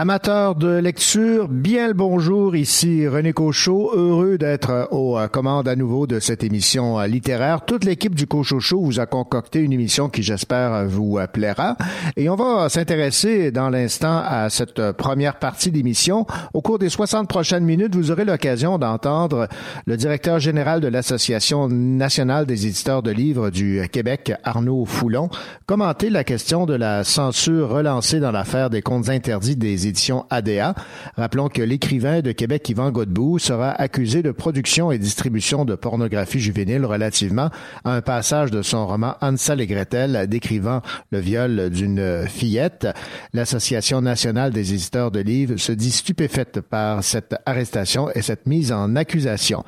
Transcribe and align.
Amateurs 0.00 0.54
de 0.54 0.78
lecture, 0.78 1.46
bien 1.48 1.88
le 1.88 1.92
bonjour, 1.92 2.56
ici 2.56 3.06
René 3.06 3.34
Cochot, 3.34 3.90
heureux 3.94 4.38
d'être 4.38 4.88
aux 4.92 5.18
commandes 5.30 5.68
à 5.68 5.76
nouveau 5.76 6.06
de 6.06 6.20
cette 6.20 6.42
émission 6.42 6.98
littéraire. 7.02 7.66
Toute 7.66 7.84
l'équipe 7.84 8.14
du 8.14 8.26
Cochot 8.26 8.60
Show 8.60 8.80
vous 8.80 8.98
a 8.98 9.04
concocté 9.04 9.58
une 9.58 9.74
émission 9.74 10.08
qui 10.08 10.22
j'espère 10.22 10.86
vous 10.86 11.18
plaira 11.34 11.76
et 12.16 12.30
on 12.30 12.34
va 12.34 12.70
s'intéresser 12.70 13.50
dans 13.50 13.68
l'instant 13.68 14.22
à 14.24 14.48
cette 14.48 14.92
première 14.92 15.38
partie 15.38 15.70
d'émission. 15.70 16.26
Au 16.54 16.62
cours 16.62 16.78
des 16.78 16.88
60 16.88 17.28
prochaines 17.28 17.64
minutes, 17.64 17.94
vous 17.94 18.10
aurez 18.10 18.24
l'occasion 18.24 18.78
d'entendre 18.78 19.48
le 19.84 19.98
directeur 19.98 20.40
général 20.40 20.80
de 20.80 20.88
l'Association 20.88 21.68
nationale 21.68 22.46
des 22.46 22.66
éditeurs 22.66 23.02
de 23.02 23.10
livres 23.10 23.50
du 23.50 23.86
Québec, 23.92 24.32
Arnaud 24.44 24.86
Foulon, 24.86 25.28
commenter 25.66 26.08
la 26.08 26.24
question 26.24 26.64
de 26.64 26.72
la 26.72 27.04
censure 27.04 27.68
relancée 27.68 28.18
dans 28.18 28.32
l'affaire 28.32 28.70
des 28.70 28.80
comptes 28.80 29.10
interdits 29.10 29.56
des 29.56 29.89
éditions 29.90 30.24
ADA. 30.30 30.74
Rappelons 31.16 31.48
que 31.48 31.62
l'écrivain 31.62 32.20
de 32.20 32.32
Québec, 32.32 32.68
Yvan 32.68 32.90
Godbout, 32.90 33.38
sera 33.38 33.70
accusé 33.70 34.22
de 34.22 34.30
production 34.30 34.90
et 34.90 34.98
distribution 34.98 35.64
de 35.64 35.74
pornographie 35.74 36.40
juvénile 36.40 36.84
relativement 36.84 37.50
à 37.84 37.94
un 37.94 38.00
passage 38.00 38.50
de 38.50 38.62
son 38.62 38.86
roman 38.86 39.16
Hansel 39.20 39.60
et 39.60 39.66
Gretel 39.66 40.26
décrivant 40.28 40.80
le 41.10 41.18
viol 41.18 41.70
d'une 41.70 42.26
fillette. 42.26 42.88
L'Association 43.34 44.00
nationale 44.00 44.52
des 44.52 44.72
éditeurs 44.74 45.10
de 45.10 45.20
livres 45.20 45.56
se 45.56 45.72
dit 45.72 45.90
stupéfaite 45.90 46.60
par 46.60 47.04
cette 47.04 47.36
arrestation 47.46 48.10
et 48.14 48.22
cette 48.22 48.46
mise 48.46 48.72
en 48.72 48.96
accusation. 48.96 49.64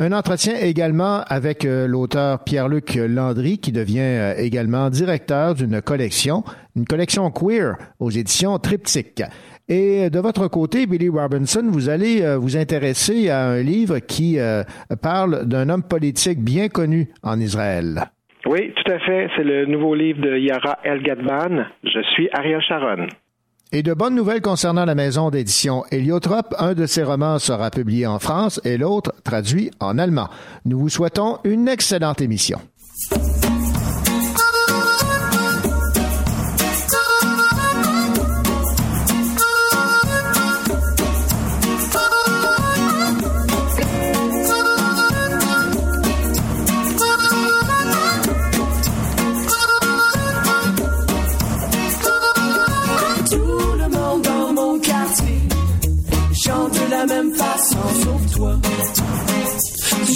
Un 0.00 0.12
entretien 0.12 0.54
également 0.56 1.22
avec 1.26 1.64
euh, 1.64 1.86
l'auteur 1.86 2.44
Pierre-Luc 2.44 2.94
Landry 2.94 3.58
qui 3.58 3.72
devient 3.72 4.00
euh, 4.00 4.34
également 4.36 4.90
directeur 4.90 5.54
d'une 5.54 5.80
collection, 5.80 6.44
une 6.76 6.84
collection 6.84 7.30
queer 7.30 7.76
aux 7.98 8.10
éditions 8.10 8.58
Triptyque. 8.58 9.22
Et 9.68 10.10
de 10.10 10.18
votre 10.18 10.48
côté, 10.48 10.86
Billy 10.86 11.08
Robinson, 11.08 11.66
vous 11.70 11.88
allez 11.88 12.22
euh, 12.22 12.36
vous 12.36 12.56
intéresser 12.56 13.30
à 13.30 13.46
un 13.46 13.62
livre 13.62 13.98
qui 13.98 14.38
euh, 14.38 14.62
parle 15.00 15.46
d'un 15.46 15.70
homme 15.70 15.82
politique 15.82 16.40
bien 16.40 16.68
connu 16.68 17.08
en 17.22 17.40
Israël. 17.40 18.04
Oui, 18.46 18.74
tout 18.76 18.92
à 18.92 18.98
fait. 18.98 19.28
C'est 19.36 19.44
le 19.44 19.64
nouveau 19.64 19.94
livre 19.94 20.20
de 20.20 20.36
Yara 20.36 20.78
El 20.84 21.02
Gadban. 21.02 21.64
Je 21.82 22.02
suis 22.12 22.28
Ariel 22.32 22.60
Sharon. 22.60 23.06
Et 23.72 23.82
de 23.82 23.94
bonnes 23.94 24.14
nouvelles 24.14 24.42
concernant 24.42 24.84
la 24.84 24.94
maison 24.94 25.30
d'édition 25.30 25.82
Héliotrope. 25.90 26.54
Un 26.58 26.74
de 26.74 26.84
ses 26.84 27.02
romans 27.02 27.38
sera 27.38 27.70
publié 27.70 28.06
en 28.06 28.18
France 28.18 28.60
et 28.64 28.76
l'autre 28.76 29.12
traduit 29.24 29.70
en 29.80 29.98
allemand. 29.98 30.28
Nous 30.66 30.78
vous 30.78 30.90
souhaitons 30.90 31.38
une 31.44 31.68
excellente 31.68 32.20
émission. 32.20 32.58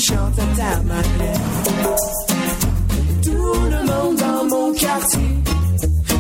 Tu 0.08 0.14
chantes 0.14 0.38
à 0.38 0.56
ta 0.56 0.82
manière. 0.84 1.41
Tout 3.22 3.60
le 3.70 3.86
monde 3.86 4.16
dans 4.16 4.44
mon 4.44 4.72
quartier 4.72 5.38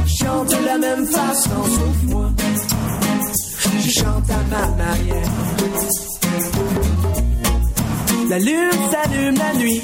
chante 0.06 0.48
de 0.50 0.64
la 0.66 0.76
même 0.76 1.06
façon, 1.06 1.64
sauf 1.64 2.02
moi. 2.08 2.30
Je 3.78 3.90
chante 3.90 4.30
à 4.30 4.42
ma 4.50 4.66
manière. 4.76 5.30
La 8.28 8.38
lune 8.38 8.70
s'allume 8.90 9.36
la 9.36 9.54
nuit. 9.54 9.82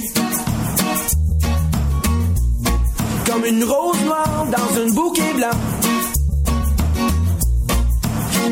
Comme 3.27 3.45
une 3.47 3.65
rose 3.65 4.05
noire 4.05 4.47
dans 4.53 4.83
un 4.83 4.93
bouquet 4.93 5.33
blanc. 5.35 5.59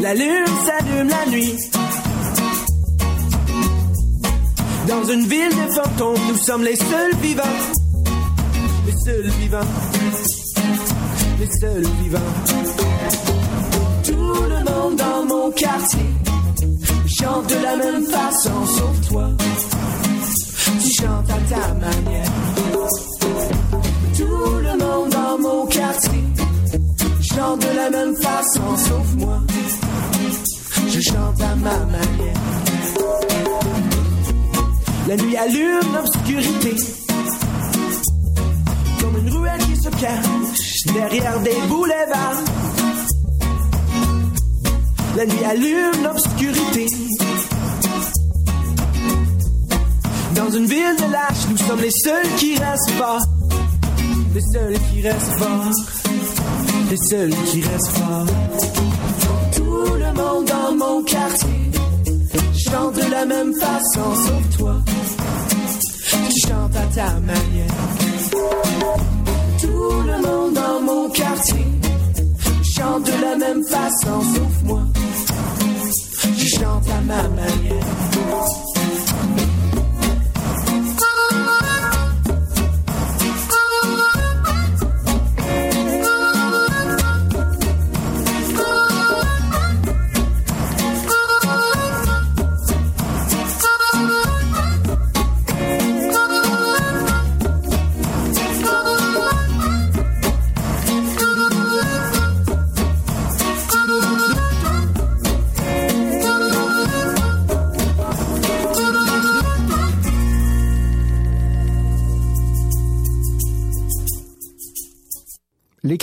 La 0.00 0.14
lune 0.14 0.46
s'allume 0.64 1.08
la 1.08 1.26
nuit. 1.30 1.81
Dans 4.88 5.04
une 5.04 5.26
ville 5.26 5.50
de 5.50 5.72
fantômes, 5.74 6.20
nous 6.28 6.36
sommes 6.36 6.64
les 6.64 6.76
seuls 6.76 7.14
vivants. 7.20 7.42
Les 8.86 8.94
seuls 9.04 9.30
vivants. 9.40 9.58
Les 11.38 11.48
seuls 11.60 11.86
vivants. 12.02 12.18
Tout 14.04 14.42
le 14.48 14.70
monde 14.70 14.96
dans 14.96 15.24
mon 15.24 15.50
quartier 15.52 16.06
chante 17.06 17.48
de 17.48 17.62
la 17.62 17.76
même 17.76 18.04
façon, 18.06 18.66
sauf 18.66 19.08
toi. 19.08 19.28
Tu 20.82 21.02
chantes 21.02 21.30
à 21.30 21.54
ta 21.54 21.74
manière. 21.74 22.32
Tout 24.16 24.56
le 24.62 24.78
monde 24.78 25.10
dans 25.10 25.38
mon 25.38 25.66
quartier 25.66 26.24
chante 27.20 27.60
de 27.60 27.76
la 27.76 27.90
même 27.90 28.16
façon, 28.16 28.76
sauf 28.76 29.14
moi. 29.18 29.40
Je 30.88 31.00
chante 31.00 31.40
à 31.40 31.54
ma 31.56 31.78
manière. 31.86 32.42
La 35.08 35.16
nuit 35.16 35.36
allume 35.36 35.80
l'obscurité. 35.94 36.76
Comme 39.00 39.18
une 39.18 39.36
ruelle 39.36 39.60
qui 39.60 39.76
se 39.76 39.88
cache 39.88 40.94
derrière 40.94 41.40
des 41.40 41.56
boulevards. 41.68 42.44
La 45.16 45.26
nuit 45.26 45.44
allume 45.44 46.04
l'obscurité. 46.04 46.86
Dans 50.36 50.50
une 50.50 50.66
ville 50.66 50.96
de 50.96 51.12
lâches, 51.12 51.48
nous 51.50 51.58
sommes 51.58 51.80
les 51.80 51.90
seuls 51.90 52.34
qui 52.36 52.56
restent 52.56 52.90
forts. 52.92 53.26
Les 54.34 54.40
seuls 54.52 54.78
qui 54.90 55.02
restent 55.02 55.38
forts. 55.38 55.72
Les 56.90 56.96
seuls 56.96 57.34
qui 57.46 57.62
restent 57.62 57.96
forts. 57.96 58.26
Tout 59.56 59.94
le 59.94 60.12
monde 60.14 60.44
dans 60.44 60.76
mon 60.76 61.02
quartier 61.02 61.61
chante 62.72 62.94
de 62.94 63.10
la 63.10 63.26
même 63.26 63.52
façon, 63.54 64.14
sauf 64.14 64.56
toi. 64.56 64.76
Tu 66.30 66.48
chantes 66.48 66.76
à 66.76 66.86
ta 66.94 67.10
manière. 67.20 67.74
Tout 69.60 69.92
le 70.10 70.16
monde 70.26 70.54
dans 70.54 70.80
mon 70.80 71.10
quartier 71.10 71.66
chante 72.74 73.04
de 73.04 73.16
la 73.20 73.36
même 73.36 73.62
façon, 73.64 74.20
sauf 74.34 74.62
moi. 74.64 74.82
Je 76.38 76.46
chante 76.56 76.88
à 76.88 77.00
ma 77.02 77.22
manière. 77.28 78.71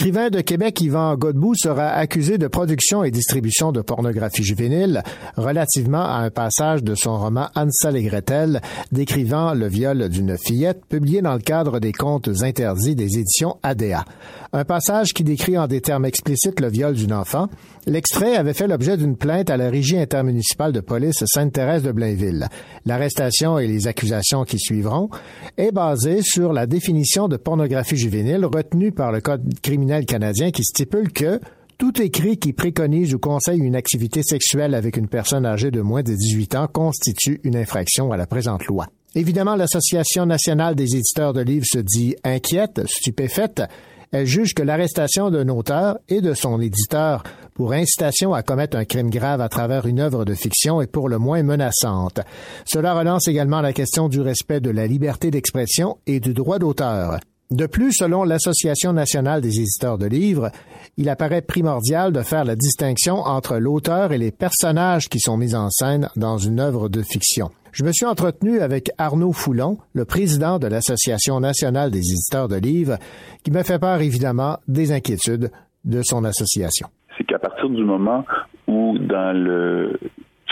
L'écrivain 0.09 0.31
de 0.31 0.41
Québec 0.41 0.81
Yvan 0.81 1.15
Godbout 1.17 1.53
sera 1.53 1.89
accusé 1.89 2.39
de 2.39 2.47
production 2.47 3.03
et 3.03 3.11
distribution 3.11 3.71
de 3.71 3.81
pornographie 3.81 4.41
juvénile 4.41 5.03
relativement 5.37 6.03
à 6.03 6.21
un 6.23 6.31
passage 6.31 6.83
de 6.83 6.95
son 6.95 7.15
roman 7.15 7.49
Hansel 7.53 7.95
et 7.95 8.01
Gretel 8.01 8.59
décrivant 8.91 9.53
le 9.53 9.67
viol 9.67 10.09
d'une 10.09 10.35
fillette 10.35 10.83
publié 10.87 11.21
dans 11.21 11.35
le 11.35 11.41
cadre 11.41 11.79
des 11.79 11.91
contes 11.91 12.27
interdits 12.41 12.95
des 12.95 13.19
éditions 13.19 13.57
ADA. 13.61 14.03
Un 14.51 14.65
passage 14.65 15.13
qui 15.13 15.23
décrit 15.23 15.59
en 15.59 15.67
des 15.67 15.79
termes 15.79 16.05
explicites 16.05 16.59
le 16.59 16.69
viol 16.69 16.95
d'une 16.95 17.13
enfant. 17.13 17.49
L'extrait 17.85 18.35
avait 18.35 18.55
fait 18.55 18.67
l'objet 18.67 18.97
d'une 18.97 19.15
plainte 19.15 19.51
à 19.51 19.57
la 19.57 19.69
Régie 19.69 19.99
intermunicipale 19.99 20.71
de 20.71 20.79
police 20.79 21.23
Sainte-Thérèse 21.23 21.83
de 21.83 21.91
Blainville. 21.91 22.47
L'arrestation 22.87 23.59
et 23.59 23.67
les 23.67 23.85
accusations 23.85 24.45
qui 24.45 24.57
suivront 24.57 25.09
est 25.57 25.71
basée 25.71 26.21
sur 26.23 26.51
la 26.51 26.65
définition 26.65 27.27
de 27.27 27.37
pornographie 27.37 27.95
juvénile 27.95 28.43
retenue 28.43 28.91
par 28.91 29.11
le 29.11 29.21
Code 29.21 29.43
criminel 29.61 29.98
canadien 30.05 30.51
qui 30.51 30.63
stipule 30.63 31.11
que 31.11 31.39
tout 31.77 32.01
écrit 32.01 32.37
qui 32.37 32.51
préconise 32.51 33.13
ou 33.13 33.19
conseille 33.19 33.61
une 33.61 33.75
activité 33.75 34.21
sexuelle 34.21 34.75
avec 34.75 34.97
une 34.97 35.07
personne 35.07 35.45
âgée 35.45 35.71
de 35.71 35.79
moins 35.79 36.03
de 36.03 36.13
18 36.13 36.55
ans 36.55 36.67
constitue 36.67 37.39
une 37.43 37.55
infraction 37.55 38.11
à 38.11 38.17
la 38.17 38.27
présente 38.27 38.65
loi. 38.65 38.87
Évidemment, 39.15 39.55
l'Association 39.55 40.25
nationale 40.25 40.75
des 40.75 40.95
éditeurs 40.95 41.33
de 41.33 41.41
livres 41.41 41.65
se 41.65 41.79
dit 41.79 42.15
inquiète, 42.23 42.85
stupéfaite. 42.85 43.63
Elle 44.11 44.25
juge 44.25 44.53
que 44.53 44.63
l'arrestation 44.63 45.29
d'un 45.29 45.47
auteur 45.49 45.99
et 46.09 46.19
de 46.19 46.33
son 46.33 46.59
éditeur 46.59 47.23
pour 47.53 47.73
incitation 47.73 48.33
à 48.33 48.43
commettre 48.43 48.75
un 48.75 48.85
crime 48.85 49.09
grave 49.09 49.39
à 49.39 49.49
travers 49.49 49.85
une 49.85 49.99
œuvre 49.99 50.25
de 50.25 50.33
fiction 50.33 50.81
est 50.81 50.91
pour 50.91 51.09
le 51.09 51.17
moins 51.17 51.43
menaçante. 51.43 52.19
Cela 52.65 52.93
relance 52.93 53.27
également 53.27 53.61
la 53.61 53.73
question 53.73 54.09
du 54.09 54.19
respect 54.19 54.59
de 54.59 54.69
la 54.69 54.87
liberté 54.87 55.31
d'expression 55.31 55.97
et 56.07 56.19
du 56.19 56.33
droit 56.33 56.59
d'auteur. 56.59 57.19
De 57.51 57.65
plus, 57.65 57.93
selon 57.93 58.25
l'Association 58.25 58.93
nationale 58.93 59.41
des 59.41 59.59
éditeurs 59.59 59.97
de 59.97 60.05
livres, 60.05 60.51
il 60.97 61.09
apparaît 61.09 61.41
primordial 61.41 62.13
de 62.13 62.21
faire 62.21 62.45
la 62.45 62.55
distinction 62.55 63.15
entre 63.15 63.57
l'auteur 63.57 64.11
et 64.11 64.19
les 64.19 64.31
personnages 64.31 65.09
qui 65.09 65.19
sont 65.19 65.35
mis 65.35 65.55
en 65.55 65.71
scène 65.71 66.09
dans 66.15 66.37
une 66.37 66.59
œuvre 66.59 66.89
de 66.89 67.01
fiction. 67.01 67.49
Je 67.71 67.83
me 67.83 67.91
suis 67.91 68.05
entretenu 68.05 68.59
avec 68.59 68.91
Arnaud 68.99 69.33
Foulon, 69.33 69.79
le 69.93 70.05
président 70.05 70.59
de 70.59 70.67
l'Association 70.67 71.39
nationale 71.39 71.89
des 71.89 72.11
éditeurs 72.11 72.49
de 72.49 72.57
livres, 72.57 72.97
qui 73.43 73.49
me 73.49 73.63
fait 73.63 73.79
part 73.79 73.99
évidemment 74.01 74.57
des 74.67 74.91
inquiétudes 74.91 75.49
de 75.85 76.01
son 76.03 76.25
association. 76.25 76.87
C'est 77.17 77.23
qu'à 77.23 77.39
partir 77.39 77.67
du 77.69 77.83
moment 77.83 78.25
où 78.67 78.95
dans 78.99 79.35
le 79.35 79.99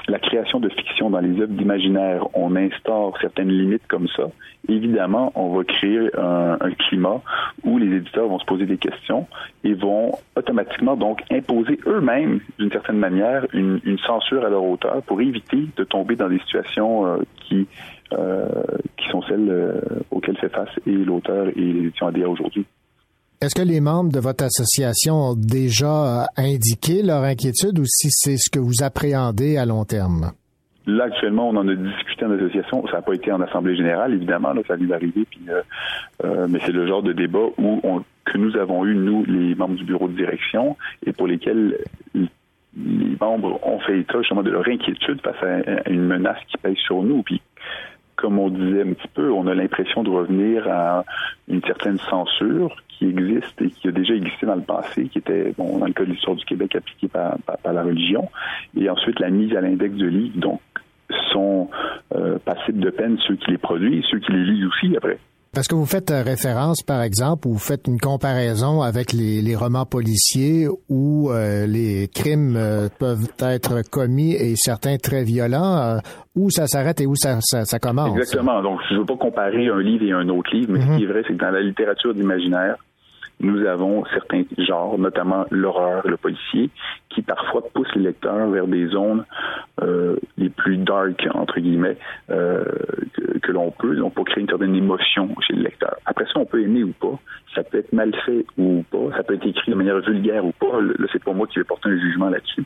la 0.07 0.19
création 0.19 0.59
de 0.59 0.69
fiction 0.69 1.09
dans 1.09 1.19
les 1.19 1.41
œuvres 1.41 1.53
d'imaginaire, 1.53 2.27
on 2.33 2.55
instaure 2.55 3.17
certaines 3.19 3.49
limites 3.49 3.85
comme 3.87 4.07
ça, 4.15 4.23
évidemment, 4.69 5.31
on 5.35 5.55
va 5.55 5.63
créer 5.63 6.09
un, 6.17 6.57
climat 6.89 7.21
où 7.63 7.77
les 7.77 7.97
éditeurs 7.97 8.27
vont 8.27 8.39
se 8.39 8.45
poser 8.45 8.65
des 8.65 8.77
questions 8.77 9.27
et 9.63 9.73
vont 9.73 10.13
automatiquement 10.35 10.95
donc 10.95 11.21
imposer 11.31 11.79
eux-mêmes, 11.85 12.39
d'une 12.59 12.71
certaine 12.71 12.97
manière, 12.97 13.45
une, 13.53 13.79
censure 14.05 14.45
à 14.45 14.49
leur 14.49 14.63
auteur 14.63 15.01
pour 15.03 15.19
éviter 15.21 15.67
de 15.75 15.83
tomber 15.83 16.15
dans 16.15 16.29
des 16.29 16.39
situations 16.39 17.05
euh, 17.05 17.17
qui 17.43 17.67
euh, 18.13 18.45
qui 18.95 19.09
sont 19.09 19.21
celles 19.23 19.49
euh, 19.49 19.81
auxquelles 20.11 20.37
fait 20.37 20.47
face 20.47 20.69
et 20.85 20.91
l'auteur 20.91 21.49
et 21.49 21.53
les 21.55 21.87
éditions 21.87 22.07
ADA 22.07 22.29
aujourd'hui. 22.29 22.65
Est-ce 23.39 23.53
que 23.53 23.61
les 23.61 23.81
membres 23.81 24.11
de 24.11 24.19
votre 24.19 24.45
association 24.45 25.13
ont 25.13 25.35
déjà 25.35 26.25
indiqué 26.37 27.03
leur 27.03 27.21
inquiétude 27.23 27.77
ou 27.77 27.85
si 27.85 28.07
c'est 28.09 28.35
ce 28.35 28.49
que 28.49 28.57
vous 28.57 28.81
appréhendez 28.81 29.57
à 29.57 29.65
long 29.67 29.85
terme? 29.85 30.31
Là, 30.87 31.03
actuellement, 31.03 31.49
on 31.49 31.55
en 31.57 31.67
a 31.67 31.75
discuté 31.75 32.25
en 32.25 32.31
association. 32.31 32.83
Ça 32.87 32.93
n'a 32.93 33.01
pas 33.03 33.13
été 33.13 33.31
en 33.31 33.39
assemblée 33.41 33.75
générale, 33.75 34.15
évidemment. 34.15 34.53
Ça 34.67 34.75
vient 34.75 34.87
d'arriver. 34.87 35.27
Puis, 35.29 35.41
euh, 35.49 35.61
euh, 36.23 36.47
mais 36.49 36.59
c'est 36.65 36.71
le 36.71 36.87
genre 36.87 37.03
de 37.03 37.13
débat 37.13 37.45
où 37.59 37.79
on, 37.83 38.03
que 38.25 38.37
nous 38.39 38.57
avons 38.57 38.83
eu, 38.85 38.95
nous, 38.95 39.23
les 39.25 39.53
membres 39.53 39.75
du 39.75 39.83
bureau 39.83 40.07
de 40.07 40.15
direction, 40.15 40.75
et 41.05 41.13
pour 41.13 41.27
lesquels 41.27 41.77
les 42.15 43.17
membres 43.21 43.59
ont 43.67 43.79
fait 43.81 43.99
état 43.99 44.17
justement 44.19 44.41
de 44.41 44.49
leur 44.49 44.67
inquiétude 44.67 45.21
face 45.21 45.43
à 45.43 45.89
une 45.89 46.05
menace 46.05 46.39
qui 46.47 46.57
pèse 46.57 46.77
sur 46.77 47.03
nous. 47.03 47.21
Puis 47.21 47.39
comme 48.15 48.39
on 48.39 48.49
disait 48.49 48.81
un 48.81 48.93
petit 48.93 49.07
peu, 49.13 49.31
on 49.31 49.45
a 49.47 49.53
l'impression 49.53 50.03
de 50.03 50.09
revenir 50.09 50.67
à 50.67 51.05
une 51.47 51.61
certaine 51.61 51.99
censure 51.99 52.75
qui 52.97 53.05
existe 53.05 53.61
et 53.61 53.69
qui 53.69 53.87
a 53.87 53.91
déjà 53.91 54.13
existé 54.13 54.45
dans 54.45 54.55
le 54.55 54.61
passé, 54.61 55.07
qui 55.09 55.19
était, 55.19 55.53
bon, 55.57 55.77
dans 55.77 55.85
le 55.85 55.93
cas 55.93 56.03
de 56.03 56.11
l'histoire 56.11 56.35
du 56.35 56.45
Québec, 56.45 56.75
appliquée 56.75 57.07
par, 57.07 57.37
la 57.65 57.83
religion, 57.83 58.27
et 58.75 58.89
ensuite 58.89 59.19
la 59.19 59.29
mise 59.29 59.55
à 59.55 59.61
l'index 59.61 59.95
de 59.95 60.07
livres, 60.07 60.39
donc 60.39 60.61
sont 61.31 61.69
euh, 62.15 62.37
passibles 62.39 62.79
de 62.79 62.89
peine 62.89 63.17
ceux 63.27 63.35
qui 63.35 63.51
les 63.51 63.57
produisent, 63.57 64.03
ceux 64.09 64.19
qui 64.19 64.31
les 64.31 64.43
lisent 64.43 64.65
aussi 64.65 64.95
après. 64.95 65.17
Parce 65.57 65.67
que 65.67 65.73
vous 65.73 65.87
faites 65.87 66.11
euh, 66.11 66.21
référence, 66.21 66.83
par 66.83 67.01
exemple, 67.01 67.47
ou 67.47 67.53
vous 67.53 67.59
faites 67.59 67.87
une 67.87 67.99
comparaison 67.99 68.83
avec 68.83 69.11
les, 69.11 69.55
romans 69.55 69.85
policiers 69.85 70.67
où 70.87 71.31
euh, 71.31 71.65
les 71.65 72.09
crimes 72.13 72.55
euh, 72.55 72.89
peuvent 72.99 73.27
être 73.39 73.81
commis 73.89 74.33
et 74.33 74.53
certains 74.55 74.97
très 74.97 75.23
violents, 75.23 75.99
où 76.35 76.51
ça 76.51 76.67
s'arrête 76.67 77.01
et 77.01 77.07
où 77.07 77.15
ça, 77.15 77.39
ça, 77.41 77.79
commence. 77.79 78.15
Exactement. 78.15 78.61
Donc, 78.61 78.81
je 78.87 78.93
ne 78.93 78.99
veux 78.99 79.05
pas 79.05 79.15
comparer 79.15 79.67
un 79.67 79.79
livre 79.79 80.05
et 80.05 80.11
un 80.11 80.29
autre 80.29 80.53
livre, 80.53 80.73
mais 80.73 80.81
ce 80.81 80.97
qui 80.97 81.03
est 81.05 81.07
vrai, 81.07 81.23
c'est 81.27 81.33
que 81.33 81.43
dans 81.43 81.49
la 81.49 81.61
littérature 81.61 82.13
d'imaginaire, 82.13 82.75
nous 83.39 83.65
avons 83.65 84.03
certains 84.05 84.43
genres, 84.57 84.97
notamment 84.97 85.45
l'horreur, 85.51 86.07
le 86.07 86.17
policier, 86.17 86.69
qui 87.09 87.21
parfois 87.21 87.61
poussent 87.73 87.93
les 87.95 88.03
lecteurs 88.03 88.49
vers 88.49 88.67
des 88.67 88.87
zones 88.87 89.25
euh, 89.81 90.15
les 90.37 90.49
plus 90.49 90.77
dark, 90.77 91.27
entre 91.33 91.59
guillemets, 91.59 91.97
euh, 92.29 92.65
que, 93.41 93.51
l'on 93.51 93.71
peut, 93.71 93.95
donc 93.95 94.13
pour 94.13 94.25
créer 94.25 94.41
une 94.41 94.49
certaine 94.49 94.75
émotion 94.75 95.29
chez 95.41 95.53
le 95.53 95.63
lecteur. 95.63 95.95
Après 96.05 96.25
ça, 96.25 96.33
on 96.35 96.45
peut 96.45 96.61
aimer 96.61 96.83
ou 96.83 96.93
pas, 96.93 97.19
ça 97.55 97.63
peut 97.63 97.77
être 97.77 97.93
mal 97.93 98.13
fait 98.25 98.45
ou 98.57 98.83
pas, 98.91 99.15
ça 99.15 99.23
peut 99.23 99.35
être 99.35 99.45
écrit 99.45 99.71
de 99.71 99.77
manière 99.77 99.99
vulgaire 99.99 100.43
ou 100.43 100.51
pas, 100.51 100.81
là, 100.81 101.07
c'est 101.11 101.23
pas 101.23 101.33
moi 101.33 101.47
qui 101.47 101.59
vais 101.59 101.63
porter 101.65 101.89
un 101.89 101.97
jugement 101.97 102.29
là-dessus. 102.29 102.63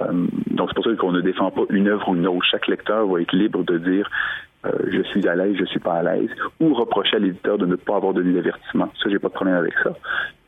Euh, 0.00 0.26
donc 0.50 0.68
c'est 0.68 0.74
pour 0.74 0.84
ça 0.84 0.94
qu'on 0.96 1.12
ne 1.12 1.20
défend 1.20 1.50
pas 1.50 1.62
une 1.70 1.88
œuvre 1.88 2.08
ou 2.08 2.14
une 2.14 2.26
autre. 2.26 2.46
Chaque 2.50 2.68
lecteur 2.68 3.06
va 3.06 3.20
être 3.20 3.34
libre 3.34 3.64
de 3.64 3.78
dire 3.78 4.08
euh, 4.64 4.70
je 4.90 5.02
suis 5.02 5.26
à 5.28 5.34
l'aise, 5.34 5.56
je 5.58 5.64
suis 5.66 5.80
pas 5.80 5.94
à 5.94 6.02
l'aise, 6.02 6.30
ou 6.60 6.74
reprocher 6.74 7.16
à 7.16 7.18
l'éditeur 7.18 7.58
de 7.58 7.66
ne 7.66 7.76
pas 7.76 7.96
avoir 7.96 8.14
donné 8.14 8.32
d'avertissement. 8.32 8.88
Ça, 9.02 9.10
j'ai 9.10 9.18
pas 9.18 9.28
de 9.28 9.34
problème 9.34 9.56
avec 9.56 9.74
ça. 9.82 9.92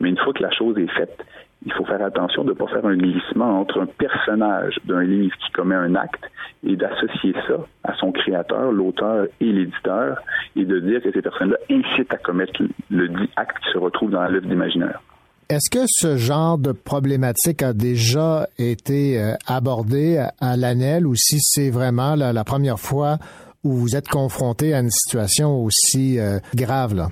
Mais 0.00 0.08
une 0.08 0.18
fois 0.18 0.32
que 0.32 0.42
la 0.42 0.50
chose 0.50 0.78
est 0.78 0.90
faite, 0.92 1.18
il 1.64 1.72
faut 1.72 1.84
faire 1.84 2.02
attention 2.02 2.44
de 2.44 2.50
ne 2.50 2.54
pas 2.54 2.66
faire 2.68 2.86
un 2.86 2.96
glissement 2.96 3.60
entre 3.60 3.80
un 3.80 3.86
personnage 3.86 4.78
d'un 4.84 5.02
livre 5.02 5.34
qui 5.44 5.52
commet 5.52 5.74
un 5.74 5.94
acte 5.94 6.24
et 6.64 6.76
d'associer 6.76 7.34
ça 7.46 7.58
à 7.84 7.94
son 7.96 8.12
créateur, 8.12 8.72
l'auteur 8.72 9.26
et 9.40 9.52
l'éditeur, 9.52 10.18
et 10.54 10.64
de 10.64 10.80
dire 10.80 11.02
que 11.02 11.10
ces 11.12 11.22
personnes-là 11.22 11.56
incitent 11.70 12.12
à 12.12 12.18
commettre 12.18 12.62
le 12.90 13.08
dit 13.08 13.30
acte 13.36 13.58
qui 13.64 13.72
se 13.72 13.78
retrouve 13.78 14.10
dans 14.10 14.22
l'œuvre 14.28 14.46
d'imaginaire. 14.46 15.00
Est-ce 15.48 15.70
que 15.70 15.84
ce 15.86 16.16
genre 16.16 16.58
de 16.58 16.72
problématique 16.72 17.62
a 17.62 17.72
déjà 17.72 18.48
été 18.58 19.20
euh, 19.20 19.34
abordé 19.46 20.24
à 20.40 20.56
l'ANEL 20.56 21.06
ou 21.06 21.14
si 21.14 21.38
c'est 21.38 21.70
vraiment 21.70 22.16
la 22.16 22.42
première 22.42 22.80
fois 22.80 23.18
où 23.66 23.72
vous 23.72 23.96
êtes 23.96 24.08
confronté 24.08 24.74
à 24.74 24.78
une 24.78 24.90
situation 24.90 25.64
aussi 25.64 26.20
euh, 26.20 26.38
grave? 26.54 26.94
Là? 26.94 27.08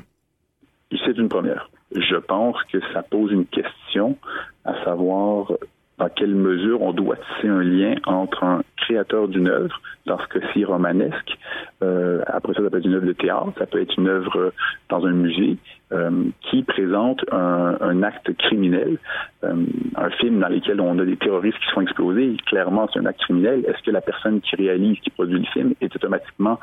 C'est 1.04 1.18
une 1.18 1.28
première. 1.28 1.68
Je 1.94 2.16
pense 2.16 2.56
que 2.72 2.78
ça 2.92 3.02
pose 3.02 3.32
une 3.32 3.46
question, 3.46 4.16
à 4.64 4.72
savoir 4.84 5.52
dans 5.98 6.08
quelle 6.08 6.34
mesure 6.34 6.82
on 6.82 6.92
doit 6.92 7.16
tisser 7.16 7.48
un 7.48 7.62
lien 7.62 7.94
entre 8.06 8.42
un 8.42 8.62
créateur 8.76 9.28
d'une 9.28 9.48
œuvre, 9.48 9.80
dans 10.06 10.18
ce 10.18 10.26
cas-ci 10.26 10.64
romanesque, 10.64 11.38
euh, 11.82 12.22
après 12.26 12.52
ça, 12.54 12.62
ça 12.62 12.70
peut 12.70 12.78
être 12.78 12.84
une 12.84 12.94
œuvre 12.94 13.06
de 13.06 13.12
théâtre, 13.12 13.52
ça 13.58 13.66
peut 13.66 13.80
être 13.80 13.96
une 13.98 14.08
œuvre 14.08 14.52
dans 14.90 15.06
un 15.06 15.12
musée, 15.12 15.56
euh, 15.92 16.24
qui 16.40 16.62
présente 16.62 17.24
un, 17.30 18.02
acte 18.02 18.36
criminel, 18.36 18.98
euh, 19.44 19.54
un 19.96 20.10
film 20.10 20.40
dans 20.40 20.48
lequel 20.48 20.80
on 20.80 20.98
a 20.98 21.04
des 21.04 21.16
terroristes 21.16 21.58
qui 21.58 21.70
sont 21.72 21.80
explosés, 21.80 22.36
clairement 22.46 22.88
c'est 22.92 22.98
un 22.98 23.06
acte 23.06 23.20
criminel. 23.20 23.64
Est-ce 23.66 23.82
que 23.82 23.90
la 23.90 24.00
personne 24.00 24.40
qui 24.40 24.56
réalise, 24.56 24.98
qui 25.00 25.10
produit 25.10 25.38
le 25.38 25.46
film, 25.46 25.74
est 25.80 25.94
automatiquement 25.94 26.58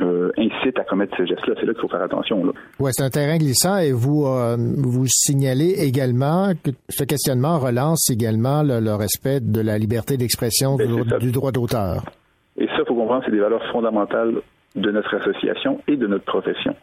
euh, 0.00 0.30
incite 0.36 0.78
à 0.78 0.84
commettre 0.84 1.16
ces 1.16 1.26
gestes-là. 1.26 1.54
C'est 1.58 1.66
là 1.66 1.72
qu'il 1.72 1.82
faut 1.82 1.88
faire 1.88 2.02
attention. 2.02 2.42
Oui, 2.78 2.90
c'est 2.92 3.02
un 3.02 3.10
terrain 3.10 3.38
glissant 3.38 3.78
et 3.78 3.92
vous 3.92 4.26
vous 4.26 5.06
signalez 5.06 5.74
également 5.78 6.52
que 6.62 6.70
ce 6.88 7.04
questionnement 7.04 7.58
relance 7.58 8.10
également 8.10 8.62
le, 8.62 8.94
respect 8.94 9.40
de 9.40 9.60
la 9.60 9.78
liberté 9.78 10.16
d'expression 10.16 10.76
ben, 10.76 11.04
du, 11.18 11.32
droit 11.32 11.52
d'auteur. 11.52 12.02
Et 12.58 12.66
ça, 12.66 12.78
il 12.80 12.84
faut 12.86 12.94
comprendre, 12.94 13.22
c'est 13.24 13.32
des 13.32 13.40
valeurs 13.40 13.64
fondamentales 13.72 14.40
de 14.76 14.90
notre 14.90 15.14
association 15.16 15.82
et 15.88 15.96
de 15.96 16.06
notre 16.06 16.24
profession. 16.24 16.76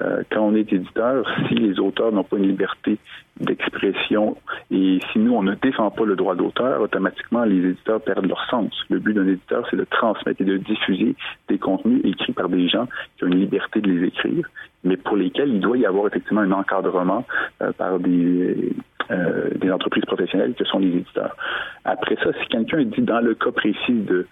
Euh, 0.00 0.22
quand 0.32 0.40
on 0.40 0.54
est 0.54 0.72
éditeur, 0.72 1.26
si 1.48 1.54
les 1.54 1.78
auteurs 1.78 2.10
n'ont 2.10 2.24
pas 2.24 2.36
une 2.36 2.48
liberté 2.48 2.98
d'expression 3.38 4.36
et 4.70 4.98
si 5.12 5.18
nous, 5.18 5.34
on 5.34 5.42
ne 5.42 5.54
défend 5.54 5.90
pas 5.90 6.04
le 6.04 6.16
droit 6.16 6.34
d'auteur, 6.34 6.80
automatiquement, 6.80 7.44
les 7.44 7.70
éditeurs 7.70 8.00
perdent 8.00 8.26
leur 8.26 8.44
sens. 8.48 8.72
Le 8.88 8.98
but 8.98 9.12
d'un 9.14 9.26
éditeur, 9.26 9.66
c'est 9.70 9.76
de 9.76 9.84
transmettre 9.84 10.40
et 10.40 10.44
de 10.44 10.56
diffuser 10.56 11.14
des 11.48 11.58
contenus 11.58 12.00
écrits 12.04 12.32
par 12.32 12.48
des 12.48 12.68
gens 12.68 12.88
qui 13.16 13.24
ont 13.24 13.28
une 13.28 13.40
liberté 13.40 13.80
de 13.80 13.90
les 13.90 14.08
écrire, 14.08 14.48
mais 14.82 14.96
pour 14.96 15.16
lesquels 15.16 15.50
il 15.50 15.60
doit 15.60 15.76
y 15.76 15.86
avoir 15.86 16.06
effectivement 16.06 16.40
un 16.40 16.52
encadrement 16.52 17.26
euh, 17.62 17.72
par 17.72 17.98
des, 17.98 18.72
euh, 19.10 19.50
des 19.56 19.70
entreprises 19.70 20.04
professionnelles 20.06 20.54
que 20.54 20.64
sont 20.64 20.78
les 20.78 20.88
éditeurs. 20.88 21.36
Après 21.84 22.16
ça, 22.16 22.32
si 22.40 22.48
quelqu'un 22.48 22.84
dit 22.84 23.02
dans 23.02 23.20
le 23.20 23.34
cas 23.34 23.50
précis 23.50 23.92
de 23.92 24.26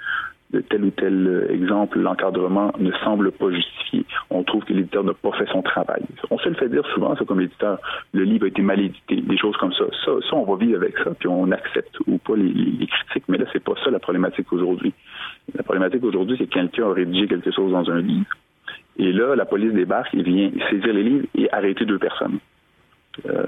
de 0.53 0.61
tel 0.61 0.85
ou 0.85 0.91
tel 0.91 1.47
exemple, 1.51 1.99
l'encadrement 1.99 2.73
ne 2.79 2.93
semble 3.05 3.33
pas 3.33 3.51
justifié. 3.51 4.05
On 4.31 4.43
trouve 4.43 4.65
que 4.65 4.73
l'éditeur 4.73 5.05
n'a 5.05 5.15
pas 5.15 5.33
fait 5.33 5.47
son 5.51 5.63
travail. 5.63 6.03
On 6.31 6.39
se 6.39 6.49
le 6.49 6.55
fait 6.55 6.69
dire 6.69 6.87
souvent, 6.95 7.17
ça, 7.17 7.25
comme 7.25 7.41
éditeur, 7.41 7.79
le 8.13 8.25
livre 8.25 8.45
a 8.45 8.49
été 8.49 8.63
mal 8.63 8.81
édité, 8.81 9.17
des 9.17 9.39
choses 9.39 9.57
comme 9.57 9.73
ça. 9.73 9.85
Ça, 10.05 10.13
ça 10.29 10.37
on 10.37 10.45
va 10.45 10.57
vivre 10.57 10.77
avec 10.77 10.97
ça, 10.99 11.11
puis 11.19 11.29
on 11.29 11.51
accepte 11.51 11.97
ou 12.07 12.19
pas 12.19 12.37
les, 12.37 12.87
critiques. 12.87 13.25
Mais 13.29 13.39
là, 13.39 13.47
c'est 13.53 13.65
pas 13.65 13.75
ça 13.83 13.91
la 13.91 13.99
problématique 13.99 14.53
aujourd'hui. 14.53 14.93
La 15.55 15.63
problématique 15.63 16.05
aujourd'hui, 16.05 16.37
c'est 16.39 16.47
que 16.47 16.55
quelqu'un 16.55 16.89
a 16.91 16.93
rédigé 16.93 17.27
quelque 17.27 17.51
chose 17.51 17.73
dans 17.73 17.91
un 17.91 18.01
livre, 18.01 18.27
et 18.99 19.13
là, 19.13 19.35
la 19.35 19.47
police 19.47 19.73
débarque 19.73 20.15
et 20.15 20.23
vient 20.23 20.51
saisir 20.69 20.93
les 20.93 21.03
livres 21.03 21.27
et 21.35 21.51
arrêter 21.53 21.87
deux 21.87 21.99
personnes. 21.99 22.39
Euh, 23.27 23.45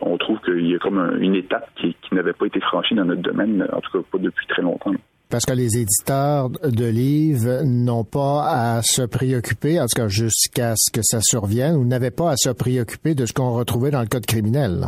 on 0.00 0.16
trouve 0.18 0.40
qu'il 0.40 0.66
y 0.66 0.74
a 0.74 0.78
comme 0.78 1.18
une 1.20 1.34
étape 1.34 1.68
qui 1.76 1.94
n'avait 2.12 2.32
pas 2.32 2.46
été 2.46 2.60
franchie 2.60 2.94
dans 2.94 3.04
notre 3.04 3.22
domaine, 3.22 3.66
en 3.72 3.80
tout 3.80 3.92
cas 3.92 4.08
pas 4.10 4.18
depuis 4.18 4.46
très 4.46 4.62
longtemps. 4.62 4.94
Parce 5.28 5.44
que 5.44 5.52
les 5.52 5.76
éditeurs 5.76 6.50
de 6.50 6.86
livres 6.88 7.64
n'ont 7.64 8.04
pas 8.04 8.44
à 8.46 8.82
se 8.82 9.02
préoccuper, 9.02 9.80
en 9.80 9.86
tout 9.86 10.00
cas 10.00 10.08
jusqu'à 10.08 10.74
ce 10.76 10.92
que 10.92 11.00
ça 11.02 11.18
survienne, 11.20 11.74
ou 11.74 11.84
n'avaient 11.84 12.12
pas 12.12 12.30
à 12.30 12.36
se 12.36 12.50
préoccuper 12.50 13.14
de 13.14 13.26
ce 13.26 13.32
qu'on 13.32 13.50
retrouvait 13.50 13.90
dans 13.90 14.00
le 14.00 14.06
code 14.06 14.24
criminel. 14.24 14.86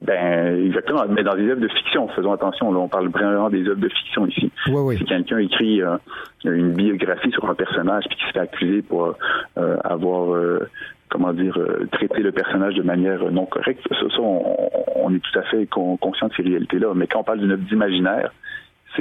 Ben 0.00 0.64
exactement, 0.64 1.02
mais 1.10 1.24
dans 1.24 1.34
des 1.34 1.48
œuvres 1.48 1.60
de 1.60 1.68
fiction, 1.68 2.06
faisons 2.08 2.32
attention, 2.32 2.72
là, 2.72 2.78
on 2.78 2.88
parle 2.88 3.08
vraiment 3.08 3.50
des 3.50 3.66
œuvres 3.66 3.80
de 3.80 3.88
fiction 3.88 4.26
ici. 4.26 4.50
Oui, 4.68 4.80
oui. 4.80 4.96
Si 4.96 5.04
quelqu'un 5.04 5.38
écrit 5.38 5.82
euh, 5.82 5.96
une 6.44 6.72
biographie 6.72 7.32
sur 7.32 7.50
un 7.50 7.54
personnage 7.54 8.04
puis 8.08 8.16
qui 8.16 8.24
se 8.26 8.32
fait 8.32 8.38
accuser 8.38 8.82
pour 8.82 9.16
euh, 9.58 9.76
avoir 9.82 10.34
euh, 10.34 10.68
comment 11.08 11.32
dire 11.32 11.58
traité 11.92 12.22
le 12.22 12.30
personnage 12.30 12.74
de 12.74 12.82
manière 12.82 13.30
non 13.32 13.46
correcte, 13.46 13.82
ça, 13.88 13.96
ça 13.98 14.20
on, 14.20 14.56
on, 14.94 15.14
est 15.14 15.18
tout 15.18 15.38
à 15.38 15.42
fait 15.42 15.66
conscient 15.66 16.28
de 16.28 16.34
ces 16.34 16.42
réalités-là. 16.42 16.92
Mais 16.94 17.06
quand 17.08 17.20
on 17.20 17.24
parle 17.24 17.40
d'une 17.40 17.52
œuvre 17.52 17.64
d'imaginaire, 17.64 18.32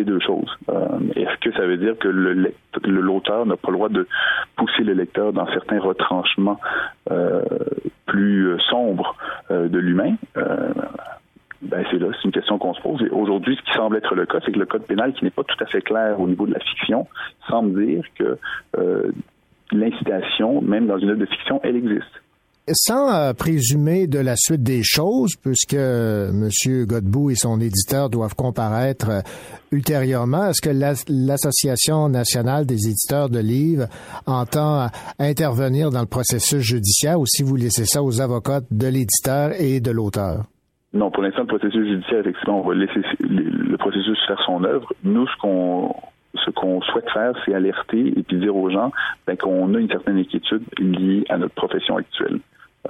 deux 0.03 0.19
choses. 0.19 0.49
Euh, 0.69 0.99
Est-ce 1.15 1.37
que 1.39 1.51
ça 1.53 1.65
veut 1.65 1.77
dire 1.77 1.97
que 1.97 2.07
l'auteur 2.07 3.45
n'a 3.45 3.57
pas 3.57 3.69
le 3.69 3.75
droit 3.75 3.89
de 3.89 4.07
pousser 4.55 4.83
le 4.83 4.93
lecteur 4.93 5.33
dans 5.33 5.47
certains 5.47 5.79
retranchements 5.79 6.59
euh, 7.11 7.41
plus 8.05 8.59
sombres 8.69 9.15
euh, 9.51 9.67
de 9.67 9.79
l'humain? 9.79 10.15
Ben 11.63 11.83
c'est 11.89 11.97
là, 11.97 12.09
c'est 12.13 12.25
une 12.25 12.31
question 12.31 12.59
qu'on 12.59 12.75
se 12.75 12.81
pose. 12.81 13.01
Aujourd'hui, 13.11 13.55
ce 13.55 13.61
qui 13.63 13.75
semble 13.75 13.97
être 13.97 14.13
le 14.13 14.27
cas, 14.27 14.37
c'est 14.45 14.51
que 14.51 14.59
le 14.59 14.67
code 14.67 14.83
pénal, 14.83 15.13
qui 15.13 15.23
n'est 15.23 15.31
pas 15.31 15.43
tout 15.43 15.57
à 15.59 15.65
fait 15.65 15.81
clair 15.81 16.19
au 16.19 16.27
niveau 16.27 16.45
de 16.45 16.53
la 16.53 16.59
fiction, 16.59 17.07
semble 17.49 17.83
dire 17.83 18.03
que 18.15 18.37
l'incitation, 19.71 20.61
même 20.61 20.85
dans 20.85 20.99
une 20.99 21.09
œuvre 21.09 21.19
de 21.19 21.25
fiction, 21.25 21.59
elle 21.63 21.75
existe 21.75 22.21
sans 22.73 23.13
euh, 23.13 23.33
présumer 23.33 24.07
de 24.07 24.19
la 24.19 24.35
suite 24.35 24.63
des 24.63 24.81
choses, 24.83 25.35
puisque 25.41 25.73
M. 25.73 26.49
Godbout 26.85 27.31
et 27.31 27.35
son 27.35 27.59
éditeur 27.59 28.09
doivent 28.09 28.35
comparaître 28.35 29.09
euh, 29.09 29.21
ultérieurement, 29.71 30.49
est-ce 30.49 30.61
que 30.61 30.69
l'Association 31.09 32.09
nationale 32.09 32.65
des 32.65 32.87
éditeurs 32.87 33.29
de 33.29 33.39
livres 33.39 33.87
entend 34.25 34.81
euh, 34.81 34.87
intervenir 35.19 35.89
dans 35.91 36.01
le 36.01 36.07
processus 36.07 36.61
judiciaire 36.61 37.19
ou 37.19 37.25
si 37.25 37.43
vous 37.43 37.55
laissez 37.55 37.85
ça 37.85 38.03
aux 38.03 38.21
avocats 38.21 38.61
de 38.69 38.87
l'éditeur 38.87 39.51
et 39.59 39.79
de 39.79 39.91
l'auteur? 39.91 40.43
Non, 40.93 41.11
pour 41.11 41.23
l'instant, 41.23 41.41
le 41.41 41.47
processus 41.47 41.87
judiciaire, 41.87 42.19
effectivement, 42.19 42.61
on 42.61 42.67
va 42.67 42.75
laisser 42.75 43.01
le 43.19 43.77
processus 43.77 44.17
faire 44.25 44.41
son 44.45 44.63
œuvre. 44.63 44.91
Nous, 45.03 45.27
ce 45.27 45.37
qu'on 45.41 45.93
ce 46.45 46.51
qu'on 46.51 46.81
souhaite 46.81 47.09
faire, 47.11 47.33
c'est 47.45 47.53
alerter 47.53 48.13
et 48.15 48.23
puis 48.23 48.37
dire 48.37 48.55
aux 48.55 48.69
gens 48.69 48.91
ben, 49.25 49.35
qu'on 49.37 49.73
a 49.73 49.79
une 49.79 49.89
certaine 49.89 50.17
inquiétude 50.17 50.63
liée 50.77 51.25
à 51.29 51.37
notre 51.37 51.55
profession 51.55 51.97
actuelle. 51.97 52.39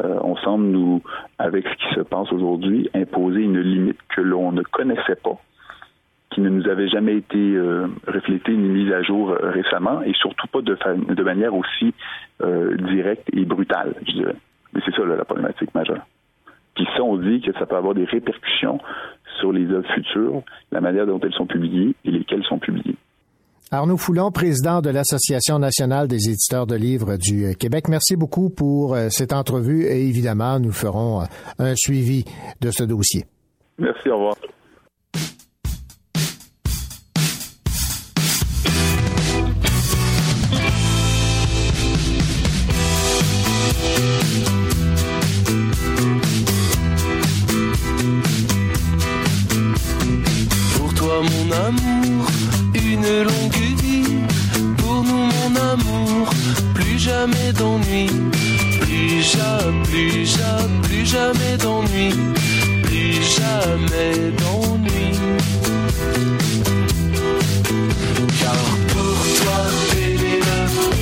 Euh, 0.02 0.20
on 0.22 0.36
semble 0.38 0.66
nous, 0.66 1.02
avec 1.40 1.66
ce 1.68 1.76
qui 1.76 1.96
se 1.96 2.02
passe 2.02 2.32
aujourd'hui, 2.32 2.90
imposer 2.94 3.42
une 3.42 3.60
limite 3.60 4.00
que 4.16 4.22
l'on 4.22 4.52
ne 4.52 4.62
connaissait 4.62 5.16
pas, 5.16 5.38
qui 6.32 6.42
ne 6.42 6.50
nous 6.50 6.68
avait 6.68 6.88
jamais 6.88 7.16
été 7.16 7.38
euh, 7.38 7.88
reflétée 8.08 8.54
ni 8.54 8.70
mise 8.70 8.92
à 8.92 9.02
jour 9.02 9.32
euh, 9.32 9.50
récemment, 9.50 10.02
et 10.04 10.14
surtout 10.14 10.48
pas 10.48 10.62
de, 10.62 10.78
de 11.14 11.24
manière 11.24 11.54
aussi 11.56 11.94
directe 12.40 13.28
et 13.34 13.46
brutale, 13.46 13.96
je 14.06 14.12
dirais. 14.14 14.36
Mais 14.74 14.82
c'est 14.86 14.94
ça 14.94 15.04
là, 15.04 15.16
la 15.16 15.26
problématique 15.26 15.74
majeure. 15.74 16.06
Puis 16.76 16.88
ça, 16.96 17.02
on 17.02 17.18
dit 17.18 17.42
que 17.42 17.52
ça 17.54 17.66
peut 17.66 17.76
avoir 17.76 17.96
des 17.96 18.06
répercussions 18.06 18.80
sur 19.40 19.52
les 19.52 19.66
œuvres 19.72 19.92
futures, 19.94 20.44
la 20.72 20.82
manière 20.82 21.08
dont 21.08 21.20
elles 21.20 21.34
sont 21.34 21.48
publiées 21.48 21.96
et 22.06 22.12
lesquelles 22.12 22.44
sont 22.44 22.60
publiées. 22.60 22.96
Arnaud 23.70 23.98
Foulon, 23.98 24.32
président 24.32 24.82
de 24.82 24.90
l'Association 24.90 25.60
nationale 25.60 26.08
des 26.08 26.30
éditeurs 26.30 26.68
de 26.68 26.76
livres 26.76 27.18
du 27.18 27.54
Québec. 27.58 27.90
Merci 27.90 28.16
beaucoup 28.16 28.50
pour 28.50 28.96
euh, 28.96 29.10
cette 29.10 29.34
entrevue 29.34 29.86
et 29.86 30.08
évidemment, 30.08 30.60
nous 30.60 30.72
ferons 30.72 31.22
euh, 31.22 31.26
un 31.60 31.76
suivi 31.76 32.24
de 32.62 32.72
ce 32.72 32.84
dossier. 32.84 33.26
Merci, 33.78 34.10
au 34.10 34.16
revoir. 34.16 34.36
Jamais 57.28 57.54
d'ennui. 57.54 58.08
Plus 58.82 59.22
jamais, 59.22 59.84
plus 59.84 60.26
jamais, 60.26 60.82
plus 60.84 61.06
jamais 61.06 61.58
d'ennui. 61.58 62.14
Plus 62.84 63.22
jamais 63.24 64.32
d'ennui. 64.38 65.12
Car 68.40 68.64
pour 68.90 69.20
toi, 69.40 69.60
Pénélope, 69.92 70.96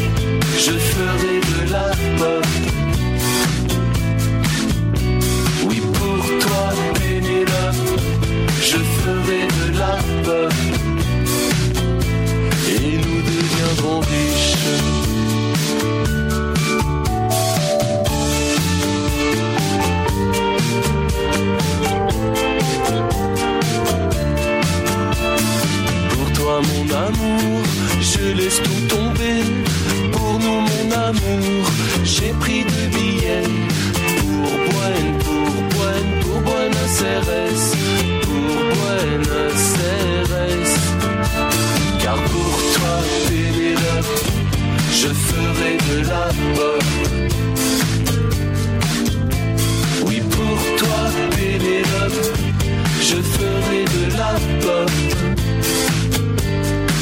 je 0.57 0.71
ferai 0.71 1.34
laisse 28.45 28.61
tout 28.61 28.95
tomber. 28.95 29.41
Pour 30.11 30.33
nous 30.39 30.61
mon 30.69 30.85
amour, 31.09 31.63
j'ai 32.03 32.31
pris 32.43 32.63
deux 32.63 32.87
billets. 32.95 33.49
Pour 34.19 34.51
Buenos, 34.71 35.23
pour 35.25 35.51
Buenos, 35.73 36.17
pour 36.21 36.37
Buenos 36.41 36.95
Aires, 37.11 37.33
pour 38.25 38.57
Buenos 38.79 39.65
Aires. 39.93 40.35
Car 42.01 42.17
pour 42.31 42.55
toi, 42.75 42.95
Pénélope, 43.27 44.15
je 45.01 45.09
ferai 45.27 45.73
de 45.89 45.97
la 46.11 46.25
pop. 46.55 46.83
Oui, 50.05 50.17
pour 50.35 50.59
toi, 50.81 50.99
Pénélope, 51.35 52.23
je 53.09 53.17
ferai 53.33 53.81
de 53.95 54.03
la 54.19 54.31
pop. 54.61 54.91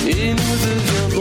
Et 0.06 0.30
nous 0.40 0.56
deviendrons 0.66 1.13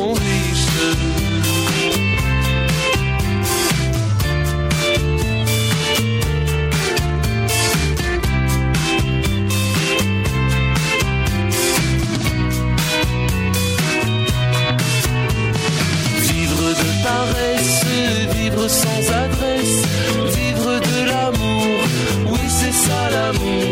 ça 23.32 23.71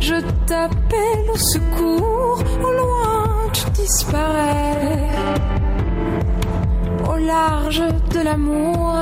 Je 0.00 0.20
t'appelle 0.46 1.30
au 1.32 1.36
secours, 1.36 2.42
au 2.60 2.72
loin 2.72 3.24
tu 3.52 3.70
disparais. 3.70 5.08
Au 7.08 7.16
large 7.16 7.84
de 8.14 8.20
l'amour, 8.20 8.96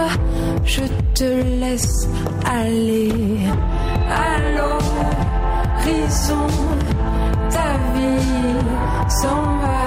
je 0.65 0.83
te 1.15 1.43
laisse 1.61 2.07
aller. 2.45 3.13
Allô, 4.11 4.79
l'horizon, 5.87 6.47
ta 7.51 7.71
vie 7.95 8.59
s'en 9.09 9.43
va 9.63 9.85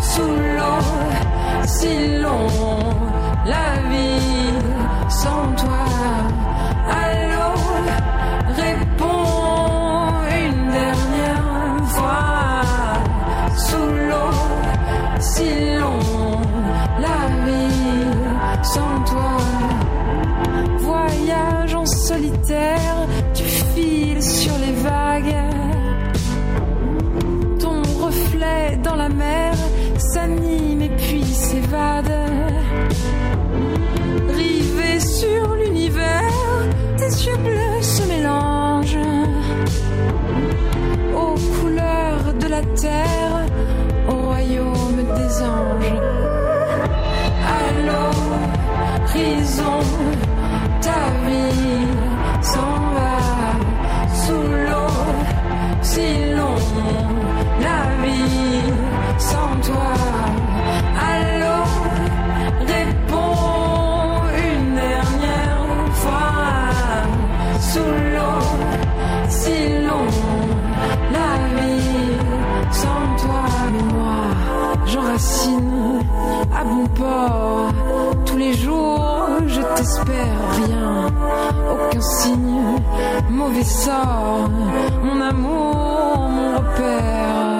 sous 0.00 0.36
l'eau, 0.56 0.82
si 1.66 2.18
long, 2.22 2.48
la 3.44 3.68
vie 3.82 3.87
rien, 80.56 81.06
aucun 81.72 82.00
signe, 82.00 82.76
mauvais 83.30 83.64
sort, 83.64 84.50
mon 85.02 85.20
amour, 85.20 86.28
mon 86.30 86.56
repère. 86.58 87.57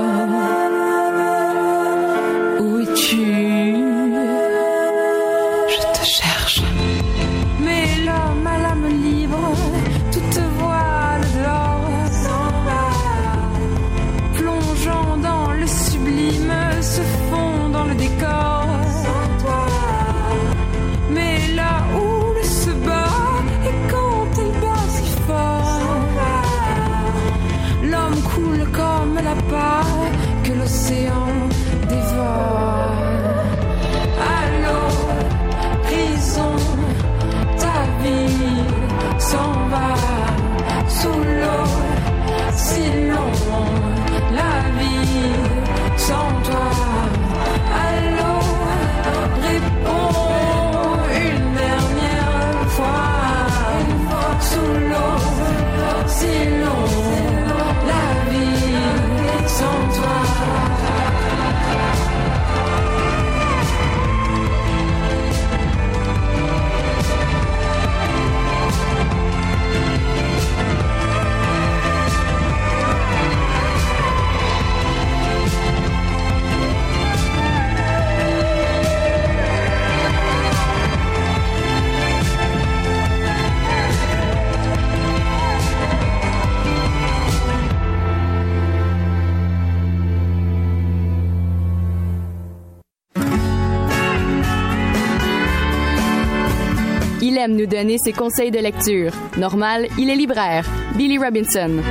Nous 97.57 97.67
donner 97.67 97.99
ses 97.99 98.13
conseils 98.13 98.51
de 98.51 98.59
lecture. 98.59 99.13
Normal, 99.37 99.87
il 99.99 100.11
est 100.11 100.17
libraire. 100.17 100.65
Billy 100.97 101.19
Robinson. 101.19 101.83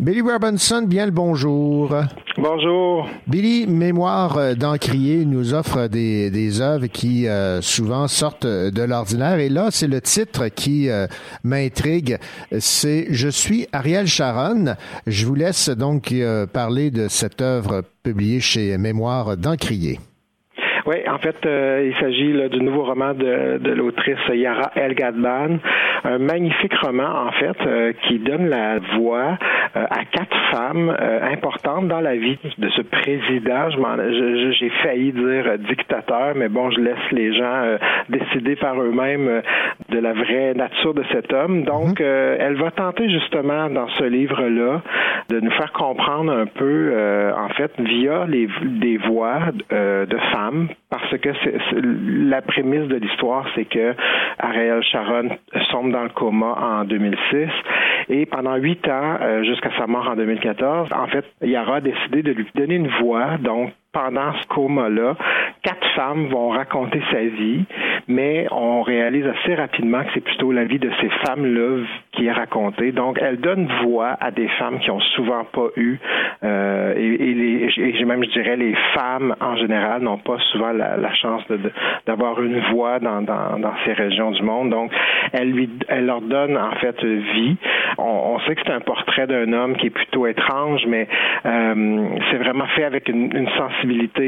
Billy 0.00 0.20
Robinson, 0.20 0.82
bien 0.86 1.06
le 1.06 1.12
bonjour. 1.12 1.94
Bonjour. 2.36 3.08
Billy, 3.28 3.68
Mémoire 3.68 4.36
euh, 4.38 4.54
d'Encrier 4.54 5.24
nous 5.24 5.54
offre 5.54 5.86
des, 5.86 6.30
des 6.30 6.60
œuvres 6.60 6.86
qui 6.86 7.28
euh, 7.28 7.60
souvent 7.60 8.08
sortent 8.08 8.46
de 8.46 8.82
l'ordinaire. 8.82 9.38
Et 9.38 9.48
là, 9.48 9.68
c'est 9.70 9.86
le 9.86 10.00
titre 10.00 10.48
qui 10.48 10.90
euh, 10.90 11.06
m'intrigue. 11.44 12.18
C'est 12.58 13.06
Je 13.10 13.28
suis 13.28 13.68
Ariel 13.72 14.08
Sharon. 14.08 14.74
Je 15.06 15.26
vous 15.26 15.36
laisse 15.36 15.68
donc 15.68 16.10
euh, 16.10 16.46
parler 16.46 16.90
de 16.90 17.06
cette 17.06 17.40
œuvre 17.40 17.82
publiée 18.02 18.40
chez 18.40 18.78
Mémoire 18.78 19.36
d'Encrier. 19.36 20.00
Oui, 20.86 20.96
en 21.08 21.18
fait, 21.18 21.36
euh, 21.46 21.90
il 21.90 21.96
s'agit 22.00 22.32
du 22.50 22.60
nouveau 22.60 22.84
roman 22.84 23.14
de, 23.14 23.58
de 23.58 23.70
l'autrice 23.72 24.18
Yara 24.32 24.70
El 24.76 24.94
Gadban, 24.94 25.58
un 26.04 26.18
magnifique 26.18 26.74
roman 26.74 27.26
en 27.26 27.32
fait 27.32 27.56
euh, 27.66 27.92
qui 28.02 28.18
donne 28.18 28.48
la 28.48 28.78
voix 28.96 29.38
euh, 29.76 29.84
à 29.90 30.04
quatre 30.04 30.36
femmes 30.50 30.94
importantes 31.32 31.88
dans 31.88 32.00
la 32.00 32.16
vie 32.16 32.38
de 32.58 32.68
ce 32.70 32.82
président. 32.82 33.70
J'ai 34.58 34.70
failli 34.82 35.12
dire 35.12 35.58
dictateur, 35.58 36.34
mais 36.36 36.48
bon, 36.48 36.70
je 36.70 36.80
laisse 36.80 37.10
les 37.12 37.34
gens 37.36 37.76
décider 38.08 38.56
par 38.56 38.80
eux-mêmes 38.80 39.42
de 39.90 39.98
la 39.98 40.12
vraie 40.12 40.54
nature 40.54 40.94
de 40.94 41.02
cet 41.12 41.32
homme. 41.32 41.64
Donc, 41.64 42.00
mhm. 42.00 42.06
elle 42.38 42.54
va 42.54 42.70
tenter 42.70 43.08
justement 43.10 43.68
dans 43.70 43.88
ce 43.88 44.04
livre-là 44.04 44.82
de 45.28 45.40
nous 45.40 45.50
faire 45.52 45.72
comprendre 45.72 46.32
un 46.32 46.46
peu, 46.46 46.94
en 47.36 47.48
fait, 47.50 47.72
via 47.78 48.26
les 48.26 48.48
des 48.62 48.98
voix 48.98 49.40
de 49.70 50.18
femmes 50.32 50.68
parce 50.98 51.18
que 51.18 51.30
la 52.28 52.40
prémisse 52.42 52.88
de 52.88 52.96
l'histoire, 52.96 53.46
c'est 53.54 53.64
que 53.64 53.94
Ariel 54.38 54.82
Sharon 54.82 55.30
sombre 55.70 55.92
dans 55.92 56.04
le 56.04 56.10
coma 56.10 56.54
en 56.60 56.84
2006 56.84 57.48
et 58.10 58.26
pendant 58.26 58.54
huit 58.56 58.86
ans, 58.88 59.18
euh, 59.20 59.42
jusqu'à 59.42 59.70
sa 59.78 59.86
mort 59.86 60.08
en 60.08 60.16
2014, 60.16 60.90
en 60.92 61.06
fait, 61.08 61.24
Yara 61.42 61.76
a 61.76 61.80
décidé 61.80 62.22
de 62.22 62.32
lui 62.32 62.46
donner 62.54 62.76
une 62.76 62.88
voix, 63.00 63.38
donc 63.38 63.72
pendant 63.94 64.32
ce 64.42 64.46
coma-là, 64.48 65.14
quatre 65.62 65.86
femmes 65.94 66.26
vont 66.26 66.50
raconter 66.50 67.00
sa 67.10 67.22
vie, 67.22 67.64
mais 68.08 68.46
on 68.50 68.82
réalise 68.82 69.24
assez 69.26 69.54
rapidement 69.54 70.02
que 70.02 70.10
c'est 70.14 70.20
plutôt 70.20 70.52
la 70.52 70.64
vie 70.64 70.80
de 70.80 70.90
ces 71.00 71.08
femmes-là 71.24 71.84
qui 72.12 72.26
est 72.26 72.32
racontée. 72.32 72.92
Donc, 72.92 73.18
elle 73.22 73.38
donne 73.38 73.68
voix 73.84 74.16
à 74.20 74.30
des 74.32 74.48
femmes 74.58 74.80
qui 74.80 74.90
ont 74.90 75.00
souvent 75.00 75.44
pas 75.44 75.68
eu, 75.76 75.98
euh, 76.42 76.94
et, 76.96 78.00
et, 78.00 78.04
même, 78.04 78.24
je 78.24 78.30
dirais, 78.30 78.56
les 78.56 78.74
femmes 78.94 79.34
en 79.40 79.56
général 79.56 80.02
n'ont 80.02 80.18
pas 80.18 80.38
souvent 80.52 80.72
la, 80.72 81.14
chance 81.14 81.42
d'avoir 82.06 82.42
une 82.42 82.58
voix 82.72 82.98
dans, 82.98 83.22
dans, 83.22 83.58
dans, 83.58 83.72
ces 83.84 83.92
régions 83.92 84.32
du 84.32 84.42
monde. 84.42 84.70
Donc, 84.70 84.90
elle, 85.32 85.52
lui, 85.52 85.70
elle 85.88 86.06
leur 86.06 86.20
donne 86.20 86.58
en 86.58 86.72
fait 86.80 87.02
vie. 87.04 87.56
On, 87.98 88.38
sait 88.40 88.56
que 88.56 88.62
c'est 88.66 88.72
un 88.72 88.80
portrait 88.80 89.28
d'un 89.28 89.52
homme 89.52 89.76
qui 89.76 89.86
est 89.86 89.90
plutôt 89.90 90.26
étrange, 90.26 90.82
mais 90.88 91.06
euh, 91.46 92.04
c'est 92.30 92.38
vraiment 92.38 92.66
fait 92.74 92.84
avec 92.84 93.08
une, 93.08 93.34
une 93.34 93.48
sensibilité 93.50 93.83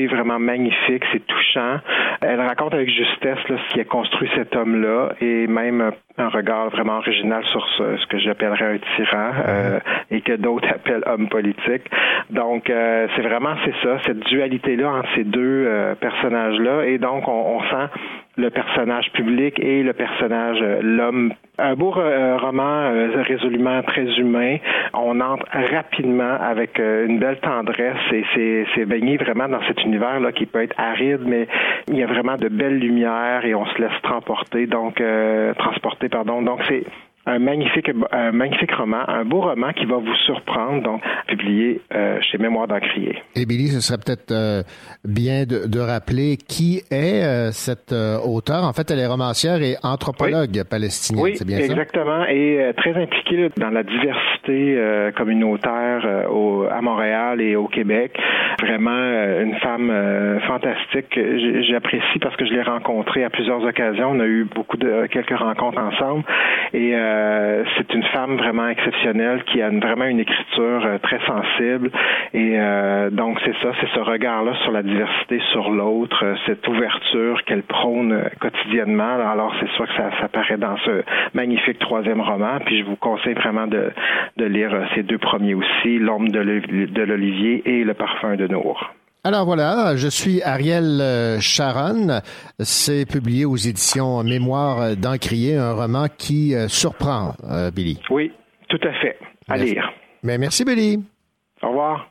vraiment 0.07 0.39
magnifique, 0.39 1.05
c'est 1.13 1.27
touchant. 1.27 1.79
Elle 2.21 2.41
raconte 2.41 2.75
avec 2.75 2.89
justesse 2.89 3.39
ce 3.49 3.73
qui 3.73 3.81
a 3.81 3.85
construit 3.85 4.29
cet 4.35 4.55
homme-là 4.55 5.15
et 5.21 5.47
même 5.47 5.93
un 6.19 6.29
regard 6.29 6.71
vraiment 6.71 6.99
original 6.99 7.45
sur 7.47 7.67
ce, 7.77 8.07
que 8.07 8.19
j'appellerais 8.19 8.75
un 8.75 8.79
tyran 8.97 9.31
euh, 9.47 9.79
et 10.11 10.21
que 10.21 10.33
d'autres 10.33 10.69
appellent 10.75 11.05
homme 11.07 11.29
politique. 11.29 11.83
Donc, 12.31 12.71
euh, 12.71 13.07
c'est 13.15 13.23
vraiment 13.23 13.55
c'est 13.65 13.75
ça, 13.83 13.99
cette 14.05 14.21
dualité-là 14.21 14.91
entre 14.91 15.09
ces 15.15 15.25
deux 15.25 15.65
euh, 15.67 15.95
personnages-là. 15.95 16.87
Et 16.87 16.99
donc, 16.99 17.29
on, 17.29 17.59
on 17.59 17.61
sent 17.71 17.91
le 18.37 18.51
personnage 18.51 19.11
public 19.13 19.59
et 19.59 19.83
le 19.83 19.93
personnage, 19.93 20.59
euh, 20.61 20.81
l'homme. 20.83 21.33
Un 21.59 21.75
beau 21.75 21.95
euh, 21.97 22.37
roman 22.37 22.91
euh, 22.93 23.23
résolument 23.23 23.83
très 23.83 24.05
humain. 24.19 24.59
On 24.93 25.21
entre 25.21 25.47
rapidement 25.73 26.37
avec 26.39 26.79
une 26.79 27.19
belle 27.19 27.39
tendresse 27.39 27.97
et 28.13 28.67
c'est 28.75 28.85
baigné 28.85 29.17
vraiment 29.17 29.49
dans 29.49 29.63
cet 29.67 29.83
univers-là 29.85 30.33
qui 30.33 30.45
peut 30.45 30.63
être 30.63 30.75
aride, 30.79 31.23
mais 31.25 31.49
il 31.89 31.97
y 31.97 32.03
a 32.03 32.07
vraiment 32.07 32.37
de 32.37 32.49
belles 32.49 32.79
lumières 32.79 33.45
et 33.47 33.55
on 33.55 33.65
se 33.65 33.81
laisse 33.81 34.03
transporter, 34.03 34.67
donc 34.67 35.03
transporter, 35.59 36.06
pardon. 36.09 36.43
Donc 36.43 36.61
c'est 36.69 36.85
un 37.27 37.39
magnifique, 37.41 37.91
un 38.13 38.33
magnifique 38.33 38.73
roman, 38.73 39.03
un 39.09 39.25
beau 39.25 39.41
roman 39.41 39.73
qui 39.73 39.85
va 39.85 39.97
vous 39.97 40.15
surprendre, 40.27 40.83
donc 40.83 41.03
publié 41.27 41.81
euh, 41.93 42.19
chez 42.23 42.39
Mémoire 42.39 42.69
d'Encrier. 42.69 43.19
Et 43.35 43.47
Billy, 43.47 43.69
ce 43.69 43.81
serait 43.81 43.99
peut-être 43.99 44.31
euh, 44.31 44.63
bien 45.05 45.45
de, 45.45 45.67
de, 45.67 45.81
rappeler 45.81 46.37
qui 46.37 46.83
est 46.91 47.25
euh, 47.25 47.51
cette 47.51 47.93
auteure. 47.93 48.65
En 48.65 48.73
fait, 48.73 48.91
elle 48.91 49.01
est 49.01 49.07
romancière 49.07 49.61
et 49.63 49.75
anthropologue 49.83 50.63
palestinienne, 50.71 51.25
oui, 51.25 51.37
c'est 51.37 51.47
bien 51.47 51.59
exactement, 51.59 52.25
ça? 52.25 52.33
et 52.33 52.73
très 52.77 52.95
impliquée 52.95 53.51
dans 53.57 53.71
la 53.71 53.83
diversité 53.83 54.79
communautaire 55.17 56.27
au, 56.31 56.65
à 56.71 56.81
Montréal 56.81 57.41
et 57.41 57.57
au 57.57 57.67
Québec. 57.67 58.17
Vraiment 58.61 58.91
une 58.91 59.57
femme 59.57 60.41
fantastique. 60.47 61.19
J'apprécie 61.69 62.19
parce 62.21 62.37
que 62.37 62.47
je 62.47 62.53
l'ai 62.53 62.63
rencontrée 62.63 63.25
à 63.25 63.31
plusieurs 63.31 63.63
occasions. 63.65 64.11
On 64.11 64.21
a 64.21 64.27
eu 64.27 64.45
beaucoup 64.45 64.77
de 64.77 65.07
quelques 65.07 65.37
rencontres 65.37 65.79
ensemble 65.79 66.25
et 66.73 66.95
euh, 67.17 67.65
c'est 67.77 67.93
une 67.95 68.03
femme 68.05 68.37
vraiment 68.37 68.69
exceptionnelle 68.69 69.43
qui 69.45 69.63
a 69.63 69.71
vraiment 69.71 70.05
une 70.05 70.21
écriture 70.21 70.85
euh, 70.85 70.99
très 70.99 71.19
sensible. 71.27 71.91
Et 72.35 72.55
euh, 72.57 73.11
donc, 73.11 73.39
c'est 73.45 73.55
ça, 73.63 73.73
c'est 73.81 73.89
ce 73.95 74.01
regard-là 74.01 74.55
sur 74.63 74.73
la 74.73 74.83
diversité, 74.83 75.41
sur 75.53 75.71
l'autre, 75.71 76.25
cette 76.47 76.67
ouverture 76.69 77.43
qu'elle 77.45 77.63
prône 77.63 78.25
quotidiennement. 78.41 79.31
Alors, 79.31 79.55
c'est 79.61 79.71
sûr 79.71 79.87
que 79.87 79.95
ça, 79.95 80.11
ça 80.19 80.25
apparaît 80.27 80.59
dans 80.59 80.77
ce 80.79 81.03
magnifique 81.35 81.79
troisième 81.79 82.21
roman. 82.21 82.59
Puis, 82.65 82.81
je 82.81 82.85
vous 82.85 82.97
conseille 82.97 83.35
vraiment 83.35 83.67
de, 83.67 83.91
de 84.37 84.45
lire 84.45 84.73
ces 84.95 85.03
deux 85.03 85.19
premiers 85.19 85.55
aussi, 85.55 85.99
L'ombre 85.99 86.31
de 86.31 87.03
l'Olivier 87.03 87.63
et 87.65 87.85
Le 87.85 87.95
parfum 87.95 88.37
de 88.37 88.47
Nour. 88.47 88.96
Alors 89.27 89.45
voilà, 89.45 89.97
je 89.97 90.07
suis 90.07 90.41
Ariel 90.41 91.01
euh, 91.01 91.41
Sharon. 91.41 92.21
C'est 92.61 93.05
publié 93.11 93.45
aux 93.45 93.57
éditions 93.57 94.23
Mémoire 94.23 94.97
d'Encrier, 94.97 95.57
un 95.57 95.73
roman 95.73 96.07
qui 96.17 96.55
euh, 96.55 96.69
surprend, 96.69 97.35
euh, 97.51 97.73
Billy. 97.73 98.01
Oui, 98.09 98.31
tout 98.69 98.79
à 98.85 98.93
fait. 99.01 99.19
À 99.49 99.57
lire. 99.57 99.93
Mais 100.23 100.39
merci, 100.39 100.65
Billy. 100.65 101.03
Au 101.61 101.71
revoir. 101.71 102.09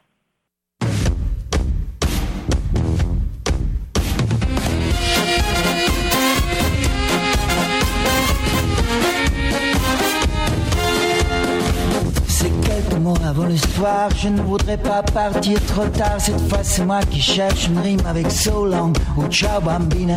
Avant 13.13 13.45
le 13.45 13.57
soir. 13.57 14.09
Je 14.17 14.29
ne 14.29 14.41
voudrais 14.41 14.77
pas 14.77 15.03
partir 15.03 15.63
trop 15.67 15.85
tard. 15.85 16.15
Cette 16.17 16.41
fois, 16.49 16.59
c'est 16.63 16.83
moi 16.83 17.01
qui 17.09 17.21
cherche 17.21 17.67
une 17.67 17.79
rime 17.79 18.01
avec 18.07 18.31
so 18.31 18.65
long 18.65 18.93
ou 19.17 19.27
ciao 19.27 19.61
bambina. 19.61 20.15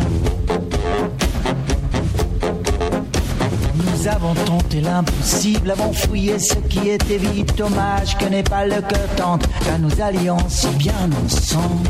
Nous 3.75 4.07
avons 4.07 4.33
tenté 4.45 4.81
l'impossible, 4.81 5.71
avons 5.71 5.93
fouillé 5.93 6.39
ce 6.39 6.55
qui 6.55 6.89
était 6.89 7.17
vite. 7.17 7.55
Dommage 7.57 8.17
que 8.17 8.25
n'est 8.25 8.43
pas 8.43 8.65
le 8.65 8.81
cœur 8.81 9.09
tente, 9.15 9.45
car 9.65 9.77
nous 9.77 10.01
allions 10.01 10.37
si 10.47 10.69
bien 10.77 11.09
ensemble. 11.25 11.89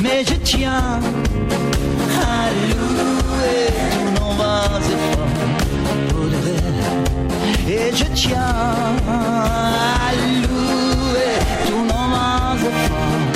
Mais 0.00 0.24
je 0.26 0.34
tiens 0.34 1.00
à 2.20 2.50
louer 2.50 3.66
tous 3.92 4.20
nos 4.20 4.32
et 7.68 7.94
je 7.94 8.04
tiens 8.14 8.40
à 9.08 10.12
louer 10.42 11.38
tous 11.66 11.84
nos 11.84 12.08
mains 12.08 12.56
efforts 12.56 13.34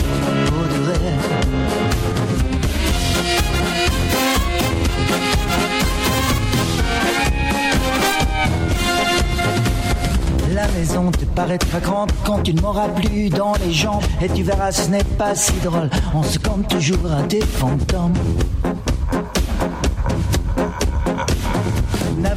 La 10.54 10.66
maison 10.68 11.10
te 11.12 11.24
paraîtra 11.24 11.78
grande 11.78 12.10
quand 12.24 12.42
tu 12.42 12.52
ne 12.52 12.60
m'auras 12.60 12.88
plus 12.88 13.28
dans 13.28 13.52
les 13.64 13.72
jambes. 13.72 14.02
Et 14.20 14.28
tu 14.28 14.42
verras 14.42 14.72
ce 14.72 14.90
n'est 14.90 15.04
pas 15.04 15.36
si 15.36 15.52
drôle, 15.62 15.88
on 16.14 16.24
se 16.24 16.38
compte 16.38 16.66
toujours 16.66 17.12
à 17.12 17.22
des 17.22 17.40
fantômes 17.40 18.14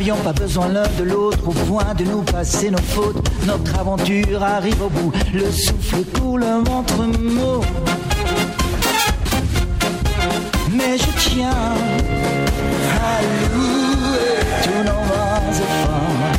n'avions 0.02 0.24
pas 0.24 0.34
besoin 0.34 0.68
l'un 0.70 0.88
de 0.98 1.04
l'autre 1.04 1.48
au 1.48 1.52
point 1.52 1.94
de 1.94 2.04
nous 2.06 2.24
passer 2.24 2.72
nos 2.72 2.80
fautes. 2.80 3.24
Notre 3.46 3.78
aventure 3.78 4.42
arrive 4.42 4.82
au 4.82 4.90
bout, 4.90 5.12
le 5.32 5.52
souffle 5.52 6.04
coule, 6.16 6.40
le 6.40 6.64
ventre 6.68 7.04
mot. 7.20 7.62
Mais 10.74 10.98
je 10.98 11.30
tiens 11.30 11.52
à 11.52 13.22
louer 13.54 14.40
tous 14.64 14.84
nos 14.90 15.04
vains 15.12 15.54
efforts. 15.68 16.32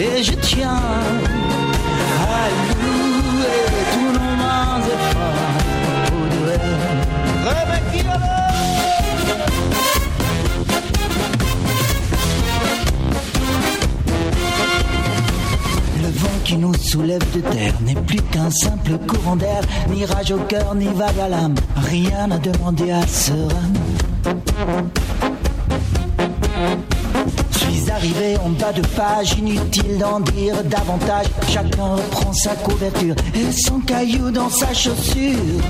Et 0.00 0.22
je 0.24 0.32
tiens 0.32 0.82
à 2.30 2.48
louer 2.82 3.62
tous 3.92 4.10
nos 4.12 4.78
efforts 4.92 5.62
poudrés. 6.10 6.74
Qui 16.54 16.60
nous 16.60 16.74
soulève 16.74 17.24
de 17.34 17.40
terre 17.40 17.74
n'est 17.80 17.94
plus 17.94 18.20
qu'un 18.30 18.50
simple 18.50 18.96
courant 19.08 19.34
d'air, 19.34 19.60
ni 19.90 20.04
rage 20.04 20.30
au 20.30 20.38
cœur, 20.38 20.74
ni 20.76 20.86
vague 20.86 21.18
à 21.18 21.28
l'âme, 21.28 21.54
rien 21.76 22.30
à 22.30 22.38
demander 22.38 22.92
à 22.92 23.04
ce 23.06 23.32
rame. 23.32 24.88
Suis 27.50 27.90
arrivé 27.90 28.36
en 28.44 28.50
bas 28.50 28.72
de 28.72 28.82
page, 28.96 29.36
inutile 29.38 29.98
d'en 29.98 30.20
dire 30.20 30.62
davantage. 30.64 31.26
Chacun 31.48 31.96
reprend 31.96 32.32
sa 32.32 32.54
couverture 32.54 33.16
et 33.34 33.50
son 33.50 33.80
caillou 33.80 34.30
dans 34.30 34.50
sa 34.50 34.72
chaussure. 34.72 35.60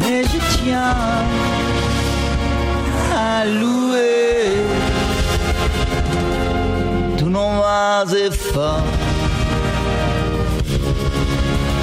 Mais 0.00 0.24
je 0.24 0.64
tiens 0.64 0.94
à 3.14 3.46
louer 3.46 3.77
efforts. 8.14 8.82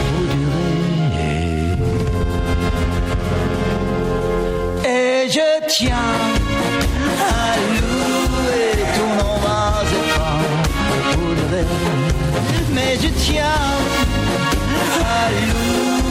pour 0.08 0.24
durer. 0.36 1.78
Et 4.86 5.30
je 5.30 5.50
tiens 5.68 5.96
à 7.20 7.56
louer 7.80 8.74
efforts 8.98 10.46
pour 11.13 11.34
durer. 11.36 11.65
Mais 12.74 12.98
je 13.02 13.10
tiens 13.26 13.62
à 15.02 15.30
louer. 15.32 16.05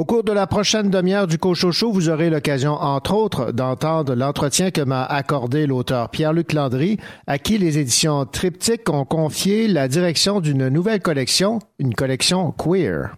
Au 0.00 0.06
cours 0.06 0.24
de 0.24 0.32
la 0.32 0.46
prochaine 0.46 0.88
demi-heure 0.88 1.26
du 1.26 1.36
Cochocho, 1.36 1.92
vous 1.92 2.08
aurez 2.08 2.30
l'occasion, 2.30 2.72
entre 2.72 3.12
autres, 3.12 3.52
d'entendre 3.52 4.14
l'entretien 4.14 4.70
que 4.70 4.80
m'a 4.80 5.04
accordé 5.04 5.66
l'auteur 5.66 6.08
Pierre-Luc 6.08 6.54
Landry, 6.54 6.96
à 7.26 7.36
qui 7.38 7.58
les 7.58 7.76
éditions 7.76 8.24
Triptyque 8.24 8.88
ont 8.88 9.04
confié 9.04 9.68
la 9.68 9.88
direction 9.88 10.40
d'une 10.40 10.70
nouvelle 10.70 11.02
collection, 11.02 11.58
une 11.78 11.92
collection 11.92 12.50
queer. 12.50 13.14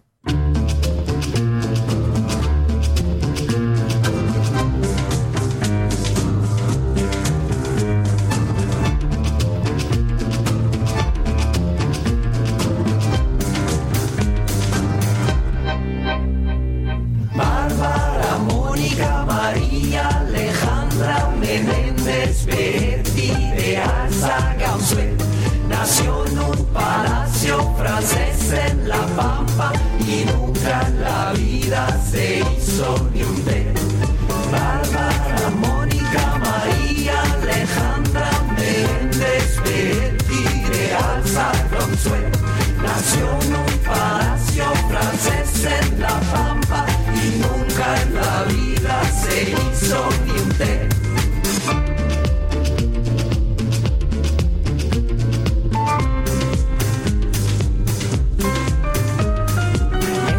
En 45.65 46.01
La 46.01 46.19
Pampa 46.31 46.85
y 47.13 47.39
nunca 47.39 48.01
en 48.01 48.15
la 48.15 48.43
vida 48.43 49.03
se 49.21 49.51
hizo 49.51 50.09
ni 50.25 50.31
un 50.31 50.49
té. 50.59 50.89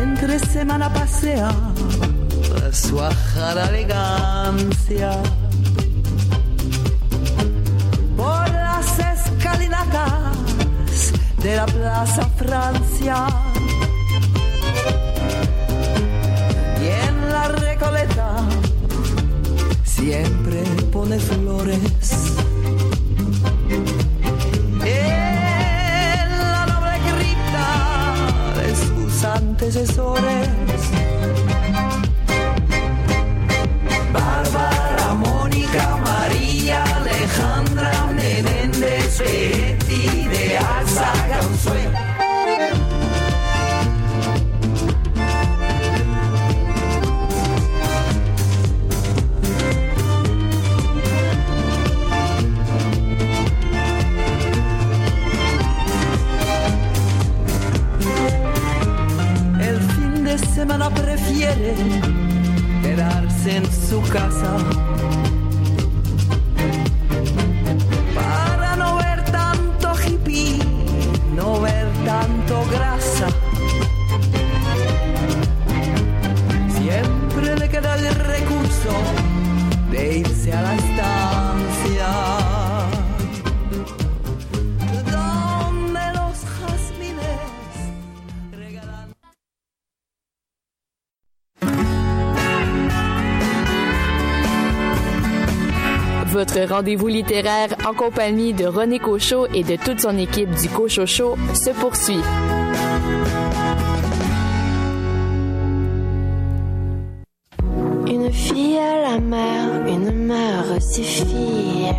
Entre 0.02 0.38
semana 0.38 0.92
paseaba 0.92 1.72
su 2.72 3.00
ajada 3.00 3.68
elegancia 3.68 5.10
por 8.16 8.48
las 8.50 8.98
escalinatas 8.98 11.12
de 11.42 11.56
la 11.56 11.66
Plaza 11.66 12.28
Francia. 12.36 13.53
Recoleta 17.74 18.36
siempre 19.82 20.62
pone 20.92 21.18
flores. 21.18 21.78
En 24.84 26.38
la 26.38 26.66
noble 26.66 26.98
cripta 27.10 28.60
de 28.60 28.76
sus 28.76 29.24
antecesores. 29.24 30.63
Prefiere 60.90 61.74
quedarse 62.82 63.56
en 63.56 63.64
su 63.64 64.00
casa 64.02 64.56
Votre 96.34 96.68
rendez-vous 96.68 97.06
littéraire 97.06 97.68
en 97.88 97.94
compagnie 97.94 98.52
de 98.52 98.66
René 98.66 98.98
Cochot 98.98 99.46
et 99.54 99.62
de 99.62 99.76
toute 99.76 100.00
son 100.00 100.18
équipe 100.18 100.50
du 100.50 100.68
Cochot 100.68 101.06
se 101.06 101.70
poursuit. 101.70 102.18
Une 108.08 108.32
fille 108.32 108.78
à 108.78 109.12
la 109.12 109.20
mer, 109.20 109.86
une 109.86 110.10
mer 110.10 110.64
si 110.80 111.04
fière. 111.04 111.94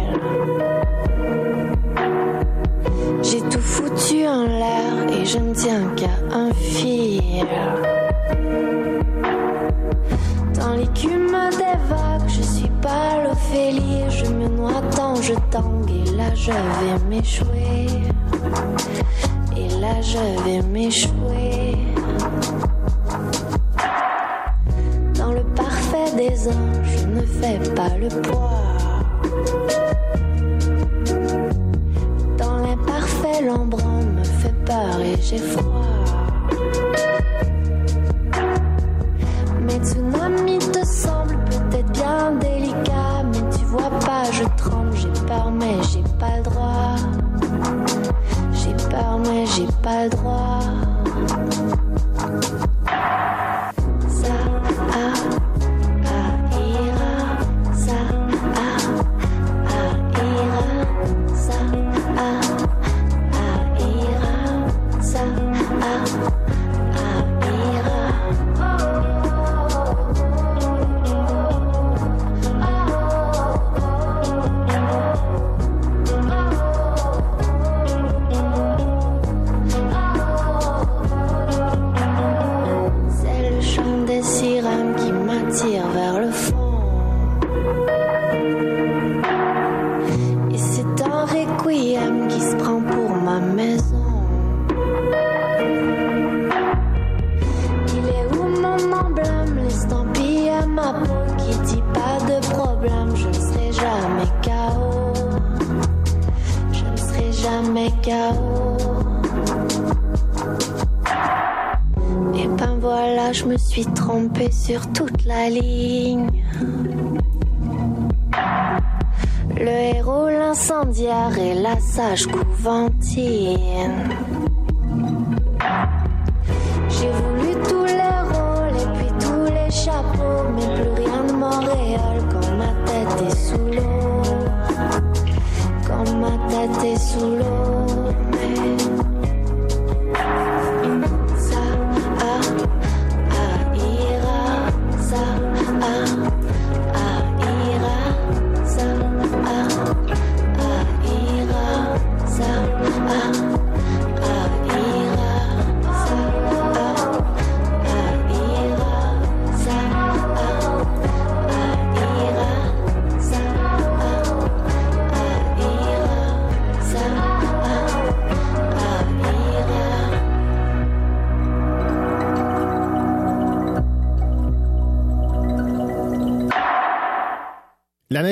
J'ai 3.24 3.40
tout 3.40 3.62
foutu 3.62 4.28
en 4.28 4.44
l'air 4.48 5.18
et 5.18 5.24
je 5.24 5.38
ne 5.38 5.54
tiens 5.54 5.88
qu'à 5.96 6.36
un 6.36 6.52
fil. 6.52 7.22
Dans 10.60 10.74
l'écume 10.74 11.38
des 11.52 11.78
vagues, 11.88 12.28
je 12.28 12.42
suis 12.42 12.72
pas 12.82 13.15
Je 13.56 14.26
me 14.26 14.50
noie 14.50 14.82
tant, 14.94 15.16
je 15.22 15.34
tangue 15.50 15.90
et 15.90 16.12
là 16.12 16.36
je 16.36 16.52
vais 16.52 17.00
m'échouer. 17.08 17.88
Et 19.56 19.70
là 19.80 20.02
je 20.02 20.44
vais 20.44 20.62
m'échouer. 20.62 21.78
Dans 25.18 25.32
le 25.32 25.44
parfait 25.56 26.12
des 26.18 26.50
anges, 26.50 26.98
je 27.00 27.08
ne 27.08 27.22
fais 27.22 27.60
pas 27.76 27.96
le 27.98 28.10
poids. 28.10 28.62
Dans 32.38 32.58
l'imparfait, 32.58 33.42
l'ombrant 33.42 34.04
me 34.18 34.24
fait 34.24 34.56
peur 34.66 35.00
et 35.00 35.16
j'ai 35.22 35.38
froid. 35.38 35.95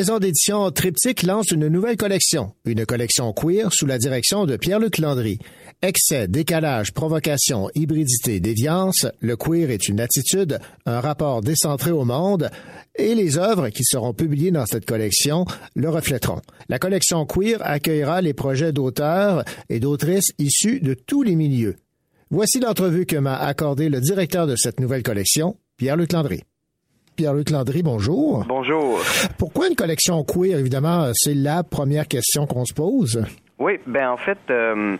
Maison 0.03 0.19
d'édition 0.19 0.69
Triptyque 0.69 1.23
lance 1.23 1.51
une 1.51 1.69
nouvelle 1.69 1.95
collection, 1.95 2.51
une 2.65 2.85
collection 2.85 3.31
queer 3.31 3.71
sous 3.71 3.85
la 3.85 3.97
direction 3.97 4.45
de 4.45 4.57
Pierre-Luc 4.57 4.97
Landry. 4.97 5.39
Excès, 5.81 6.27
décalage, 6.27 6.91
provocation, 6.91 7.69
hybridité, 7.73 8.41
déviance, 8.41 9.05
le 9.21 9.37
queer 9.37 9.71
est 9.71 9.87
une 9.87 10.01
attitude, 10.01 10.59
un 10.85 10.99
rapport 10.99 11.39
décentré 11.39 11.91
au 11.91 12.03
monde, 12.03 12.49
et 12.97 13.15
les 13.15 13.37
œuvres 13.37 13.69
qui 13.69 13.85
seront 13.85 14.11
publiées 14.11 14.51
dans 14.51 14.65
cette 14.65 14.85
collection 14.85 15.45
le 15.73 15.89
reflèteront. 15.89 16.41
La 16.67 16.79
collection 16.79 17.25
queer 17.25 17.59
accueillera 17.61 18.21
les 18.21 18.33
projets 18.33 18.73
d'auteurs 18.73 19.45
et 19.69 19.79
d'autrices 19.79 20.33
issus 20.37 20.81
de 20.81 20.95
tous 20.95 21.23
les 21.23 21.37
milieux. 21.37 21.77
Voici 22.29 22.59
l'entrevue 22.59 23.05
que 23.05 23.15
m'a 23.15 23.37
accordé 23.37 23.87
le 23.87 24.01
directeur 24.01 24.47
de 24.47 24.57
cette 24.57 24.81
nouvelle 24.81 25.03
collection, 25.03 25.55
Pierre-Luc 25.77 26.11
Landry. 26.11 26.43
Pierre-Luc 27.15 27.49
Landry, 27.49 27.84
bonjour. 27.84 28.43
Bonjour. 28.47 28.99
Pourquoi 29.38 29.67
une 29.67 29.76
collection 29.76 30.23
queer, 30.23 30.58
évidemment, 30.58 31.12
c'est 31.13 31.34
la 31.34 31.63
première 31.63 32.08
question 32.08 32.45
qu'on 32.47 32.65
se 32.65 32.73
pose. 32.73 33.23
Oui, 33.60 33.80
ben 33.86 34.10
en 34.10 34.17
fait, 34.17 34.39
euh, 34.49 34.97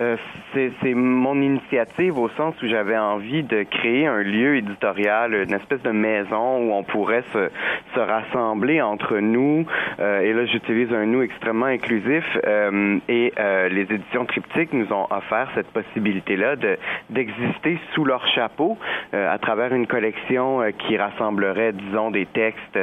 euh, 0.00 0.16
c'est 0.52 0.94
mon 0.94 1.40
initiative 1.40 2.18
au 2.18 2.28
sens 2.30 2.54
où 2.62 2.66
j'avais 2.66 2.98
envie 2.98 3.42
de 3.42 3.62
créer 3.62 4.06
un 4.06 4.22
lieu 4.22 4.56
éditorial, 4.56 5.34
une 5.34 5.54
espèce 5.54 5.82
de 5.82 5.90
maison 5.90 6.58
où 6.58 6.72
on 6.72 6.82
pourrait 6.82 7.24
se, 7.32 7.50
se 7.94 8.00
rassembler 8.00 8.80
entre 8.82 9.18
nous. 9.18 9.66
Euh, 9.98 10.20
et 10.20 10.32
là, 10.32 10.44
j'utilise 10.46 10.92
un 10.92 11.06
nous 11.06 11.22
extrêmement 11.22 11.66
inclusif. 11.66 12.24
euh, 12.46 12.98
et 13.08 13.32
euh, 13.38 13.68
les 13.68 13.82
éditions 13.82 14.24
Triptyque 14.26 14.72
nous 14.72 14.92
ont 14.92 15.06
offert 15.10 15.48
cette 15.54 15.68
possibilité-là 15.68 16.56
de 16.56 16.76
d'exister 17.10 17.78
sous 17.94 18.04
leur 18.04 18.26
chapeau 18.28 18.78
euh, 19.14 19.32
à 19.32 19.38
travers 19.38 19.72
une 19.74 19.86
collection 19.86 20.60
euh, 20.60 20.70
qui 20.70 20.96
rassemblerait, 20.96 21.72
disons, 21.72 22.10
des 22.10 22.26
textes 22.26 22.78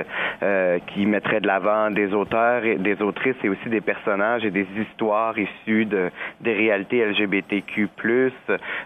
qui 0.87 1.05
mettraient 1.05 1.39
de 1.39 1.47
l'avant 1.47 1.89
des 1.89 2.13
auteurs 2.13 2.65
et 2.65 2.75
des 2.75 3.01
autrices 3.01 3.35
et 3.43 3.49
aussi 3.49 3.69
des 3.69 3.81
personnages 3.81 4.43
et 4.43 4.51
des 4.51 4.67
histoires 4.77 5.37
issues 5.37 5.85
de 5.85 6.09
des 6.41 6.53
réalités 6.53 7.02
LGBTQ+, 7.03 7.89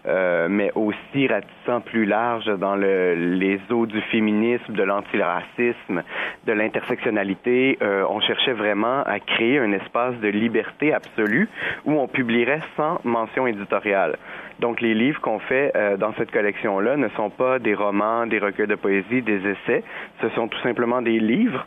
euh, 0.06 0.48
mais 0.50 0.72
aussi 0.76 1.28
ratissant 1.28 1.82
plus 1.82 2.06
large 2.06 2.46
dans 2.46 2.76
le, 2.76 3.16
les 3.16 3.60
eaux 3.72 3.86
du 3.86 4.02
féminisme, 4.02 4.74
de 4.74 4.84
l'antiracisme, 4.84 6.04
de 6.46 6.54
l'intersectionnalité. 6.54 7.78
Euh, 7.82 8.06
on 8.10 8.20
cherchait 8.20 8.54
vraiment 8.54 9.04
à 9.04 9.20
créer 9.20 9.60
un 9.60 9.72
espace 9.72 10.16
de 10.20 10.28
liberté 10.28 10.94
absolue 10.94 11.50
où 11.86 11.94
on 11.94 12.08
publierait 12.08 12.62
sans 12.76 13.00
mention 13.04 13.48
éditoriale. 13.48 14.18
Donc 14.60 14.82
les 14.82 14.94
livres 14.94 15.22
qu'on 15.22 15.40
fait 15.40 15.72
euh, 15.76 15.98
dans 15.98 16.14
cette 16.14 16.32
collection-là 16.32 16.98
ne 16.98 17.10
sont 17.10 17.30
pas 17.30 17.60
des 17.60 17.76
romans, 17.76 18.26
des 18.26 18.40
recueils 18.40 18.68
de 18.68 18.76
poésie, 18.76 19.22
des 19.22 19.40
essais. 19.48 19.84
Ce 20.22 20.30
sont 20.30 20.48
tout 20.48 20.60
simplement 20.62 21.02
des 21.02 21.20
livres. 21.20 21.66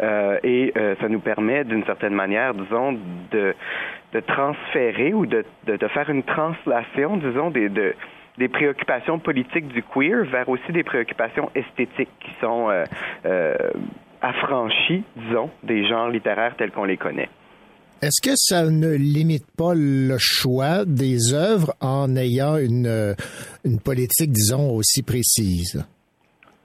Euh, 0.00 0.38
et 0.42 0.72
euh, 0.76 0.94
ça 1.00 1.08
nous 1.08 1.20
permet 1.20 1.64
d'une 1.64 1.84
certaine 1.84 2.14
manière, 2.14 2.54
disons, 2.54 2.98
de, 3.30 3.54
de 4.12 4.20
transférer 4.20 5.14
ou 5.14 5.26
de, 5.26 5.44
de, 5.66 5.76
de 5.76 5.88
faire 5.88 6.10
une 6.10 6.22
translation, 6.22 7.16
disons, 7.16 7.50
des, 7.50 7.68
de, 7.68 7.94
des 8.38 8.48
préoccupations 8.48 9.18
politiques 9.18 9.68
du 9.68 9.82
queer 9.82 10.24
vers 10.30 10.48
aussi 10.48 10.72
des 10.72 10.84
préoccupations 10.84 11.50
esthétiques 11.54 12.10
qui 12.20 12.30
sont 12.40 12.70
euh, 12.70 12.84
euh, 13.26 13.54
affranchies, 14.20 15.04
disons, 15.16 15.50
des 15.62 15.86
genres 15.88 16.10
littéraires 16.10 16.54
tels 16.56 16.70
qu'on 16.70 16.84
les 16.84 16.96
connaît. 16.96 17.28
Est-ce 18.02 18.20
que 18.20 18.34
ça 18.34 18.68
ne 18.68 18.92
limite 18.94 19.46
pas 19.56 19.74
le 19.76 20.16
choix 20.18 20.84
des 20.84 21.34
œuvres 21.34 21.72
en 21.80 22.16
ayant 22.16 22.56
une, 22.56 22.86
euh, 22.86 23.14
une 23.64 23.78
politique, 23.78 24.32
disons, 24.32 24.70
aussi 24.74 25.02
précise? 25.02 25.86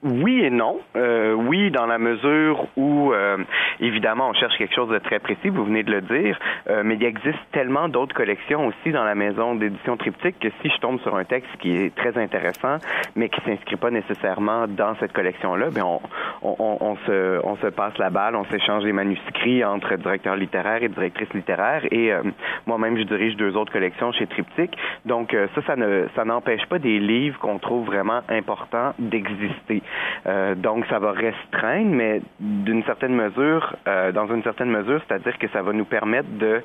Oui 0.04 0.44
et 0.44 0.50
non. 0.50 0.78
Euh, 0.94 1.32
oui, 1.32 1.72
dans 1.72 1.86
la 1.86 1.98
mesure 1.98 2.68
où, 2.76 3.12
euh, 3.12 3.36
évidemment, 3.80 4.28
on 4.28 4.32
cherche 4.32 4.56
quelque 4.56 4.74
chose 4.74 4.88
de 4.90 4.98
très 4.98 5.18
précis, 5.18 5.48
vous 5.48 5.64
venez 5.64 5.82
de 5.82 5.90
le 5.90 6.02
dire, 6.02 6.38
euh, 6.70 6.82
mais 6.84 6.94
il 6.94 7.04
existe 7.04 7.38
tellement 7.50 7.88
d'autres 7.88 8.14
collections 8.14 8.68
aussi 8.68 8.92
dans 8.92 9.02
la 9.02 9.16
maison 9.16 9.56
d'édition 9.56 9.96
Triptyque 9.96 10.38
que 10.38 10.50
si 10.62 10.70
je 10.70 10.78
tombe 10.78 11.00
sur 11.00 11.16
un 11.16 11.24
texte 11.24 11.50
qui 11.58 11.76
est 11.76 11.92
très 11.96 12.16
intéressant, 12.16 12.76
mais 13.16 13.28
qui 13.28 13.40
s'inscrit 13.40 13.74
pas 13.74 13.90
nécessairement 13.90 14.68
dans 14.68 14.94
cette 15.00 15.12
collection-là, 15.12 15.70
ben 15.72 15.82
on, 15.82 16.00
on, 16.42 16.78
on, 16.80 16.96
se, 16.98 17.40
on 17.44 17.56
se 17.56 17.66
passe 17.66 17.98
la 17.98 18.10
balle, 18.10 18.36
on 18.36 18.44
s'échange 18.44 18.84
les 18.84 18.92
manuscrits 18.92 19.64
entre 19.64 19.96
directeurs 19.96 20.36
littéraires 20.36 20.84
et 20.84 20.88
directrices 20.88 21.34
littéraires, 21.34 21.82
et 21.90 22.12
euh, 22.12 22.22
moi-même, 22.68 22.96
je 22.96 23.02
dirige 23.02 23.34
deux 23.36 23.56
autres 23.56 23.72
collections 23.72 24.12
chez 24.12 24.28
Triptyque. 24.28 24.78
Donc, 25.06 25.34
euh, 25.34 25.48
ça, 25.56 25.62
ça 25.62 25.74
ne, 25.74 26.06
ça 26.14 26.24
n'empêche 26.24 26.64
pas 26.66 26.78
des 26.78 27.00
livres 27.00 27.40
qu'on 27.40 27.58
trouve 27.58 27.86
vraiment 27.86 28.20
importants 28.28 28.94
d'exister. 29.00 29.82
Euh, 30.26 30.54
donc, 30.54 30.86
ça 30.86 30.98
va 30.98 31.12
restreindre, 31.12 31.90
mais 31.90 32.20
d'une 32.40 32.82
certaine 32.84 33.14
mesure, 33.14 33.76
euh, 33.86 34.12
dans 34.12 34.26
une 34.26 34.42
certaine 34.42 34.70
mesure, 34.70 35.00
c'est-à-dire 35.06 35.38
que 35.38 35.48
ça 35.48 35.62
va 35.62 35.72
nous 35.72 35.84
permettre 35.84 36.28
de 36.38 36.62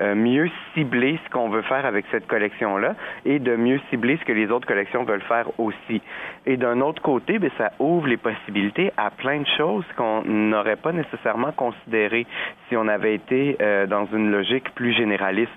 euh, 0.00 0.14
mieux 0.14 0.50
cibler 0.74 1.18
ce 1.24 1.30
qu'on 1.30 1.48
veut 1.48 1.62
faire 1.62 1.86
avec 1.86 2.04
cette 2.10 2.26
collection-là 2.26 2.94
et 3.24 3.38
de 3.38 3.56
mieux 3.56 3.80
cibler 3.90 4.16
ce 4.18 4.24
que 4.24 4.32
les 4.32 4.50
autres 4.50 4.66
collections 4.66 5.04
veulent 5.04 5.22
faire 5.22 5.46
aussi. 5.58 6.02
Et 6.46 6.56
d'un 6.56 6.80
autre 6.80 7.02
côté, 7.02 7.38
ben, 7.38 7.50
ça 7.58 7.72
ouvre 7.78 8.06
les 8.06 8.16
possibilités 8.16 8.92
à 8.96 9.10
plein 9.10 9.40
de 9.40 9.46
choses 9.56 9.84
qu'on 9.96 10.22
n'aurait 10.24 10.76
pas 10.76 10.92
nécessairement 10.92 11.52
considérées 11.52 12.26
si 12.68 12.76
on 12.76 12.88
avait 12.88 13.14
été 13.14 13.56
euh, 13.60 13.86
dans 13.86 14.06
une 14.06 14.30
logique 14.30 14.74
plus 14.74 14.92
généraliste. 14.92 15.50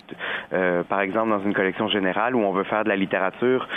Euh, 0.53 0.83
par 0.83 1.01
exemple, 1.01 1.29
dans 1.29 1.41
une 1.41 1.53
collection 1.53 1.87
générale 1.89 2.35
où 2.35 2.41
on 2.41 2.51
veut 2.51 2.63
faire 2.63 2.83
de 2.83 2.89
la 2.89 2.95
littérature 2.95 3.67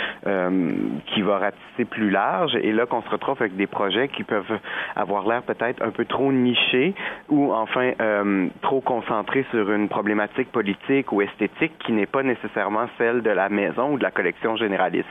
qui 1.07 1.21
va 1.21 1.37
ratisser 1.37 1.85
plus 1.85 2.09
large 2.09 2.55
et 2.55 2.71
là 2.71 2.85
qu'on 2.85 3.01
se 3.01 3.09
retrouve 3.09 3.32
avec 3.41 3.55
des 3.55 3.67
projets 3.67 4.07
qui 4.07 4.23
peuvent 4.23 4.59
avoir 4.95 5.27
l'air 5.27 5.43
peut-être 5.43 5.81
un 5.81 5.91
peu 5.91 6.05
trop 6.05 6.31
nichés 6.31 6.93
ou 7.29 7.53
enfin 7.53 7.91
euh, 8.01 8.47
trop 8.61 8.81
concentrés 8.81 9.45
sur 9.51 9.71
une 9.71 9.89
problématique 9.89 10.51
politique 10.51 11.11
ou 11.11 11.21
esthétique 11.21 11.73
qui 11.79 11.91
n'est 11.91 12.05
pas 12.05 12.23
nécessairement 12.23 12.87
celle 12.97 13.21
de 13.21 13.29
la 13.29 13.49
maison 13.49 13.93
ou 13.93 13.97
de 13.97 14.03
la 14.03 14.11
collection 14.11 14.55
généraliste. 14.55 15.07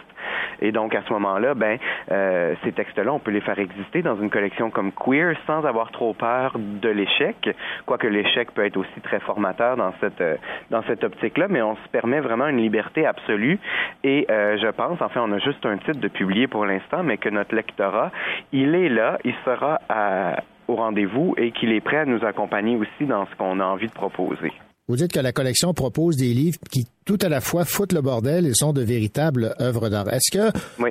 Et 0.61 0.71
donc 0.73 0.95
à 0.95 1.03
ce 1.03 1.13
moment-là, 1.15 1.55
ben 1.55 1.79
euh, 2.11 2.55
ces 2.63 2.73
textes-là, 2.73 3.13
on 3.13 3.19
peut 3.19 3.31
les 3.31 3.41
faire 3.41 3.59
exister 3.59 4.03
dans 4.03 4.17
une 4.17 4.31
collection 4.31 4.71
comme 4.71 4.93
Queer 4.93 5.35
sans 5.47 5.65
avoir 5.65 5.91
trop 5.91 6.15
peur 6.15 6.55
de 6.57 6.89
l'échec, 6.89 7.49
quoique 7.87 8.07
l'échec 8.07 8.53
peut 8.53 8.65
être 8.65 8.77
aussi 8.77 9.01
très 9.03 9.21
formateur 9.21 9.77
dans 9.77 9.93
cette 10.01 10.21
euh, 10.21 10.37
dans 10.71 10.83
cette 10.83 11.03
optique-là, 11.05 11.49
mais 11.49 11.63
on 11.63 11.77
se 11.77 11.89
permet 11.91 12.21
vraiment 12.21 12.47
une 12.47 12.59
liberté 12.59 13.07
absolue. 13.07 13.59
Et 14.05 14.27
je 14.29 14.71
pense, 14.71 15.01
enfin, 15.01 15.23
on 15.25 15.33
a 15.33 15.39
juste 15.39 15.65
un 15.67 15.77
titre 15.79 16.01
de 16.01 16.09
publier 16.09 16.47
pour 16.47 16.65
l'instant, 16.65 17.03
mais 17.03 17.17
que 17.17 17.29
notre 17.29 17.55
lectorat, 17.55 18.11
il 18.53 18.75
est 18.75 18.89
là, 18.89 19.19
il 19.25 19.35
sera 19.45 19.81
à, 19.89 20.43
au 20.69 20.77
rendez-vous 20.77 21.35
et 21.39 21.53
qu'il 21.53 21.73
est 21.73 21.81
prêt 21.81 21.99
à 21.99 22.05
nous 22.05 22.25
accompagner 22.25 22.77
aussi 22.77 23.07
dans 23.09 23.27
ce 23.27 23.35
qu'on 23.37 23.61
a 23.61 23.65
envie 23.65 23.87
de 23.89 23.93
proposer. 23.93 24.53
Vous 24.89 24.97
dites 24.97 25.13
que 25.13 25.21
la 25.21 25.33
collection 25.33 25.73
propose 25.75 26.17
des 26.17 26.35
livres 26.35 26.59
qui 26.71 26.87
tout 27.07 27.19
à 27.23 27.29
la 27.29 27.41
fois 27.41 27.65
foutent 27.65 27.93
le 27.93 28.01
bordel 28.03 28.47
et 28.47 28.53
sont 28.53 28.73
de 28.73 28.83
véritables 28.83 29.55
œuvres 29.61 29.89
d'art. 29.89 30.09
Est-ce 30.13 30.37
que 30.37 30.59
Oui. 30.83 30.91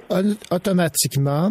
automatiquement 0.52 1.50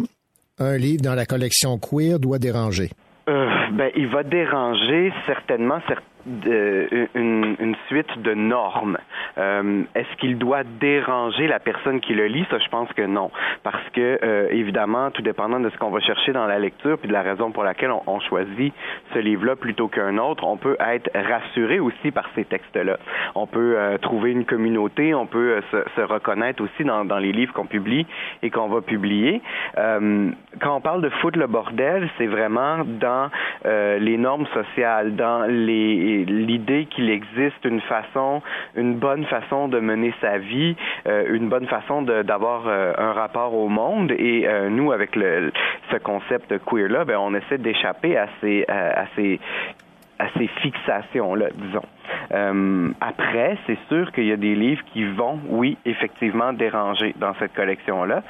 un 0.59 0.77
livre 0.77 1.01
dans 1.01 1.15
la 1.15 1.25
collection 1.25 1.77
queer 1.77 2.19
doit 2.19 2.39
déranger? 2.39 2.89
Euh, 3.29 3.45
ben, 3.73 3.91
il 3.95 4.07
va 4.07 4.23
déranger 4.23 5.13
certainement 5.27 5.79
certains 5.87 6.03
de, 6.25 7.07
une, 7.15 7.75
suite 7.87 8.21
de 8.21 8.33
normes. 8.33 8.97
Euh, 9.37 9.83
Est-ce 9.95 10.15
qu'il 10.17 10.37
doit 10.37 10.63
déranger 10.63 11.47
la 11.47 11.59
personne 11.59 11.99
qui 11.99 12.13
le 12.13 12.27
lit? 12.27 12.45
Ça, 12.49 12.59
je 12.59 12.67
pense 12.69 12.91
que 12.93 13.03
non. 13.03 13.31
Parce 13.63 13.83
que, 13.93 14.19
euh, 14.23 14.47
évidemment, 14.51 15.11
tout 15.11 15.21
dépendant 15.21 15.59
de 15.59 15.69
ce 15.69 15.77
qu'on 15.77 15.89
va 15.89 15.99
chercher 15.99 16.33
dans 16.33 16.45
la 16.45 16.59
lecture, 16.59 16.97
puis 16.97 17.07
de 17.07 17.13
la 17.13 17.21
raison 17.21 17.51
pour 17.51 17.63
laquelle 17.63 17.91
on, 18.07 18.19
choisit 18.21 18.71
ce 19.13 19.19
livre-là 19.19 19.55
plutôt 19.55 19.87
qu'un 19.87 20.19
autre, 20.19 20.43
on 20.45 20.55
peut 20.55 20.77
être 20.79 21.09
rassuré 21.15 21.79
aussi 21.79 22.11
par 22.11 22.29
ces 22.35 22.45
textes-là. 22.45 22.97
On 23.33 23.47
peut 23.47 23.73
euh, 23.77 23.97
trouver 23.97 24.31
une 24.31 24.45
communauté, 24.45 25.15
on 25.15 25.25
peut 25.25 25.59
se, 25.71 26.01
reconnaître 26.01 26.63
aussi 26.63 26.83
dans, 26.83 27.03
dans 27.03 27.17
les 27.17 27.31
livres 27.31 27.51
qu'on 27.53 27.65
publie 27.65 28.05
et 28.43 28.51
qu'on 28.51 28.67
va 28.67 28.81
publier. 28.81 29.41
Quand 29.75 30.75
on 30.75 30.81
parle 30.81 31.01
de 31.01 31.09
foutre 31.09 31.39
le 31.39 31.47
bordel, 31.47 32.09
c'est 32.17 32.27
vraiment 32.27 32.79
dans 32.85 33.29
les 33.63 34.17
normes 34.17 34.45
sociales, 34.53 35.15
dans 35.15 35.43
les 35.49 36.10
l'idée 36.25 36.85
qu'il 36.85 37.09
existe 37.09 37.63
une 37.65 37.81
façon, 37.81 38.41
une 38.75 38.95
bonne 38.95 39.25
façon 39.25 39.67
de 39.67 39.79
mener 39.79 40.13
sa 40.21 40.37
vie, 40.37 40.75
euh, 41.07 41.33
une 41.33 41.49
bonne 41.49 41.67
façon 41.67 42.01
d'avoir 42.01 42.67
euh, 42.67 42.93
un 42.97 43.13
rapport 43.13 43.53
au 43.53 43.67
monde. 43.69 44.11
Et 44.11 44.47
euh, 44.47 44.69
nous, 44.69 44.91
avec 44.91 45.15
le, 45.15 45.51
ce 45.91 45.97
concept 45.97 46.53
queer 46.65 46.89
là, 46.89 47.05
ben, 47.05 47.17
on 47.17 47.33
essaie 47.33 47.57
d'échapper 47.57 48.17
à 48.17 48.27
ces, 48.41 48.65
à, 48.67 49.05
ces 49.15 49.39
à 50.19 50.25
ces 50.37 50.45
fixations-là, 50.61 51.47
disons. 51.55 52.93
Après, 53.01 53.57
c'est 53.65 53.79
sûr 53.87 54.11
qu'il 54.11 54.25
y 54.25 54.31
a 54.31 54.37
des 54.37 54.53
livres 54.53 54.83
qui 54.93 55.03
vont, 55.03 55.39
oui, 55.49 55.79
effectivement, 55.83 56.53
déranger 56.53 57.15
dans 57.17 57.33
cette 57.39 57.55
collection-là. 57.55 58.21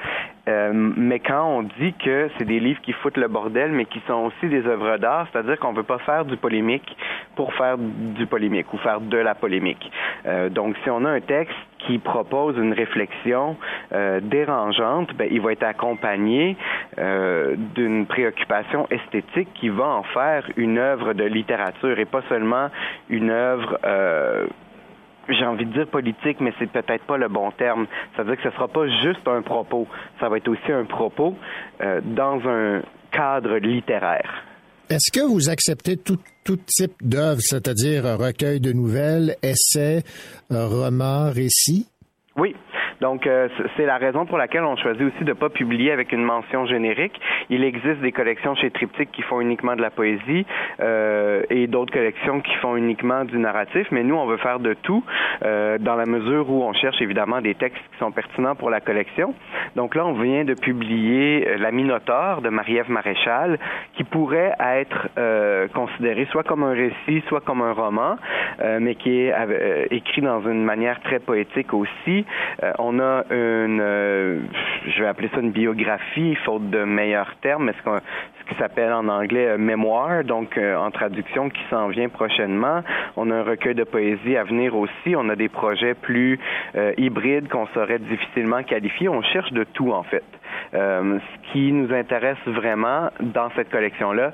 Euh, 0.48 0.72
mais 0.74 1.20
quand 1.20 1.46
on 1.46 1.64
dit 1.64 1.94
que 1.94 2.30
c'est 2.38 2.46
des 2.46 2.60
livres 2.60 2.82
qui 2.82 2.94
foutent 2.94 3.18
le 3.18 3.28
bordel, 3.28 3.72
mais 3.72 3.86
qui 3.86 4.02
sont 4.08 4.26
aussi 4.26 4.48
des 4.48 4.66
œuvres 4.66 4.98
d'art, 4.98 5.28
c'est-à-dire 5.32 5.60
qu'on 5.60 5.72
ne 5.72 5.78
veut 5.78 5.84
pas 5.84 6.00
faire 6.00 6.26
du 6.26 6.38
polémique 6.38 6.98
pour 7.36 7.54
faire 7.54 7.78
du 7.78 8.26
polémique 8.26 8.74
ou 8.74 8.78
faire 8.78 9.02
de 9.02 9.18
la 9.18 9.36
polémique. 9.36 9.92
Euh, 10.26 10.50
donc, 10.50 10.76
si 10.84 10.90
on 10.90 11.06
a 11.06 11.10
un 11.10 11.22
texte 11.22 11.56
qui 11.80 11.98
propose 12.00 12.58
une 12.58 12.74
réflexion 12.74 13.56
euh, 13.94 14.20
dérangeante, 14.22 15.14
ben, 15.16 15.28
il 15.30 15.42
va 15.42 15.52
être 15.52 15.64
accompagné 15.64 16.58
euh, 16.98 17.56
d'une 17.76 18.06
préoccupation 18.06 18.88
esthétique 18.90 19.50
qui 19.56 19.70
va 19.70 19.88
en 19.88 20.04
faire 20.04 20.50
une 20.58 20.78
œuvre 20.78 21.14
de 21.14 21.24
littérature 21.24 21.98
et 22.00 22.06
pas 22.06 22.22
seulement 22.30 22.70
une 23.10 23.30
œuvre 23.30 23.78
euh, 23.86 24.48
j'ai 25.30 25.46
envie 25.46 25.66
de 25.66 25.74
dire 25.74 25.88
politique, 25.88 26.40
mais 26.40 26.54
c'est 26.60 26.70
peut-être 26.72 27.06
pas 27.06 27.18
le 27.18 27.28
bon 27.28 27.52
terme. 27.52 27.88
Ça 28.16 28.24
veut 28.24 28.36
dire 28.36 28.44
que 28.44 28.50
ce 28.50 28.56
sera 28.56 28.68
pas 28.68 28.88
juste 29.02 29.28
un 29.28 29.42
propos, 29.42 29.88
ça 30.20 30.30
va 30.30 30.38
être 30.38 30.48
aussi 30.48 30.72
un 30.72 30.86
propos 30.86 31.36
euh, 31.82 32.02
dans 32.04 32.40
un 32.48 32.82
cadre 33.12 33.58
littéraire. 33.58 34.44
Est-ce 34.90 35.12
que 35.12 35.26
vous 35.26 35.50
acceptez 35.50 35.96
tout, 35.96 36.20
tout 36.44 36.58
type 36.58 36.96
d'œuvre, 37.02 37.40
c'est-à-dire 37.40 38.04
recueil 38.18 38.60
de 38.60 38.74
nouvelles, 38.74 39.36
essais, 39.42 40.04
romans, 40.50 41.32
récits? 41.32 41.88
Oui. 42.36 42.56
Donc, 43.02 43.26
euh, 43.26 43.50
c'est 43.76 43.88
la 43.88 43.98
raison 43.98 44.28
pour 44.28 44.38
laquelle 44.38 44.64
on 44.64 44.78
choisit 44.78 45.02
aussi 45.02 45.24
de 45.24 45.30
ne 45.30 45.34
pas 45.34 45.50
publier 45.50 45.92
avec 45.92 46.12
une 46.12 46.24
mention 46.24 46.68
générique. 46.68 47.20
Il 47.50 47.64
existe 47.64 48.00
des 48.00 48.12
collections 48.12 48.54
chez 48.54 48.70
Triptyque 48.70 49.12
qui 49.12 49.24
font 49.24 49.42
uniquement 49.42 49.76
de 49.76 49.82
la 49.82 49.90
poésie 49.90 50.46
euh, 50.80 51.42
et 51.50 51.66
d'autres 51.66 51.92
collections 51.92 52.42
qui 52.42 52.54
font 52.58 52.76
uniquement 52.76 53.26
du 53.26 53.40
narratif, 53.40 53.88
mais 53.90 54.04
nous, 54.04 54.16
on 54.16 54.28
veut 54.28 54.38
faire 54.38 54.60
de 54.60 54.76
tout 54.76 55.04
euh, 55.44 55.80
dans 55.80 55.96
la 55.96 56.06
mesure 56.06 56.48
où 56.48 56.64
on 56.64 56.74
cherche 56.74 57.02
évidemment 57.02 57.42
des 57.42 57.56
textes 57.56 57.82
qui 57.92 57.98
sont 57.98 58.12
pertinents 58.12 58.54
pour 58.54 58.70
la 58.70 58.82
collection. 58.82 59.34
Donc 59.76 59.96
là, 59.96 60.06
on 60.06 60.14
vient 60.14 60.44
de 60.44 60.54
publier 60.54 61.48
euh, 61.48 61.58
La 61.58 61.72
Minotaure 61.72 62.42
de 62.42 62.50
Marie-Ève 62.50 62.92
Maréchal, 62.92 63.58
qui 63.96 64.04
pourrait 64.04 64.54
être 64.60 65.08
euh, 65.18 65.68
considéré 65.70 66.28
soit 66.30 66.44
comme 66.44 66.64
un 66.64 66.74
récit, 66.74 67.24
soit 67.28 67.42
comme 67.42 67.64
un 67.64 67.74
roman, 67.74 68.18
euh, 68.62 68.78
mais 68.80 68.94
qui 68.94 69.22
est 69.22 69.34
écrit 69.90 70.22
dans 70.22 70.42
une 70.42 70.64
manière 70.64 71.02
très 71.02 71.20
poétique 71.20 71.74
aussi. 71.74 72.26
On 72.92 73.00
a 73.00 73.24
une, 73.30 73.80
euh, 73.80 74.40
je 74.86 75.02
vais 75.02 75.08
appeler 75.08 75.30
ça 75.34 75.40
une 75.40 75.52
biographie, 75.52 76.36
faute 76.44 76.70
de 76.70 76.84
meilleurs 76.84 77.34
termes, 77.42 77.66
mais 77.66 77.74
ce, 77.74 77.90
ce 78.40 78.52
qui 78.52 78.60
s'appelle 78.60 78.92
en 78.92 79.08
anglais 79.08 79.48
euh, 79.48 79.58
mémoire, 79.58 80.24
donc 80.26 80.58
euh, 80.58 80.76
en 80.76 80.92
traduction 80.92 81.50
qui 81.50 81.62
s'en 81.70 81.88
vient 81.88 82.10
prochainement. 82.10 82.82
On 83.16 83.32
a 83.32 83.36
un 83.36 83.44
recueil 83.44 83.76
de 83.76 83.86
poésie 83.86 84.36
à 84.36 84.44
venir 84.44 84.76
aussi. 84.76 85.16
On 85.16 85.30
a 85.30 85.36
des 85.36 85.48
projets 85.50 85.94
plus 85.94 86.40
hybrides 86.98 87.48
qu'on 87.50 87.68
saurait 87.68 88.00
difficilement 88.00 88.64
qualifier. 88.64 89.08
On 89.10 89.22
cherche 89.22 89.52
de 89.54 89.64
tout 89.64 89.92
en 89.92 90.04
fait. 90.04 90.24
Ce 90.74 91.52
qui 91.52 91.72
nous 91.72 91.94
intéresse 91.94 92.38
vraiment 92.46 93.10
dans 93.20 93.50
cette 93.56 93.70
collection-là, 93.70 94.32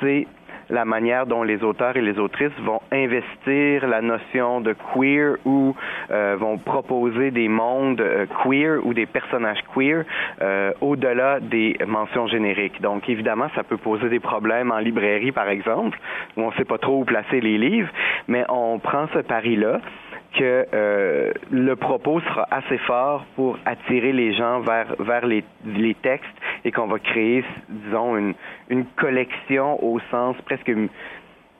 c'est 0.00 0.26
la 0.70 0.84
manière 0.84 1.26
dont 1.26 1.42
les 1.42 1.62
auteurs 1.62 1.96
et 1.96 2.00
les 2.00 2.18
autrices 2.18 2.52
vont 2.62 2.80
investir 2.92 3.86
la 3.86 4.00
notion 4.00 4.60
de 4.60 4.74
queer 4.94 5.36
ou 5.44 5.74
euh, 6.10 6.36
vont 6.38 6.58
proposer 6.58 7.30
des 7.30 7.48
mondes 7.48 8.00
euh, 8.00 8.26
queer 8.42 8.84
ou 8.84 8.94
des 8.94 9.06
personnages 9.06 9.62
queer 9.74 10.04
euh, 10.40 10.72
au-delà 10.80 11.40
des 11.40 11.76
mentions 11.86 12.26
génériques. 12.28 12.80
Donc 12.80 13.08
évidemment, 13.08 13.48
ça 13.54 13.62
peut 13.62 13.76
poser 13.76 14.08
des 14.08 14.20
problèmes 14.20 14.70
en 14.70 14.78
librairie, 14.78 15.32
par 15.32 15.48
exemple, 15.48 15.98
où 16.36 16.42
on 16.42 16.50
ne 16.50 16.54
sait 16.54 16.64
pas 16.64 16.78
trop 16.78 17.00
où 17.00 17.04
placer 17.04 17.40
les 17.40 17.58
livres, 17.58 17.90
mais 18.28 18.44
on 18.48 18.78
prend 18.78 19.06
ce 19.12 19.18
pari-là 19.18 19.80
que 20.38 20.66
euh, 20.72 21.32
le 21.50 21.76
propos 21.76 22.20
sera 22.20 22.46
assez 22.50 22.78
fort 22.78 23.24
pour 23.36 23.58
attirer 23.64 24.12
les 24.12 24.34
gens 24.34 24.60
vers 24.60 24.94
vers 24.98 25.26
les, 25.26 25.44
les 25.64 25.94
textes 25.94 26.28
et 26.64 26.70
qu'on 26.70 26.86
va 26.86 26.98
créer, 26.98 27.44
disons, 27.68 28.16
une, 28.16 28.34
une 28.68 28.84
collection 28.96 29.82
au 29.84 29.98
sens 30.10 30.36
presque 30.44 30.70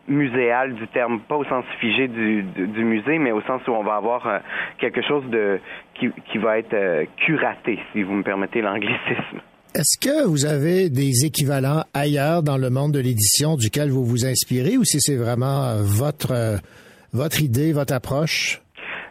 muséal 0.09 0.75
du 0.75 0.87
terme, 0.89 1.21
pas 1.29 1.37
au 1.37 1.45
sens 1.45 1.65
figé 1.81 2.09
du, 2.09 2.43
du, 2.43 2.85
musée, 2.85 3.19
mais 3.19 3.33
au 3.33 3.41
sens 3.43 3.63
où 3.67 3.73
on 3.73 3.85
va 3.85 3.97
avoir 3.97 4.27
euh, 4.27 4.39
quelque 4.79 5.03
chose 5.03 5.25
de 5.31 5.61
qui, 5.95 6.09
qui 6.31 6.39
va 6.39 6.59
être 6.59 6.75
euh, 6.75 7.05
curaté, 7.25 7.79
si 7.93 8.03
vous 8.03 8.15
me 8.15 8.23
permettez 8.23 8.61
l'anglicisme. 8.61 9.41
Est-ce 9.75 9.99
que 10.01 10.27
vous 10.27 10.47
avez 10.47 10.91
des 10.91 11.25
équivalents 11.25 11.85
ailleurs 11.95 12.43
dans 12.43 12.57
le 12.57 12.71
monde 12.71 12.93
de 12.93 12.99
l'édition 12.99 13.57
duquel 13.57 13.91
vous 13.91 14.05
vous 14.05 14.27
inspirez 14.27 14.77
ou 14.77 14.85
si 14.85 14.99
c'est 15.01 15.15
vraiment 15.15 15.77
votre 15.85 16.61
votre 17.13 17.41
idée, 17.43 17.73
votre 17.73 17.93
approche? 17.95 18.63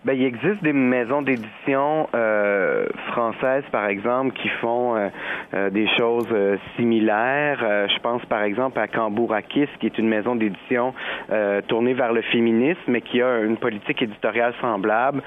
Ben, 0.06 0.14
il 0.14 0.24
existe 0.24 0.64
des 0.64 0.72
maisons 0.72 1.22
d'édition 1.22 2.08
euh, 2.16 2.86
françaises, 3.08 3.66
par 3.70 3.86
exemple, 3.88 4.32
qui 4.34 4.48
font 4.62 4.96
euh, 4.96 5.10
euh, 5.54 5.70
des 5.70 5.88
choses 5.98 6.28
euh, 6.32 6.56
similaires. 6.78 7.60
Euh, 7.62 7.86
je 7.90 8.00
pense, 8.00 8.24
par 8.28 8.44
exemple, 8.44 8.80
à 8.80 8.88
Cambourakis, 8.88 9.68
qui 9.82 9.88
est 9.88 9.98
une 9.98 10.08
maison 10.08 10.36
d'édition 10.36 10.94
euh, 11.32 11.60
tournée 11.68 11.94
vers 11.94 12.14
le 12.14 12.22
féminisme, 12.22 12.80
mais 12.88 13.02
qui 13.02 13.22
a 13.22 13.40
une 13.40 13.58
politique 13.58 14.02
éditoriale 14.02 14.54
semblable. 14.62 15.22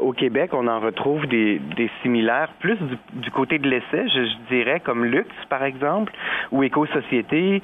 au 0.00 0.12
Québec, 0.12 0.50
on 0.52 0.68
en 0.68 0.78
retrouve 0.78 1.26
des, 1.26 1.60
des 1.76 1.90
similaires, 2.02 2.50
plus 2.60 2.76
du, 2.76 2.96
du 3.14 3.30
côté 3.32 3.58
de 3.58 3.68
l'essai, 3.68 4.08
je, 4.08 4.54
dirais, 4.54 4.80
comme 4.80 5.04
Lux, 5.04 5.28
par 5.48 5.64
exemple, 5.64 6.12
ou 6.52 6.62
Éco-Société, 6.62 7.60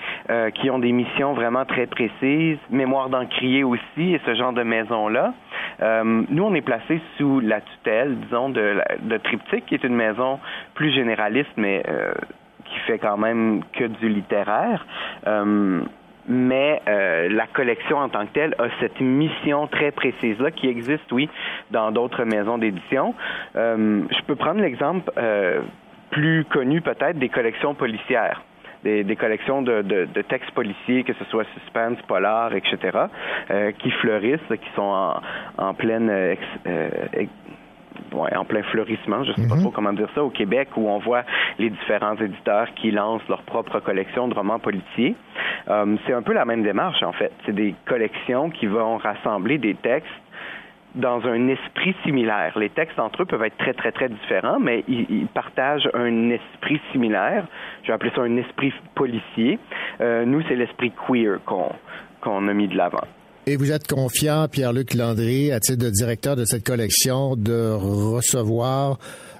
qui 0.54 0.70
ont 0.70 0.78
des 0.78 0.92
missions 0.92 1.34
vraiment 1.34 1.64
très 1.64 1.86
précises. 1.86 2.58
Mémoire 2.70 3.08
d'Encrier 3.08 3.62
aussi, 3.62 4.14
et 4.14 4.20
ce 4.26 4.34
genre 4.34 4.52
de 4.52 4.62
maison-là. 4.62 5.34
Nous, 6.32 6.44
on 6.44 6.54
est 6.54 6.62
placé 6.62 7.00
sous 7.18 7.40
la 7.40 7.60
tutelle, 7.60 8.16
disons, 8.16 8.48
de, 8.48 8.80
de 9.02 9.16
Triptyque, 9.18 9.66
qui 9.66 9.74
est 9.74 9.84
une 9.84 9.94
maison 9.94 10.40
plus 10.74 10.90
généraliste, 10.92 11.52
mais 11.56 11.82
euh, 11.88 12.12
qui 12.64 12.78
fait 12.86 12.98
quand 12.98 13.18
même 13.18 13.62
que 13.74 13.84
du 13.84 14.08
littéraire. 14.08 14.84
Euh, 15.26 15.82
mais 16.28 16.80
euh, 16.88 17.28
la 17.28 17.46
collection 17.48 17.98
en 17.98 18.08
tant 18.08 18.26
que 18.26 18.32
telle 18.32 18.54
a 18.58 18.68
cette 18.80 19.00
mission 19.00 19.66
très 19.66 19.90
précise-là 19.90 20.52
qui 20.52 20.68
existe, 20.68 21.10
oui, 21.12 21.28
dans 21.70 21.90
d'autres 21.90 22.24
maisons 22.24 22.58
d'édition. 22.58 23.14
Je 23.54 24.22
peux 24.26 24.36
prendre 24.36 24.60
l'exemple 24.60 25.10
plus 26.10 26.44
connu 26.44 26.80
peut-être 26.80 27.18
des 27.18 27.28
collections 27.28 27.74
policières. 27.74 28.40
Des, 28.84 29.04
des, 29.04 29.14
collections 29.16 29.62
de, 29.62 29.82
de, 29.82 30.08
de, 30.12 30.22
textes 30.22 30.50
policiers, 30.52 31.04
que 31.04 31.12
ce 31.12 31.24
soit 31.26 31.44
suspense, 31.54 31.98
polar, 32.08 32.52
etc., 32.54 32.76
euh, 33.50 33.70
qui 33.78 33.90
fleurissent, 33.92 34.40
qui 34.48 34.70
sont 34.74 34.82
en, 34.82 35.20
en 35.56 35.72
pleine 35.74 36.10
euh, 36.10 36.34
ex, 37.12 37.30
ouais, 38.12 38.34
en 38.36 38.44
plein 38.44 38.62
fleurissement, 38.64 39.24
je 39.24 39.30
ne 39.30 39.34
sais 39.36 39.42
mm 39.42 39.44
-hmm. 39.44 39.48
pas 39.50 39.60
trop 39.60 39.70
comment 39.70 39.92
dire 39.92 40.08
ça, 40.14 40.22
au 40.22 40.30
Québec, 40.30 40.68
où 40.76 40.88
on 40.88 40.98
voit 40.98 41.24
les 41.58 41.70
différents 41.70 42.16
éditeurs 42.16 42.68
qui 42.74 42.90
lancent 42.90 43.28
leur 43.28 43.42
propre 43.42 43.80
collection 43.80 44.28
de 44.28 44.34
romans 44.34 44.58
policiers. 44.58 45.14
Euh, 45.68 45.96
c'est 46.06 46.14
un 46.14 46.22
peu 46.22 46.32
la 46.32 46.44
même 46.44 46.62
démarche, 46.62 47.02
en 47.02 47.12
fait. 47.12 47.32
C'est 47.44 47.54
des 47.54 47.74
collections 47.86 48.50
qui 48.50 48.66
vont 48.66 48.96
rassembler 48.96 49.58
des 49.58 49.74
textes 49.74 50.22
dans 50.94 51.22
un 51.24 51.48
esprit 51.48 51.94
similaire. 52.04 52.58
Les 52.58 52.70
textes 52.70 52.98
entre 52.98 53.22
eux 53.22 53.26
peuvent 53.26 53.42
être 53.42 53.56
très, 53.56 53.74
très, 53.74 53.92
très 53.92 54.08
différents, 54.08 54.60
mais 54.60 54.84
ils, 54.88 55.26
partagent 55.34 55.88
un 55.94 56.30
esprit 56.30 56.80
similaire. 56.92 57.46
Je 57.82 57.88
vais 57.88 57.94
appeler 57.94 58.12
ça 58.14 58.22
un 58.22 58.36
esprit 58.36 58.72
policier. 58.94 59.58
Euh, 60.00 60.24
nous, 60.24 60.42
c'est 60.48 60.56
l'esprit 60.56 60.92
queer 61.06 61.38
qu'on 61.44 61.72
qu'on 62.20 62.46
a 62.46 62.54
mis 62.54 62.68
de 62.68 62.76
l'avant. 62.76 63.04
Et 63.46 63.56
vous 63.56 63.72
êtes 63.72 63.88
confiant, 63.88 64.46
Pierre-Luc 64.48 64.94
Landry, 64.94 65.50
à 65.50 65.58
titre 65.58 65.84
de 65.84 65.90
directeur 65.90 66.36
de 66.36 66.44
cette 66.44 66.64
collection, 66.64 67.34
de 67.34 67.72
recevoir 67.72 68.98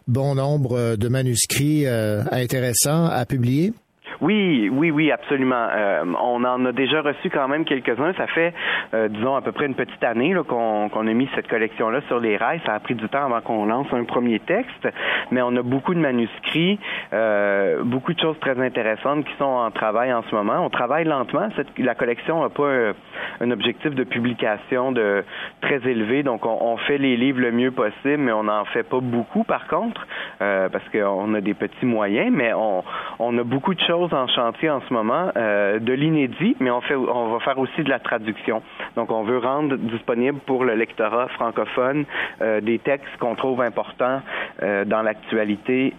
bon 0.09 0.35
nombre 0.35 0.97
de 0.97 1.09
manuscrits 1.09 1.87
euh, 1.87 2.25
intéressants 2.33 3.07
à 3.07 3.25
publier? 3.25 3.73
Oui, 4.21 4.69
oui, 4.73 4.91
oui, 4.91 5.11
absolument. 5.11 5.67
Euh, 5.73 6.05
on 6.21 6.45
en 6.45 6.65
a 6.67 6.73
déjà 6.73 7.03
reçu 7.03 7.31
quand 7.31 7.49
même 7.49 7.65
quelques-uns. 7.65 8.13
Ça 8.15 8.27
fait, 8.27 8.55
euh, 8.95 9.09
disons, 9.09 9.35
à 9.37 9.43
peu 9.43 9.53
près 9.53 9.67
une 9.67 9.75
petite 9.75 10.03
année 10.05 10.35
qu'on, 10.47 10.89
a 10.89 11.13
mis 11.13 11.29
cette 11.35 11.49
collection-là 11.49 12.01
sur 12.09 12.21
les 12.21 12.37
rails. 12.37 12.61
Ça 12.67 12.75
a 12.75 12.81
pris 12.81 12.95
du 12.95 13.09
temps 13.09 13.25
avant 13.25 13.41
qu'on 13.41 13.67
lance 13.67 13.87
un 13.93 14.05
premier 14.05 14.39
texte, 14.41 14.89
mais 15.31 15.43
on 15.43 15.55
a 15.57 15.63
beaucoup 15.63 15.95
de 15.95 16.01
manuscrits, 16.01 16.79
euh, 17.13 17.83
beaucoup 17.85 18.13
de 18.13 18.21
choses 18.21 18.39
très 18.41 18.59
intéressantes 18.61 19.25
qui 19.25 19.35
sont 19.37 19.45
en 19.45 19.71
travail 19.71 20.13
en 20.13 20.23
ce 20.23 20.35
moment. 20.35 20.65
On 20.65 20.71
travaille 20.71 21.05
lentement. 21.05 21.49
La 21.79 21.95
collection 21.95 22.43
n'a 22.43 22.51
pas 22.51 22.69
un, 22.69 22.93
un 23.41 23.51
objectif 23.51 23.95
de 23.95 24.05
publication 24.05 24.93
de 24.93 25.25
très 25.61 25.87
élevé, 25.89 26.23
donc 26.23 26.47
on, 26.47 26.59
on 26.61 26.77
fait 26.77 26.99
les 26.99 27.17
livres 27.17 27.41
le 27.41 27.53
mieux 27.53 27.71
possible, 27.71 28.19
mais 28.19 28.33
on 28.33 28.45
n'en 28.45 28.65
fait 28.67 28.83
pas 28.83 29.01
beaucoup 29.01 29.45
par 29.45 29.67
contre, 29.67 30.07
euh, 30.41 30.69
parce 30.69 30.89
qu'on 30.91 31.35
a 31.35 31.41
des 31.41 31.55
petits 31.55 31.87
moyens, 31.87 32.31
mais 32.33 32.53
on, 32.55 32.85
on 33.19 33.39
a 33.39 33.45
beaucoup 33.45 33.75
de 33.75 33.81
choses 33.81 34.12
en 34.13 34.27
chantier 34.29 34.71
en 34.71 34.81
ce 34.89 34.93
moment, 34.93 35.31
euh, 35.37 35.79
de 35.79 35.93
l'inédit, 35.93 36.57
mais 36.61 36.71
on 36.71 36.81
fait, 36.81 36.95
on 36.95 37.33
va 37.33 37.41
faire 37.41 37.59
aussi 37.59 37.83
de 37.83 37.89
la 37.89 37.99
traduction. 37.99 38.63
Donc, 38.97 39.11
on 39.11 39.23
veut 39.23 39.39
rendre 39.39 39.77
disponible 39.77 40.39
pour 40.47 40.65
le 40.65 40.75
lectorat 40.75 41.29
francophone 41.29 42.05
euh, 42.41 42.61
des 42.61 42.79
textes 42.79 43.17
qu'on 43.19 43.35
trouve 43.35 43.61
importants 43.61 44.21
euh, 44.63 44.85
dans 44.85 45.03
l'actualité 45.03 45.95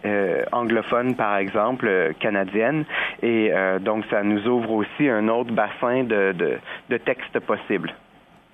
anglophone, 0.51 1.15
par 1.15 1.37
exemple, 1.37 2.13
canadienne, 2.19 2.85
et 3.21 3.51
donc 3.81 4.05
ça 4.09 4.23
nous 4.23 4.45
ouvre 4.47 4.71
aussi 4.71 5.07
un 5.07 5.27
autre 5.27 5.51
bassin 5.51 6.03
de, 6.03 6.33
de, 6.33 6.57
de 6.89 6.97
textes 6.97 7.39
possibles. 7.39 7.93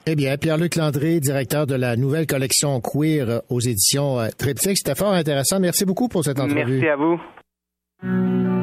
Eh 0.05 0.15
bien, 0.15 0.37
Pierre-Luc 0.37 0.75
Landry, 0.75 1.19
directeur 1.19 1.67
de 1.67 1.75
la 1.75 1.95
nouvelle 1.95 2.25
collection 2.25 2.79
Queer 2.81 3.41
aux 3.49 3.59
éditions 3.59 4.17
Triptyque. 4.37 4.77
C'était 4.77 4.95
fort 4.95 5.13
intéressant. 5.13 5.59
Merci 5.59 5.85
beaucoup 5.85 6.07
pour 6.07 6.23
cette 6.23 6.39
entrevue. 6.39 6.79
Merci 6.79 6.87
à 6.87 6.95
vous. 6.95 8.58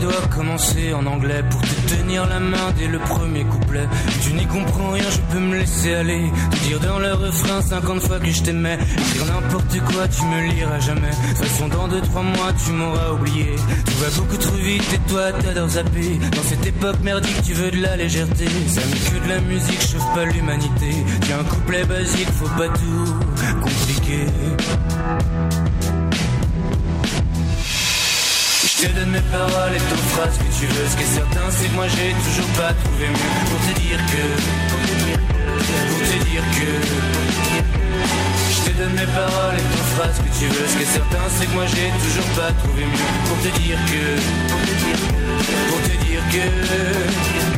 Dois 0.00 0.26
commencer 0.34 0.92
en 0.92 1.06
anglais 1.06 1.42
pour 1.50 1.60
te 1.60 1.94
tenir 1.94 2.26
la 2.26 2.40
main 2.40 2.72
dès 2.78 2.86
le 2.86 2.98
premier 2.98 3.44
couplet. 3.44 3.86
Tu 4.22 4.32
n'y 4.32 4.46
comprends 4.46 4.90
rien, 4.90 5.04
je 5.10 5.32
peux 5.32 5.40
me 5.40 5.58
laisser 5.58 5.94
aller. 5.94 6.30
Te 6.50 6.56
dire 6.66 6.80
dans 6.80 6.98
le 6.98 7.12
refrain 7.14 7.60
50 7.62 8.00
fois 8.02 8.18
que 8.18 8.30
je 8.30 8.42
t'aimais. 8.42 8.78
Dire 9.12 9.24
n'importe 9.26 9.78
quoi, 9.90 10.08
tu 10.08 10.24
me 10.24 10.52
liras 10.52 10.80
jamais. 10.80 11.10
De 11.10 11.28
toute 11.28 11.46
façon, 11.46 11.68
dans 11.68 11.88
2-3 11.88 12.22
mois, 12.22 12.52
tu 12.64 12.72
m'auras 12.72 13.12
oublié. 13.12 13.56
Tout 13.86 13.98
va 13.98 14.10
beaucoup 14.16 14.36
trop 14.36 14.56
vite 14.56 14.94
et 14.94 15.10
toi, 15.10 15.32
t'adores 15.32 15.68
zapper. 15.70 16.18
Dans 16.36 16.42
cette 16.42 16.66
époque 16.66 17.00
merdique, 17.02 17.42
tu 17.42 17.52
veux 17.54 17.70
de 17.70 17.82
la 17.82 17.96
légèreté. 17.96 18.46
Ça 18.68 18.80
n'est 18.80 19.18
que 19.20 19.24
de 19.24 19.28
la 19.28 19.40
musique, 19.40 19.80
chauffe 19.80 20.14
pas 20.14 20.24
l'humanité. 20.24 20.90
Tiens, 21.22 21.40
un 21.40 21.44
couplet 21.44 21.84
basique, 21.84 22.28
faut 22.30 22.48
pas 22.56 22.68
tout 22.68 23.14
compliquer. 23.60 24.26
Je 28.80 28.86
te 28.86 28.92
donne 28.94 29.10
mes 29.10 29.20
paroles 29.32 29.74
et 29.74 29.82
ton 29.90 30.02
phrase 30.14 30.38
que 30.38 30.44
tu 30.56 30.66
veux. 30.66 30.86
Ce 30.88 30.96
qui 30.96 31.02
est 31.02 31.14
certain, 31.18 31.50
c'est 31.50 31.66
que 31.66 31.74
moi 31.74 31.88
j'ai 31.88 32.14
toujours 32.22 32.46
pas 32.54 32.72
trouvé 32.84 33.08
mieux 33.08 33.34
pour 33.50 33.58
te 33.66 33.72
dire 33.80 33.98
que. 34.06 34.22
Pour 35.90 35.98
te 36.06 36.18
dire 36.30 36.44
que. 36.54 36.70
Je 38.54 38.70
te 38.70 38.78
donne 38.78 38.94
mes 38.94 39.10
paroles 39.18 39.58
et 39.58 39.66
ton 39.74 39.84
phrase 39.96 40.18
que 40.18 40.30
tu 40.38 40.46
veux. 40.46 40.66
Ce 40.68 40.76
qui 40.76 40.82
est 40.84 40.94
certain, 40.94 41.26
c'est 41.26 41.46
que 41.46 41.54
moi 41.54 41.66
j'ai 41.66 41.90
toujours 42.06 42.30
pas 42.38 42.52
trouvé 42.62 42.84
mieux 42.84 43.10
pour 43.26 43.38
te 43.42 43.50
dire 43.58 43.78
que. 43.90 44.04
Pour 45.70 45.80
te 45.82 45.94
dire 46.06 46.22
que. 46.30 46.46
Je 47.34 47.46
me 47.50 47.57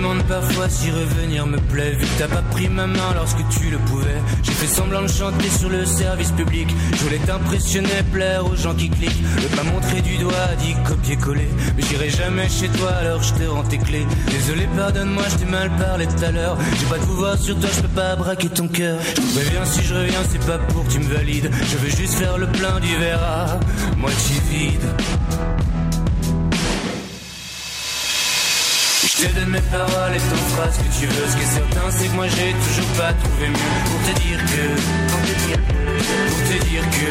demande 0.00 0.22
parfois 0.24 0.68
si 0.68 0.90
revenir 0.90 1.46
me 1.46 1.58
plaît. 1.58 1.92
Vu 1.92 2.06
que 2.06 2.18
t'as 2.18 2.28
pas 2.28 2.42
pris 2.50 2.68
ma 2.68 2.86
main 2.86 3.12
lorsque 3.14 3.46
tu 3.50 3.70
le 3.70 3.78
pouvais. 3.78 4.20
J'ai 4.42 4.52
fait 4.52 4.66
semblant 4.66 5.02
de 5.02 5.08
chanter 5.08 5.48
sur 5.50 5.68
le 5.68 5.84
service 5.84 6.32
public. 6.32 6.68
Je 6.92 7.04
voulais 7.04 7.18
t'impressionner, 7.18 8.02
plaire 8.12 8.46
aux 8.46 8.56
gens 8.56 8.74
qui 8.74 8.88
cliquent. 8.88 9.22
Ne 9.36 9.56
pas 9.56 9.62
montrer 9.62 10.00
du 10.00 10.16
doigt, 10.16 10.54
dit 10.58 10.74
copier-coller. 10.86 11.48
Mais 11.76 11.82
j'irai 11.82 12.08
jamais 12.08 12.48
chez 12.48 12.68
toi 12.68 12.90
alors 13.00 13.22
je 13.22 13.34
te 13.34 13.44
rends 13.44 13.62
tes 13.64 13.78
clés. 13.78 14.06
Désolé, 14.30 14.66
pardonne-moi, 14.74 15.24
je 15.28 15.36
t'ai 15.36 15.50
mal 15.50 15.70
parlé 15.76 16.06
tout 16.06 16.24
à 16.24 16.30
l'heure. 16.30 16.56
J'ai 16.78 16.86
pas 16.86 16.98
de 16.98 17.04
pouvoir 17.04 17.36
sur 17.36 17.58
toi, 17.60 17.68
je 17.74 17.82
peux 17.82 17.88
pas 17.88 18.16
braquer 18.16 18.48
ton 18.48 18.68
cœur. 18.68 18.98
Je 19.02 19.20
te 19.20 19.38
préviens 19.38 19.64
si 19.66 19.82
je 19.82 19.94
reviens, 19.94 20.20
c'est 20.30 20.46
pas 20.46 20.58
pour 20.58 20.86
que 20.86 20.92
tu 20.92 21.00
me 21.00 21.12
valides. 21.12 21.50
Je 21.70 21.76
veux 21.76 21.90
juste 21.90 22.14
faire 22.14 22.38
le 22.38 22.46
plein 22.46 22.80
du 22.80 22.96
verre 22.96 23.22
à 23.22 23.60
moitié 23.96 24.36
vide 24.50 25.69
Te 29.20 29.26
donne 29.38 29.50
mes 29.50 29.60
paroles 29.60 30.14
et 30.16 30.18
ton 30.18 30.42
phrase 30.56 30.78
que 30.78 30.88
tu 30.98 31.04
veux. 31.04 31.26
Ce 31.28 31.36
qui 31.36 31.42
est 31.42 31.54
certain, 31.60 31.90
c'est 31.90 32.08
que 32.08 32.14
moi 32.14 32.26
j'ai 32.26 32.54
toujours 32.64 32.90
pas 32.96 33.12
trouvé 33.12 33.48
mieux 33.48 33.76
pour 33.84 34.00
te 34.00 34.12
dire 34.18 34.38
que. 34.48 34.64
Pour 35.12 35.20
te 35.20 35.34
dire 35.44 35.60
que. 35.60 35.76
Pour 36.30 36.40
te 36.48 36.56
dire 36.64 36.84
que. 36.88 37.10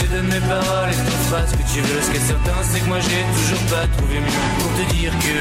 Te 0.00 0.06
donne 0.14 0.28
mes 0.28 0.46
paroles 0.46 0.90
et 0.92 0.96
ton 1.10 1.18
phrase 1.28 1.50
que 1.50 1.64
tu 1.74 1.80
veux. 1.80 2.00
Ce 2.00 2.10
qui 2.12 2.16
est 2.18 2.28
certain, 2.28 2.62
c'est 2.62 2.78
que 2.78 2.86
moi 2.86 3.00
j'ai 3.00 3.24
toujours 3.34 3.64
pas 3.66 3.88
trouvé 3.96 4.20
mieux. 4.20 4.42
Pour 4.60 4.70
te 4.78 4.84
dire 4.94 5.12
que. 5.18 5.38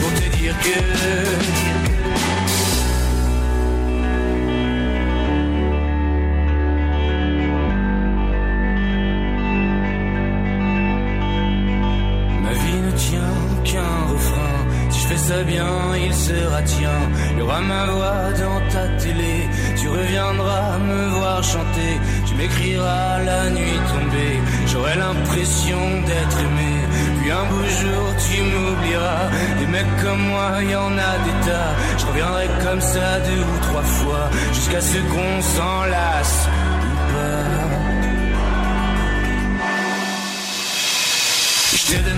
Pour 0.00 0.12
te 0.14 0.36
dire 0.38 0.54
que. 0.62 2.01
Bien, 15.46 15.96
il 15.96 16.14
sera 16.14 16.62
tien. 16.62 16.98
Il 17.32 17.38
y 17.38 17.42
aura 17.42 17.60
ma 17.60 17.86
voix 17.86 18.32
dans 18.38 18.60
ta 18.70 18.86
télé. 19.02 19.48
Tu 19.76 19.88
reviendras 19.88 20.78
me 20.78 21.08
voir 21.16 21.42
chanter. 21.42 21.94
Tu 22.26 22.34
m'écriras 22.34 23.18
la 23.24 23.50
nuit 23.50 23.80
tombée. 23.90 24.40
J'aurai 24.66 24.94
l'impression 24.96 25.80
d'être 26.06 26.38
aimé. 26.46 26.74
Puis 27.20 27.30
un 27.30 27.44
beau 27.50 27.64
jour, 27.80 28.04
tu 28.24 28.42
m'oublieras. 28.42 29.26
Des 29.58 29.66
mecs 29.66 29.96
comme 30.02 30.22
moi, 30.28 30.62
y 30.62 30.76
en 30.76 30.92
a 30.92 31.12
des 31.26 31.46
tas. 31.46 31.72
Je 31.98 32.06
reviendrai 32.06 32.46
comme 32.64 32.80
ça 32.80 33.20
deux 33.26 33.42
ou 33.42 33.58
trois 33.68 33.82
fois. 33.82 34.30
Jusqu'à 34.52 34.80
ce 34.80 34.98
qu'on 34.98 35.42
s'enlace 35.42 36.48
ou 36.82 37.12
pas. 37.12 37.81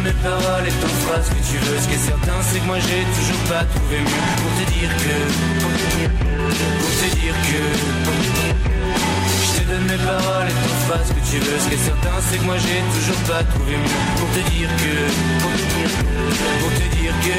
Mes 0.04 0.12
paroles 0.20 0.66
et 0.68 0.76
ton 0.84 0.92
phrase 1.04 1.28
que 1.30 1.40
tu 1.48 1.56
veux. 1.64 1.78
Ce 1.80 1.88
qui 1.88 1.94
est 1.94 2.06
certain, 2.12 2.38
c'est 2.42 2.60
que 2.60 2.66
moi 2.66 2.78
j'ai 2.78 3.02
toujours 3.16 3.42
pas 3.48 3.64
trouvé 3.64 3.96
mieux 4.04 4.24
pour 4.40 4.52
te 4.58 4.64
dire 4.76 4.92
que. 5.02 5.16
Pour 5.62 5.72
te 5.80 5.86
dire 5.96 6.12
que. 7.48 7.62
Pour 8.04 8.16
te 8.20 8.28
dire 8.36 8.56
que. 8.68 8.80
Je 9.44 9.52
te 9.56 9.62
donne 9.70 9.86
mes 9.88 10.00
paroles 10.04 10.48
et 10.52 10.58
ton 10.64 10.76
phrase 10.86 11.08
que 11.08 11.22
tu 11.30 11.38
veux. 11.40 11.58
Ce 11.58 11.66
qui 11.68 11.76
est 11.80 11.86
certain, 11.92 12.16
c'est 12.28 12.38
que 12.38 12.44
moi 12.44 12.58
j'ai 12.64 12.80
toujours 12.96 13.20
pas 13.32 13.42
trouvé 13.44 13.74
mieux 13.80 14.02
pour 14.18 14.28
te 14.36 14.42
dire 14.52 14.70
que. 14.82 14.94
Pour 15.42 15.52
te 15.56 15.64
dire 15.72 15.92
que. 15.98 16.08
Pour 16.60 16.72
te 16.78 16.86
dire 16.96 17.16
que. 17.24 17.38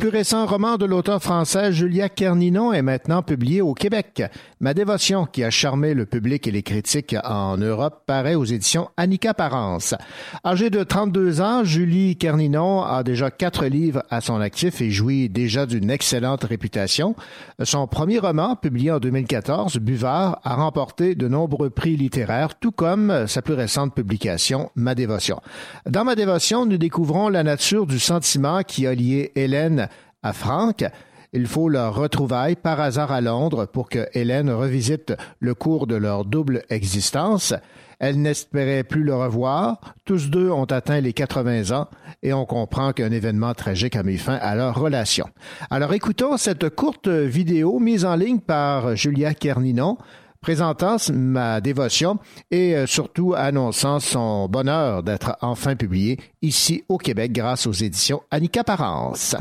Plus 0.00 0.08
récent 0.08 0.46
roman 0.46 0.78
de 0.78 0.86
l'auteur 0.86 1.22
français 1.22 1.74
Julia 1.74 2.08
Kerninon 2.08 2.72
est 2.72 2.80
maintenant 2.80 3.22
publié 3.22 3.60
au 3.60 3.74
Québec. 3.74 4.22
Ma 4.58 4.72
dévotion, 4.72 5.26
qui 5.26 5.44
a 5.44 5.50
charmé 5.50 5.92
le 5.92 6.06
public 6.06 6.46
et 6.46 6.50
les 6.50 6.62
critiques 6.62 7.14
en 7.22 7.58
Europe, 7.58 8.04
paraît 8.06 8.34
aux 8.34 8.46
éditions 8.46 8.88
Annika 8.96 9.34
Parence. 9.34 9.94
Âgée 10.42 10.70
de 10.70 10.82
32 10.84 11.42
ans, 11.42 11.64
Julie 11.64 12.16
Kerninon 12.16 12.82
a 12.82 13.02
déjà 13.02 13.30
quatre 13.30 13.66
livres 13.66 14.02
à 14.08 14.22
son 14.22 14.40
actif 14.40 14.80
et 14.80 14.90
jouit 14.90 15.28
déjà 15.28 15.66
d'une 15.66 15.90
excellente 15.90 16.44
réputation. 16.44 17.14
Son 17.62 17.86
premier 17.86 18.20
roman, 18.20 18.56
publié 18.56 18.92
en 18.92 19.00
2014, 19.00 19.76
Buvard, 19.80 20.40
a 20.44 20.54
remporté 20.54 21.14
de 21.14 21.28
nombreux 21.28 21.68
prix 21.68 21.96
littéraires, 21.98 22.58
tout 22.58 22.72
comme 22.72 23.26
sa 23.26 23.42
plus 23.42 23.54
récente 23.54 23.94
publication, 23.94 24.70
Ma 24.76 24.94
dévotion. 24.94 25.40
Dans 25.84 26.04
Ma 26.04 26.14
dévotion, 26.14 26.64
nous 26.64 26.78
découvrons 26.78 27.28
la 27.28 27.42
nature 27.42 27.86
du 27.86 27.98
sentiment 27.98 28.62
qui 28.62 28.86
a 28.86 28.94
lié 28.94 29.32
Hélène 29.34 29.88
à 30.22 30.32
Franck. 30.32 30.84
Il 31.32 31.46
faut 31.46 31.68
leur 31.68 31.94
retrouvaille 31.94 32.56
par 32.56 32.80
hasard 32.80 33.12
à 33.12 33.20
Londres 33.20 33.66
pour 33.66 33.88
que 33.88 34.08
Hélène 34.14 34.50
revisite 34.50 35.12
le 35.38 35.54
cours 35.54 35.86
de 35.86 35.94
leur 35.94 36.24
double 36.24 36.62
existence. 36.70 37.54
Elle 38.00 38.20
n'espérait 38.20 38.82
plus 38.82 39.04
le 39.04 39.14
revoir. 39.14 39.94
Tous 40.04 40.30
deux 40.30 40.50
ont 40.50 40.64
atteint 40.64 41.00
les 41.00 41.12
80 41.12 41.70
ans 41.76 41.86
et 42.22 42.32
on 42.32 42.46
comprend 42.46 42.92
qu'un 42.92 43.12
événement 43.12 43.54
tragique 43.54 43.94
a 43.94 44.02
mis 44.02 44.16
fin 44.16 44.36
à 44.36 44.54
leur 44.56 44.74
relation. 44.74 45.26
Alors 45.70 45.92
écoutons 45.92 46.36
cette 46.36 46.68
courte 46.70 47.08
vidéo 47.08 47.78
mise 47.78 48.04
en 48.04 48.16
ligne 48.16 48.40
par 48.40 48.96
Julia 48.96 49.34
Kerninon 49.34 49.98
présentant 50.40 50.96
ma 51.12 51.60
dévotion 51.60 52.18
et 52.50 52.74
euh, 52.74 52.86
surtout 52.86 53.34
annonçant 53.36 54.00
son 54.00 54.48
bonheur 54.48 55.02
d'être 55.02 55.36
enfin 55.42 55.76
publié 55.76 56.18
ici 56.42 56.82
au 56.88 56.98
Québec 56.98 57.32
grâce 57.32 57.66
aux 57.66 57.72
éditions 57.72 58.22
Annika 58.30 58.64
Parence. 58.64 59.36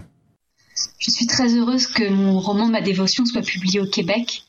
Je 0.97 1.11
suis 1.11 1.27
très 1.27 1.55
heureuse 1.55 1.87
que 1.87 2.09
mon 2.09 2.39
roman 2.39 2.67
Ma 2.67 2.81
dévotion 2.81 3.25
soit 3.25 3.41
publié 3.41 3.79
au 3.79 3.87
Québec. 3.87 4.43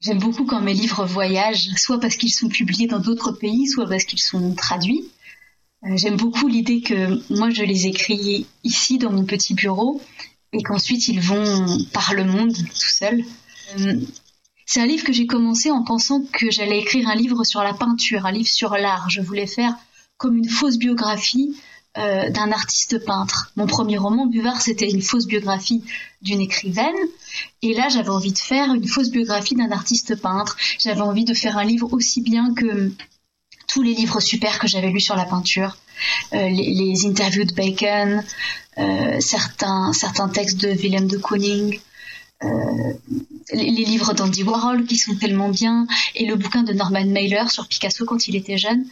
J'aime 0.00 0.18
beaucoup 0.18 0.44
quand 0.44 0.60
mes 0.60 0.74
livres 0.74 1.04
voyagent, 1.04 1.68
soit 1.76 2.00
parce 2.00 2.16
qu'ils 2.16 2.34
sont 2.34 2.48
publiés 2.48 2.88
dans 2.88 2.98
d'autres 2.98 3.32
pays, 3.32 3.68
soit 3.68 3.88
parce 3.88 4.04
qu'ils 4.04 4.20
sont 4.20 4.54
traduits. 4.54 5.04
Euh, 5.84 5.96
j'aime 5.96 6.16
beaucoup 6.16 6.48
l'idée 6.48 6.80
que 6.80 7.20
moi 7.32 7.50
je 7.50 7.62
les 7.62 7.86
écris 7.86 8.46
ici 8.64 8.98
dans 8.98 9.12
mon 9.12 9.24
petit 9.24 9.54
bureau 9.54 10.00
et 10.52 10.62
qu'ensuite 10.62 11.08
ils 11.08 11.20
vont 11.20 11.66
par 11.92 12.14
le 12.14 12.24
monde 12.24 12.54
tout 12.54 12.90
seuls. 12.90 13.24
Euh, 13.78 14.00
c'est 14.66 14.80
un 14.80 14.86
livre 14.86 15.04
que 15.04 15.12
j'ai 15.12 15.26
commencé 15.26 15.70
en 15.70 15.82
pensant 15.82 16.22
que 16.32 16.50
j'allais 16.50 16.78
écrire 16.78 17.08
un 17.08 17.14
livre 17.14 17.44
sur 17.44 17.62
la 17.62 17.74
peinture, 17.74 18.26
un 18.26 18.32
livre 18.32 18.48
sur 18.48 18.76
l'art. 18.76 19.10
Je 19.10 19.20
voulais 19.20 19.46
faire 19.46 19.74
comme 20.16 20.36
une 20.36 20.48
fausse 20.48 20.78
biographie 20.78 21.56
euh, 21.98 22.30
d'un 22.30 22.52
artiste 22.52 23.04
peintre. 23.04 23.52
Mon 23.54 23.66
premier 23.66 23.98
roman, 23.98 24.24
Buvard, 24.24 24.62
c'était 24.62 24.88
une 24.88 25.02
fausse 25.02 25.26
biographie 25.26 25.84
d'une 26.22 26.40
écrivaine. 26.40 26.96
Et 27.60 27.74
là, 27.74 27.90
j'avais 27.90 28.08
envie 28.08 28.32
de 28.32 28.38
faire 28.38 28.72
une 28.72 28.88
fausse 28.88 29.10
biographie 29.10 29.56
d'un 29.56 29.70
artiste 29.70 30.16
peintre. 30.16 30.56
J'avais 30.78 31.02
envie 31.02 31.26
de 31.26 31.34
faire 31.34 31.58
un 31.58 31.64
livre 31.64 31.92
aussi 31.92 32.22
bien 32.22 32.54
que 32.54 32.90
tous 33.66 33.82
les 33.82 33.92
livres 33.92 34.20
super 34.20 34.58
que 34.58 34.66
j'avais 34.66 34.88
lus 34.88 35.00
sur 35.00 35.16
la 35.16 35.26
peinture, 35.26 35.76
euh, 36.32 36.48
les, 36.48 37.04
interviews 37.04 37.44
de 37.44 37.52
Bacon, 37.52 38.24
euh, 38.78 39.20
certains, 39.20 39.92
certains 39.92 40.30
textes 40.30 40.62
de 40.62 40.70
Willem 40.70 41.08
de 41.08 41.18
Kooning, 41.18 41.78
les, 42.42 43.70
les, 43.70 43.84
livres 43.84 44.14
d'Andy 44.14 44.42
Warhol 44.42 44.86
qui 44.86 44.96
sont 44.96 45.14
tellement 45.14 45.50
bien, 45.50 45.86
et 46.14 46.24
le 46.24 46.36
bouquin 46.36 46.62
de 46.62 46.72
Norman 46.72 47.04
Mailer 47.04 47.50
sur 47.50 47.68
Picasso 47.68 48.06
quand 48.06 48.28
il 48.28 48.34
était 48.34 48.56
jeune 48.56 48.86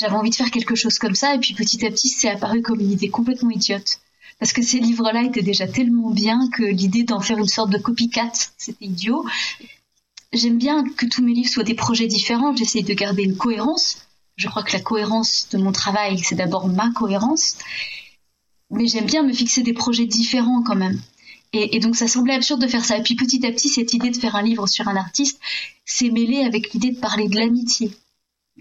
j'avais 0.00 0.16
envie 0.16 0.30
de 0.30 0.34
faire 0.34 0.50
quelque 0.50 0.74
chose 0.74 0.98
comme 0.98 1.14
ça, 1.14 1.34
et 1.34 1.38
puis 1.38 1.52
petit 1.52 1.84
à 1.84 1.90
petit, 1.90 2.08
c'est 2.08 2.30
apparu 2.30 2.62
comme 2.62 2.80
une 2.80 2.90
idée 2.90 3.10
complètement 3.10 3.50
idiote. 3.50 4.00
Parce 4.38 4.54
que 4.54 4.62
ces 4.62 4.78
livres-là 4.78 5.24
étaient 5.24 5.42
déjà 5.42 5.68
tellement 5.68 6.10
bien 6.10 6.48
que 6.48 6.62
l'idée 6.62 7.04
d'en 7.04 7.20
faire 7.20 7.36
une 7.36 7.48
sorte 7.48 7.68
de 7.68 7.76
copycat, 7.76 8.32
c'était 8.56 8.86
idiot. 8.86 9.26
J'aime 10.32 10.56
bien 10.56 10.84
que 10.96 11.04
tous 11.04 11.22
mes 11.22 11.34
livres 11.34 11.50
soient 11.50 11.64
des 11.64 11.74
projets 11.74 12.06
différents, 12.06 12.56
j'essaye 12.56 12.82
de 12.82 12.94
garder 12.94 13.24
une 13.24 13.36
cohérence. 13.36 13.98
Je 14.36 14.48
crois 14.48 14.62
que 14.62 14.72
la 14.72 14.80
cohérence 14.80 15.48
de 15.50 15.58
mon 15.58 15.70
travail, 15.70 16.18
c'est 16.20 16.34
d'abord 16.34 16.66
ma 16.66 16.90
cohérence. 16.92 17.58
Mais 18.70 18.86
j'aime 18.86 19.04
bien 19.04 19.22
me 19.22 19.34
fixer 19.34 19.62
des 19.62 19.74
projets 19.74 20.06
différents 20.06 20.62
quand 20.62 20.76
même. 20.76 20.98
Et, 21.52 21.76
et, 21.76 21.80
donc 21.80 21.96
ça 21.96 22.08
semblait 22.08 22.34
absurde 22.34 22.62
de 22.62 22.68
faire 22.68 22.86
ça. 22.86 22.96
Et 22.96 23.02
puis 23.02 23.16
petit 23.16 23.44
à 23.44 23.52
petit, 23.52 23.68
cette 23.68 23.92
idée 23.92 24.08
de 24.08 24.16
faire 24.16 24.36
un 24.36 24.42
livre 24.42 24.66
sur 24.66 24.88
un 24.88 24.96
artiste 24.96 25.38
s'est 25.84 26.10
mêlée 26.10 26.42
avec 26.42 26.72
l'idée 26.72 26.92
de 26.92 27.00
parler 27.00 27.28
de 27.28 27.36
l'amitié 27.36 27.90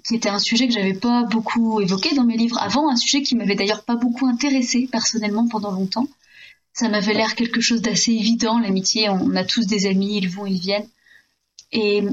qui 0.03 0.15
était 0.15 0.29
un 0.29 0.39
sujet 0.39 0.67
que 0.67 0.73
j'avais 0.73 0.93
pas 0.93 1.23
beaucoup 1.23 1.81
évoqué 1.81 2.15
dans 2.15 2.23
mes 2.23 2.37
livres 2.37 2.57
avant, 2.59 2.89
un 2.89 2.95
sujet 2.95 3.21
qui 3.21 3.35
m'avait 3.35 3.55
d'ailleurs 3.55 3.83
pas 3.83 3.95
beaucoup 3.95 4.25
intéressé 4.25 4.87
personnellement 4.91 5.47
pendant 5.47 5.71
longtemps. 5.71 6.07
Ça 6.73 6.89
m'avait 6.89 7.13
l'air 7.13 7.35
quelque 7.35 7.61
chose 7.61 7.81
d'assez 7.81 8.13
évident, 8.13 8.59
l'amitié, 8.59 9.09
on 9.09 9.35
a 9.35 9.43
tous 9.43 9.65
des 9.65 9.85
amis, 9.85 10.17
ils 10.17 10.29
vont, 10.29 10.45
ils 10.45 10.59
viennent. 10.59 10.87
Et, 11.71 12.03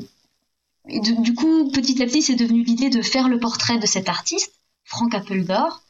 du 0.88 1.34
coup, 1.34 1.70
petit 1.70 2.02
à 2.02 2.06
petit, 2.06 2.22
c'est 2.22 2.34
devenu 2.34 2.62
l'idée 2.62 2.90
de 2.90 3.02
faire 3.02 3.28
le 3.28 3.38
portrait 3.38 3.78
de 3.78 3.86
cet 3.86 4.08
artiste, 4.08 4.52
Frank 4.84 5.14
Appledore, 5.14 5.82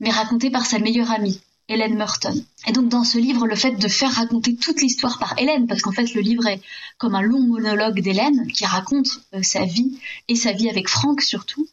mais 0.00 0.10
raconté 0.10 0.50
par 0.50 0.66
sa 0.66 0.78
meilleure 0.78 1.10
amie, 1.10 1.40
Hélène 1.72 1.96
Merton. 1.96 2.34
Et 2.66 2.72
donc 2.72 2.88
dans 2.88 3.04
ce 3.04 3.18
livre, 3.18 3.46
le 3.46 3.56
fait 3.56 3.72
de 3.72 3.88
faire 3.88 4.12
raconter 4.12 4.56
toute 4.56 4.80
l'histoire 4.80 5.18
par 5.18 5.38
Hélène, 5.38 5.66
parce 5.66 5.82
qu'en 5.82 5.92
fait 5.92 6.14
le 6.14 6.20
livre 6.20 6.46
est 6.46 6.60
comme 6.98 7.14
un 7.14 7.22
long 7.22 7.40
monologue 7.40 8.00
d'Hélène 8.00 8.46
qui 8.52 8.64
raconte 8.64 9.08
euh, 9.34 9.42
sa 9.42 9.64
vie 9.64 9.98
et 10.28 10.36
sa 10.36 10.52
vie 10.52 10.68
avec 10.68 10.88
Franck 10.88 11.22
surtout. 11.22 11.66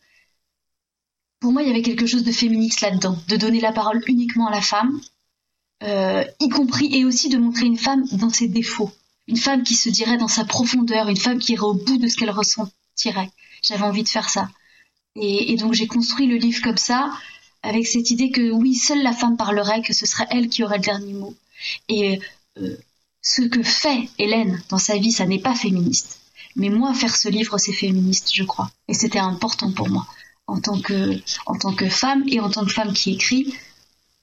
Pour 1.39 1.53
moi, 1.53 1.61
il 1.61 1.67
y 1.67 1.71
avait 1.71 1.81
quelque 1.81 2.05
chose 2.05 2.23
de 2.23 2.31
féministe 2.31 2.81
là-dedans, 2.81 3.17
de 3.27 3.37
donner 3.37 3.61
la 3.61 3.71
parole 3.71 4.01
uniquement 4.07 4.47
à 4.47 4.51
la 4.51 4.61
femme, 4.61 4.99
euh, 5.83 6.23
y 6.39 6.49
compris 6.49 6.93
et 6.93 7.05
aussi 7.05 7.29
de 7.29 7.37
montrer 7.37 7.65
une 7.65 7.77
femme 7.77 8.03
dans 8.11 8.29
ses 8.29 8.47
défauts, 8.47 8.91
une 9.27 9.37
femme 9.37 9.63
qui 9.63 9.75
se 9.75 9.89
dirait 9.89 10.17
dans 10.17 10.27
sa 10.27 10.43
profondeur, 10.43 11.07
une 11.07 11.17
femme 11.17 11.39
qui 11.39 11.53
irait 11.53 11.63
au 11.63 11.75
bout 11.75 11.97
de 11.97 12.07
ce 12.07 12.17
qu'elle 12.17 12.31
ressentirait. 12.31 13.31
J'avais 13.61 13.83
envie 13.83 14.03
de 14.03 14.09
faire 14.09 14.29
ça. 14.29 14.49
et 15.15 15.55
donc 15.55 15.73
j'ai 15.73 15.87
construit 15.87 16.27
le 16.27 16.35
livre 16.35 16.61
comme 16.61 16.77
ça, 16.77 17.11
avec 17.63 17.87
cette 17.87 18.11
idée 18.11 18.31
que 18.31 18.51
oui, 18.51 18.75
seule 18.75 19.03
la 19.03 19.13
femme 19.13 19.37
parlerait, 19.37 19.81
que 19.81 19.93
ce 19.93 20.05
serait 20.05 20.27
elle 20.31 20.49
qui 20.49 20.63
aurait 20.63 20.77
le 20.77 20.83
dernier 20.83 21.13
mot. 21.13 21.35
Et 21.87 22.19
euh, 22.57 22.77
ce 23.21 23.41
que 23.41 23.63
fait 23.63 24.09
Hélène 24.17 24.61
dans 24.69 24.77
sa 24.77 24.97
vie, 24.97 25.11
ça 25.11 25.25
n'est 25.25 25.39
pas 25.39 25.55
féministe. 25.55 26.19
Mais 26.55 26.69
moi, 26.69 26.93
faire 26.93 27.15
ce 27.15 27.29
livre, 27.29 27.57
c'est 27.57 27.73
féministe, 27.73 28.31
je 28.33 28.43
crois. 28.43 28.71
Et 28.87 28.93
c'était 28.93 29.19
important 29.19 29.71
pour 29.71 29.89
moi. 29.89 30.07
En 30.47 30.59
tant, 30.59 30.79
que, 30.79 31.21
en 31.45 31.55
tant 31.55 31.73
que 31.73 31.89
femme 31.89 32.23
et 32.27 32.39
en 32.39 32.49
tant 32.49 32.65
que 32.65 32.73
femme 32.73 32.93
qui 32.93 33.11
écrit, 33.11 33.53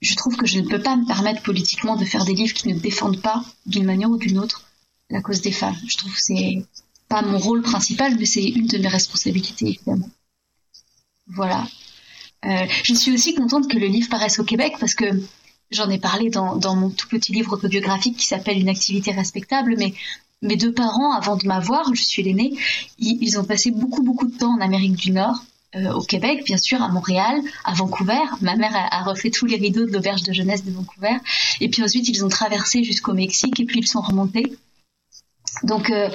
je 0.01 0.15
trouve 0.17 0.37
que 0.37 0.47
je 0.47 0.59
ne 0.59 0.69
peux 0.69 0.83
pas 0.83 0.97
me 0.97 1.07
permettre 1.07 1.43
politiquement 1.43 1.97
de 1.97 2.05
faire 2.05 2.25
des 2.25 2.35
livres 2.35 2.55
qui 2.55 2.69
ne 2.69 2.79
défendent 2.79 3.23
pas, 3.23 3.45
d'une 3.65 3.85
manière 3.85 4.11
ou 4.11 4.17
d'une 4.17 4.39
autre, 4.39 4.65
la 5.09 5.23
cause 5.23 5.41
des 5.41 5.53
femmes. 5.53 5.77
Je 5.87 5.97
trouve 5.97 6.13
que 6.13 6.21
c'est 6.21 6.67
pas 7.09 7.23
mon 7.23 7.39
rôle 7.39 7.63
principal, 7.63 8.17
mais 8.19 8.27
c'est 8.27 8.45
une 8.45 8.67
de 8.67 8.79
mes 8.79 8.89
responsabilités, 8.89 9.69
évidemment. 9.69 10.11
Voilà. 11.29 11.67
Euh, 12.47 12.67
je 12.85 12.95
suis 12.95 13.13
aussi 13.13 13.35
contente 13.35 13.69
que 13.69 13.79
le 13.79 13.87
livre 13.87 14.09
paraisse 14.09 14.39
au 14.39 14.45
Québec 14.45 14.75
parce 14.79 14.95
que 14.95 15.07
j'en 15.71 15.91
ai 15.91 15.99
parlé 15.99 16.31
dans, 16.31 16.77
mon 16.77 16.91
tout 16.91 17.09
petit 17.09 17.33
livre 17.33 17.53
autobiographique 17.53 18.17
qui 18.17 18.27
s'appelle 18.27 18.59
Une 18.59 18.69
activité 18.69 19.11
respectable, 19.11 19.75
mais 19.79 19.95
mes 20.43 20.57
deux 20.57 20.73
parents, 20.73 21.13
avant 21.13 21.37
de 21.37 21.47
m'avoir, 21.47 21.95
je 21.95 22.03
suis 22.03 22.23
l'aînée, 22.23 22.53
ils, 22.99 23.39
ont 23.39 23.45
passé 23.45 23.71
beaucoup 23.71 24.03
beaucoup 24.03 24.27
de 24.27 24.37
temps 24.37 24.55
en 24.55 24.61
Amérique 24.61 24.97
du 24.97 25.11
Nord, 25.11 25.43
euh, 25.75 25.93
au 25.93 26.03
Québec, 26.03 26.45
bien 26.45 26.59
sûr, 26.59 26.81
à 26.83 26.89
Montréal, 26.89 27.41
à 27.65 27.75
Vancouver. 27.75 28.23
Ma 28.43 28.55
mère 28.55 28.73
a, 28.75 29.03
refait 29.03 29.31
tous 29.31 29.47
les 29.47 29.57
rideaux 29.57 29.87
de 29.87 29.93
l'auberge 29.93 30.23
de 30.23 30.33
jeunesse 30.33 30.65
de 30.65 30.71
Vancouver. 30.71 31.17
Et 31.61 31.69
puis 31.69 31.83
ensuite, 31.83 32.09
ils 32.09 32.25
ont 32.25 32.29
traversé 32.29 32.85
jusqu'au 32.85 33.15
Mexique 33.15 33.59
et 33.59 33.65
puis 33.65 33.81
ils 33.81 33.89
sont 33.89 34.01
remontés. 34.01 34.57
Donc, 35.65 35.91
euh, 35.91 36.09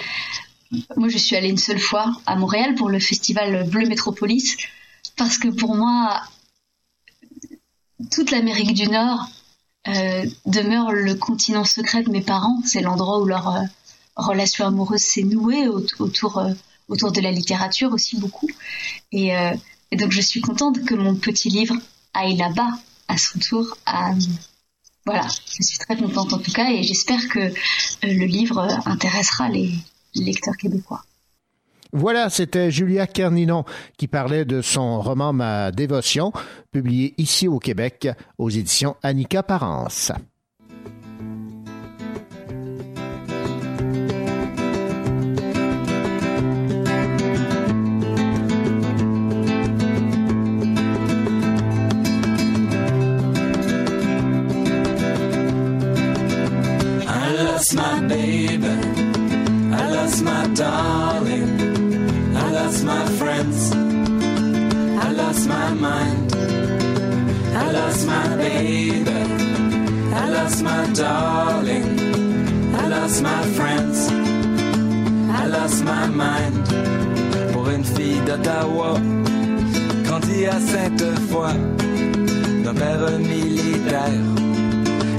moi, 0.96 1.10
je 1.10 1.18
suis 1.18 1.36
allée 1.36 1.50
une 1.50 1.58
seule 1.58 1.80
fois 1.80 2.12
à 2.26 2.36
Montréal 2.36 2.76
pour 2.76 2.90
le 2.90 3.00
festival 3.00 3.68
Bleu 3.70 3.88
Métropolis 3.88 4.56
parce 5.22 5.38
que 5.38 5.50
pour 5.50 5.76
moi, 5.76 6.20
toute 8.10 8.32
l'Amérique 8.32 8.74
du 8.74 8.88
Nord 8.88 9.30
euh, 9.88 10.26
demeure 10.48 10.92
le 10.92 11.14
continent 11.14 11.64
secret 11.64 12.02
de 12.02 12.10
mes 12.10 12.22
parents. 12.22 12.60
C'est 12.66 12.82
l'endroit 12.82 13.20
où 13.20 13.26
leur 13.26 13.56
euh, 13.56 13.62
relation 14.16 14.66
amoureuse 14.66 15.02
s'est 15.02 15.22
nouée 15.22 15.68
autour, 15.68 16.40
euh, 16.40 16.54
autour 16.88 17.12
de 17.12 17.22
la 17.22 17.30
littérature 17.30 17.94
aussi 17.94 18.18
beaucoup. 18.18 18.50
Et, 19.12 19.32
donc 19.92 20.12
je 20.12 20.22
suis 20.22 20.42
contente 20.42 20.84
que 20.86 20.96
mon 20.96 21.14
petit 21.14 21.50
livre 21.50 21.76
aille 22.16 22.38
là-bas 22.38 22.72
à 23.08 23.16
son 23.20 23.38
tour. 23.38 23.78
Voilà, 25.06 25.28
je 25.28 25.64
suis 25.64 25.78
très 25.78 25.98
contente 25.98 26.34
en 26.34 26.40
tout 26.40 26.52
cas 26.52 26.72
et 26.72 26.82
j'espère 26.82 27.28
que 27.28 27.54
le 28.02 28.26
livre 28.26 28.68
intéressera 28.88 29.50
les 29.50 29.72
lecteurs 30.16 30.58
québécois. 30.58 31.04
Voilà, 31.94 32.30
c'était 32.30 32.72
Julia 32.72 33.06
Carninon 33.06 33.66
qui 33.98 34.08
parlait 34.08 34.46
de 34.46 34.62
son 34.62 35.02
roman 35.02 35.34
Ma 35.34 35.72
dévotion, 35.72 36.32
publié 36.72 37.14
ici 37.18 37.48
au 37.48 37.60
Québec 37.60 38.08
aux 38.38 38.50
éditions 38.50 38.96
Annika 39.04 39.44
Parence. 39.44 40.12
I 72.82 72.88
lost 72.88 73.22
my 73.24 73.42
friends. 73.58 74.12
I 75.30 75.48
lost 75.48 75.84
my 75.84 76.08
mind. 76.08 76.68
Pour 77.54 77.70
une 77.70 77.84
fille 77.84 78.22
d'Ottawa, 78.26 79.00
grandie 80.04 80.46
à 80.46 80.60
Sainte-Foy, 80.60 81.54
d'un 82.64 82.74
père 82.74 83.20
militaire 83.20 84.26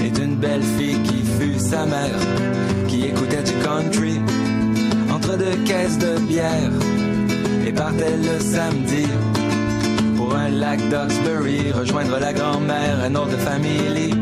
et 0.04 0.10
d'une 0.10 0.36
belle 0.36 0.62
fille 0.78 1.02
qui 1.02 1.22
fut 1.38 1.58
sa 1.58 1.84
mère, 1.84 2.20
qui 2.88 3.06
écoutait 3.06 3.42
du 3.42 3.54
country 3.64 4.20
entre 5.10 5.36
deux 5.36 5.56
caisses 5.64 5.98
de 5.98 6.18
bière 6.20 6.72
et 7.66 7.72
partait 7.72 8.16
le 8.16 8.40
samedi 8.40 9.06
pour 10.32 10.40
un 10.40 10.48
lac 10.48 10.80
rejoindre 11.74 12.18
la 12.18 12.32
grand-mère, 12.32 12.96
un 13.04 13.14
autre 13.16 13.36
famille, 13.38 14.14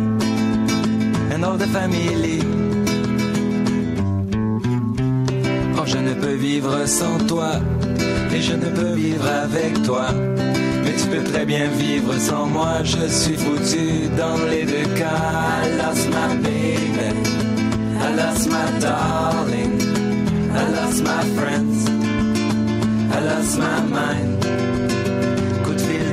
un 1.32 1.42
autre 1.44 1.66
famille. 1.66 2.40
Oh, 5.76 5.82
je 5.86 5.98
ne 5.98 6.14
peux 6.14 6.34
vivre 6.34 6.84
sans 6.86 7.16
toi, 7.28 7.52
et 8.34 8.40
je 8.40 8.54
ne 8.54 8.66
peux 8.66 8.92
vivre 8.94 9.24
avec 9.44 9.82
toi. 9.84 10.06
Mais 10.84 10.94
tu 11.00 11.06
peux 11.12 11.22
très 11.32 11.44
bien 11.44 11.68
vivre 11.78 12.12
sans 12.18 12.46
moi, 12.46 12.82
je 12.82 13.06
suis 13.06 13.36
foutu 13.36 14.08
dans 14.18 14.38
les 14.50 14.64
deux 14.64 14.88
cas. 14.98 15.20
I 15.62 15.76
lost 15.78 16.08
my 16.08 16.36
baby, 16.42 17.08
I 18.00 18.16
lost 18.16 18.48
my 18.48 18.66
darling, 18.80 19.78
I 20.58 20.62
lost 20.76 21.02
my 21.04 21.22
friends, 21.36 21.88
I 23.14 23.20
lost 23.28 23.58
my 23.58 23.80
mind. 23.96 24.70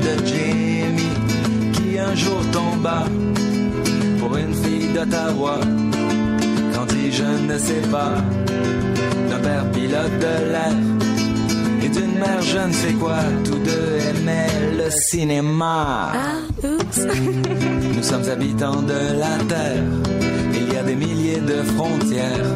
De 0.07 0.25
Jamie, 0.25 1.17
qui 1.73 1.99
un 1.99 2.15
jour 2.15 2.39
tomba 2.53 3.03
pour 4.19 4.37
une 4.37 4.53
fille 4.53 4.87
d'Ottawa. 4.93 5.59
Quand 6.73 6.85
dit 6.85 7.11
je 7.11 7.25
ne 7.51 7.57
sais 7.57 7.83
pas, 7.91 8.13
d'un 9.29 9.39
père 9.39 9.69
pilote 9.71 10.17
de 10.25 10.51
l'air 10.53 10.77
et 11.83 11.89
d'une 11.89 12.17
mère 12.19 12.41
je 12.41 12.59
ne 12.69 12.71
sais 12.71 12.93
quoi, 12.93 13.17
tous 13.43 13.59
deux 13.59 13.97
aimaient 14.09 14.77
le 14.77 14.89
cinéma. 14.89 16.13
Nous 16.63 18.03
sommes 18.03 18.29
habitants 18.29 18.81
de 18.83 19.19
la 19.19 19.35
Terre, 19.49 19.83
il 20.53 20.73
y 20.73 20.77
a 20.77 20.83
des 20.83 20.95
milliers 20.95 21.41
de 21.41 21.61
frontières. 21.75 22.51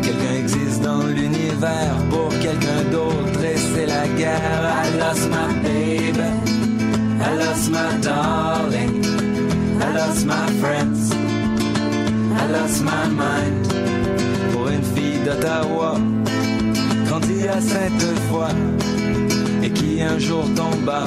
Quelqu'un 0.00 0.34
existe 0.38 0.80
dans 0.82 1.02
l'univers 1.02 1.96
pour 2.08 2.30
quelqu'un 2.40 2.82
d'autre 2.90 3.44
et 3.44 3.58
c'est 3.74 3.86
la 3.86 4.06
guerre. 4.16 4.62
I 4.84 4.98
lost 4.98 5.28
my 5.28 5.52
baby, 5.62 6.55
I 7.20 7.34
lost 7.36 7.70
my 7.70 7.98
darling, 8.00 9.04
I 9.82 9.92
lost 9.92 10.26
my 10.26 10.46
friends, 10.60 11.12
I 11.12 12.46
lost 12.50 12.82
my 12.82 13.08
mind. 13.08 13.66
Pour 14.52 14.68
une 14.68 14.82
fille 14.82 15.18
d'Ottawa, 15.24 15.98
grandie 17.06 17.48
à 17.48 17.60
Sainte-Foy 17.60 18.48
et 19.62 19.70
qui 19.70 20.02
un 20.02 20.18
jour 20.18 20.44
tomba 20.54 21.04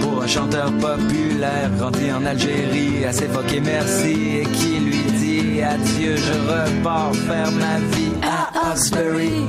pour 0.00 0.22
un 0.22 0.26
chanteur 0.26 0.70
populaire 0.78 1.70
grandi 1.78 2.12
en 2.12 2.24
Algérie 2.24 3.04
à 3.04 3.12
s'évoquer 3.12 3.60
merci 3.60 4.38
et 4.40 4.44
qui 4.44 4.78
lui 4.78 5.02
dit 5.18 5.62
adieu 5.62 6.16
je 6.16 6.32
repars 6.50 7.14
faire 7.14 7.50
ma 7.52 7.78
vie 7.94 8.14
à 8.22 8.72
Oxbury 8.72 9.44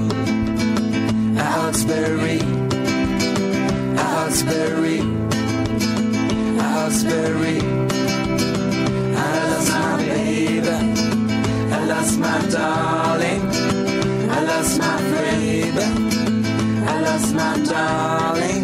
à 1.38 1.68
Oxbury 1.68 2.40
à 3.98 5.29
I 6.92 6.96
lost 9.52 9.70
my 9.70 9.98
baby. 9.98 10.70
I 11.72 11.86
lost 11.86 12.18
my 12.18 12.40
darling. 12.50 13.42
I 14.32 14.44
lost 14.44 14.80
my 14.80 14.98
baby. 15.12 15.86
I 16.88 17.02
lost 17.02 17.36
my 17.36 17.58
darling. 17.64 18.59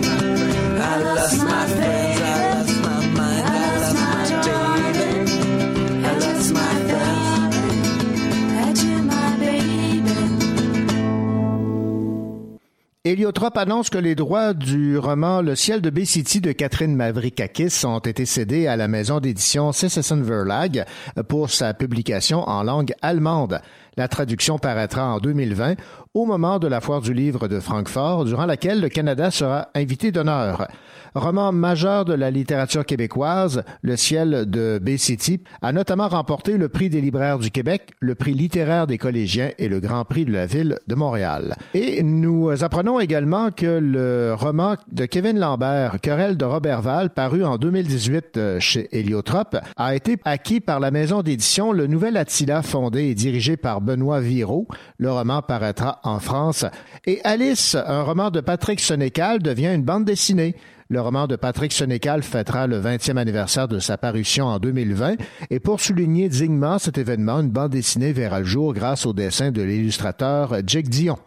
Héliotrope 13.07 13.57
annonce 13.57 13.91
que 13.91 13.99
les 13.99 14.15
droits 14.15 14.55
du 14.55 14.97
roman 14.97 15.43
Le 15.43 15.55
ciel 15.55 15.79
de 15.79 15.91
Bay-City 15.91 16.41
de 16.41 16.51
Catherine 16.51 16.95
Mavrikakis 16.95 17.85
ont 17.85 17.99
été 17.99 18.25
cédés 18.25 18.65
à 18.65 18.77
la 18.77 18.87
maison 18.87 19.19
d'édition 19.19 19.71
Citizen 19.71 20.23
Verlag 20.23 20.85
pour 21.27 21.51
sa 21.51 21.75
publication 21.75 22.39
en 22.49 22.63
langue 22.63 22.95
allemande. 23.03 23.61
La 23.97 24.07
traduction 24.07 24.57
paraîtra 24.57 25.13
en 25.13 25.19
2020 25.19 25.75
au 26.13 26.25
moment 26.25 26.59
de 26.59 26.67
la 26.67 26.81
foire 26.81 27.01
du 27.01 27.13
livre 27.13 27.47
de 27.47 27.59
Francfort, 27.59 28.25
durant 28.25 28.45
laquelle 28.45 28.81
le 28.81 28.89
Canada 28.89 29.31
sera 29.31 29.69
invité 29.75 30.11
d'honneur. 30.11 30.67
Roman 31.15 31.53
majeur 31.53 32.03
de 32.03 32.13
la 32.13 32.29
littérature 32.29 32.85
québécoise, 32.85 33.63
Le 33.81 33.95
ciel 33.95 34.49
de 34.49 34.79
Bay-City 34.81 35.41
a 35.61 35.71
notamment 35.71 36.09
remporté 36.09 36.57
le 36.57 36.67
prix 36.67 36.89
des 36.89 36.99
libraires 36.99 37.39
du 37.39 37.51
Québec, 37.51 37.93
le 38.01 38.15
prix 38.15 38.33
littéraire 38.33 38.85
des 38.85 38.97
collégiens 38.97 39.51
et 39.57 39.69
le 39.69 39.79
grand 39.79 40.03
prix 40.03 40.25
de 40.25 40.33
la 40.33 40.45
ville 40.45 40.77
de 40.87 40.95
Montréal. 40.95 41.55
Et 41.73 42.03
nous 42.03 42.51
apprenons 42.65 42.99
également 42.99 43.51
que 43.51 43.79
le 43.81 44.33
roman 44.37 44.75
de 44.91 45.05
Kevin 45.05 45.39
Lambert, 45.39 46.01
Querelle 46.01 46.35
de 46.35 46.43
Robertval, 46.43 47.11
paru 47.11 47.45
en 47.45 47.57
2018 47.57 48.35
euh, 48.35 48.59
chez 48.59 48.89
Héliotrope, 48.91 49.55
a 49.77 49.95
été 49.95 50.17
acquis 50.25 50.59
par 50.59 50.81
la 50.81 50.91
maison 50.91 51.21
d'édition 51.21 51.71
Le 51.71 51.87
Nouvel 51.87 52.17
Attila, 52.17 52.61
fondé 52.61 53.03
et 53.03 53.15
dirigé 53.15 53.55
par 53.55 53.79
Benoît 53.85 54.19
Viraud. 54.19 54.67
Le 54.97 55.11
roman 55.11 55.41
paraîtra 55.41 55.99
en 56.03 56.19
France. 56.19 56.65
Et 57.05 57.21
Alice, 57.23 57.75
un 57.75 58.03
roman 58.03 58.31
de 58.31 58.41
Patrick 58.41 58.79
Sénécal, 58.79 59.41
devient 59.41 59.73
une 59.73 59.83
bande 59.83 60.05
dessinée. 60.05 60.55
Le 60.87 61.01
roman 61.01 61.25
de 61.25 61.35
Patrick 61.35 61.73
Sénécal 61.73 62.21
fêtera 62.21 62.67
le 62.67 62.79
20e 62.79 63.17
anniversaire 63.17 63.67
de 63.67 63.79
sa 63.79 63.97
parution 63.97 64.45
en 64.45 64.59
2020 64.59 65.15
et 65.49 65.59
pour 65.59 65.81
souligner 65.81 66.29
dignement 66.29 66.77
cet 66.77 66.99
événement, 66.99 67.39
une 67.39 67.49
bande 67.49 67.71
dessinée 67.71 68.13
verra 68.13 68.41
le 68.41 68.45
jour 68.45 68.71
grâce 68.71 69.07
au 69.07 69.13
dessin 69.13 69.49
de 69.49 69.63
l'illustrateur 69.63 70.53
Jake 70.63 70.87
Dion. 70.87 71.17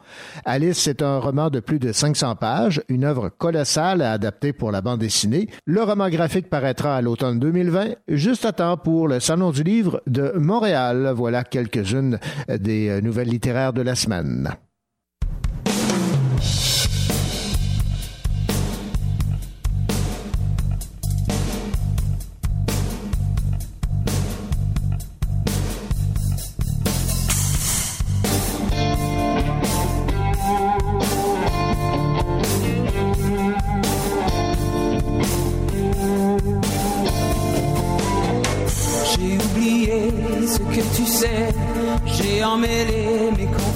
Alice 0.44 0.86
est 0.86 1.02
un 1.02 1.18
roman 1.18 1.50
de 1.50 1.58
plus 1.58 1.80
de 1.80 1.90
500 1.90 2.36
pages, 2.36 2.82
une 2.88 3.02
œuvre 3.02 3.30
colossale 3.30 4.02
à 4.02 4.12
adapter 4.12 4.52
pour 4.52 4.70
la 4.70 4.80
bande 4.80 5.00
dessinée. 5.00 5.48
Le 5.64 5.82
roman 5.82 6.08
graphique 6.08 6.48
paraîtra 6.48 6.94
à 6.94 7.02
l'automne 7.02 7.40
2020, 7.40 7.96
juste 8.06 8.44
à 8.44 8.52
temps 8.52 8.76
pour 8.76 9.08
le 9.08 9.18
Salon 9.18 9.50
du 9.50 9.64
livre 9.64 10.02
de 10.06 10.34
Montréal. 10.36 11.12
Voilà 11.16 11.42
quelques-unes 11.42 12.20
des 12.48 13.02
nouvelles 13.02 13.30
littéraires 13.30 13.72
de 13.72 13.82
la 13.82 13.96
semaine. 13.96 14.56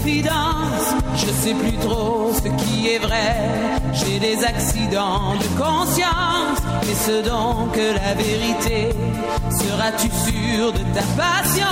Je 0.04 1.26
sais 1.26 1.54
plus 1.54 1.76
trop 1.78 2.32
ce 2.34 2.48
qui 2.62 2.88
est 2.88 2.98
vrai, 2.98 3.36
j'ai 3.92 4.18
des 4.18 4.44
accidents 4.44 5.34
de 5.34 5.62
conscience, 5.62 6.58
mais 6.86 6.94
ce 6.94 7.22
donc 7.22 7.72
que 7.72 7.94
la 7.94 8.14
vérité, 8.14 8.88
seras-tu 9.50 10.08
sûr 10.08 10.72
de 10.72 10.82
ta 10.94 11.02
passion? 11.16 11.66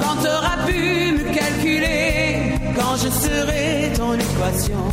Quand 0.00 0.16
t'auras 0.22 0.58
pu 0.66 1.12
me 1.12 1.24
calculer, 1.32 2.52
quand 2.76 2.96
je 2.96 3.08
serai 3.08 3.92
ton 3.96 4.12
équation, 4.14 4.84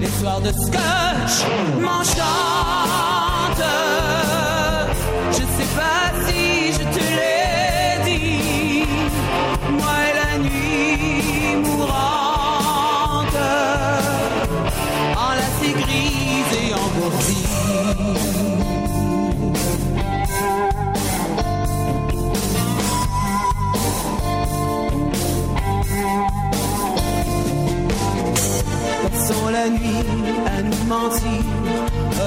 les 0.00 0.10
soirs 0.20 0.40
de 0.40 0.52
scotch 0.52 1.44
m'enchantent. 1.78 3.18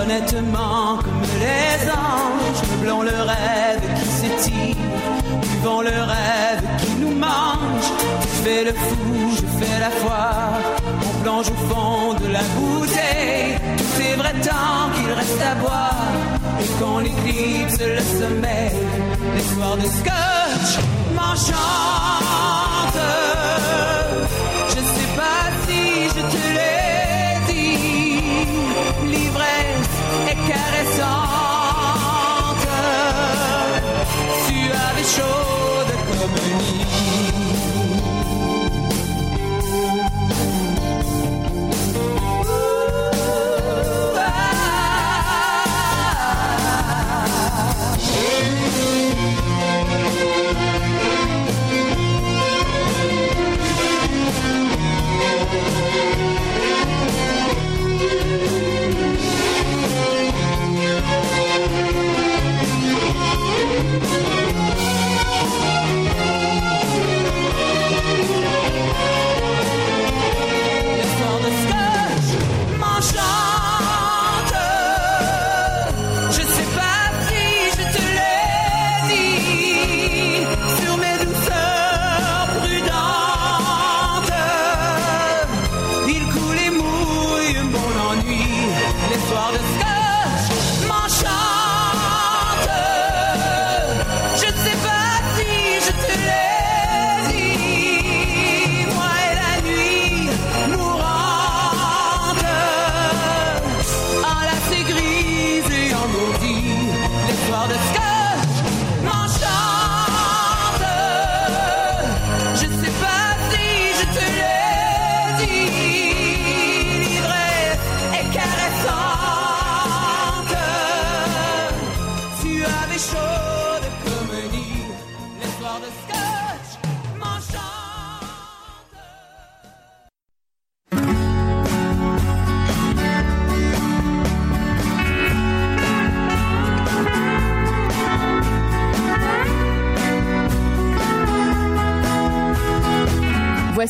Honnêtement, 0.02 0.98
comme 0.98 1.22
les 1.40 1.90
anges, 1.90 2.62
meublons 2.70 3.02
le 3.02 3.10
rêve 3.10 3.82
qui 3.96 4.08
s'étire. 4.08 4.76
Buvons 5.42 5.82
le 5.82 5.90
rêve 5.90 6.62
qui 6.78 6.92
nous 7.00 7.16
mange. 7.16 7.92
Je 8.22 8.28
fais 8.44 8.64
le 8.66 8.74
fou, 8.74 9.32
je 9.36 9.66
fais 9.66 9.80
la 9.80 9.90
foire. 9.90 10.60
On 11.02 11.24
plonge 11.24 11.48
au 11.50 11.74
fond 11.74 12.14
de 12.14 12.28
la 12.32 12.44
bouteille. 12.56 13.58
Tout 13.78 14.02
est 14.02 14.16
vrai 14.16 14.34
tant 14.44 14.92
qu'il 14.94 15.12
reste 15.12 15.42
à 15.42 15.56
boire. 15.56 15.96
Et 16.60 16.68
qu'on 16.80 17.00
éclipse 17.00 17.80
le 17.80 18.00
sommeil. 18.20 18.74
Les 19.36 19.56
soirs 19.56 19.78
de 19.78 19.88
scotch 19.88 20.84
m'enchantent. 21.16 21.62
L'ivresse 29.12 29.98
est 30.30 30.40
caressante. 30.48 31.02
Tu 34.48 34.58
avais 34.72 35.08
chaude 35.16 35.92
comme 36.08 36.36
un 36.36 36.54
nid. 36.64 37.51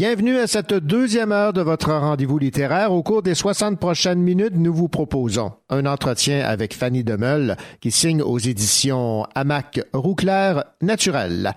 Bienvenue 0.00 0.38
à 0.38 0.46
cette 0.46 0.72
deuxième 0.72 1.30
heure 1.30 1.52
de 1.52 1.60
votre 1.60 1.92
rendez-vous 1.92 2.38
littéraire. 2.38 2.90
Au 2.90 3.02
cours 3.02 3.20
des 3.20 3.34
60 3.34 3.78
prochaines 3.78 4.22
minutes, 4.22 4.54
nous 4.56 4.72
vous 4.72 4.88
proposons 4.88 5.52
un 5.68 5.84
entretien 5.84 6.40
avec 6.42 6.72
Fanny 6.72 7.04
Demeul 7.04 7.54
qui 7.82 7.90
signe 7.90 8.22
aux 8.22 8.38
éditions 8.38 9.26
Hamac 9.34 9.78
Rouclair 9.92 10.64
Naturel. 10.80 11.50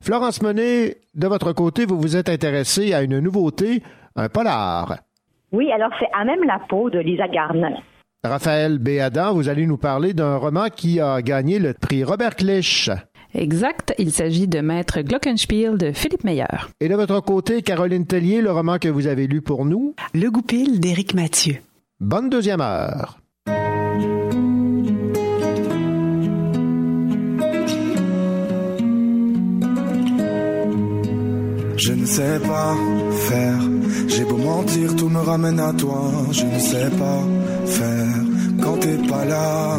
Florence 0.00 0.42
Monet, 0.42 0.98
de 1.16 1.26
votre 1.26 1.52
côté, 1.52 1.86
vous 1.86 1.98
vous 1.98 2.16
êtes 2.16 2.28
intéressée 2.28 2.94
à 2.94 3.02
une 3.02 3.18
nouveauté, 3.18 3.82
un 4.14 4.28
polar. 4.28 4.98
Oui, 5.50 5.72
alors 5.72 5.90
c'est 5.98 6.10
à 6.16 6.24
même 6.24 6.44
la 6.44 6.60
peau 6.68 6.90
de 6.90 7.00
Lisa 7.00 7.26
Gardner. 7.26 7.74
Raphaël 8.22 8.78
Béadan, 8.78 9.34
vous 9.34 9.48
allez 9.48 9.66
nous 9.66 9.76
parler 9.76 10.14
d'un 10.14 10.36
roman 10.36 10.68
qui 10.68 11.00
a 11.00 11.20
gagné 11.20 11.58
le 11.58 11.74
prix 11.74 12.04
Robert 12.04 12.36
Clich. 12.36 12.90
Exact, 13.34 13.94
il 13.98 14.10
s'agit 14.10 14.48
de 14.48 14.60
Maître 14.60 15.00
Glockenspiel 15.02 15.76
de 15.76 15.92
Philippe 15.92 16.24
Meyer. 16.24 16.46
Et 16.80 16.88
de 16.88 16.94
votre 16.94 17.20
côté, 17.20 17.62
Caroline 17.62 18.06
Tellier, 18.06 18.40
le 18.40 18.50
roman 18.50 18.78
que 18.78 18.88
vous 18.88 19.06
avez 19.06 19.26
lu 19.26 19.42
pour 19.42 19.64
nous. 19.64 19.94
Le 20.14 20.30
Goupil 20.30 20.80
d'Éric 20.80 21.14
Mathieu. 21.14 21.56
Bonne 22.00 22.30
deuxième 22.30 22.60
heure. 22.60 23.18
Je 31.76 31.92
ne 31.92 32.06
sais 32.06 32.40
pas 32.40 32.74
faire, 33.28 33.60
j'ai 34.08 34.24
beau 34.24 34.36
mentir, 34.36 34.96
tout 34.96 35.08
me 35.08 35.20
ramène 35.20 35.60
à 35.60 35.72
toi. 35.72 36.10
Je 36.32 36.44
ne 36.44 36.58
sais 36.58 36.90
pas 36.90 37.22
faire 37.66 38.62
quand 38.62 38.76
t'es 38.78 38.98
pas 39.08 39.24
là. 39.24 39.78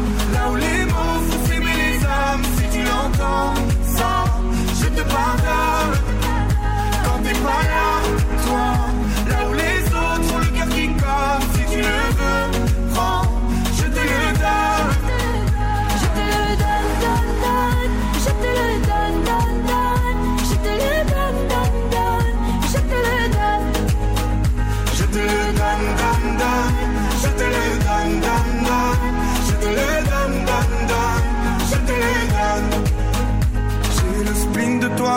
tu 3.31 3.70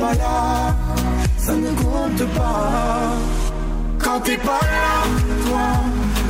Pas 0.00 0.14
là, 0.14 0.74
ça 1.36 1.52
ne 1.54 1.70
compte 1.72 2.24
pas. 2.34 3.12
Quand 3.98 4.20
t'es 4.20 4.38
pas 4.38 4.60
là, 4.74 4.92
toi, 5.46 5.68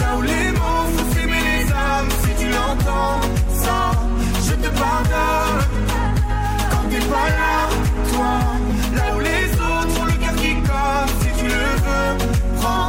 là 0.00 0.16
où 0.18 0.22
les 0.22 0.50
mots 0.58 0.86
font 0.94 1.14
s'aimer 1.14 1.42
les 1.50 1.72
âmes, 1.72 2.10
si 2.22 2.30
tu 2.40 2.48
l'entends, 2.50 3.20
ça, 3.62 3.92
je 4.46 4.52
te 4.54 4.68
pardonne. 4.76 5.60
Quand 6.70 6.88
t'es 6.90 7.04
pas 7.14 7.28
là, 7.38 7.68
toi, 8.12 8.32
là 8.96 9.16
où 9.16 9.20
les 9.20 9.52
autres 9.52 10.00
ont 10.00 10.04
le 10.04 10.12
cœur 10.22 10.34
qui 10.34 10.52
colle, 10.54 11.10
si 11.20 11.28
tu 11.38 11.44
le 11.44 11.72
veux, 11.84 12.12
prends, 12.60 12.88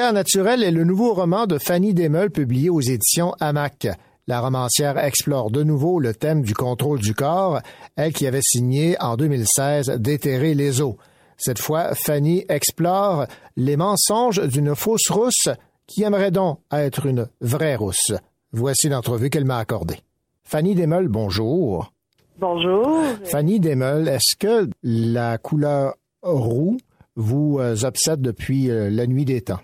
Naturel 0.00 0.64
est 0.64 0.70
le 0.70 0.84
nouveau 0.84 1.12
roman 1.12 1.46
de 1.46 1.58
Fanny 1.58 1.92
Desmeules 1.92 2.30
publié 2.30 2.70
aux 2.70 2.80
éditions 2.80 3.34
Hamac. 3.38 3.86
La 4.26 4.40
romancière 4.40 4.98
explore 4.98 5.50
de 5.50 5.62
nouveau 5.62 6.00
le 6.00 6.14
thème 6.14 6.42
du 6.42 6.54
contrôle 6.54 7.00
du 7.00 7.14
corps, 7.14 7.60
elle 7.96 8.12
qui 8.14 8.26
avait 8.26 8.40
signé 8.42 8.96
en 8.98 9.16
2016 9.16 9.90
Déterrer 9.98 10.54
les 10.54 10.80
eaux. 10.80 10.96
Cette 11.36 11.58
fois, 11.58 11.94
Fanny 11.94 12.44
explore 12.48 13.26
les 13.56 13.76
mensonges 13.76 14.40
d'une 14.48 14.74
fausse 14.74 15.08
rousse 15.10 15.48
qui 15.86 16.02
aimerait 16.02 16.30
donc 16.30 16.60
être 16.72 17.04
une 17.06 17.28
vraie 17.42 17.76
rousse. 17.76 18.12
Voici 18.52 18.88
l'entrevue 18.88 19.28
qu'elle 19.28 19.44
m'a 19.44 19.58
accordée. 19.58 19.98
Fanny 20.44 20.74
Desmeules, 20.74 21.08
bonjour. 21.08 21.92
Bonjour. 22.38 23.04
Fanny 23.24 23.60
Desmeules, 23.60 24.08
est-ce 24.08 24.34
que 24.36 24.68
la 24.82 25.36
couleur 25.38 25.94
roux 26.22 26.78
vous 27.16 27.58
euh, 27.60 27.76
obsède 27.84 28.22
depuis 28.22 28.70
euh, 28.70 28.88
la 28.88 29.06
nuit 29.06 29.26
des 29.26 29.42
temps? 29.42 29.60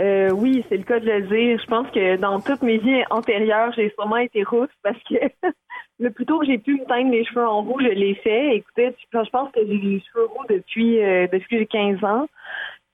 Euh, 0.00 0.30
oui, 0.30 0.64
c'est 0.68 0.78
le 0.78 0.84
cas 0.84 0.98
de 0.98 1.06
le 1.06 1.22
dire. 1.22 1.58
Je 1.60 1.66
pense 1.66 1.90
que 1.90 2.16
dans 2.16 2.40
toutes 2.40 2.62
mes 2.62 2.78
vies 2.78 3.02
antérieures, 3.10 3.72
j'ai 3.76 3.90
sûrement 3.90 4.16
été 4.16 4.42
rousse 4.42 4.70
parce 4.82 4.98
que 5.04 5.16
le 5.98 6.10
plus 6.10 6.24
tôt 6.24 6.38
que 6.38 6.46
j'ai 6.46 6.58
pu 6.58 6.80
me 6.80 6.86
teindre 6.86 7.10
les 7.10 7.24
cheveux 7.24 7.46
en 7.46 7.62
roux, 7.62 7.80
je 7.80 7.88
l'ai 7.88 8.14
fait. 8.14 8.56
Écoutez, 8.56 8.94
je 9.12 9.30
pense 9.30 9.52
que 9.52 9.60
j'ai 9.60 9.78
les 9.78 10.00
cheveux 10.00 10.26
roux 10.26 10.44
depuis 10.48 11.02
euh, 11.02 11.26
depuis 11.30 11.48
que 11.48 11.58
j'ai 11.58 11.66
15 11.66 12.04
ans. 12.04 12.26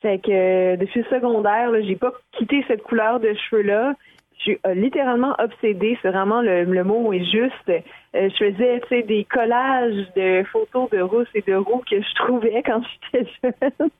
Fait 0.02 0.18
que 0.18 0.30
euh, 0.30 0.76
depuis 0.76 1.02
le 1.02 1.06
secondaire, 1.06 1.70
j'ai 1.82 1.96
pas 1.96 2.12
quitté 2.32 2.64
cette 2.66 2.82
couleur 2.82 3.20
de 3.20 3.32
cheveux-là. 3.34 3.94
Suis 4.46 4.60
littéralement 4.76 5.34
obsédée, 5.40 5.98
c'est 6.00 6.10
vraiment 6.10 6.40
le, 6.40 6.84
mot 6.84 7.12
est 7.12 7.24
juste. 7.24 7.68
Euh, 7.68 7.80
je 8.14 8.36
faisais 8.36 8.80
tu 8.88 9.02
des 9.02 9.24
collages 9.24 10.06
de 10.14 10.44
photos 10.44 10.88
de 10.90 11.00
rousses 11.00 11.26
et 11.34 11.42
de 11.42 11.56
roux 11.56 11.82
que 11.90 12.00
je 12.00 12.14
trouvais 12.14 12.62
quand 12.64 12.80
j'étais 13.12 13.28
jeune. 13.42 13.90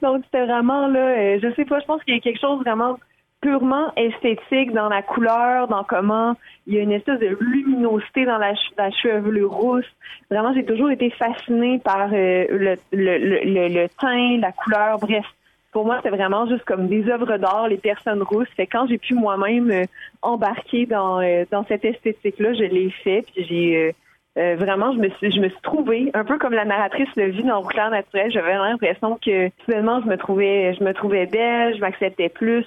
Donc 0.00 0.24
c'était 0.24 0.46
vraiment 0.46 0.86
là, 0.86 1.00
euh, 1.00 1.38
je 1.42 1.52
sais 1.54 1.66
pas, 1.66 1.80
je 1.80 1.84
pense 1.84 2.02
qu'il 2.04 2.14
y 2.14 2.16
a 2.16 2.20
quelque 2.20 2.40
chose 2.40 2.60
vraiment 2.60 2.98
purement 3.42 3.92
esthétique 3.96 4.72
dans 4.72 4.88
la 4.88 5.02
couleur, 5.02 5.68
dans 5.68 5.84
comment 5.84 6.34
il 6.66 6.74
y 6.74 6.78
a 6.78 6.80
une 6.80 6.92
espèce 6.92 7.20
de 7.20 7.36
luminosité 7.38 8.24
dans 8.24 8.38
la, 8.38 8.54
la 8.78 8.90
chevelure 8.90 9.52
rousse. 9.52 9.84
Vraiment, 10.30 10.54
j'ai 10.54 10.64
toujours 10.64 10.90
été 10.90 11.10
fascinée 11.10 11.78
par 11.84 12.08
euh, 12.10 12.46
le, 12.48 12.76
le, 12.92 13.68
le 13.68 13.88
teint, 14.00 14.38
la 14.38 14.52
couleur, 14.52 14.98
bref. 14.98 15.26
Pour 15.72 15.84
moi, 15.84 16.00
c'est 16.02 16.10
vraiment 16.10 16.48
juste 16.48 16.64
comme 16.64 16.88
des 16.88 17.08
œuvres 17.08 17.36
d'art, 17.36 17.68
les 17.68 17.78
personnes 17.78 18.22
rousses. 18.22 18.48
Fait 18.56 18.66
quand 18.66 18.88
j'ai 18.88 18.98
pu 18.98 19.14
moi-même 19.14 19.70
euh, 19.70 19.84
embarquer 20.20 20.86
dans, 20.86 21.20
euh, 21.20 21.44
dans 21.50 21.64
cette 21.66 21.84
esthétique-là, 21.84 22.54
je 22.54 22.64
l'ai 22.64 22.90
fait. 22.90 23.24
Puis 23.32 23.44
j'ai 23.44 23.76
euh, 23.76 23.92
euh, 24.38 24.56
vraiment, 24.56 24.92
je 24.92 24.98
me 24.98 25.08
suis, 25.10 25.30
je 25.30 25.40
me 25.40 25.48
suis 25.48 25.60
trouvée 25.62 26.10
un 26.14 26.24
peu 26.24 26.38
comme 26.38 26.54
la 26.54 26.64
narratrice 26.64 27.08
le 27.16 27.26
vit 27.26 27.44
dans 27.44 27.60
Rouclair 27.60 27.90
naturel. 27.90 28.32
J'avais 28.32 28.54
l'impression 28.54 29.18
que 29.24 29.48
finalement, 29.64 30.00
je 30.02 30.08
me 30.08 30.16
trouvais, 30.16 30.74
je 30.74 30.82
me 30.82 30.92
trouvais 30.92 31.26
belle, 31.26 31.76
je 31.76 31.80
m'acceptais 31.80 32.28
plus. 32.28 32.64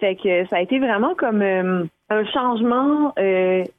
Fait 0.00 0.14
que 0.14 0.46
ça 0.46 0.56
a 0.56 0.60
été 0.60 0.78
vraiment 0.78 1.14
comme 1.14 1.42
euh, 1.42 1.84
un 2.08 2.24
changement 2.24 3.12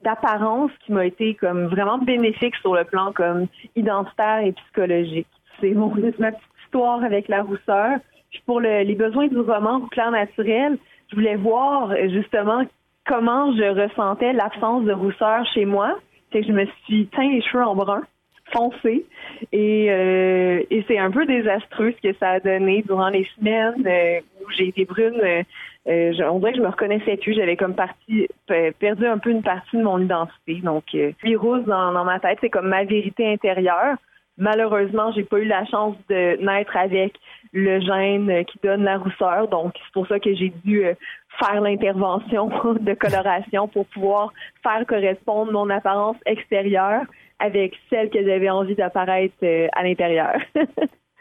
d'apparence 0.03 0.71
qui 0.85 0.91
m'a 0.91 1.05
été 1.05 1.33
comme 1.33 1.65
vraiment 1.65 1.97
bénéfique 1.97 2.55
sur 2.57 2.75
le 2.75 2.83
plan 2.83 3.11
comme 3.13 3.47
identitaire 3.75 4.41
et 4.43 4.51
psychologique. 4.51 5.27
C'est 5.59 5.71
mon 5.71 5.87
ma 6.19 6.31
petite 6.31 6.43
histoire 6.65 7.03
avec 7.03 7.27
la 7.29 7.41
rousseur. 7.41 7.97
Puis 8.31 8.41
pour 8.45 8.59
le- 8.59 8.83
les 8.83 8.95
besoins 8.95 9.27
du 9.27 9.39
roman 9.39 9.79
Rouclair 9.79 10.11
naturel, 10.11 10.77
je 11.09 11.15
voulais 11.15 11.35
voir 11.35 11.91
euh, 11.91 12.07
justement 12.09 12.63
comment 13.05 13.51
je 13.55 13.63
ressentais 13.81 14.33
l'absence 14.33 14.83
de 14.85 14.93
rousseur 14.93 15.45
chez 15.53 15.65
moi. 15.65 15.97
Fait 16.31 16.41
que 16.41 16.47
je 16.47 16.51
me 16.53 16.65
suis 16.85 17.07
teint 17.07 17.27
les 17.29 17.41
cheveux 17.41 17.63
en 17.63 17.75
brun 17.75 18.03
foncé 18.51 19.05
et, 19.51 19.91
euh, 19.91 20.63
et 20.71 20.83
c'est 20.87 20.97
un 20.97 21.11
peu 21.11 21.25
désastreux 21.27 21.93
ce 22.01 22.09
que 22.09 22.15
ça 22.17 22.31
a 22.31 22.39
donné 22.39 22.81
durant 22.81 23.09
les 23.09 23.27
semaines 23.37 23.85
euh, 23.85 24.19
où 24.41 24.49
j'ai 24.51 24.67
été 24.69 24.85
brune. 24.85 25.19
euh, 25.23 25.43
euh, 25.87 26.13
on 26.29 26.39
dirait 26.39 26.51
que 26.53 26.57
je 26.57 26.63
me 26.63 26.67
reconnaissais 26.69 27.17
plus. 27.17 27.33
J'avais 27.35 27.55
comme 27.55 27.75
partie 27.75 28.27
pe- 28.47 28.71
perdu 28.79 29.05
un 29.05 29.17
peu 29.19 29.29
une 29.29 29.43
partie 29.43 29.77
de 29.77 29.83
mon 29.83 29.99
identité. 29.99 30.55
Donc, 30.63 30.83
euh, 30.95 31.11
puis 31.19 31.35
rose 31.35 31.63
dans, 31.65 31.91
dans 31.93 32.03
ma 32.05 32.19
tête, 32.19 32.39
c'est 32.41 32.49
comme 32.49 32.67
ma 32.69 32.83
vérité 32.85 33.31
intérieure. 33.31 33.97
Malheureusement, 34.37 35.11
j'ai 35.11 35.23
pas 35.23 35.39
eu 35.39 35.45
la 35.45 35.65
chance 35.65 35.95
de 36.09 36.43
naître 36.43 36.75
avec 36.77 37.13
le 37.51 37.79
gène 37.79 38.45
qui 38.45 38.59
donne 38.63 38.83
la 38.83 38.97
rousseur. 38.97 39.47
Donc, 39.47 39.73
c'est 39.75 39.93
pour 39.93 40.07
ça 40.07 40.19
que 40.19 40.33
j'ai 40.35 40.53
dû 40.63 40.85
euh, 40.85 40.93
faire 41.39 41.61
l'intervention 41.61 42.47
de 42.79 42.93
coloration 42.93 43.67
pour 43.67 43.85
pouvoir 43.87 44.31
faire 44.63 44.85
correspondre 44.87 45.51
mon 45.51 45.69
apparence 45.69 46.17
extérieure 46.25 47.03
avec 47.39 47.73
celle 47.89 48.09
que 48.09 48.23
j'avais 48.25 48.49
envie 48.49 48.75
d'apparaître 48.75 49.35
euh, 49.43 49.67
à 49.73 49.83
l'intérieur. 49.83 50.35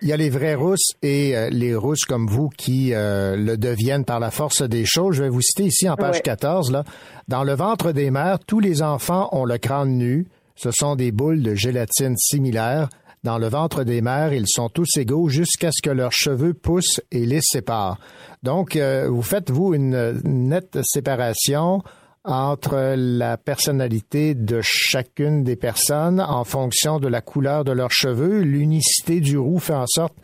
Il 0.00 0.08
y 0.08 0.12
a 0.12 0.16
les 0.16 0.30
vraies 0.30 0.54
rousses 0.54 0.92
et 1.02 1.36
euh, 1.36 1.48
les 1.50 1.74
rousses 1.74 2.04
comme 2.04 2.28
vous 2.28 2.50
qui 2.50 2.94
euh, 2.94 3.36
le 3.36 3.56
deviennent 3.56 4.04
par 4.04 4.20
la 4.20 4.30
force 4.30 4.62
des 4.62 4.84
choses. 4.84 5.16
Je 5.16 5.24
vais 5.24 5.28
vous 5.28 5.40
citer 5.40 5.64
ici 5.64 5.88
en 5.88 5.96
page 5.96 6.16
Ouais. 6.16 6.22
14. 6.22 6.70
Là. 6.70 6.84
Dans 7.26 7.42
le 7.42 7.54
ventre 7.54 7.90
des 7.90 8.12
mères, 8.12 8.38
tous 8.38 8.60
les 8.60 8.82
enfants 8.82 9.28
ont 9.32 9.44
le 9.44 9.58
crâne 9.58 9.98
nu. 9.98 10.26
Ce 10.54 10.70
sont 10.70 10.94
des 10.94 11.10
boules 11.10 11.42
de 11.42 11.54
gélatine 11.54 12.16
similaires. 12.16 12.88
Dans 13.28 13.36
le 13.36 13.48
ventre 13.48 13.84
des 13.84 14.00
mères, 14.00 14.32
ils 14.32 14.48
sont 14.48 14.70
tous 14.70 14.96
égaux 14.96 15.28
jusqu'à 15.28 15.68
ce 15.70 15.82
que 15.82 15.90
leurs 15.90 16.12
cheveux 16.12 16.54
poussent 16.54 17.02
et 17.12 17.26
les 17.26 17.42
séparent. 17.42 17.98
Donc, 18.42 18.74
euh, 18.74 19.06
vous 19.06 19.20
faites, 19.20 19.50
vous, 19.50 19.74
une, 19.74 20.18
nette 20.24 20.78
séparation 20.82 21.82
entre 22.24 22.94
la 22.96 23.36
personnalité 23.36 24.34
de 24.34 24.60
chacune 24.62 25.44
des 25.44 25.56
personnes 25.56 26.22
en 26.22 26.44
fonction 26.44 27.00
de 27.00 27.06
la 27.06 27.20
couleur 27.20 27.64
de 27.64 27.72
leurs 27.72 27.92
cheveux. 27.92 28.40
L'unicité 28.40 29.20
du 29.20 29.36
roux 29.36 29.58
fait 29.58 29.74
en 29.74 29.86
sorte 29.86 30.14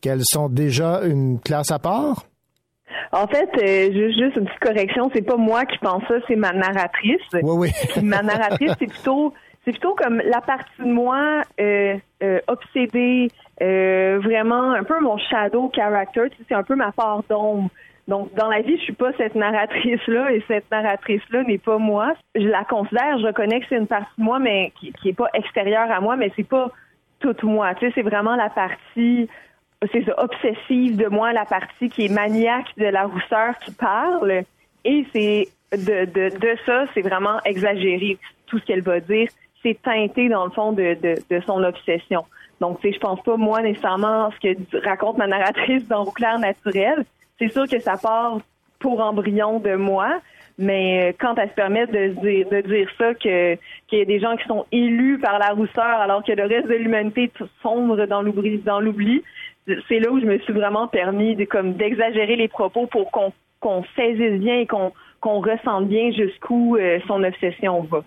qu'elles 0.00 0.24
sont 0.24 0.48
déjà 0.48 1.02
une 1.02 1.40
classe 1.40 1.70
à 1.70 1.78
part? 1.78 2.24
En 3.12 3.26
fait, 3.26 3.50
euh, 3.62 3.92
juste, 3.92 4.18
juste 4.18 4.36
une 4.36 4.46
petite 4.46 4.60
correction, 4.60 5.10
c'est 5.14 5.20
pas 5.20 5.36
moi 5.36 5.66
qui 5.66 5.76
pense 5.82 6.02
ça, 6.08 6.14
c'est 6.26 6.36
ma 6.36 6.54
narratrice. 6.54 7.20
Oui, 7.34 7.42
oui. 7.42 8.02
Ma 8.02 8.22
narratrice, 8.22 8.72
c'est 8.78 8.86
plutôt 8.86 9.34
c'est 9.64 9.72
plutôt 9.72 9.94
comme 9.94 10.18
la 10.18 10.40
partie 10.40 10.82
de 10.82 10.92
moi 10.92 11.42
euh, 11.60 11.96
euh, 12.22 12.40
obsédée, 12.48 13.30
euh, 13.62 14.18
vraiment 14.22 14.72
un 14.72 14.84
peu 14.84 15.00
mon 15.00 15.16
shadow 15.16 15.70
character, 15.74 16.28
c'est 16.48 16.54
un 16.54 16.62
peu 16.62 16.74
ma 16.74 16.92
part 16.92 17.22
d'ombre. 17.28 17.70
Donc, 18.06 18.34
dans 18.34 18.48
la 18.48 18.60
vie, 18.60 18.76
je 18.76 18.82
suis 18.82 18.92
pas 18.92 19.12
cette 19.16 19.34
narratrice-là 19.34 20.32
et 20.32 20.44
cette 20.46 20.70
narratrice-là 20.70 21.44
n'est 21.44 21.58
pas 21.58 21.78
moi. 21.78 22.12
Je 22.34 22.46
la 22.46 22.64
considère, 22.64 23.18
je 23.18 23.26
reconnais 23.26 23.60
que 23.60 23.66
c'est 23.70 23.78
une 23.78 23.86
partie 23.86 24.12
de 24.18 24.24
moi, 24.24 24.38
mais 24.38 24.72
qui, 24.78 24.92
qui 24.92 25.08
est 25.08 25.14
pas 25.14 25.30
extérieure 25.32 25.90
à 25.90 26.00
moi, 26.00 26.16
mais 26.16 26.30
c'est 26.36 26.46
pas 26.46 26.70
toute 27.20 27.42
moi. 27.42 27.74
Tu 27.74 27.86
sais, 27.86 27.92
c'est 27.94 28.02
vraiment 28.02 28.36
la 28.36 28.50
partie, 28.50 29.30
c'est 29.90 30.04
obsessive 30.18 30.98
de 30.98 31.06
moi, 31.06 31.32
la 31.32 31.46
partie 31.46 31.88
qui 31.88 32.04
est 32.04 32.12
maniaque 32.12 32.76
de 32.76 32.86
la 32.86 33.04
rousseur 33.04 33.56
qui 33.64 33.72
parle. 33.72 34.42
Et 34.84 35.06
c'est 35.14 35.48
de, 35.72 36.04
de, 36.04 36.38
de 36.38 36.56
ça, 36.66 36.84
c'est 36.92 37.00
vraiment 37.00 37.40
exagéré 37.46 38.18
tout 38.46 38.58
ce 38.58 38.64
qu'elle 38.64 38.82
va 38.82 39.00
dire. 39.00 39.28
C'est 39.64 39.80
teinté 39.82 40.28
dans 40.28 40.44
le 40.44 40.50
fond 40.50 40.72
de, 40.72 40.96
de, 41.02 41.40
son 41.46 41.64
obsession. 41.64 42.24
Donc, 42.60 42.80
tu 42.80 42.88
sais, 42.88 42.94
je 42.94 43.00
pense 43.00 43.20
pas 43.22 43.36
moi 43.36 43.62
nécessairement 43.62 44.30
ce 44.30 44.38
que 44.54 44.86
raconte 44.86 45.18
ma 45.18 45.26
narratrice 45.26 45.88
dans 45.88 46.04
Rouclair 46.04 46.38
naturel. 46.38 47.04
C'est 47.38 47.48
sûr 47.48 47.66
que 47.66 47.80
ça 47.80 47.96
part 47.96 48.38
pour 48.78 49.00
embryon 49.00 49.58
de 49.60 49.74
moi, 49.74 50.20
mais 50.58 51.08
euh, 51.08 51.12
quand 51.18 51.36
elle 51.36 51.48
se 51.48 51.54
permet 51.54 51.86
de 51.86 52.08
dire, 52.62 52.88
ça, 52.98 53.14
qu'il 53.14 53.58
y 53.92 54.00
a 54.00 54.04
des 54.04 54.20
gens 54.20 54.36
qui 54.36 54.46
sont 54.46 54.66
élus 54.70 55.18
par 55.18 55.38
la 55.38 55.50
rousseur 55.50 55.84
alors 55.84 56.22
que 56.22 56.32
le 56.32 56.44
reste 56.44 56.68
de 56.68 56.74
l'humanité 56.74 57.32
sombre 57.62 58.06
dans 58.06 58.22
l'oubli, 58.22 59.22
c'est 59.88 59.98
là 59.98 60.10
où 60.10 60.20
je 60.20 60.26
me 60.26 60.38
suis 60.40 60.52
vraiment 60.52 60.86
permis 60.86 61.34
de 61.34 61.46
d'exagérer 61.72 62.36
les 62.36 62.48
propos 62.48 62.86
pour 62.86 63.10
qu'on 63.10 63.32
qu'on 63.60 63.82
saisisse 63.96 64.38
bien 64.40 64.60
et 64.60 64.66
qu'on 64.66 64.92
qu'on 65.24 65.40
ressente 65.40 65.88
bien 65.88 66.10
jusqu'où 66.12 66.76
euh, 66.76 66.98
son 67.08 67.24
obsession 67.24 67.80
va. 67.90 68.02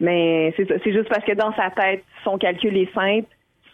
Mais 0.00 0.52
c'est 0.56 0.66
ça, 0.66 0.74
c'est 0.82 0.92
juste 0.92 1.08
parce 1.10 1.24
que 1.24 1.32
dans 1.32 1.52
sa 1.54 1.70
tête, 1.70 2.02
son 2.24 2.38
calcul 2.38 2.76
est 2.76 2.92
simple, 2.94 3.28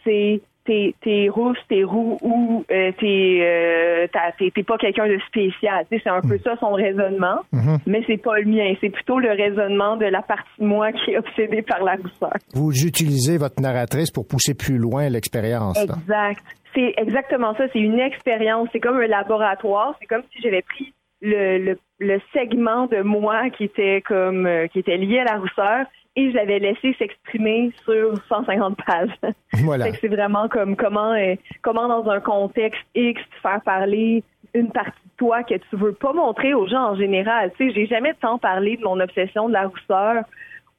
c'est 0.05 0.40
t'es 0.64 0.94
t'es 1.01 1.28
rousse, 1.30 1.57
t'es 1.68 1.82
roux 1.82 2.18
ou 2.22 2.64
euh, 2.70 2.92
t'es 3.01 3.38
euh, 3.40 4.07
t'as- 4.12 4.32
t'es 4.38 4.51
t'es 4.55 4.62
pas 4.64 4.76
quelqu'un 4.78 5.07
de 5.09 5.18
spécial. 5.28 5.86
C'est 5.90 6.07
un 6.09 6.20
peu 6.20 6.38
ça 6.44 6.57
son 6.61 6.72
raisonnement, 6.72 7.38
Mhm. 7.53 7.78
mais 7.86 8.03
c'est 8.07 8.18
pas 8.22 8.38
le 8.40 8.44
mien. 8.46 8.74
C'est 8.80 8.90
plutôt 8.90 9.18
le 9.18 9.30
raisonnement 9.30 9.96
de 9.96 10.05
la 10.07 10.20
partie 10.22 10.51
de 10.61 10.66
moi 10.66 10.92
qui 10.99 11.12
est 11.12 11.18
obsédée 11.18 11.62
par 11.62 11.82
la 11.84 11.94
rousseur. 11.94 12.34
Vous 12.55 12.72
utilisez 12.84 13.38
votre 13.38 13.61
narratrice 13.62 14.11
pour 14.11 14.26
pousser 14.26 14.55
plus 14.55 14.76
loin 14.76 15.09
l'expérience. 15.09 15.76
là. 15.86 15.94
Exact. 16.03 16.42
C'est 16.74 16.92
exactement 16.99 17.55
ça. 17.57 17.64
C'est 17.72 17.78
une 17.80 17.99
expérience. 17.99 18.68
C'est 18.72 18.80
comme 18.80 18.99
un 18.99 19.07
laboratoire. 19.07 19.94
C'est 20.01 20.07
comme 20.07 20.22
si 20.30 20.42
j'avais 20.42 20.61
pris 20.62 20.92
le, 21.20 21.58
le, 21.58 21.78
le 21.98 22.20
segment 22.32 22.86
de 22.86 23.02
moi 23.02 23.50
qui 23.50 23.64
était 23.64 24.02
comme 24.02 24.46
euh, 24.46 24.66
qui 24.68 24.78
était 24.78 24.96
lié 24.96 25.20
à 25.20 25.24
la 25.24 25.38
rousseur 25.38 25.86
et 26.16 26.30
je 26.30 26.36
l'avais 26.36 26.58
laissé 26.58 26.94
s'exprimer 26.98 27.72
sur 27.84 28.14
150 28.28 28.76
pages. 28.84 29.10
Voilà. 29.64 29.92
C'est 29.94 30.08
vraiment 30.08 30.48
comme 30.48 30.76
comment 30.76 31.12
euh, 31.12 31.34
comment 31.62 31.88
dans 31.88 32.08
un 32.10 32.20
contexte 32.20 32.80
X 32.94 33.20
faire 33.42 33.60
parler 33.62 34.22
une 34.54 34.70
partie 34.70 34.90
de 34.90 35.16
toi 35.16 35.42
que 35.42 35.54
tu 35.54 35.76
veux 35.76 35.92
pas 35.92 36.12
montrer 36.12 36.54
aux 36.54 36.66
gens 36.66 36.90
en 36.92 36.96
général. 36.96 37.52
Tu 37.56 37.68
sais, 37.68 37.74
j'ai 37.74 37.86
jamais 37.86 38.14
tant 38.20 38.38
parlé 38.38 38.76
de 38.76 38.82
mon 38.82 38.98
obsession 39.00 39.48
de 39.48 39.52
la 39.52 39.66
rousseur 39.66 40.24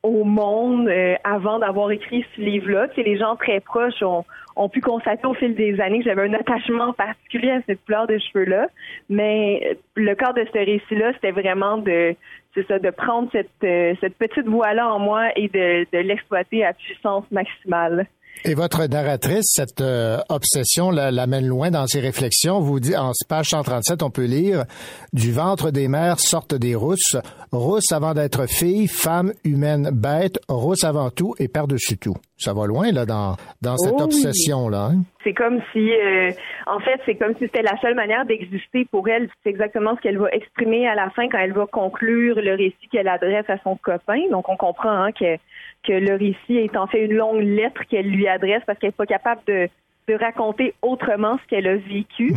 au 0.03 0.23
monde 0.23 0.87
euh, 0.87 1.15
avant 1.23 1.59
d'avoir 1.59 1.91
écrit 1.91 2.25
ce 2.35 2.41
livre-là. 2.41 2.87
Tu 2.89 2.95
sais, 2.95 3.03
les 3.03 3.17
gens 3.17 3.35
très 3.35 3.59
proches 3.59 4.01
ont, 4.01 4.23
ont 4.55 4.69
pu 4.69 4.81
constater 4.81 5.25
au 5.27 5.33
fil 5.33 5.55
des 5.55 5.79
années 5.81 5.99
que 5.99 6.05
j'avais 6.05 6.27
un 6.27 6.33
attachement 6.33 6.93
particulier 6.93 7.51
à 7.51 7.61
cette 7.65 7.83
couleur 7.85 8.07
de 8.07 8.17
cheveux-là. 8.17 8.67
Mais 9.09 9.61
euh, 9.65 9.73
le 9.95 10.15
corps 10.15 10.33
de 10.33 10.45
ce 10.53 10.57
récit-là, 10.57 11.13
c'était 11.13 11.31
vraiment 11.31 11.77
de 11.77 12.15
c'est 12.55 12.67
ça, 12.67 12.79
de 12.79 12.89
prendre 12.89 13.29
cette, 13.31 13.49
euh, 13.63 13.93
cette 14.01 14.15
petite 14.15 14.47
voix-là 14.47 14.91
en 14.91 14.99
moi 14.99 15.29
et 15.35 15.47
de, 15.49 15.85
de 15.91 15.99
l'exploiter 15.99 16.65
à 16.65 16.73
puissance 16.73 17.25
maximale. 17.31 18.07
Et 18.45 18.53
votre 18.53 18.85
narratrice, 18.87 19.51
cette 19.53 19.81
euh, 19.81 20.17
obsession 20.29 20.91
la- 20.91 21.11
l'amène 21.11 21.45
loin 21.45 21.71
dans 21.71 21.85
ses 21.87 21.99
réflexions. 21.99 22.61
Vous 22.61 22.79
dit 22.79 22.95
en 22.95 23.11
page 23.27 23.47
137, 23.49 24.01
on 24.01 24.09
peut 24.09 24.25
lire 24.25 24.63
du 25.11 25.33
ventre 25.33 25.71
des 25.71 25.89
mères 25.89 26.19
sortent 26.19 26.55
des 26.55 26.73
rousses, 26.73 27.17
rousses 27.51 27.91
avant 27.91 28.13
d'être 28.13 28.47
filles, 28.47 28.87
femmes 28.87 29.33
humaines 29.43 29.89
bêtes, 29.91 30.39
rousses 30.47 30.85
avant 30.85 31.09
tout 31.09 31.35
et 31.37 31.49
par-dessus 31.49 31.97
tout. 31.97 32.15
Ça 32.37 32.53
va 32.53 32.65
loin 32.65 32.91
là 32.93 33.05
dans 33.05 33.35
dans 33.61 33.75
cette 33.77 33.91
Oh 33.95 33.97
oui. 33.99 34.03
obsession 34.05 34.69
là. 34.69 34.91
C'est 35.25 35.33
comme 35.33 35.59
si, 35.73 35.91
euh, 35.91 36.31
en 36.65 36.79
fait, 36.79 37.01
c'est 37.05 37.15
comme 37.15 37.33
si 37.33 37.39
c'était 37.41 37.61
la 37.61 37.77
seule 37.81 37.95
manière 37.95 38.25
d'exister 38.25 38.85
pour 38.89 39.09
elle. 39.09 39.29
C'est 39.43 39.49
exactement 39.49 39.97
ce 39.97 40.01
qu'elle 40.01 40.17
va 40.17 40.29
exprimer 40.31 40.87
à 40.87 40.95
la 40.95 41.09
fin 41.09 41.27
quand 41.27 41.39
elle 41.39 41.51
va 41.51 41.65
conclure 41.65 42.37
le 42.37 42.51
récit 42.55 42.87
qu'elle 42.89 43.09
adresse 43.09 43.43
à 43.49 43.57
son 43.65 43.75
copain. 43.75 44.21
Donc, 44.31 44.47
on 44.47 44.55
comprend 44.55 44.89
hein, 45.03 45.11
que, 45.11 45.35
que 45.83 45.93
le 45.93 46.13
récit 46.13 46.57
est 46.57 46.75
en 46.75 46.87
fait 46.87 47.05
une 47.05 47.13
longue 47.13 47.41
lettre 47.41 47.83
qu'elle 47.89 48.09
lui 48.09 48.27
adresse 48.27 48.61
parce 48.65 48.77
qu'elle 48.79 48.89
n'est 48.89 48.93
pas 48.93 49.05
capable 49.05 49.41
de, 49.47 49.69
de 50.07 50.13
raconter 50.15 50.73
autrement 50.81 51.37
ce 51.37 51.47
qu'elle 51.47 51.67
a 51.67 51.75
vécu. 51.75 52.33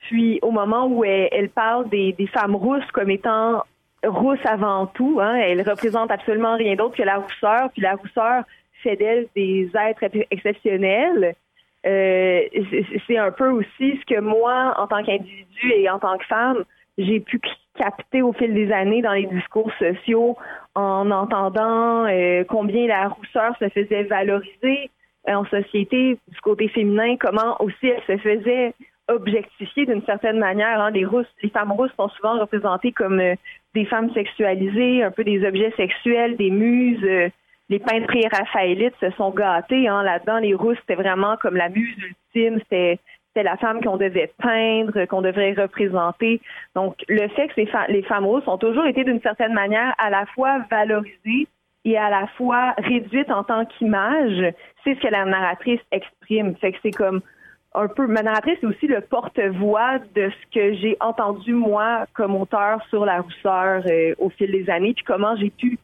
Puis, 0.00 0.38
au 0.42 0.50
moment 0.50 0.86
où 0.86 1.04
elle, 1.04 1.28
elle 1.32 1.48
parle 1.48 1.88
des, 1.88 2.12
des 2.12 2.26
femmes 2.26 2.54
rousses 2.54 2.90
comme 2.92 3.10
étant 3.10 3.62
rousses 4.06 4.44
avant 4.44 4.86
tout, 4.86 5.18
hein, 5.20 5.34
elle 5.36 5.62
représente 5.62 6.10
absolument 6.10 6.56
rien 6.56 6.74
d'autre 6.76 6.96
que 6.96 7.02
la 7.02 7.16
rousseur. 7.16 7.70
Puis 7.72 7.82
la 7.82 7.94
rousseur 7.94 8.44
fait 8.82 8.96
d'elle 8.96 9.26
des 9.34 9.70
êtres 9.74 10.04
exceptionnels. 10.30 11.34
Euh, 11.86 12.40
c'est 13.06 13.18
un 13.18 13.30
peu 13.30 13.48
aussi 13.48 13.98
ce 14.00 14.14
que 14.14 14.20
moi, 14.20 14.74
en 14.78 14.86
tant 14.86 15.02
qu'individu 15.02 15.72
et 15.72 15.88
en 15.90 15.98
tant 15.98 16.16
que 16.16 16.24
femme, 16.24 16.64
j'ai 16.96 17.20
pu 17.20 17.38
capter 17.76 18.22
au 18.22 18.32
fil 18.32 18.54
des 18.54 18.72
années 18.72 19.02
dans 19.02 19.12
les 19.12 19.26
discours 19.26 19.70
sociaux 19.78 20.36
en 20.74 21.10
entendant 21.10 22.06
euh, 22.06 22.44
combien 22.48 22.86
la 22.86 23.08
rousseur 23.08 23.56
se 23.58 23.68
faisait 23.68 24.04
valoriser 24.04 24.90
euh, 25.28 25.34
en 25.34 25.44
société 25.46 26.18
du 26.28 26.40
côté 26.40 26.68
féminin, 26.68 27.16
comment 27.18 27.60
aussi 27.60 27.88
elle 27.88 28.02
se 28.06 28.16
faisait 28.22 28.74
objectifier 29.08 29.86
d'une 29.86 30.04
certaine 30.04 30.38
manière. 30.38 30.80
hein. 30.80 30.90
Les 30.90 31.50
femmes 31.50 31.72
rousses 31.72 31.92
sont 31.96 32.08
souvent 32.08 32.38
représentées 32.38 32.92
comme 32.92 33.20
euh, 33.20 33.34
des 33.74 33.84
femmes 33.84 34.12
sexualisées, 34.14 35.02
un 35.02 35.10
peu 35.10 35.24
des 35.24 35.44
objets 35.46 35.72
sexuels, 35.76 36.36
des 36.36 36.50
muses. 36.50 37.04
les 37.68 37.78
peintres 37.80 38.14
raphaélites 38.32 38.94
se 39.00 39.10
sont 39.10 39.30
gâtés 39.30 39.88
hein, 39.88 40.02
là-dedans. 40.02 40.38
Les 40.38 40.54
rousses, 40.54 40.78
c'était 40.80 41.02
vraiment 41.02 41.36
comme 41.36 41.56
la 41.56 41.68
muse 41.68 41.96
ultime. 41.98 42.60
C'était 42.60 42.98
c'était 43.34 43.48
la 43.48 43.56
femme 43.56 43.82
qu'on 43.82 43.96
devait 43.96 44.32
peindre, 44.38 45.06
qu'on 45.06 45.22
devrait 45.22 45.54
représenter. 45.54 46.40
Donc, 46.76 46.94
le 47.08 47.26
fait 47.28 47.48
que 47.48 47.60
les 47.90 48.02
femmes 48.02 48.26
rousses 48.26 48.46
ont 48.46 48.58
toujours 48.58 48.86
été 48.86 49.02
d'une 49.02 49.20
certaine 49.20 49.52
manière 49.52 49.92
à 49.98 50.08
la 50.08 50.24
fois 50.26 50.60
valorisées 50.70 51.48
et 51.84 51.98
à 51.98 52.10
la 52.10 52.28
fois 52.38 52.74
réduites 52.78 53.30
en 53.30 53.42
tant 53.42 53.64
qu'image, 53.64 54.52
c'est 54.84 54.94
ce 54.94 55.00
que 55.00 55.08
la 55.08 55.24
narratrice 55.24 55.80
exprime. 55.90 56.54
Fait 56.56 56.72
que 56.72 56.78
c'est 56.82 56.92
comme 56.92 57.20
un 57.74 57.88
peu, 57.88 58.06
ma 58.06 58.22
narratrice 58.22 58.58
est 58.62 58.66
aussi 58.66 58.86
le 58.86 59.00
porte-voix 59.00 59.98
de 60.14 60.30
ce 60.30 60.54
que 60.54 60.74
j'ai 60.74 60.96
entendu 61.00 61.54
moi 61.54 62.06
comme 62.14 62.36
auteur 62.36 62.80
sur 62.88 63.04
la 63.04 63.20
rousseur 63.20 63.82
euh, 63.86 64.14
au 64.18 64.30
fil 64.30 64.52
des 64.52 64.70
années, 64.70 64.94
puis 64.94 65.04
comment 65.04 65.34
j'ai 65.36 65.50
pu 65.50 65.76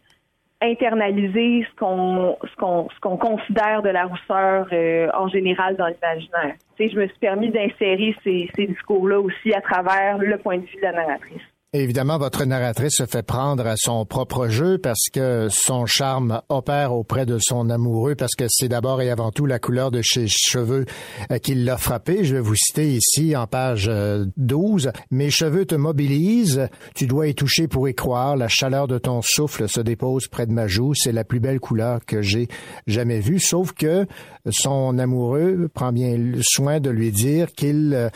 internaliser 0.63 1.67
ce 1.71 1.77
qu'on 1.79 2.37
ce 2.43 2.57
qu'on 2.57 2.89
ce 2.91 3.01
qu'on 3.01 3.17
considère 3.17 3.83
de 3.83 3.89
la 3.89 4.05
rousseur 4.05 4.67
euh, 4.73 5.09
en 5.15 5.29
général 5.29 5.77
dans 5.77 5.87
l'imaginaire. 5.87 6.55
Tu 6.77 6.85
sais, 6.85 6.91
je 6.91 7.01
me 7.01 7.07
suis 7.07 7.19
permis 7.19 7.51
d'insérer 7.51 8.15
ces, 8.23 8.51
ces 8.55 8.67
discours-là 8.67 9.21
aussi 9.21 9.55
à 9.55 9.61
travers 9.61 10.19
le 10.19 10.37
point 10.39 10.59
de 10.59 10.67
vue 10.67 10.77
de 10.77 10.83
la 10.83 10.93
narratrice. 10.93 11.50
Évidemment, 11.73 12.19
votre 12.19 12.45
narratrice 12.45 12.97
se 12.97 13.07
fait 13.07 13.23
prendre 13.23 13.65
à 13.65 13.77
son 13.77 14.05
propre 14.05 14.49
jeu 14.49 14.79
parce 14.79 15.05
que 15.13 15.47
son 15.53 15.87
charme 15.87 16.43
opère 16.49 16.93
auprès 16.93 17.27
de 17.27 17.39
son 17.41 17.71
amoureux 17.71 18.17
parce 18.17 18.35
que 18.35 18.47
c'est 18.49 18.67
d'abord 18.67 19.01
et 19.03 19.09
avant 19.09 19.31
tout 19.31 19.47
la 19.47 19.61
couleur 19.61 19.93
de 19.93 20.03
ses 20.03 20.27
cheveux 20.27 20.85
euh, 21.31 21.39
qui 21.39 21.55
l'a 21.55 21.77
frappé. 21.77 22.25
Je 22.25 22.35
vais 22.35 22.41
vous 22.41 22.57
citer 22.57 22.93
ici 22.95 23.37
en 23.37 23.47
page 23.47 23.87
euh, 23.89 24.25
12. 24.37 24.91
Mes 25.13 25.31
cheveux 25.31 25.65
te 25.65 25.77
mobilisent, 25.77 26.69
tu 26.97 27.07
dois 27.07 27.29
y 27.29 27.37
toucher 27.37 27.69
pour 27.69 27.89
y 27.89 27.95
croire. 27.95 28.37
La 28.37 28.49
chaleur 28.49 28.89
de 28.89 28.99
ton 28.99 29.23
souffle 29.23 29.69
se 29.69 29.81
dépose 29.81 30.27
près 30.27 30.49
de 30.49 30.53
ma 30.53 30.67
joue. 30.67 30.95
C'est 30.95 31.13
la 31.13 31.23
plus 31.23 31.39
belle 31.39 31.61
couleur 31.61 32.05
que 32.05 32.21
j'ai 32.21 32.49
jamais 32.89 33.21
vue. 33.21 33.39
Sauf 33.39 33.75
que 33.75 34.09
son 34.51 34.99
amoureux 34.99 35.69
prend 35.73 35.93
bien 35.93 36.17
soin 36.43 36.81
de 36.81 36.91
lui 36.91 37.13
dire 37.13 37.53
qu'il 37.53 37.93
euh, 37.95 38.09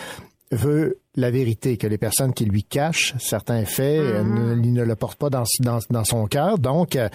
veut 0.55 0.99
la 1.17 1.31
vérité, 1.31 1.77
que 1.77 1.87
les 1.87 1.99
personnes 1.99 2.33
qui 2.33 2.45
lui 2.45 2.65
cachent 2.65 3.15
certains 3.19 3.65
faits, 3.65 4.01
euh, 4.01 4.23
ne, 4.23 4.63
il 4.63 4.73
ne 4.73 4.85
le 4.85 4.97
porte 4.97 5.19
pas 5.19 5.31
dans, 5.31 5.45
dans, 5.61 5.79
dans 5.91 6.05
son 6.05 6.27
cœur. 6.27 6.59
Donc, 6.59 6.97
euh, 6.97 7.09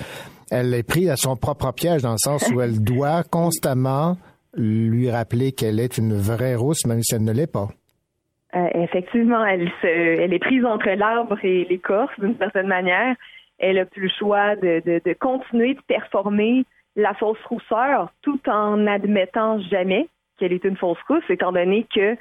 elle 0.51 0.73
est 0.73 0.87
prise 0.87 1.09
à 1.09 1.15
son 1.15 1.35
propre 1.35 1.71
piège 1.73 2.01
dans 2.01 2.11
le 2.13 2.17
sens 2.17 2.49
où 2.53 2.61
elle 2.61 2.83
doit 2.83 3.23
constamment 3.23 4.17
lui 4.55 5.11
rappeler 5.11 5.51
qu'elle 5.51 5.79
est 5.79 5.97
une 5.97 6.13
vraie 6.13 6.55
rousse, 6.55 6.85
même 6.85 7.01
si 7.01 7.15
elle 7.15 7.23
ne 7.23 7.33
l'est 7.33 7.51
pas. 7.51 7.67
Euh, 8.55 8.67
effectivement, 8.73 9.45
elle, 9.45 9.69
se, 9.81 9.87
elle 9.87 10.33
est 10.33 10.39
prise 10.39 10.65
entre 10.65 10.89
l'arbre 10.89 11.37
et 11.43 11.65
l'écorce 11.69 12.11
d'une 12.19 12.35
certaine 12.37 12.67
manière. 12.67 13.15
elle 13.59 13.77
a 13.77 13.85
plus 13.85 14.03
le 14.03 14.09
choix 14.17 14.55
de, 14.55 14.81
de, 14.83 15.01
de 15.05 15.13
continuer 15.13 15.75
de 15.75 15.81
performer 15.87 16.65
la 16.95 17.13
fausse 17.13 17.43
rousseur 17.47 18.11
tout 18.23 18.41
en 18.49 18.87
admettant 18.87 19.59
jamais 19.59 20.07
qu'elle 20.39 20.53
est 20.53 20.63
une 20.63 20.77
fausse 20.77 20.97
rousse, 21.07 21.23
étant 21.29 21.51
donné 21.51 21.85
que 21.93 22.15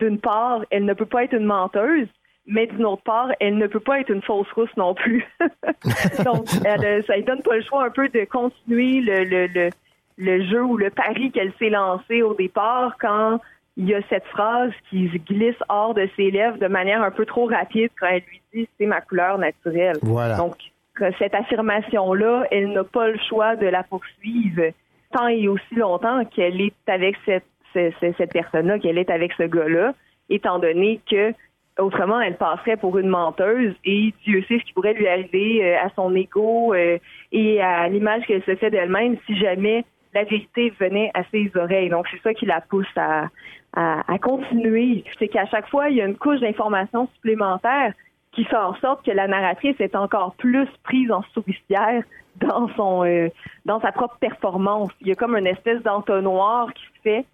d'une 0.00 0.18
part, 0.18 0.64
elle 0.70 0.84
ne 0.84 0.94
peut 0.94 1.06
pas 1.06 1.24
être 1.24 1.34
une 1.34 1.44
menteuse, 1.44 2.08
mais 2.46 2.66
d'une 2.66 2.84
autre 2.84 3.02
part, 3.02 3.30
elle 3.38 3.56
ne 3.58 3.66
peut 3.66 3.80
pas 3.80 4.00
être 4.00 4.10
une 4.10 4.22
fausse 4.22 4.50
rousse 4.52 4.76
non 4.76 4.94
plus. 4.94 5.26
Donc, 6.24 6.46
elle, 6.64 6.84
euh, 6.84 7.02
ça 7.06 7.16
ne 7.16 7.22
donne 7.22 7.42
pas 7.42 7.56
le 7.56 7.62
choix 7.62 7.84
un 7.84 7.90
peu 7.90 8.08
de 8.08 8.24
continuer 8.24 9.00
le, 9.00 9.24
le, 9.24 9.46
le, 9.46 9.70
le 10.18 10.44
jeu 10.44 10.62
ou 10.62 10.76
le 10.76 10.90
pari 10.90 11.30
qu'elle 11.30 11.52
s'est 11.58 11.70
lancé 11.70 12.22
au 12.22 12.34
départ 12.34 12.96
quand 13.00 13.40
il 13.76 13.88
y 13.88 13.94
a 13.94 14.00
cette 14.08 14.26
phrase 14.26 14.72
qui 14.88 15.08
se 15.08 15.16
glisse 15.18 15.56
hors 15.68 15.94
de 15.94 16.08
ses 16.16 16.30
lèvres 16.30 16.58
de 16.58 16.66
manière 16.66 17.02
un 17.02 17.10
peu 17.10 17.24
trop 17.24 17.46
rapide 17.46 17.90
quand 17.98 18.08
elle 18.08 18.22
lui 18.28 18.42
dit 18.52 18.68
c'est 18.78 18.86
ma 18.86 19.00
couleur 19.00 19.38
naturelle. 19.38 19.96
Voilà. 20.02 20.36
Donc, 20.36 20.56
que 20.94 21.10
cette 21.18 21.34
affirmation-là, 21.34 22.46
elle 22.50 22.72
n'a 22.72 22.84
pas 22.84 23.08
le 23.08 23.18
choix 23.28 23.56
de 23.56 23.66
la 23.66 23.82
poursuivre 23.82 24.72
tant 25.12 25.28
et 25.28 25.48
aussi 25.48 25.74
longtemps 25.74 26.24
qu'elle 26.26 26.60
est 26.60 26.74
avec 26.86 27.16
cette, 27.24 27.44
ce- 27.74 27.90
ce- 28.00 28.12
cette 28.18 28.32
personne-là, 28.32 28.78
qu'elle 28.78 28.98
est 28.98 29.10
avec 29.10 29.32
ce 29.34 29.44
gars-là, 29.44 29.94
étant 30.28 30.58
donné 30.58 31.00
que 31.10 31.32
autrement 31.78 32.20
elle 32.20 32.36
passerait 32.36 32.76
pour 32.76 32.98
une 32.98 33.08
menteuse 33.08 33.74
et 33.84 34.12
Dieu 34.24 34.42
sait 34.48 34.58
ce 34.58 34.64
qui 34.64 34.72
pourrait 34.72 34.92
lui 34.92 35.08
arriver 35.08 35.64
euh, 35.64 35.78
à 35.82 35.88
son 35.96 36.14
ego 36.14 36.74
euh, 36.74 36.98
et 37.32 37.62
à 37.62 37.88
l'image 37.88 38.24
qu'elle 38.26 38.42
se 38.44 38.54
fait 38.56 38.70
d'elle-même 38.70 39.16
si 39.26 39.36
jamais 39.38 39.84
la 40.12 40.24
vérité 40.24 40.72
venait 40.78 41.10
à 41.14 41.22
ses 41.30 41.50
oreilles. 41.54 41.88
Donc 41.88 42.06
c'est 42.10 42.20
ça 42.22 42.34
qui 42.34 42.44
la 42.44 42.60
pousse 42.60 42.86
à, 42.96 43.28
à, 43.74 44.12
à 44.12 44.18
continuer. 44.18 45.04
C'est 45.18 45.28
qu'à 45.28 45.46
chaque 45.46 45.68
fois, 45.68 45.88
il 45.88 45.96
y 45.96 46.02
a 46.02 46.06
une 46.06 46.16
couche 46.16 46.40
d'informations 46.40 47.08
supplémentaires 47.14 47.92
qui 48.32 48.44
fait 48.44 48.56
en 48.56 48.74
sorte 48.74 49.04
que 49.06 49.12
la 49.12 49.26
narratrice 49.26 49.76
est 49.80 49.96
encore 49.96 50.34
plus 50.34 50.68
prise 50.82 51.10
en 51.10 51.22
souricière 51.32 52.02
dans 52.36 52.68
son 52.76 53.04
euh, 53.04 53.28
dans 53.64 53.80
sa 53.80 53.92
propre 53.92 54.16
performance. 54.20 54.90
Il 55.00 55.08
y 55.08 55.12
a 55.12 55.14
comme 55.14 55.36
une 55.36 55.46
espèce 55.46 55.82
d'entonnoir 55.82 56.72
qui 56.74 56.82
se 56.84 57.00
fait 57.02 57.24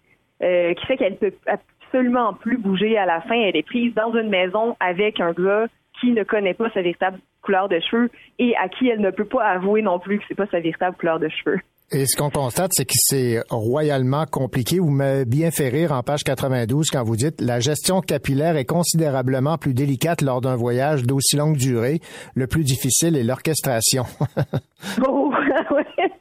euh, 0.43 0.73
qui 0.73 0.85
fait 0.85 0.97
qu'elle 0.97 1.17
peut 1.17 1.33
absolument 1.47 2.33
plus 2.33 2.57
bouger 2.57 2.97
à 2.97 3.05
la 3.05 3.21
fin. 3.21 3.35
Elle 3.35 3.55
est 3.55 3.65
prise 3.65 3.93
dans 3.93 4.13
une 4.13 4.29
maison 4.29 4.75
avec 4.79 5.19
un 5.19 5.31
gars 5.31 5.67
qui 5.99 6.11
ne 6.11 6.23
connaît 6.23 6.53
pas 6.53 6.69
sa 6.71 6.81
véritable 6.81 7.19
couleur 7.41 7.69
de 7.69 7.79
cheveux 7.79 8.09
et 8.39 8.55
à 8.57 8.69
qui 8.69 8.87
elle 8.87 9.01
ne 9.01 9.11
peut 9.11 9.25
pas 9.25 9.45
avouer 9.45 9.81
non 9.81 9.99
plus 9.99 10.19
que 10.19 10.25
c'est 10.27 10.35
pas 10.35 10.47
sa 10.47 10.59
véritable 10.59 10.95
couleur 10.97 11.19
de 11.19 11.29
cheveux. 11.29 11.59
Et 11.89 12.05
ce 12.05 12.17
qu'on 12.17 12.29
constate, 12.29 12.71
c'est 12.73 12.83
que 12.83 12.95
c'est 12.97 13.41
royalement 13.49 14.25
compliqué. 14.25 14.77
Vous 14.77 14.89
m'avez 14.89 15.23
bien 15.23 15.51
fait 15.51 15.69
rire 15.69 15.93
en 15.93 16.03
page 16.03 16.25
92 16.25 16.89
quand 16.91 17.01
vous 17.03 17.15
dites 17.15 17.39
la 17.39 17.61
gestion 17.61 18.01
capillaire 18.01 18.57
est 18.57 18.65
considérablement 18.65 19.57
plus 19.57 19.73
délicate 19.73 20.21
lors 20.21 20.41
d'un 20.41 20.57
voyage 20.57 21.03
d'aussi 21.03 21.37
longue 21.37 21.55
durée. 21.55 22.01
Le 22.35 22.45
plus 22.45 22.65
difficile 22.65 23.15
est 23.15 23.23
l'orchestration. 23.23 24.03
Oh, 25.07 25.31
ouais. 25.71 26.11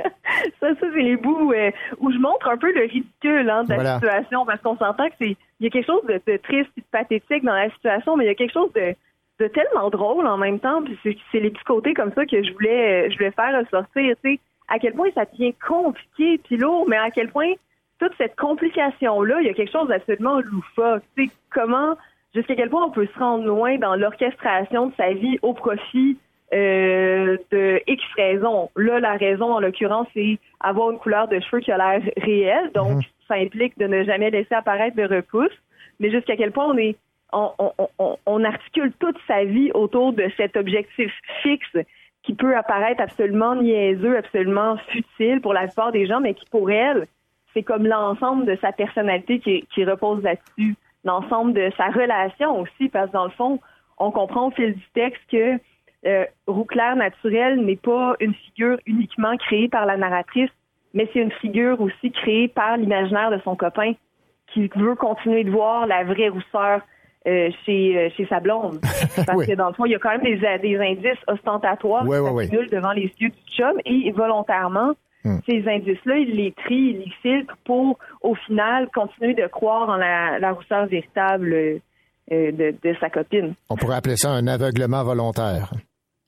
ça, 0.60 0.74
ça 0.74 0.74
c'est 0.80 1.02
les 1.02 1.16
bouts 1.16 1.52
euh, 1.52 1.70
où 1.98 2.10
je 2.12 2.18
montre 2.18 2.48
un 2.48 2.56
peu 2.56 2.72
le 2.72 2.82
ridicule 2.82 3.48
hein, 3.50 3.64
de 3.64 3.70
la 3.70 3.74
Voilà. 3.76 3.94
situation 3.94 4.46
parce 4.46 4.60
qu'on 4.62 4.76
s'entend 4.76 5.08
que 5.08 5.14
c'est 5.20 5.36
il 5.60 5.64
y 5.64 5.66
a 5.66 5.70
quelque 5.70 5.86
chose 5.86 6.04
de, 6.06 6.20
de 6.26 6.36
triste 6.36 6.70
et 6.76 6.80
de 6.80 6.86
pathétique 6.90 7.44
dans 7.44 7.54
la 7.54 7.70
situation, 7.70 8.16
mais 8.16 8.24
il 8.24 8.28
y 8.28 8.30
a 8.30 8.34
quelque 8.34 8.52
chose 8.52 8.72
de, 8.74 8.94
de 9.40 9.48
tellement 9.48 9.88
drôle 9.90 10.26
en 10.26 10.36
même 10.36 10.60
temps. 10.60 10.82
Puis 10.82 10.98
c'est, 11.02 11.16
c'est 11.32 11.40
les 11.40 11.50
petits 11.50 11.64
côtés 11.64 11.94
comme 11.94 12.12
ça 12.14 12.26
que 12.26 12.42
je 12.42 12.52
voulais 12.52 13.10
je 13.10 13.16
voulais 13.16 13.30
faire 13.30 13.58
ressortir. 13.58 14.14
Tu 14.22 14.34
sais, 14.34 14.40
à 14.68 14.78
quel 14.78 14.92
point 14.94 15.08
ça 15.14 15.24
devient 15.24 15.54
compliqué 15.66 16.38
puis 16.44 16.56
lourd, 16.56 16.86
mais 16.88 16.96
à 16.96 17.10
quel 17.10 17.30
point 17.30 17.52
toute 17.98 18.12
cette 18.18 18.36
complication 18.36 19.22
là, 19.22 19.40
il 19.40 19.46
y 19.46 19.50
a 19.50 19.54
quelque 19.54 19.72
chose 19.72 19.88
d'absolument 19.88 20.40
loufoque. 20.40 21.02
Tu 21.16 21.26
sais 21.26 21.30
comment 21.50 21.96
jusqu'à 22.34 22.54
quel 22.54 22.68
point 22.68 22.84
on 22.84 22.90
peut 22.90 23.08
se 23.14 23.18
rendre 23.18 23.44
loin 23.46 23.78
dans 23.78 23.94
l'orchestration 23.96 24.88
de 24.88 24.92
sa 24.96 25.12
vie 25.12 25.38
au 25.40 25.54
profit 25.54 26.18
euh, 26.52 27.36
de 27.50 27.80
X 27.86 28.02
raisons. 28.16 28.70
Là, 28.76 29.00
la 29.00 29.14
raison, 29.14 29.54
en 29.54 29.60
l'occurrence, 29.60 30.06
c'est 30.14 30.38
avoir 30.60 30.90
une 30.90 30.98
couleur 30.98 31.28
de 31.28 31.40
cheveux 31.40 31.60
qui 31.60 31.72
a 31.72 31.76
l'air 31.78 32.02
réelle. 32.16 32.70
Donc, 32.74 33.02
ça 33.28 33.34
implique 33.34 33.76
de 33.78 33.86
ne 33.86 34.04
jamais 34.04 34.30
laisser 34.30 34.54
apparaître 34.54 34.96
de 34.96 35.02
repousse. 35.02 35.56
Mais 35.98 36.10
jusqu'à 36.10 36.36
quel 36.36 36.52
point 36.52 36.66
on 36.66 36.76
est 36.76 36.96
on, 37.32 37.50
on, 37.58 37.72
on, 37.98 38.16
on 38.24 38.44
articule 38.44 38.92
toute 39.00 39.18
sa 39.26 39.44
vie 39.44 39.70
autour 39.74 40.12
de 40.12 40.30
cet 40.36 40.56
objectif 40.56 41.12
fixe 41.42 41.76
qui 42.22 42.34
peut 42.34 42.56
apparaître 42.56 43.00
absolument 43.00 43.54
niaiseux, 43.54 44.16
absolument 44.16 44.76
futile 44.88 45.40
pour 45.40 45.52
la 45.52 45.66
plupart 45.66 45.92
des 45.92 46.06
gens, 46.06 46.20
mais 46.20 46.34
qui 46.34 46.46
pour 46.46 46.70
elle, 46.70 47.06
c'est 47.54 47.62
comme 47.62 47.86
l'ensemble 47.86 48.46
de 48.46 48.56
sa 48.60 48.72
personnalité 48.72 49.38
qui, 49.38 49.66
qui 49.72 49.84
repose 49.84 50.22
là-dessus, 50.22 50.74
l'ensemble 51.04 51.52
de 51.52 51.70
sa 51.76 51.86
relation 51.86 52.60
aussi, 52.60 52.88
parce 52.88 53.08
que 53.08 53.12
dans 53.12 53.24
le 53.24 53.30
fond, 53.30 53.60
on 53.98 54.10
comprend 54.10 54.48
au 54.48 54.50
fil 54.50 54.74
du 54.74 54.86
texte 54.92 55.22
que 55.30 55.58
euh, 56.06 56.24
Roux 56.46 56.64
clair 56.64 56.96
naturel 56.96 57.60
n'est 57.64 57.76
pas 57.76 58.14
une 58.20 58.34
figure 58.34 58.78
uniquement 58.86 59.36
créée 59.36 59.68
par 59.68 59.86
la 59.86 59.96
narratrice, 59.96 60.50
mais 60.94 61.08
c'est 61.12 61.20
une 61.20 61.32
figure 61.32 61.80
aussi 61.80 62.10
créée 62.12 62.48
par 62.48 62.76
l'imaginaire 62.76 63.30
de 63.30 63.38
son 63.44 63.56
copain 63.56 63.92
qui 64.52 64.68
veut 64.76 64.94
continuer 64.94 65.44
de 65.44 65.50
voir 65.50 65.86
la 65.86 66.04
vraie 66.04 66.28
rousseur 66.28 66.80
euh, 67.26 67.50
chez, 67.64 67.98
euh, 67.98 68.08
chez 68.16 68.24
sa 68.26 68.38
blonde. 68.40 68.78
Parce 69.26 69.36
Oui. 69.36 69.46
que 69.46 69.54
dans 69.54 69.68
le 69.68 69.74
fond, 69.74 69.84
il 69.84 69.92
y 69.92 69.94
a 69.96 69.98
quand 69.98 70.10
même 70.16 70.22
des, 70.22 70.36
des 70.58 70.78
indices 70.78 71.18
ostentatoires 71.26 72.06
Ouais, 72.06 72.18
qui 72.18 72.22
ouais, 72.22 72.30
ouais. 72.30 72.44
s'accumulent 72.44 72.70
devant 72.70 72.92
les 72.92 73.10
yeux 73.18 73.30
du 73.30 73.42
chum 73.56 73.76
et 73.84 74.12
volontairement, 74.12 74.92
Hmm. 75.24 75.38
ces 75.48 75.66
indices-là, 75.66 76.18
il 76.18 76.36
les 76.36 76.52
trie, 76.52 76.76
il 76.76 76.98
les 77.00 77.10
filtre 77.20 77.56
pour, 77.64 77.98
au 78.20 78.36
final, 78.36 78.88
continuer 78.94 79.34
de 79.34 79.48
croire 79.48 79.88
en 79.88 79.96
la, 79.96 80.38
la 80.38 80.52
rousseur 80.52 80.86
véritable 80.86 81.52
euh, 81.52 81.78
euh, 82.30 82.52
de, 82.52 82.74
de 82.80 82.94
sa 83.00 83.10
copine. 83.10 83.54
On 83.68 83.74
pourrait 83.76 83.96
appeler 83.96 84.16
ça 84.16 84.30
un 84.30 84.46
aveuglement 84.46 85.02
volontaire. 85.02 85.72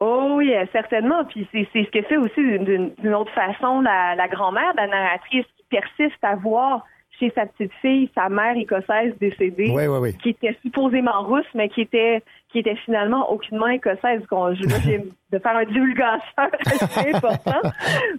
Oh 0.01 0.35
oui, 0.37 0.55
euh, 0.55 0.65
certainement. 0.73 1.25
Puis 1.25 1.47
c'est 1.53 1.67
c'est 1.73 1.85
ce 1.85 1.91
que 1.91 2.03
fait 2.03 2.17
aussi 2.17 2.41
d'une- 2.59 3.15
autre 3.15 3.33
façon 3.33 3.81
la, 3.81 4.15
la 4.15 4.29
grand-mère 4.29 4.73
de 4.73 4.79
la 4.79 4.87
narratrice 4.87 5.47
qui 5.57 5.65
persiste 5.71 6.23
à 6.23 6.37
voir 6.37 6.85
chez 7.19 7.31
sa 7.35 7.47
petite 7.47 7.73
fille 7.83 8.09
sa 8.15 8.29
mère 8.29 8.57
écossaise 8.57 9.13
décédée, 9.19 9.73
Oui, 9.75 9.89
oui, 9.89 9.99
oui. 10.01 10.17
qui 10.19 10.29
était 10.31 10.57
supposément 10.63 11.23
russe, 11.23 11.49
mais 11.55 11.69
qui 11.69 11.81
était 11.81 12.23
qui 12.51 12.61
était 12.61 12.77
finalement 12.77 13.31
aucunement 13.33 13.67
écossaise. 13.67 14.25
Qu'on- 14.31 14.51
de 15.31 15.39
faire 15.41 15.57
un 15.57 15.65
divulgateur 15.65 16.21
assez 16.65 17.13
important. 17.13 17.61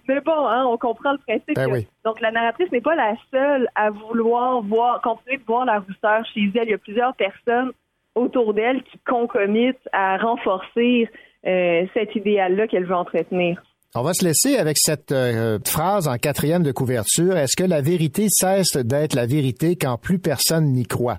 Mais 0.06 0.20
bon, 0.20 0.46
hein, 0.46 0.64
on 0.68 0.76
comprend 0.76 1.12
le 1.12 1.18
principe. 1.26 1.56
Ben 1.56 1.66
que-. 1.72 1.86
Donc 2.04 2.20
la 2.20 2.30
narratrice 2.30 2.70
n'est 2.72 2.80
pas 2.82 2.94
la 2.94 3.14
seule 3.32 3.68
à 3.74 3.88
vouloir 3.90 4.60
voir 4.60 5.00
continuer 5.00 5.38
de 5.38 5.44
voir 5.44 5.64
la 5.64 5.78
rousseur 5.80 6.24
chez 6.34 6.50
elle. 6.54 6.64
Il 6.68 6.70
y 6.70 6.74
a 6.74 6.78
plusieurs 6.78 7.14
personnes 7.14 7.72
autour 8.14 8.52
d'elle 8.54 8.82
qui 8.82 8.98
concomitent 9.06 9.88
à 9.92 10.18
renforcer 10.18 11.08
euh, 11.46 11.86
cet 11.94 12.14
idéal-là 12.16 12.66
qu'elle 12.66 12.84
veut 12.86 12.94
entretenir. 12.94 13.62
On 13.94 14.02
va 14.02 14.12
se 14.14 14.24
laisser 14.24 14.56
avec 14.56 14.76
cette 14.78 15.10
euh, 15.10 15.58
phrase 15.66 16.06
en 16.06 16.16
quatrième 16.16 16.62
de 16.62 16.70
couverture. 16.72 17.36
Est-ce 17.36 17.56
que 17.56 17.68
la 17.68 17.80
vérité 17.80 18.26
cesse 18.28 18.76
d'être 18.76 19.14
la 19.14 19.26
vérité 19.26 19.74
quand 19.76 19.96
plus 19.98 20.18
personne 20.20 20.66
n'y 20.72 20.84
croit? 20.86 21.18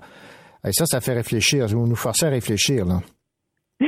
Et 0.66 0.72
ça, 0.72 0.86
ça 0.86 1.00
fait 1.00 1.12
réfléchir. 1.12 1.66
Vous 1.66 1.86
nous 1.86 1.96
forcez 1.96 2.24
à 2.26 2.30
réfléchir, 2.30 2.84
là. 2.86 3.00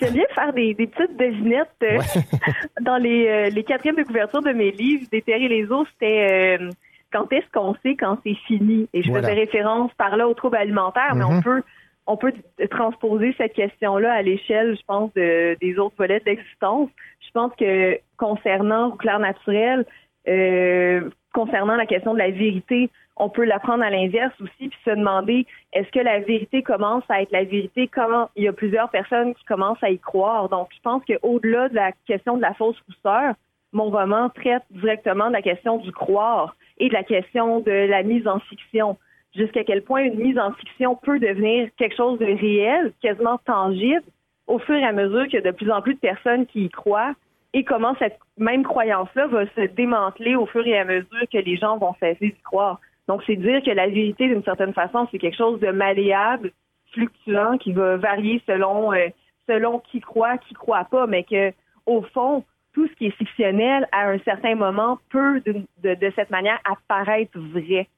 J'aime 0.00 0.12
bien 0.12 0.24
faire 0.34 0.52
des, 0.52 0.74
des 0.74 0.86
petites 0.86 1.16
devinettes 1.16 1.68
euh, 1.82 1.98
dans 2.82 2.98
les, 2.98 3.26
euh, 3.28 3.48
les 3.50 3.64
quatrièmes 3.64 3.96
de 3.96 4.02
couverture 4.02 4.42
de 4.42 4.52
mes 4.52 4.70
livres. 4.70 5.06
Déterrer 5.10 5.48
les 5.48 5.64
eaux, 5.72 5.86
c'était 5.94 6.58
euh, 6.60 6.70
quand 7.12 7.32
est-ce 7.32 7.46
qu'on 7.52 7.74
sait 7.82 7.96
quand 7.98 8.18
c'est 8.24 8.36
fini? 8.46 8.88
Et 8.92 9.02
je 9.02 9.08
Voilà. 9.10 9.28
faisais 9.28 9.40
référence 9.40 9.90
par 9.96 10.16
là 10.18 10.28
aux 10.28 10.34
troubles 10.34 10.58
alimentaires, 10.58 11.14
mais 11.16 11.24
on 11.24 11.32
Mhm. 11.38 11.42
peut 11.42 11.62
on 12.06 12.16
peut 12.16 12.32
transposer 12.70 13.34
cette 13.36 13.54
question-là 13.54 14.12
à 14.12 14.22
l'échelle, 14.22 14.76
je 14.76 14.84
pense, 14.86 15.12
de- 15.14 15.56
des 15.60 15.78
autres 15.78 15.96
volets 15.98 16.20
de 16.20 16.26
l'existence. 16.26 16.88
Je 17.20 17.30
pense 17.32 17.52
que 17.56 17.98
concernant 18.16 18.92
clair 18.92 19.18
naturel, 19.18 19.84
euh, 20.28 21.08
concernant 21.32 21.76
la 21.76 21.86
question 21.86 22.14
de 22.14 22.18
la 22.18 22.30
vérité, 22.30 22.90
on 23.16 23.28
peut 23.28 23.44
la 23.44 23.58
prendre 23.58 23.82
à 23.82 23.90
l'inverse 23.90 24.34
aussi, 24.40 24.68
puis 24.68 24.78
se 24.84 24.90
demander 24.90 25.46
est-ce 25.72 25.90
que 25.90 26.00
la 26.00 26.20
vérité 26.20 26.62
commence 26.62 27.04
à 27.08 27.22
être 27.22 27.32
la 27.32 27.44
vérité 27.44 27.88
Comment 27.88 28.28
il 28.36 28.44
y 28.44 28.48
a 28.48 28.52
plusieurs 28.52 28.90
personnes 28.90 29.34
qui 29.34 29.44
commencent 29.44 29.82
à 29.82 29.90
y 29.90 29.98
croire? 29.98 30.48
Donc, 30.48 30.68
je 30.74 30.80
pense 30.82 31.02
qu'au-delà 31.04 31.68
de 31.68 31.74
la 31.74 31.92
question 32.06 32.36
de 32.36 32.42
la 32.42 32.54
fausse 32.54 32.80
rousseur, 32.86 33.34
mon 33.72 33.90
roman 33.90 34.28
traite 34.30 34.62
directement 34.70 35.28
de 35.28 35.32
la 35.32 35.42
question 35.42 35.78
du 35.78 35.92
croire 35.92 36.56
et 36.78 36.88
de 36.88 36.94
la 36.94 37.02
question 37.02 37.60
de 37.60 37.70
la 37.70 38.02
mise 38.02 38.28
en 38.28 38.38
fiction. 38.38 38.96
Jusqu'à 39.36 39.64
quel 39.64 39.82
point 39.82 40.02
une 40.02 40.18
mise 40.18 40.38
en 40.38 40.52
fiction 40.52 40.96
peut 40.96 41.18
devenir 41.18 41.68
quelque 41.76 41.96
chose 41.96 42.18
de 42.18 42.24
réel, 42.24 42.92
quasiment 43.02 43.38
tangible, 43.44 44.02
au 44.46 44.58
fur 44.58 44.76
et 44.76 44.84
à 44.84 44.92
mesure 44.92 45.24
qu'il 45.24 45.34
y 45.34 45.46
a 45.46 45.50
de 45.50 45.56
plus 45.56 45.70
en 45.70 45.82
plus 45.82 45.94
de 45.94 46.00
personnes 46.00 46.46
qui 46.46 46.64
y 46.64 46.70
croient 46.70 47.14
et 47.52 47.64
comment 47.64 47.94
cette 47.98 48.18
même 48.36 48.64
croyance-là 48.64 49.26
va 49.28 49.46
se 49.46 49.66
démanteler 49.74 50.36
au 50.36 50.46
fur 50.46 50.66
et 50.66 50.78
à 50.78 50.84
mesure 50.84 51.24
que 51.32 51.38
les 51.38 51.56
gens 51.56 51.78
vont 51.78 51.94
cesser 52.00 52.28
d'y 52.28 52.42
croire. 52.42 52.80
Donc, 53.08 53.22
c'est 53.26 53.36
dire 53.36 53.62
que 53.62 53.70
la 53.70 53.86
vérité, 53.86 54.28
d'une 54.28 54.42
certaine 54.42 54.74
façon, 54.74 55.08
c'est 55.10 55.18
quelque 55.18 55.36
chose 55.36 55.60
de 55.60 55.70
malléable, 55.70 56.52
fluctuant, 56.92 57.56
qui 57.58 57.72
va 57.72 57.96
varier 57.96 58.42
selon 58.46 58.92
euh, 58.92 59.08
selon 59.48 59.78
qui 59.78 60.00
croit, 60.00 60.38
qui 60.38 60.54
croit 60.54 60.84
pas, 60.84 61.06
mais 61.06 61.22
que 61.22 61.52
au 61.86 62.02
fond, 62.02 62.44
tout 62.74 62.86
ce 62.88 62.92
qui 62.94 63.06
est 63.06 63.16
fictionnel, 63.16 63.88
à 63.92 64.10
un 64.10 64.18
certain 64.18 64.54
moment, 64.54 64.98
peut 65.08 65.40
de, 65.82 66.12
cette 66.14 66.30
manière 66.30 66.60
apparaître 66.64 67.38
vrai. 67.38 67.88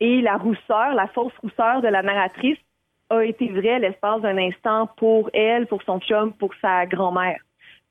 Et 0.00 0.20
la 0.20 0.36
rousseur, 0.36 0.94
la 0.94 1.06
fausse 1.08 1.36
rousseur 1.42 1.82
de 1.82 1.88
la 1.88 2.02
narratrice 2.02 2.58
a 3.10 3.22
été 3.22 3.48
vraie 3.48 3.78
l'espace 3.78 4.22
d'un 4.22 4.38
instant 4.38 4.88
pour 4.96 5.30
elle, 5.32 5.66
pour 5.66 5.82
son 5.82 6.00
chum, 6.00 6.32
pour 6.32 6.52
sa 6.60 6.86
grand-mère. 6.86 7.38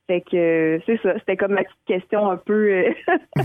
Fait 0.07 0.19
que 0.19 0.35
euh, 0.35 0.79
c'est 0.85 1.01
ça, 1.01 1.13
c'était 1.19 1.37
comme 1.37 1.53
ma 1.53 1.63
petite 1.63 1.85
question 1.87 2.29
un 2.29 2.35
peu 2.35 2.53
euh, 2.53 2.93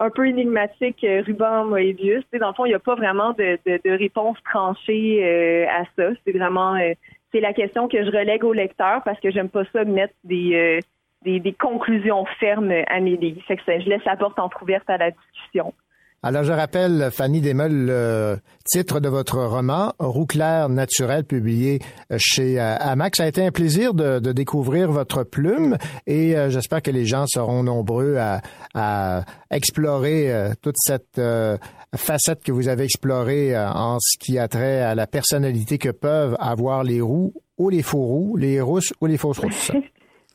un 0.00 0.10
peu 0.10 0.26
énigmatique, 0.26 1.04
euh, 1.04 1.22
ruban 1.24 1.66
Moebius. 1.66 2.24
Dans 2.32 2.48
le 2.48 2.54
fond, 2.54 2.64
il 2.64 2.70
n'y 2.70 2.74
a 2.74 2.80
pas 2.80 2.96
vraiment 2.96 3.30
de, 3.32 3.58
de, 3.64 3.80
de 3.84 3.90
réponse 3.96 4.38
tranchée 4.42 5.20
euh, 5.22 5.66
à 5.68 5.84
ça. 5.94 6.10
C'est 6.24 6.36
vraiment 6.36 6.74
euh, 6.74 6.94
c'est 7.32 7.40
la 7.40 7.52
question 7.52 7.86
que 7.86 8.04
je 8.04 8.10
relègue 8.10 8.42
au 8.42 8.52
lecteur 8.52 9.02
parce 9.04 9.20
que 9.20 9.30
j'aime 9.30 9.50
pas 9.50 9.62
ça 9.72 9.84
mettre 9.84 10.14
des, 10.24 10.54
euh, 10.54 10.80
des 11.22 11.38
des 11.38 11.52
conclusions 11.52 12.24
fermes 12.40 12.72
à 12.88 12.98
mes 12.98 13.16
livres. 13.16 13.40
Fait 13.46 13.56
que 13.56 13.62
je 13.66 13.88
laisse 13.88 14.04
la 14.04 14.16
porte 14.16 14.40
entrouverte 14.40 14.90
à 14.90 14.96
la 14.96 15.12
discussion. 15.12 15.74
Alors, 16.22 16.42
je 16.42 16.52
rappelle, 16.52 17.10
Fanny 17.12 17.40
Desmeules, 17.40 17.86
le 17.86 18.36
titre 18.64 18.98
de 18.98 19.08
votre 19.08 19.38
roman, 19.38 19.92
Roux 20.00 20.26
clair 20.26 20.68
naturel, 20.68 21.24
publié 21.24 21.78
chez 22.16 22.60
euh, 22.60 22.74
Amac. 22.80 23.14
Ça 23.14 23.22
a 23.22 23.26
été 23.28 23.46
un 23.46 23.52
plaisir 23.52 23.94
de, 23.94 24.18
de 24.18 24.32
découvrir 24.32 24.90
votre 24.90 25.22
plume 25.22 25.76
et 26.08 26.36
euh, 26.36 26.50
j'espère 26.50 26.82
que 26.82 26.90
les 26.90 27.04
gens 27.06 27.26
seront 27.28 27.62
nombreux 27.62 28.16
à, 28.16 28.40
à 28.74 29.24
explorer 29.50 30.32
euh, 30.32 30.52
toute 30.60 30.74
cette 30.76 31.18
euh, 31.18 31.56
facette 31.94 32.42
que 32.42 32.52
vous 32.52 32.68
avez 32.68 32.84
explorée 32.84 33.54
euh, 33.54 33.68
en 33.70 33.98
ce 34.00 34.18
qui 34.18 34.38
a 34.38 34.48
trait 34.48 34.82
à 34.82 34.94
la 34.94 35.06
personnalité 35.06 35.78
que 35.78 35.90
peuvent 35.90 36.36
avoir 36.40 36.82
les 36.82 37.00
roux 37.00 37.32
ou 37.58 37.70
les 37.70 37.82
faux 37.82 38.02
roux, 38.04 38.36
les 38.36 38.60
rousses 38.60 38.92
ou 39.00 39.06
les 39.06 39.18
fausses 39.18 39.38
rousses. 39.38 39.72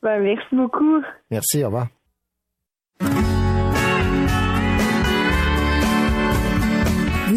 Ben, 0.02 0.22
merci 0.22 0.54
beaucoup. 0.54 1.00
Merci, 1.30 1.64
au 1.64 1.68
revoir. 1.68 1.88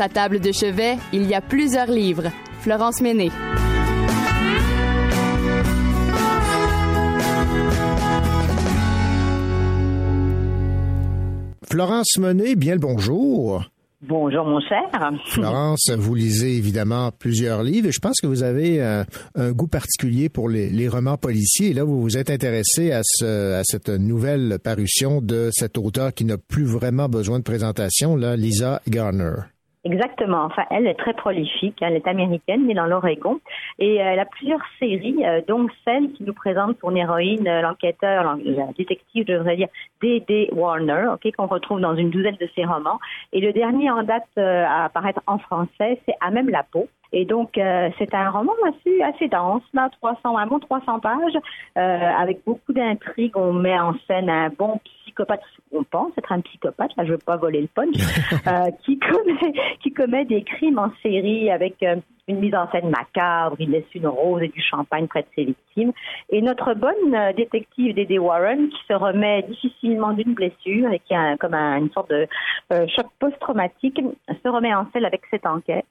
Sa 0.00 0.08
table 0.08 0.40
de 0.40 0.50
chevet, 0.50 0.96
il 1.12 1.28
y 1.28 1.34
a 1.34 1.42
plusieurs 1.42 1.90
livres. 1.90 2.30
Florence 2.60 3.02
Méné. 3.02 3.28
Florence 11.70 12.16
Monet, 12.16 12.56
bien 12.56 12.72
le 12.72 12.80
bonjour. 12.80 13.62
Bonjour, 14.00 14.46
mon 14.46 14.60
cher. 14.60 14.80
Florence, 15.26 15.90
vous 15.90 16.14
lisez 16.14 16.56
évidemment 16.56 17.10
plusieurs 17.18 17.62
livres 17.62 17.88
et 17.88 17.92
je 17.92 18.00
pense 18.00 18.22
que 18.22 18.26
vous 18.26 18.42
avez 18.42 18.82
euh, 18.82 19.04
un 19.34 19.52
goût 19.52 19.68
particulier 19.68 20.30
pour 20.30 20.48
les, 20.48 20.70
les 20.70 20.88
romans 20.88 21.18
policiers. 21.18 21.72
Et 21.72 21.74
là, 21.74 21.84
vous 21.84 22.00
vous 22.00 22.16
êtes 22.16 22.30
intéressé 22.30 22.92
à, 22.92 23.02
ce, 23.04 23.52
à 23.52 23.64
cette 23.64 23.90
nouvelle 23.90 24.60
parution 24.64 25.20
de 25.20 25.50
cet 25.52 25.76
auteur 25.76 26.14
qui 26.14 26.24
n'a 26.24 26.38
plus 26.38 26.64
vraiment 26.64 27.10
besoin 27.10 27.38
de 27.38 27.44
présentation, 27.44 28.16
là, 28.16 28.34
Lisa 28.34 28.80
Garner. 28.88 29.34
Exactement. 29.90 30.44
Enfin, 30.44 30.64
elle 30.70 30.86
est 30.86 30.94
très 30.94 31.14
prolifique. 31.14 31.78
Elle 31.80 31.96
est 31.96 32.06
américaine, 32.06 32.66
née 32.66 32.74
dans 32.74 32.86
l'Oregon. 32.86 33.40
Et 33.78 34.00
euh, 34.00 34.04
elle 34.12 34.20
a 34.20 34.24
plusieurs 34.26 34.60
séries, 34.78 35.24
euh, 35.24 35.40
dont 35.48 35.66
celle 35.84 36.12
qui 36.12 36.22
nous 36.22 36.34
présente 36.34 36.76
son 36.80 36.94
héroïne, 36.94 37.48
euh, 37.48 37.60
l'enquêteur, 37.62 38.22
l'en- 38.22 38.38
la 38.44 38.66
détective, 38.78 39.24
je 39.26 39.32
devrais 39.32 39.56
dire, 39.56 39.68
D.D. 40.02 40.50
Warner, 40.52 41.06
ok, 41.14 41.34
qu'on 41.34 41.46
retrouve 41.46 41.80
dans 41.80 41.96
une 41.96 42.10
douzaine 42.10 42.36
de 42.40 42.48
ses 42.54 42.64
romans. 42.64 43.00
Et 43.32 43.40
le 43.40 43.52
dernier 43.52 43.90
en 43.90 44.02
date 44.02 44.28
à 44.36 44.84
apparaître 44.84 45.22
en 45.26 45.38
français, 45.38 46.00
c'est 46.06 46.14
À 46.20 46.30
même 46.30 46.50
la 46.50 46.62
peau. 46.62 46.88
Et 47.12 47.24
donc, 47.24 47.58
euh, 47.58 47.90
c'est 47.98 48.14
un 48.14 48.30
roman 48.30 48.52
assez, 48.68 49.02
assez 49.02 49.28
dense, 49.28 49.62
là, 49.74 49.88
300, 50.00 50.36
un 50.36 50.46
bon 50.46 50.58
300 50.60 51.00
pages, 51.00 51.36
euh, 51.76 51.80
avec 52.18 52.44
beaucoup 52.44 52.72
d'intrigues. 52.72 53.36
On 53.36 53.52
met 53.52 53.78
en 53.78 53.94
scène 54.06 54.30
un 54.30 54.48
bon 54.50 54.78
psychopathe, 54.84 55.42
on 55.72 55.82
pense 55.82 56.12
être 56.16 56.30
un 56.32 56.40
psychopathe, 56.40 56.92
là 56.96 57.04
je 57.04 57.12
veux 57.12 57.18
pas 57.18 57.36
voler 57.36 57.62
le 57.62 57.66
punch, 57.68 57.96
euh, 58.46 58.70
qui 58.84 58.98
commet 58.98 59.52
qui 59.80 59.92
commet 59.92 60.24
des 60.24 60.42
crimes 60.42 60.78
en 60.78 60.90
série 61.02 61.50
avec 61.50 61.82
euh, 61.82 61.96
une 62.28 62.38
mise 62.38 62.54
en 62.54 62.70
scène 62.70 62.90
macabre, 62.90 63.56
il 63.58 63.70
laisse 63.72 63.92
une 63.92 64.06
rose 64.06 64.40
et 64.42 64.48
du 64.48 64.62
champagne 64.62 65.08
près 65.08 65.22
de 65.22 65.26
ses 65.34 65.44
victimes. 65.46 65.92
Et 66.28 66.40
notre 66.42 66.74
bonne 66.74 67.12
euh, 67.12 67.32
détective 67.32 67.92
Dédé 67.94 68.20
Warren, 68.20 68.68
qui 68.68 68.78
se 68.86 68.92
remet 68.94 69.42
difficilement 69.42 70.12
d'une 70.12 70.34
blessure 70.34 70.92
et 70.92 71.00
qui 71.00 71.12
a 71.14 71.36
comme 71.38 71.54
un- 71.54 71.78
une 71.78 71.90
sorte 71.90 72.10
de 72.10 72.28
euh, 72.72 72.86
choc 72.86 73.06
post-traumatique, 73.18 74.00
se 74.28 74.48
remet 74.48 74.72
en 74.72 74.86
selle 74.92 75.06
avec 75.06 75.22
cette 75.30 75.44
enquête 75.46 75.84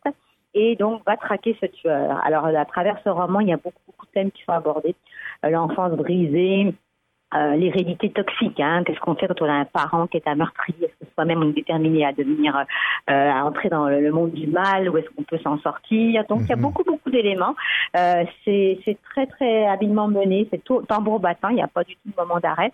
et 0.54 0.76
donc 0.76 1.04
va 1.06 1.18
traquer 1.18 1.58
ce 1.62 1.68
tueur. 1.68 2.20
Alors 2.24 2.46
à 2.46 2.66
travers 2.66 2.98
ce 3.04 3.10
roman, 3.10 3.40
il 3.40 3.50
y 3.50 3.54
a 3.54 3.58
beaucoup, 3.58 3.82
beaucoup 3.88 4.06
de 4.06 4.12
thèmes 4.12 4.32
qui 4.32 4.44
sont 4.44 4.52
abordés. 4.52 4.96
Euh, 5.46 5.50
L'enfance 5.50 5.94
brisée, 5.94 6.74
euh, 7.36 7.56
l'hérédité 7.56 8.12
toxique. 8.12 8.60
Hein. 8.60 8.84
Qu'est-ce 8.84 9.00
qu'on 9.00 9.16
fait 9.16 9.28
quand 9.28 9.42
on 9.42 9.50
a 9.50 9.54
un 9.54 9.66
parent 9.66 10.08
qui 10.08 10.18
est 10.18 10.28
un 10.28 10.36
meurtrier 10.36 10.92
soi-même 11.20 11.44
on 11.44 11.50
est 11.50 11.54
déterminé 11.54 12.06
à 12.06 12.14
devenir, 12.14 12.56
euh, 13.10 13.32
à 13.32 13.44
entrer 13.44 13.70
dans 13.70 13.88
le 13.88 14.12
monde 14.12 14.32
du 14.32 14.48
mal 14.48 14.90
ou 14.90 14.98
est-ce 14.98 15.10
qu'on 15.10 15.24
peut 15.24 15.40
s'en 15.44 15.60
sortir 15.60 16.24
Donc 16.30 16.42
il 16.44 16.50
y 16.50 16.54
a 16.54 16.56
beaucoup, 16.56 16.84
beaucoup 16.84 17.10
d'éléments. 17.10 17.56
Euh, 17.98 18.24
c'est 18.46 18.98
très, 19.10 19.26
très 19.26 19.68
habilement 19.68 20.08
mené. 20.08 20.48
C'est 20.52 20.64
tambour 20.88 21.20
battant. 21.20 21.50
Il 21.50 21.56
n'y 21.56 21.62
a 21.62 21.68
pas 21.68 21.84
du 21.84 21.96
tout 21.96 22.10
de 22.10 22.16
moment 22.16 22.40
d'arrêt. 22.40 22.72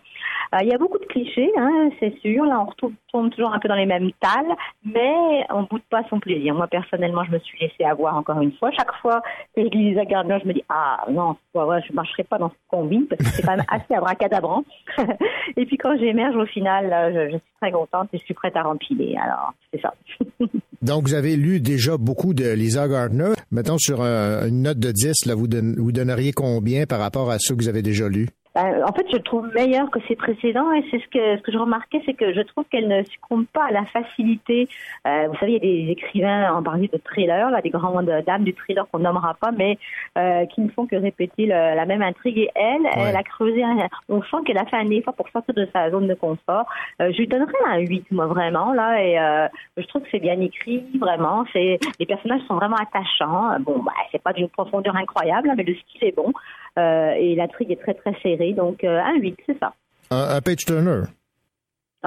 Euh, 0.53 0.59
il 0.61 0.67
y 0.67 0.73
a 0.73 0.77
beaucoup 0.77 0.99
de 0.99 1.05
clichés, 1.05 1.51
hein, 1.57 1.89
c'est 1.99 2.15
sûr. 2.19 2.45
Là, 2.45 2.65
on 2.67 2.91
tombe 3.11 3.29
toujours 3.31 3.53
un 3.53 3.59
peu 3.59 3.67
dans 3.67 3.75
les 3.75 3.85
mêmes 3.85 4.11
talles, 4.19 4.55
mais 4.83 5.45
on 5.49 5.63
boude 5.63 5.81
pas 5.89 6.03
son 6.09 6.19
plaisir. 6.19 6.53
Moi, 6.53 6.67
personnellement, 6.67 7.23
je 7.23 7.31
me 7.31 7.39
suis 7.39 7.57
laissé 7.59 7.83
avoir 7.83 8.15
encore 8.15 8.39
une 8.41 8.51
fois. 8.53 8.71
Chaque 8.71 8.93
fois 9.01 9.21
que 9.55 9.63
je 9.63 9.69
lis 9.69 9.89
Lisa 9.89 10.05
Gardner, 10.05 10.37
je 10.43 10.47
me 10.47 10.53
dis 10.53 10.63
ah 10.69 11.05
non, 11.09 11.35
vrai, 11.53 11.81
je 11.87 11.93
marcherai 11.93 12.23
pas 12.23 12.37
dans 12.37 12.49
ce 12.49 12.55
combine 12.69 13.07
parce 13.07 13.21
que 13.23 13.29
c'est 13.29 13.41
quand 13.41 13.55
même 13.55 13.65
assez 13.69 13.93
abracadabrant. 13.93 14.63
et 15.57 15.65
puis 15.65 15.77
quand 15.77 15.97
j'émerge 15.97 16.35
au 16.35 16.45
final, 16.45 16.89
là, 16.89 17.11
je, 17.11 17.31
je 17.31 17.37
suis 17.37 17.53
très 17.61 17.71
contente 17.71 18.09
et 18.13 18.17
je 18.17 18.23
suis 18.23 18.34
prête 18.35 18.55
à 18.55 18.63
rempiler. 18.63 19.15
Alors, 19.21 19.53
c'est 19.73 19.81
ça. 19.81 19.93
Donc, 20.81 21.07
vous 21.07 21.13
avez 21.15 21.35
lu 21.35 21.59
déjà 21.59 21.97
beaucoup 21.97 22.33
de 22.35 22.47
Lisa 22.51 22.87
Gardner. 22.87 23.31
Mettons 23.51 23.77
sur 23.79 24.01
un- 24.03 24.47
une 24.47 24.61
note 24.61 24.77
de 24.79 24.91
10, 24.91 25.25
là, 25.25 25.33
vous, 25.33 25.47
vous 25.77 25.91
donneriez 25.91 26.31
combien 26.31 26.85
par 26.85 26.99
rapport 26.99 27.31
à 27.31 27.37
ceux 27.39 27.55
que 27.55 27.61
vous 27.63 27.69
avez 27.69 27.81
déjà 27.81 28.07
lus? 28.07 28.29
Ben, 28.55 28.83
en 28.87 28.93
fait, 28.93 29.05
je 29.11 29.17
le 29.17 29.21
trouve 29.21 29.47
meilleur 29.53 29.91
que 29.91 29.99
ses 30.07 30.15
précédents 30.15 30.71
et 30.71 30.83
c'est 30.89 30.99
ce 30.99 31.07
que 31.09 31.37
ce 31.37 31.41
que 31.41 31.51
je 31.51 31.57
remarquais, 31.57 32.01
c'est 32.05 32.13
que 32.13 32.33
je 32.33 32.39
trouve 32.41 32.63
qu'elle 32.71 32.87
ne 32.87 33.03
succombe 33.03 33.45
pas 33.51 33.65
à 33.65 33.71
la 33.71 33.83
facilité. 33.85 34.69
Euh, 35.05 35.27
vous 35.27 35.35
savez, 35.39 35.51
il 35.51 35.55
y 35.55 35.57
a 35.57 35.85
des 35.87 35.91
écrivains 35.91 36.53
en 36.53 36.63
partie 36.63 36.87
de 36.87 36.97
thriller, 37.03 37.51
là, 37.51 37.61
des 37.61 37.69
grandes 37.69 38.09
dames 38.25 38.43
du 38.45 38.53
thriller 38.53 38.87
qu'on 38.89 38.99
nommera 38.99 39.33
pas, 39.33 39.51
mais 39.51 39.77
euh, 40.17 40.45
qui 40.45 40.61
ne 40.61 40.69
font 40.69 40.85
que 40.87 40.95
répéter 40.95 41.45
le- 41.47 41.75
la 41.75 41.85
même 41.85 42.01
intrigue. 42.01 42.37
Et 42.37 42.49
elle, 42.55 42.85
elle 43.09 43.15
a 43.17 43.23
creusé. 43.23 43.61
un- 43.63 43.87
on 44.09 44.21
sent 44.23 44.37
qu'elle 44.45 44.57
a 44.57 44.65
fait 44.65 44.77
un 44.77 44.89
effort 44.89 45.13
pour 45.15 45.27
sortir 45.29 45.53
de 45.53 45.67
sa 45.73 45.91
zone 45.91 46.07
de 46.07 46.13
confort. 46.13 46.65
Euh, 47.01 47.11
je 47.11 47.17
lui 47.17 47.27
donnerais 47.27 47.51
un 47.67 47.79
8, 47.79 48.05
moi 48.11 48.27
vraiment 48.27 48.71
là, 48.73 49.03
et 49.03 49.19
euh, 49.19 49.47
je 49.77 49.83
trouve 49.87 50.01
que 50.03 50.07
c'est 50.11 50.19
bien 50.19 50.39
écrit, 50.39 50.81
vraiment. 50.99 51.43
C'est 51.51 51.79
les 51.99 52.05
personnages 52.05 52.41
sont 52.47 52.55
vraiment 52.55 52.77
attachants. 52.77 53.59
Bon, 53.59 53.79
bah, 53.83 53.91
c'est 54.11 54.21
pas 54.23 54.31
d'une 54.33 54.47
profondeur 54.49 54.95
incroyable, 54.95 55.49
hein, 55.49 55.55
mais 55.57 55.63
le 55.63 55.75
style 55.75 56.05
est 56.05 56.15
bon. 56.15 56.31
Euh, 56.77 57.13
et 57.17 57.35
l'intrigue 57.35 57.71
est 57.71 57.81
très 57.81 57.93
très 57.93 58.13
serrée, 58.21 58.53
donc 58.53 58.83
euh, 58.83 58.99
un 58.99 59.15
8, 59.15 59.37
c'est 59.45 59.57
ça. 59.59 59.73
Un, 60.11 60.35
un 60.35 60.41
page 60.41 60.65
turner. 60.65 61.03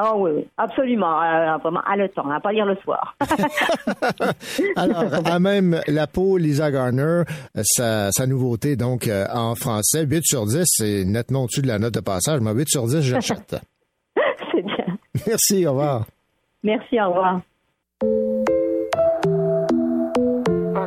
Oh 0.00 0.14
oui, 0.18 0.30
oui, 0.36 0.48
absolument, 0.56 1.20
euh, 1.20 1.56
vraiment 1.56 1.80
à 1.80 1.96
le 1.96 2.08
temps, 2.08 2.30
à 2.30 2.38
pas 2.38 2.52
lire 2.52 2.66
le 2.66 2.76
soir. 2.76 3.16
Alors, 4.76 5.26
à 5.26 5.40
même 5.40 5.80
la 5.88 6.06
peau, 6.06 6.36
Lisa 6.36 6.70
Garner, 6.70 7.22
sa, 7.62 8.12
sa 8.12 8.26
nouveauté, 8.28 8.76
donc, 8.76 9.08
euh, 9.08 9.26
en 9.34 9.56
français, 9.56 10.04
8 10.04 10.24
sur 10.24 10.46
10, 10.46 10.62
c'est 10.66 11.04
nettement 11.04 11.44
au-dessus 11.44 11.62
de 11.62 11.66
la 11.66 11.80
note 11.80 11.94
de 11.94 12.00
passage, 12.00 12.40
mais 12.40 12.52
8 12.52 12.68
sur 12.68 12.86
10, 12.86 13.00
j'achète. 13.00 13.56
c'est 14.52 14.62
bien. 14.62 14.86
Merci, 15.26 15.66
au 15.66 15.70
revoir. 15.70 16.06
Merci, 16.62 17.00
au 17.00 17.08
revoir. 17.08 17.40
On 20.74 20.86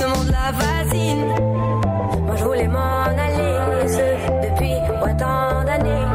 ce 0.00 0.06
monde 0.06 0.30
la 0.30 0.52
fascine. 0.60 1.26
Moi 2.26 2.34
je 2.36 2.44
voulais 2.44 2.68
m'en 2.68 3.04
aller, 3.26 3.88
ce 3.96 4.06
depuis 4.46 4.76
ouais, 5.02 5.16
tant 5.18 5.62
d'années. 5.68 6.06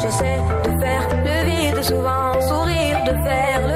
J'essaie 0.00 0.40
de 0.66 0.72
faire 0.82 1.04
le 1.26 1.36
vide, 1.48 1.82
souvent 1.82 2.32
sourire, 2.48 2.98
de 3.10 3.14
faire 3.26 3.60
le 3.70 3.75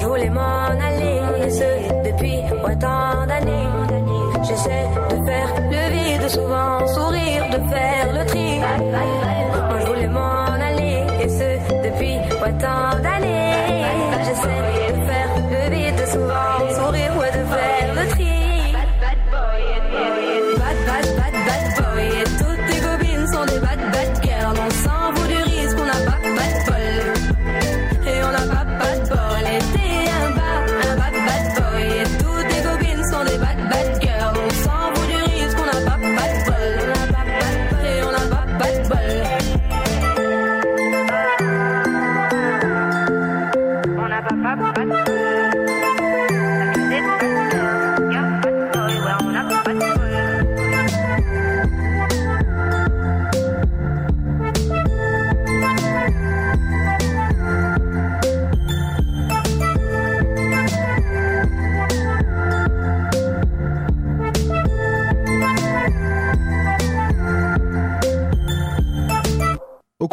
Je 0.00 0.06
voulais 0.06 0.30
m'en 0.30 0.66
aller, 0.88 1.20
depuis 2.04 2.38
ouais, 2.64 2.76
tant 2.76 3.26
d'années. 3.26 3.68
J'essaie 4.42 4.88
de 5.10 5.24
faire 5.26 5.50
le 5.70 5.82
vide, 5.94 6.28
souvent 6.28 6.86
sourire, 6.86 7.44
de 7.50 7.68
faire 7.68 8.12
le 8.14 8.26
tri. 8.26 8.60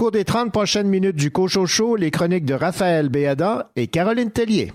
Cours 0.08 0.12
des 0.12 0.24
30 0.24 0.54
prochaines 0.54 0.88
minutes 0.88 1.18
du 1.18 1.32
Cochocho, 1.32 1.98
les 1.98 2.12
chroniques 2.12 2.46
de 2.46 2.54
Raphaël 2.54 3.10
Béada 3.10 3.72
et 3.76 3.88
Caroline 3.88 4.32
Tellier. 4.32 4.72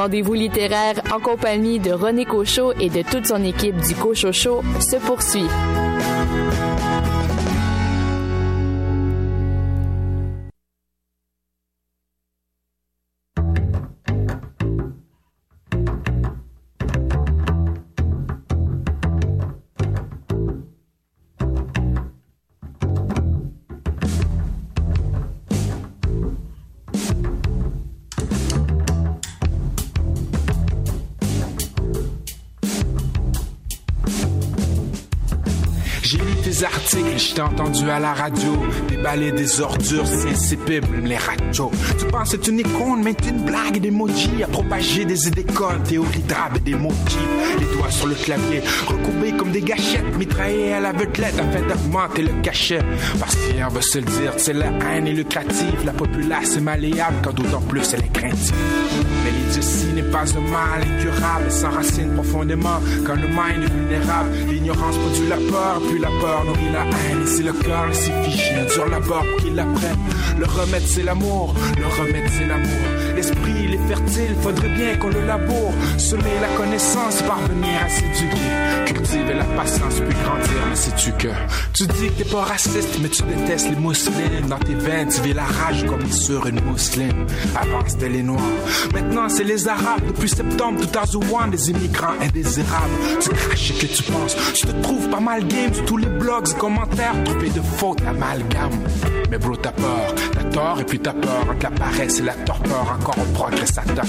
Rendez-vous 0.00 0.32
littéraire 0.32 0.94
en 1.14 1.20
compagnie 1.20 1.78
de 1.78 1.92
René 1.92 2.24
Cochot 2.24 2.72
et 2.80 2.88
de 2.88 3.02
toute 3.02 3.26
son 3.26 3.44
équipe 3.44 3.76
du 3.76 3.94
Cochocho 3.94 4.62
se 4.80 4.96
poursuit. 4.96 5.44
Je 36.98 37.34
t'ai 37.34 37.40
entendu 37.40 37.88
à 37.88 38.00
la 38.00 38.12
radio. 38.12 38.56
Déballer 38.88 39.32
des 39.32 39.60
ordures, 39.60 40.06
c'est 40.06 40.30
insipide, 40.30 40.90
même 40.90 41.06
les 41.06 41.16
radios. 41.16 41.70
Tu 41.98 42.06
penses 42.06 42.30
que 42.30 42.42
c'est 42.42 42.50
une 42.50 42.58
icône, 42.60 43.02
mais 43.04 43.14
t'es 43.14 43.30
une 43.30 43.44
blague 43.44 43.84
emojis 43.84 44.42
à 44.42 44.48
propager 44.48 45.04
des 45.04 45.28
idées 45.28 45.44
connes, 45.44 45.82
théories 45.84 46.22
drabes 46.22 46.56
et 46.56 46.70
des 46.70 46.74
motifs. 46.74 47.39
Les 47.60 47.66
doigts 47.76 47.90
sur 47.90 48.06
le 48.06 48.14
clavier, 48.14 48.62
recourbés 48.86 49.32
comme 49.32 49.52
des 49.52 49.60
gâchettes, 49.60 50.16
mitraillés 50.18 50.72
à 50.72 50.80
la 50.80 50.92
vetelette 50.92 51.38
afin 51.38 51.60
d'augmenter 51.66 52.22
le 52.22 52.32
cachet. 52.42 52.80
Parce 53.18 53.36
qu'on 53.36 53.68
veut 53.68 53.82
se 53.82 53.98
le 53.98 54.04
dire, 54.04 54.32
c'est 54.38 54.54
la 54.54 54.66
haine 54.66 55.06
est 55.06 55.12
lucrative. 55.12 55.84
La 55.84 55.92
populace 55.92 56.56
est 56.56 56.60
malléable, 56.60 57.16
quand 57.22 57.34
d'autant 57.34 57.60
plus 57.60 57.92
elle 57.92 58.00
est 58.00 58.12
craintive. 58.12 58.54
Mais 59.24 59.30
l'idiotie 59.30 59.92
n'est 59.94 60.10
pas 60.10 60.24
un 60.24 60.40
mal 60.40 60.82
incurable, 60.82 61.44
elle 61.46 61.52
s'enracine 61.52 62.14
profondément 62.14 62.80
quand 63.06 63.16
le 63.16 63.28
mind 63.28 63.64
est 63.64 63.72
vulnérable. 63.72 64.30
L'ignorance 64.48 64.96
produit 64.96 65.28
la 65.28 65.36
peur, 65.36 65.82
puis 65.88 65.98
la 65.98 66.08
peur 66.08 66.44
nourrit 66.46 66.72
la 66.72 66.84
haine. 66.84 67.22
Et 67.22 67.26
si 67.26 67.42
le 67.42 67.52
corps 67.52 67.92
s'est 67.92 68.22
figé, 68.24 68.54
dur 68.72 68.88
la 68.88 69.00
bord 69.00 69.24
pour 69.24 69.44
qu'il 69.44 69.54
l'apprenne. 69.54 69.98
Le 70.38 70.46
remède 70.46 70.82
c'est 70.86 71.02
l'amour, 71.02 71.54
le 71.76 71.86
remède 71.86 72.30
c'est 72.38 72.46
l'amour. 72.46 72.80
L'esprit 73.14 73.52
il 73.64 73.74
est 73.74 73.88
fertile, 73.88 74.34
faudrait 74.40 74.70
bien 74.70 74.96
qu'on 74.96 75.08
le 75.08 75.26
laboure. 75.26 75.74
Semer 75.98 76.40
la 76.40 76.48
connaissance, 76.56 77.22
parvenir 77.50 77.84
à 77.84 77.88
s'éduquer. 77.88 78.36
Cultiver 78.86 79.34
la 79.34 79.44
patience, 79.44 79.94
puis 79.94 80.16
grandir, 80.24 80.66
mais 80.68 80.76
sais-tu 80.76 81.12
que 81.12 81.28
Tu 81.74 81.86
dis 81.86 82.08
que 82.08 82.22
t'es 82.22 82.30
pas 82.30 82.42
raciste, 82.42 82.98
mais 83.02 83.08
tu 83.08 83.22
détestes 83.22 83.70
les 83.70 83.76
musulmans. 83.76 84.48
Dans 84.48 84.58
tes 84.58 84.74
veines, 84.74 85.08
tu 85.08 85.20
vis 85.22 85.32
la 85.32 85.44
rage 85.44 85.84
comme 85.86 86.10
sur 86.10 86.46
une 86.46 86.60
mousseline. 86.64 87.26
Avant 87.54 87.80
c'était 87.86 88.08
les 88.08 88.22
noirs, 88.22 88.40
maintenant 88.92 89.28
c'est 89.28 89.44
les 89.44 89.68
arabes. 89.68 90.00
Depuis 90.06 90.28
septembre, 90.28 90.80
tout 90.80 90.98
à 90.98 91.06
Zouan, 91.06 91.48
des 91.48 91.70
immigrants 91.70 92.14
indésirables. 92.20 92.94
Tu 93.20 93.30
craches 93.30 93.78
que 93.78 93.86
tu 93.86 94.02
penses, 94.04 94.36
tu 94.54 94.66
te 94.66 94.72
trouves 94.82 95.08
pas 95.08 95.20
mal 95.20 95.46
game 95.46 95.72
sur 95.72 95.84
tous 95.84 95.96
les 95.96 96.06
blogs 96.08 96.52
commentaires, 96.58 97.14
trompés 97.24 97.50
de 97.50 97.60
fautes, 97.60 98.02
amalgame. 98.06 98.80
Mais 99.30 99.38
bro, 99.38 99.54
t'as 99.56 99.72
peur, 99.72 100.14
t'as 100.32 100.44
tort 100.44 100.80
et 100.80 100.84
puis 100.84 100.98
t'as 100.98 101.12
peur 101.12 101.46
entre 101.48 101.62
la 101.62 101.70
paresse 101.70 102.18
et 102.18 102.22
la 102.22 102.34
torpeur. 102.34 102.98
Encore 102.98 103.16
on 103.18 103.32
progresse 103.32 103.78
à 103.78 103.82
ta 103.82 104.02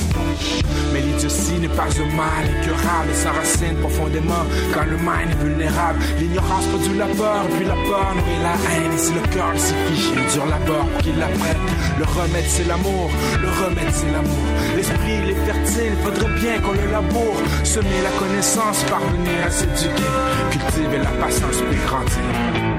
Mais 0.93 1.01
l'idiotie 1.01 1.59
n'est 1.59 1.67
pas 1.67 1.83
un 1.83 2.15
mal 2.15 2.45
incurable, 2.59 3.09
et 3.31 3.45
s'enracine 3.45 3.77
profondément 3.77 4.45
quand 4.73 4.85
le 4.85 4.97
mind 4.97 5.31
est 5.31 5.43
vulnérable. 5.43 5.99
L'ignorance 6.19 6.65
produit 6.67 6.97
la 6.97 7.07
peur, 7.07 7.45
puis 7.55 7.65
la 7.65 7.75
peur 7.75 8.15
nourrit 8.15 8.41
la 8.43 8.55
haine. 8.69 8.93
Et 8.93 8.97
si 8.97 9.13
le 9.13 9.21
cœur 9.33 9.51
s'est 9.55 9.73
figé, 9.87 10.15
dur 10.33 10.45
la 10.45 10.57
peur 10.65 10.85
pour 10.85 11.01
qu'il 11.01 11.17
l'apprenne. 11.17 11.63
Le 11.99 12.05
remède 12.05 12.45
c'est 12.47 12.67
l'amour, 12.67 13.09
le 13.41 13.49
remède 13.49 13.91
c'est 13.93 14.11
l'amour. 14.11 14.47
L'esprit 14.75 15.15
il 15.23 15.29
est 15.31 15.45
fertile, 15.45 15.93
faudrait 16.03 16.39
bien 16.39 16.59
qu'on 16.59 16.73
le 16.73 16.91
laboure. 16.91 17.37
Semer 17.63 18.01
la 18.03 18.11
connaissance, 18.19 18.83
parvenir 18.89 19.45
à 19.45 19.51
s'éduquer. 19.51 20.11
Cultiver 20.51 20.97
la 20.97 21.11
patience, 21.23 21.61
puis 21.69 21.79
grandir. 21.85 22.70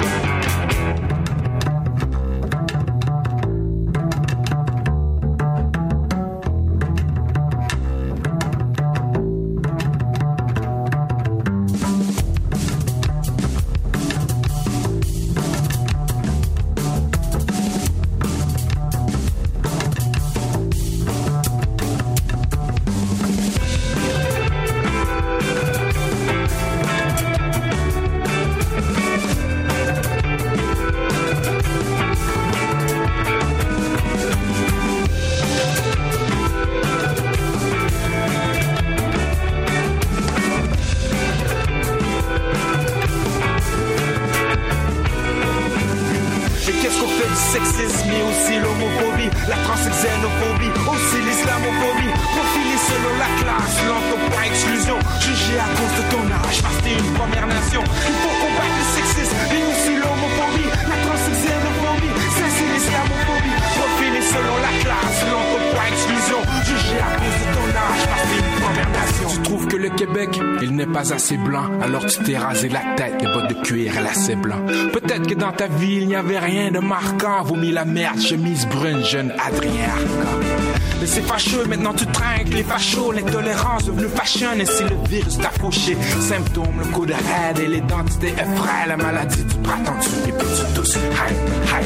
T'es 72.18 72.36
rasé 72.36 72.68
la 72.68 72.80
tête, 72.96 73.14
les 73.20 73.32
bottes 73.32 73.48
de 73.48 73.54
cuir 73.62 73.96
et 73.96 74.02
lacets 74.02 74.36
blancs. 74.36 74.66
Peut-être 74.92 75.26
que 75.26 75.34
dans 75.34 75.52
ta 75.52 75.66
vie, 75.66 75.98
il 76.02 76.08
n'y 76.08 76.16
avait 76.16 76.38
rien 76.38 76.70
de 76.70 76.78
marquant, 76.78 77.42
vomi 77.42 77.70
la 77.70 77.84
merde, 77.84 78.20
chemise 78.20 78.66
brune, 78.66 79.04
jeune 79.04 79.32
Adrien. 79.44 79.90
Mais 81.00 81.06
c'est 81.06 81.22
fâcheux, 81.22 81.64
maintenant 81.68 81.92
tu 81.94 82.06
trinques 82.06 82.54
les 82.54 82.62
fachos, 82.62 83.12
l'intolérance 83.12 83.86
devenue 83.86 84.08
fashion, 84.08 84.52
et 84.58 84.66
si 84.66 84.84
le 84.84 84.96
virus 85.08 85.38
t'a 85.38 85.50
fauché, 85.50 85.96
symptômes, 86.20 86.78
le 86.78 86.84
coup 86.92 87.06
de 87.06 87.12
raide 87.12 87.58
et 87.58 87.66
l'identité 87.66 88.28
effraie, 88.28 88.86
la 88.86 88.96
maladie 88.96 89.42
du 89.42 89.56
printemps, 89.56 89.96
tu 90.00 90.28
et 90.28 90.32
puis 90.32 90.46
tu 90.46 90.74
tousses, 90.74 90.96
hi, 90.96 91.32
hi. 91.66 91.84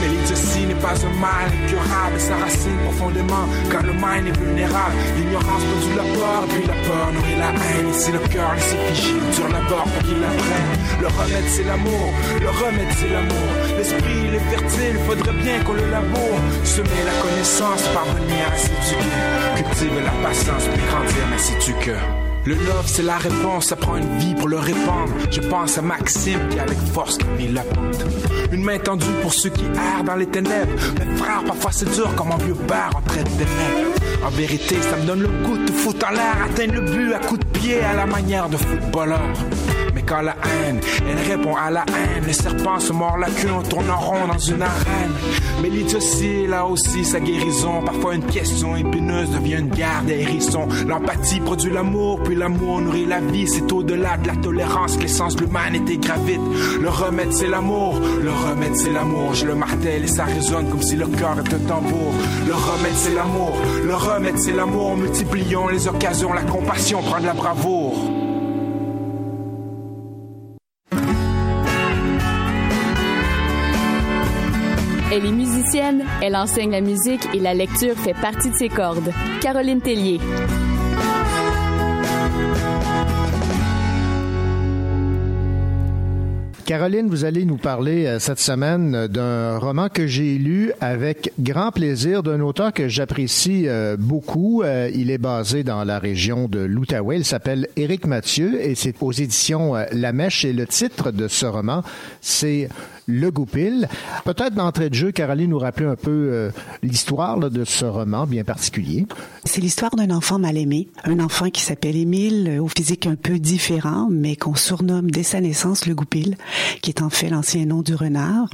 Mais 0.00 0.08
l'idiotie 0.08 0.65
n'est 0.76 0.82
pas 0.82 0.94
un 0.94 1.20
mal 1.20 1.48
incurable, 1.64 2.18
sa 2.18 2.36
racine 2.36 2.76
profondément, 2.84 3.46
car 3.70 3.82
le 3.82 3.92
mind 3.92 4.26
est 4.28 4.38
vulnérable. 4.38 4.94
L'ignorance 5.16 5.62
produit 5.64 5.96
la 5.96 6.02
peur, 6.02 6.42
puis 6.48 6.66
la 6.66 6.74
peur 6.86 7.12
nourrit 7.12 7.38
la 7.38 7.50
haine. 7.50 7.88
Et 7.88 7.98
si 7.98 8.12
le 8.12 8.18
cœur 8.18 8.54
laissé 8.54 8.76
figé, 8.88 9.14
dur 9.34 9.48
la 9.48 9.60
bord 9.68 9.84
pour 9.84 10.02
qu'il 10.02 10.20
l'apprenne. 10.20 10.72
Le 11.00 11.06
remède 11.08 11.48
c'est 11.48 11.64
l'amour, 11.64 12.12
le 12.40 12.48
remède 12.48 12.92
c'est 12.98 13.08
l'amour. 13.08 13.50
L'esprit 13.76 14.18
il 14.28 14.34
est 14.34 14.46
fertile, 14.50 14.96
faudrait 15.06 15.38
bien 15.42 15.62
qu'on 15.64 15.74
le 15.74 15.90
laboure. 15.90 16.40
Semer 16.64 17.02
la 17.04 17.16
connaissance, 17.22 17.82
parvenir 17.94 18.44
à 18.52 18.56
s'éduquer. 18.56 19.16
Cultiver 19.56 20.02
la 20.04 20.28
patience, 20.28 20.64
puis 20.72 20.82
grandir, 20.90 21.24
mais 21.30 21.38
sais-tu 21.38 21.72
que... 21.74 22.15
Le 22.46 22.54
love, 22.54 22.86
c'est 22.86 23.02
la 23.02 23.16
réponse, 23.16 23.66
ça 23.66 23.76
prend 23.76 23.96
une 23.96 24.18
vie 24.18 24.34
pour 24.36 24.46
le 24.46 24.58
répandre. 24.58 25.12
Je 25.32 25.40
pense 25.40 25.78
à 25.78 25.82
Maxime 25.82 26.48
qui 26.48 26.60
avec 26.60 26.78
force 26.92 27.18
mis 27.36 27.48
la 27.48 27.62
pente. 27.62 28.04
Une 28.52 28.62
main 28.62 28.78
tendue 28.78 29.04
pour 29.20 29.32
ceux 29.32 29.50
qui 29.50 29.64
errent 29.64 30.04
dans 30.04 30.14
les 30.14 30.26
ténèbres. 30.26 30.72
Mais 30.96 31.16
frère, 31.16 31.42
parfois 31.44 31.72
c'est 31.72 31.92
dur 31.92 32.14
comme 32.14 32.30
un 32.30 32.36
vieux 32.36 32.54
bar 32.68 32.90
en 32.94 33.00
traite 33.00 33.28
des 33.36 33.44
nègres. 33.44 33.90
En 34.24 34.30
vérité, 34.30 34.76
ça 34.80 34.96
me 34.96 35.06
donne 35.06 35.22
le 35.22 35.28
goût 35.44 35.58
de 35.58 35.72
foutre 35.72 36.06
en 36.06 36.12
l'air, 36.12 36.36
atteindre 36.48 36.74
le 36.74 36.82
but 36.82 37.14
à 37.14 37.18
coups 37.18 37.40
de 37.40 37.58
pied 37.58 37.80
à 37.80 37.94
la 37.94 38.06
manière 38.06 38.48
de 38.48 38.56
footballeur. 38.56 39.32
Quand 40.06 40.22
la 40.22 40.36
haine, 40.44 40.80
elle 41.10 41.32
répond 41.32 41.56
à 41.56 41.68
la 41.68 41.84
haine, 41.88 42.24
les 42.24 42.32
serpents 42.32 42.78
se 42.78 42.92
mordent 42.92 43.20
la 43.20 43.26
queue, 43.26 43.50
en 43.50 43.96
rond 43.96 44.28
dans 44.28 44.38
une 44.38 44.62
arène. 44.62 45.12
Mais 45.60 45.68
l'idiotie, 45.68 46.46
là 46.46 46.64
aussi, 46.64 47.04
sa 47.04 47.18
guérison. 47.18 47.82
Parfois 47.84 48.14
une 48.14 48.24
question 48.24 48.76
épineuse 48.76 49.30
devient 49.30 49.58
une 49.58 49.68
guerre 49.68 50.02
des 50.06 50.20
hérissons. 50.20 50.68
L'empathie 50.86 51.40
produit 51.40 51.72
l'amour, 51.72 52.22
puis 52.22 52.36
l'amour 52.36 52.80
nourrit 52.80 53.06
la 53.06 53.20
vie. 53.20 53.48
C'est 53.48 53.72
au-delà 53.72 54.16
de 54.18 54.28
la 54.28 54.36
tolérance 54.36 54.96
que 54.96 55.02
l'essence 55.02 55.34
de 55.34 55.44
l'humanité 55.44 55.98
gravite. 55.98 56.40
Le 56.80 56.88
remède, 56.88 57.32
c'est 57.32 57.48
l'amour. 57.48 57.98
Le 58.22 58.30
remède, 58.30 58.76
c'est 58.76 58.92
l'amour. 58.92 59.34
Je 59.34 59.46
le 59.46 59.56
martèle 59.56 60.04
et 60.04 60.08
ça 60.08 60.24
résonne 60.24 60.68
comme 60.68 60.82
si 60.82 60.94
le 60.94 61.06
cœur 61.06 61.36
est 61.44 61.52
un 61.52 61.58
tambour. 61.58 62.12
Le 62.46 62.54
remède, 62.54 62.94
c'est 62.94 63.14
l'amour. 63.14 63.56
Le 63.84 63.94
remède, 63.94 64.38
c'est 64.38 64.52
l'amour. 64.52 64.96
Multiplions 64.96 65.66
les 65.66 65.88
occasions, 65.88 66.32
la 66.32 66.42
compassion 66.42 67.02
prend 67.02 67.20
de 67.20 67.26
la 67.26 67.34
bravoure. 67.34 68.15
Elle 75.16 75.24
est 75.24 75.32
musicienne, 75.32 76.04
elle 76.20 76.36
enseigne 76.36 76.72
la 76.72 76.82
musique 76.82 77.26
et 77.32 77.40
la 77.40 77.54
lecture 77.54 77.96
fait 77.96 78.12
partie 78.12 78.50
de 78.50 78.54
ses 78.54 78.68
cordes. 78.68 79.14
Caroline 79.40 79.80
Tellier. 79.80 80.20
Caroline, 86.66 87.08
vous 87.08 87.24
allez 87.24 87.46
nous 87.46 87.56
parler 87.56 88.04
euh, 88.04 88.18
cette 88.18 88.40
semaine 88.40 89.06
d'un 89.06 89.56
roman 89.56 89.88
que 89.88 90.06
j'ai 90.06 90.36
lu 90.36 90.72
avec 90.80 91.32
grand 91.40 91.70
plaisir 91.70 92.22
d'un 92.22 92.40
auteur 92.40 92.74
que 92.74 92.88
j'apprécie 92.88 93.68
euh, 93.68 93.96
beaucoup. 93.96 94.64
Euh, 94.64 94.90
il 94.92 95.10
est 95.10 95.16
basé 95.16 95.62
dans 95.62 95.84
la 95.84 95.98
région 95.98 96.48
de 96.48 96.58
l'Outaouais. 96.58 97.18
Il 97.18 97.24
s'appelle 97.24 97.68
Éric 97.76 98.06
Mathieu 98.06 98.60
et 98.60 98.74
c'est 98.74 99.00
aux 99.00 99.12
éditions 99.12 99.74
La 99.92 100.12
Mèche. 100.12 100.44
Et 100.44 100.52
le 100.52 100.66
titre 100.66 101.10
de 101.12 101.28
ce 101.28 101.46
roman, 101.46 101.82
c'est 102.20 102.68
Le 103.06 103.30
Goupil. 103.30 103.88
Peut-être 104.24 104.54
d'entrée 104.54 104.90
de 104.90 104.94
jeu, 104.94 105.12
Caroline 105.12 105.50
nous 105.50 105.58
rappeler 105.58 105.86
un 105.86 105.96
peu 105.96 106.50
l'histoire 106.82 107.38
là, 107.38 107.48
de 107.48 107.64
ce 107.64 107.84
roman 107.84 108.26
bien 108.26 108.44
particulier. 108.44 109.06
C'est 109.44 109.60
l'histoire 109.60 109.94
d'un 109.94 110.10
enfant 110.10 110.38
mal 110.38 110.56
aimé, 110.56 110.88
un 111.04 111.20
enfant 111.20 111.50
qui 111.50 111.62
s'appelle 111.62 111.96
Émile, 111.96 112.58
au 112.60 112.68
physique 112.68 113.06
un 113.06 113.14
peu 113.14 113.38
différent, 113.38 114.08
mais 114.10 114.36
qu'on 114.36 114.54
surnomme 114.54 115.10
dès 115.10 115.22
sa 115.22 115.40
naissance 115.40 115.86
le 115.86 115.94
Goupil, 115.94 116.36
qui 116.82 116.90
est 116.90 117.02
en 117.02 117.10
fait 117.10 117.28
l'ancien 117.28 117.64
nom 117.66 117.82
du 117.82 117.94
renard. 117.94 118.48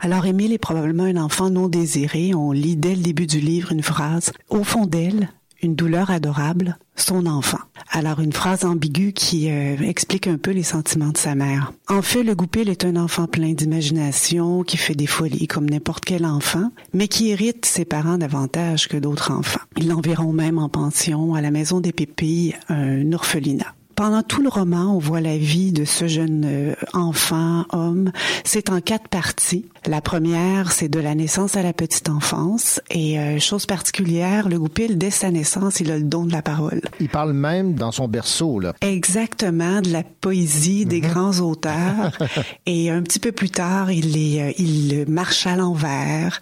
Alors 0.00 0.26
Émile 0.26 0.52
est 0.52 0.58
probablement 0.58 1.04
un 1.04 1.16
enfant 1.16 1.50
non 1.50 1.68
désiré. 1.68 2.34
On 2.34 2.50
lit 2.52 2.76
dès 2.76 2.96
le 2.96 3.02
début 3.02 3.26
du 3.26 3.40
livre 3.40 3.72
une 3.72 3.82
phrase. 3.82 4.32
Au 4.50 4.64
fond 4.64 4.86
d'elle, 4.86 5.28
une 5.62 5.74
douleur 5.74 6.10
adorable, 6.10 6.76
son 6.96 7.26
enfant. 7.26 7.60
Alors 7.90 8.20
une 8.20 8.32
phrase 8.32 8.64
ambiguë 8.64 9.12
qui 9.12 9.50
euh, 9.50 9.76
explique 9.78 10.26
un 10.26 10.36
peu 10.36 10.50
les 10.50 10.62
sentiments 10.62 11.10
de 11.10 11.18
sa 11.18 11.34
mère. 11.34 11.72
En 11.88 12.02
fait, 12.02 12.22
le 12.22 12.34
Goupil 12.34 12.68
est 12.68 12.84
un 12.84 12.96
enfant 12.96 13.26
plein 13.26 13.52
d'imagination, 13.52 14.62
qui 14.62 14.76
fait 14.76 14.94
des 14.94 15.06
folies 15.06 15.46
comme 15.46 15.68
n'importe 15.68 16.04
quel 16.04 16.26
enfant, 16.26 16.70
mais 16.92 17.08
qui 17.08 17.30
hérite 17.30 17.64
ses 17.64 17.84
parents 17.84 18.18
davantage 18.18 18.88
que 18.88 18.96
d'autres 18.96 19.30
enfants. 19.30 19.60
Ils 19.76 19.88
l'enverront 19.88 20.32
même 20.32 20.58
en 20.58 20.68
pension 20.68 21.34
à 21.34 21.40
la 21.40 21.50
maison 21.50 21.80
des 21.80 21.92
Pépilles, 21.92 22.56
un 22.68 23.12
orphelinat. 23.12 23.74
Pendant 23.94 24.22
tout 24.22 24.42
le 24.42 24.48
roman, 24.48 24.96
on 24.96 24.98
voit 24.98 25.20
la 25.20 25.36
vie 25.36 25.70
de 25.70 25.84
ce 25.84 26.08
jeune 26.08 26.44
euh, 26.44 26.74
enfant, 26.92 27.66
homme. 27.70 28.10
C'est 28.42 28.70
en 28.70 28.80
quatre 28.80 29.08
parties. 29.08 29.66
La 29.86 30.00
première, 30.00 30.70
c'est 30.70 30.88
de 30.88 31.00
la 31.00 31.16
naissance 31.16 31.56
à 31.56 31.62
la 31.62 31.72
petite 31.72 32.08
enfance. 32.08 32.80
Et 32.88 33.18
euh, 33.18 33.40
chose 33.40 33.66
particulière, 33.66 34.48
le 34.48 34.58
Goupil, 34.58 34.96
dès 34.96 35.10
sa 35.10 35.32
naissance, 35.32 35.80
il 35.80 35.90
a 35.90 35.96
le 35.96 36.04
don 36.04 36.24
de 36.24 36.30
la 36.30 36.40
parole. 36.40 36.80
Il 37.00 37.08
parle 37.08 37.32
même 37.32 37.74
dans 37.74 37.90
son 37.90 38.06
berceau, 38.06 38.60
là. 38.60 38.74
Exactement, 38.80 39.80
de 39.80 39.90
la 39.90 40.04
poésie 40.04 40.86
des 40.86 41.00
grands 41.00 41.40
auteurs. 41.40 42.16
Et 42.66 42.90
un 42.90 43.02
petit 43.02 43.18
peu 43.18 43.32
plus 43.32 43.50
tard, 43.50 43.90
il 43.90 44.16
est, 44.16 44.42
euh, 44.42 44.52
il 44.56 45.04
marche 45.08 45.48
à 45.48 45.56
l'envers, 45.56 46.40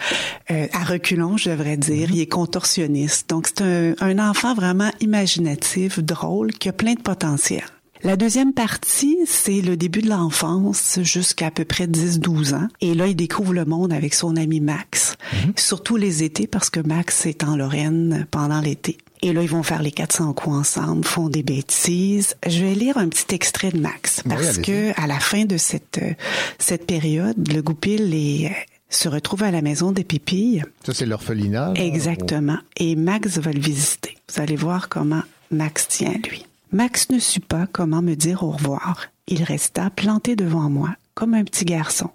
euh, 0.50 0.66
à 0.74 0.84
reculons, 0.84 1.38
je 1.38 1.48
devrais 1.48 1.78
dire. 1.78 2.10
Il 2.12 2.20
est 2.20 2.26
contorsionniste. 2.26 3.30
Donc 3.30 3.46
c'est 3.46 3.62
un, 3.62 3.94
un 4.00 4.18
enfant 4.18 4.54
vraiment 4.54 4.90
imaginatif, 5.00 5.98
drôle, 5.98 6.52
qui 6.52 6.68
a 6.68 6.72
plein 6.72 6.92
de 6.92 7.00
potentiel. 7.00 7.64
La 8.02 8.16
deuxième 8.16 8.54
partie, 8.54 9.18
c'est 9.26 9.60
le 9.60 9.76
début 9.76 10.00
de 10.00 10.08
l'enfance 10.08 10.98
jusqu'à 11.02 11.48
à 11.48 11.50
peu 11.50 11.64
près 11.66 11.86
10-12 11.86 12.54
ans. 12.54 12.68
Et 12.80 12.94
là, 12.94 13.06
il 13.06 13.14
découvre 13.14 13.52
le 13.52 13.64
monde 13.64 13.92
avec 13.92 14.14
son 14.14 14.36
ami 14.36 14.60
Max. 14.60 15.16
Surtout 15.56 15.96
les 15.96 16.22
étés 16.22 16.46
parce 16.46 16.70
que 16.70 16.80
Max 16.80 17.26
est 17.26 17.44
en 17.44 17.56
Lorraine 17.56 18.26
pendant 18.30 18.60
l'été. 18.60 18.96
Et 19.22 19.34
là, 19.34 19.42
ils 19.42 19.50
vont 19.50 19.62
faire 19.62 19.82
les 19.82 19.90
400 19.90 20.32
coups 20.32 20.56
ensemble, 20.56 21.04
font 21.04 21.28
des 21.28 21.42
bêtises. 21.42 22.36
Je 22.48 22.64
vais 22.64 22.74
lire 22.74 22.96
un 22.96 23.08
petit 23.08 23.34
extrait 23.34 23.70
de 23.70 23.78
Max 23.78 24.22
parce 24.26 24.58
que 24.58 24.98
à 24.98 25.06
la 25.06 25.20
fin 25.20 25.44
de 25.44 25.58
cette 25.58 25.98
euh, 26.00 26.14
cette 26.58 26.86
période, 26.86 27.52
le 27.52 27.60
Goupil 27.60 28.14
est, 28.14 28.46
euh, 28.46 28.54
se 28.88 29.08
retrouve 29.08 29.42
à 29.42 29.50
la 29.50 29.60
maison 29.60 29.92
des 29.92 30.04
Pépilles. 30.04 30.64
Ça, 30.86 30.94
c'est 30.94 31.06
l'orphelinat. 31.06 31.74
Exactement. 31.76 32.58
Et 32.78 32.96
Max 32.96 33.38
va 33.38 33.52
le 33.52 33.60
visiter. 33.60 34.16
Vous 34.32 34.40
allez 34.40 34.56
voir 34.56 34.88
comment 34.88 35.22
Max 35.50 35.86
tient 35.88 36.14
lui. 36.30 36.46
Max 36.72 37.10
ne 37.10 37.18
sut 37.18 37.44
pas 37.44 37.66
comment 37.66 38.02
me 38.02 38.14
dire 38.14 38.42
au 38.44 38.50
revoir. 38.52 39.06
Il 39.26 39.42
resta 39.42 39.90
planté 39.90 40.36
devant 40.36 40.70
moi, 40.70 40.90
comme 41.14 41.34
un 41.34 41.44
petit 41.44 41.64
garçon. 41.64 42.10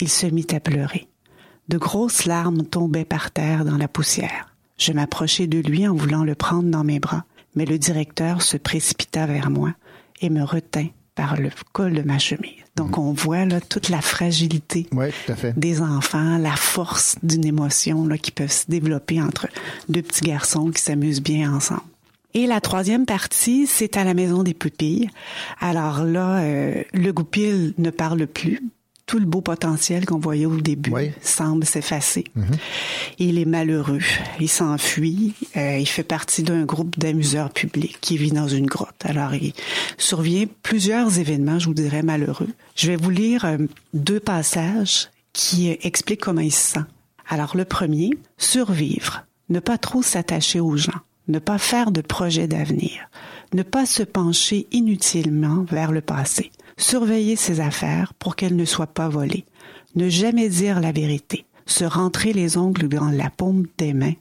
Il 0.00 0.08
se 0.08 0.26
mit 0.26 0.46
à 0.52 0.60
pleurer. 0.60 1.06
De 1.68 1.78
grosses 1.78 2.24
larmes 2.24 2.64
tombaient 2.64 3.04
par 3.04 3.30
terre 3.30 3.64
dans 3.64 3.76
la 3.76 3.88
poussière. 3.88 4.54
Je 4.78 4.92
m'approchai 4.92 5.46
de 5.46 5.58
lui 5.58 5.86
en 5.86 5.94
voulant 5.94 6.24
le 6.24 6.34
prendre 6.34 6.70
dans 6.70 6.84
mes 6.84 6.98
bras, 6.98 7.24
mais 7.54 7.66
le 7.66 7.78
directeur 7.78 8.40
se 8.40 8.56
précipita 8.56 9.26
vers 9.26 9.50
moi 9.50 9.74
et 10.22 10.30
me 10.30 10.42
retint 10.42 10.88
par 11.14 11.38
le 11.38 11.50
col 11.72 11.92
de 11.92 12.02
ma 12.02 12.18
chemise. 12.18 12.54
Donc 12.76 12.96
on 12.96 13.12
voit 13.12 13.44
là 13.44 13.60
toute 13.60 13.90
la 13.90 14.00
fragilité 14.00 14.86
Oui, 14.92 15.08
tout 15.26 15.32
à 15.32 15.36
fait. 15.36 15.58
des 15.58 15.82
enfants, 15.82 16.38
la 16.38 16.56
force 16.56 17.16
d'une 17.22 17.44
émotion 17.44 18.06
là, 18.06 18.16
qui 18.16 18.30
peut 18.30 18.48
se 18.48 18.64
développer 18.68 19.20
entre 19.20 19.48
deux 19.90 20.00
petits 20.02 20.24
garçons 20.24 20.70
qui 20.70 20.80
s'amusent 20.80 21.22
bien 21.22 21.52
ensemble. 21.52 21.82
Et 22.34 22.46
la 22.46 22.60
troisième 22.60 23.06
partie, 23.06 23.66
c'est 23.66 23.96
à 23.96 24.04
la 24.04 24.14
maison 24.14 24.42
des 24.42 24.54
pupilles. 24.54 25.10
Alors 25.60 26.04
là, 26.04 26.40
euh, 26.40 26.82
le 26.92 27.12
goupil 27.12 27.74
ne 27.78 27.90
parle 27.90 28.26
plus. 28.26 28.60
Tout 29.10 29.18
le 29.18 29.26
beau 29.26 29.40
potentiel 29.40 30.06
qu'on 30.06 30.20
voyait 30.20 30.46
au 30.46 30.60
début 30.60 30.92
semble 31.20 31.64
s'effacer. 31.64 32.22
Il 33.18 33.38
est 33.40 33.44
malheureux. 33.44 33.98
Il 34.38 34.48
s'enfuit. 34.48 35.34
Euh, 35.56 35.78
il 35.78 35.86
fait 35.88 36.04
partie 36.04 36.44
d'un 36.44 36.64
groupe 36.64 36.96
d'amuseurs 36.96 37.50
publics 37.50 37.98
qui 38.00 38.16
vit 38.16 38.30
dans 38.30 38.46
une 38.46 38.66
grotte. 38.66 39.02
Alors, 39.02 39.34
il 39.34 39.52
survient 39.98 40.46
plusieurs 40.62 41.18
événements, 41.18 41.58
je 41.58 41.66
vous 41.66 41.74
dirais, 41.74 42.04
malheureux. 42.04 42.50
Je 42.76 42.86
vais 42.86 42.94
vous 42.94 43.10
lire 43.10 43.44
euh, 43.46 43.58
deux 43.94 44.20
passages 44.20 45.08
qui 45.32 45.72
euh, 45.72 45.76
expliquent 45.82 46.22
comment 46.22 46.40
il 46.40 46.52
se 46.52 46.74
sent. 46.74 46.86
Alors, 47.28 47.56
le 47.56 47.64
premier, 47.64 48.10
survivre. 48.38 49.24
Ne 49.48 49.58
pas 49.58 49.76
trop 49.76 50.02
s'attacher 50.02 50.60
aux 50.60 50.76
gens. 50.76 51.00
Ne 51.30 51.38
pas 51.38 51.58
faire 51.58 51.92
de 51.92 52.00
projets 52.00 52.48
d'avenir. 52.48 53.08
Ne 53.54 53.62
pas 53.62 53.86
se 53.86 54.02
pencher 54.02 54.66
inutilement 54.72 55.62
vers 55.62 55.92
le 55.92 56.00
passé. 56.00 56.50
Surveiller 56.76 57.36
ses 57.36 57.60
affaires 57.60 58.14
pour 58.14 58.34
qu'elles 58.34 58.56
ne 58.56 58.64
soient 58.64 58.88
pas 58.88 59.08
volées. 59.08 59.44
Ne 59.94 60.08
jamais 60.08 60.48
dire 60.48 60.80
la 60.80 60.90
vérité. 60.90 61.46
Se 61.66 61.84
rentrer 61.84 62.32
les 62.32 62.56
ongles 62.56 62.88
dans 62.88 63.10
la 63.10 63.30
paume 63.30 63.66
des 63.78 63.92
mains 63.92 64.16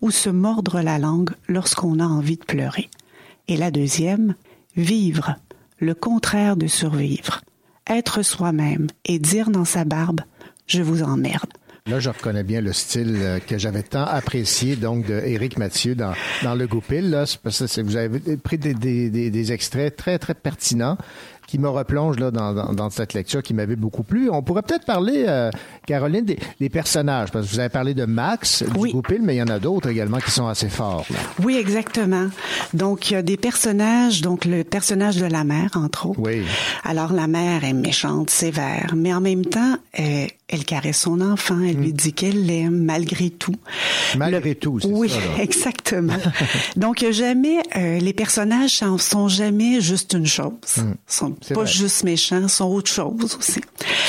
ou 0.00 0.10
se 0.10 0.30
mordre 0.30 0.80
la 0.80 0.98
langue 0.98 1.34
lorsqu'on 1.48 2.00
a 2.00 2.06
envie 2.06 2.38
de 2.38 2.46
pleurer. 2.46 2.88
Et 3.46 3.58
la 3.58 3.70
deuxième, 3.70 4.34
vivre, 4.74 5.36
le 5.80 5.94
contraire 5.94 6.56
de 6.56 6.66
survivre. 6.66 7.42
Être 7.86 8.22
soi-même 8.22 8.86
et 9.04 9.18
dire 9.18 9.50
dans 9.50 9.66
sa 9.66 9.84
barbe, 9.84 10.22
je 10.66 10.80
vous 10.80 11.02
emmerde. 11.02 11.52
Là, 11.90 12.00
je 12.00 12.08
reconnais 12.08 12.44
bien 12.44 12.62
le 12.62 12.72
style 12.72 13.14
euh, 13.20 13.38
que 13.40 13.58
j'avais 13.58 13.82
tant 13.82 14.04
apprécié, 14.06 14.74
donc, 14.74 15.04
de 15.04 15.20
Éric 15.20 15.58
Mathieu 15.58 15.94
dans, 15.94 16.14
dans 16.42 16.54
Le 16.54 16.66
Goupil. 16.66 17.10
Là, 17.10 17.24
vous 17.44 17.96
avez 17.98 18.38
pris 18.38 18.56
des, 18.56 18.72
des, 18.72 19.10
des, 19.10 19.28
des 19.28 19.52
extraits 19.52 19.94
très, 19.94 20.18
très 20.18 20.32
pertinents 20.32 20.96
qui 21.46 21.58
me 21.58 21.68
replongent 21.68 22.18
là, 22.18 22.30
dans, 22.30 22.54
dans, 22.54 22.72
dans 22.72 22.88
cette 22.88 23.12
lecture 23.12 23.42
qui 23.42 23.52
m'avait 23.52 23.76
beaucoup 23.76 24.02
plu. 24.02 24.30
On 24.30 24.42
pourrait 24.42 24.62
peut-être 24.62 24.86
parler, 24.86 25.26
euh, 25.28 25.50
Caroline, 25.86 26.24
des, 26.24 26.38
des 26.58 26.70
personnages, 26.70 27.30
parce 27.30 27.44
que 27.46 27.50
vous 27.52 27.60
avez 27.60 27.68
parlé 27.68 27.92
de 27.92 28.06
Max, 28.06 28.62
du 28.62 28.88
Goupil, 28.92 29.20
mais 29.20 29.34
il 29.34 29.38
y 29.38 29.42
en 29.42 29.48
a 29.48 29.58
d'autres 29.58 29.90
également 29.90 30.20
qui 30.20 30.30
sont 30.30 30.46
assez 30.46 30.70
forts. 30.70 31.04
là. 31.10 31.18
Oui, 31.42 31.56
exactement. 31.58 32.28
Donc, 32.72 33.10
il 33.10 33.12
y 33.12 33.16
a 33.16 33.22
des 33.22 33.36
personnages, 33.36 34.22
donc 34.22 34.46
le 34.46 34.64
personnage 34.64 35.18
de 35.18 35.26
la 35.26 35.44
mère, 35.44 35.68
entre 35.74 36.06
autres. 36.06 36.18
Oui. 36.18 36.44
Alors, 36.82 37.12
la 37.12 37.26
mère 37.26 37.62
est 37.62 37.74
méchante, 37.74 38.30
sévère, 38.30 38.94
mais 38.96 39.12
en 39.12 39.20
même 39.20 39.44
temps, 39.44 39.76
euh, 40.00 40.26
elle 40.54 40.64
caresse 40.64 40.98
son 41.00 41.20
enfant, 41.20 41.58
elle 41.60 41.76
lui 41.76 41.92
dit 41.92 42.12
qu'elle 42.12 42.46
l'aime 42.46 42.84
malgré 42.84 43.30
tout. 43.30 43.54
Malgré 44.16 44.54
tout, 44.54 44.80
c'est 44.80 44.86
Oui, 44.88 45.08
ça. 45.10 45.16
là. 45.16 45.42
exactement. 45.42 46.14
Donc, 46.76 47.04
jamais, 47.10 47.58
euh, 47.76 47.98
les 47.98 48.12
personnages 48.12 48.70
sont, 48.70 48.98
sont 48.98 49.28
jamais 49.28 49.80
juste 49.80 50.12
une 50.14 50.26
chose. 50.26 50.52
Hmm. 50.76 50.94
sont 51.06 51.30
pas 51.32 51.54
vrai. 51.54 51.66
juste 51.66 52.04
méchants, 52.04 52.48
sont 52.48 52.66
autre 52.66 52.90
chose 52.90 53.36
aussi. 53.38 53.60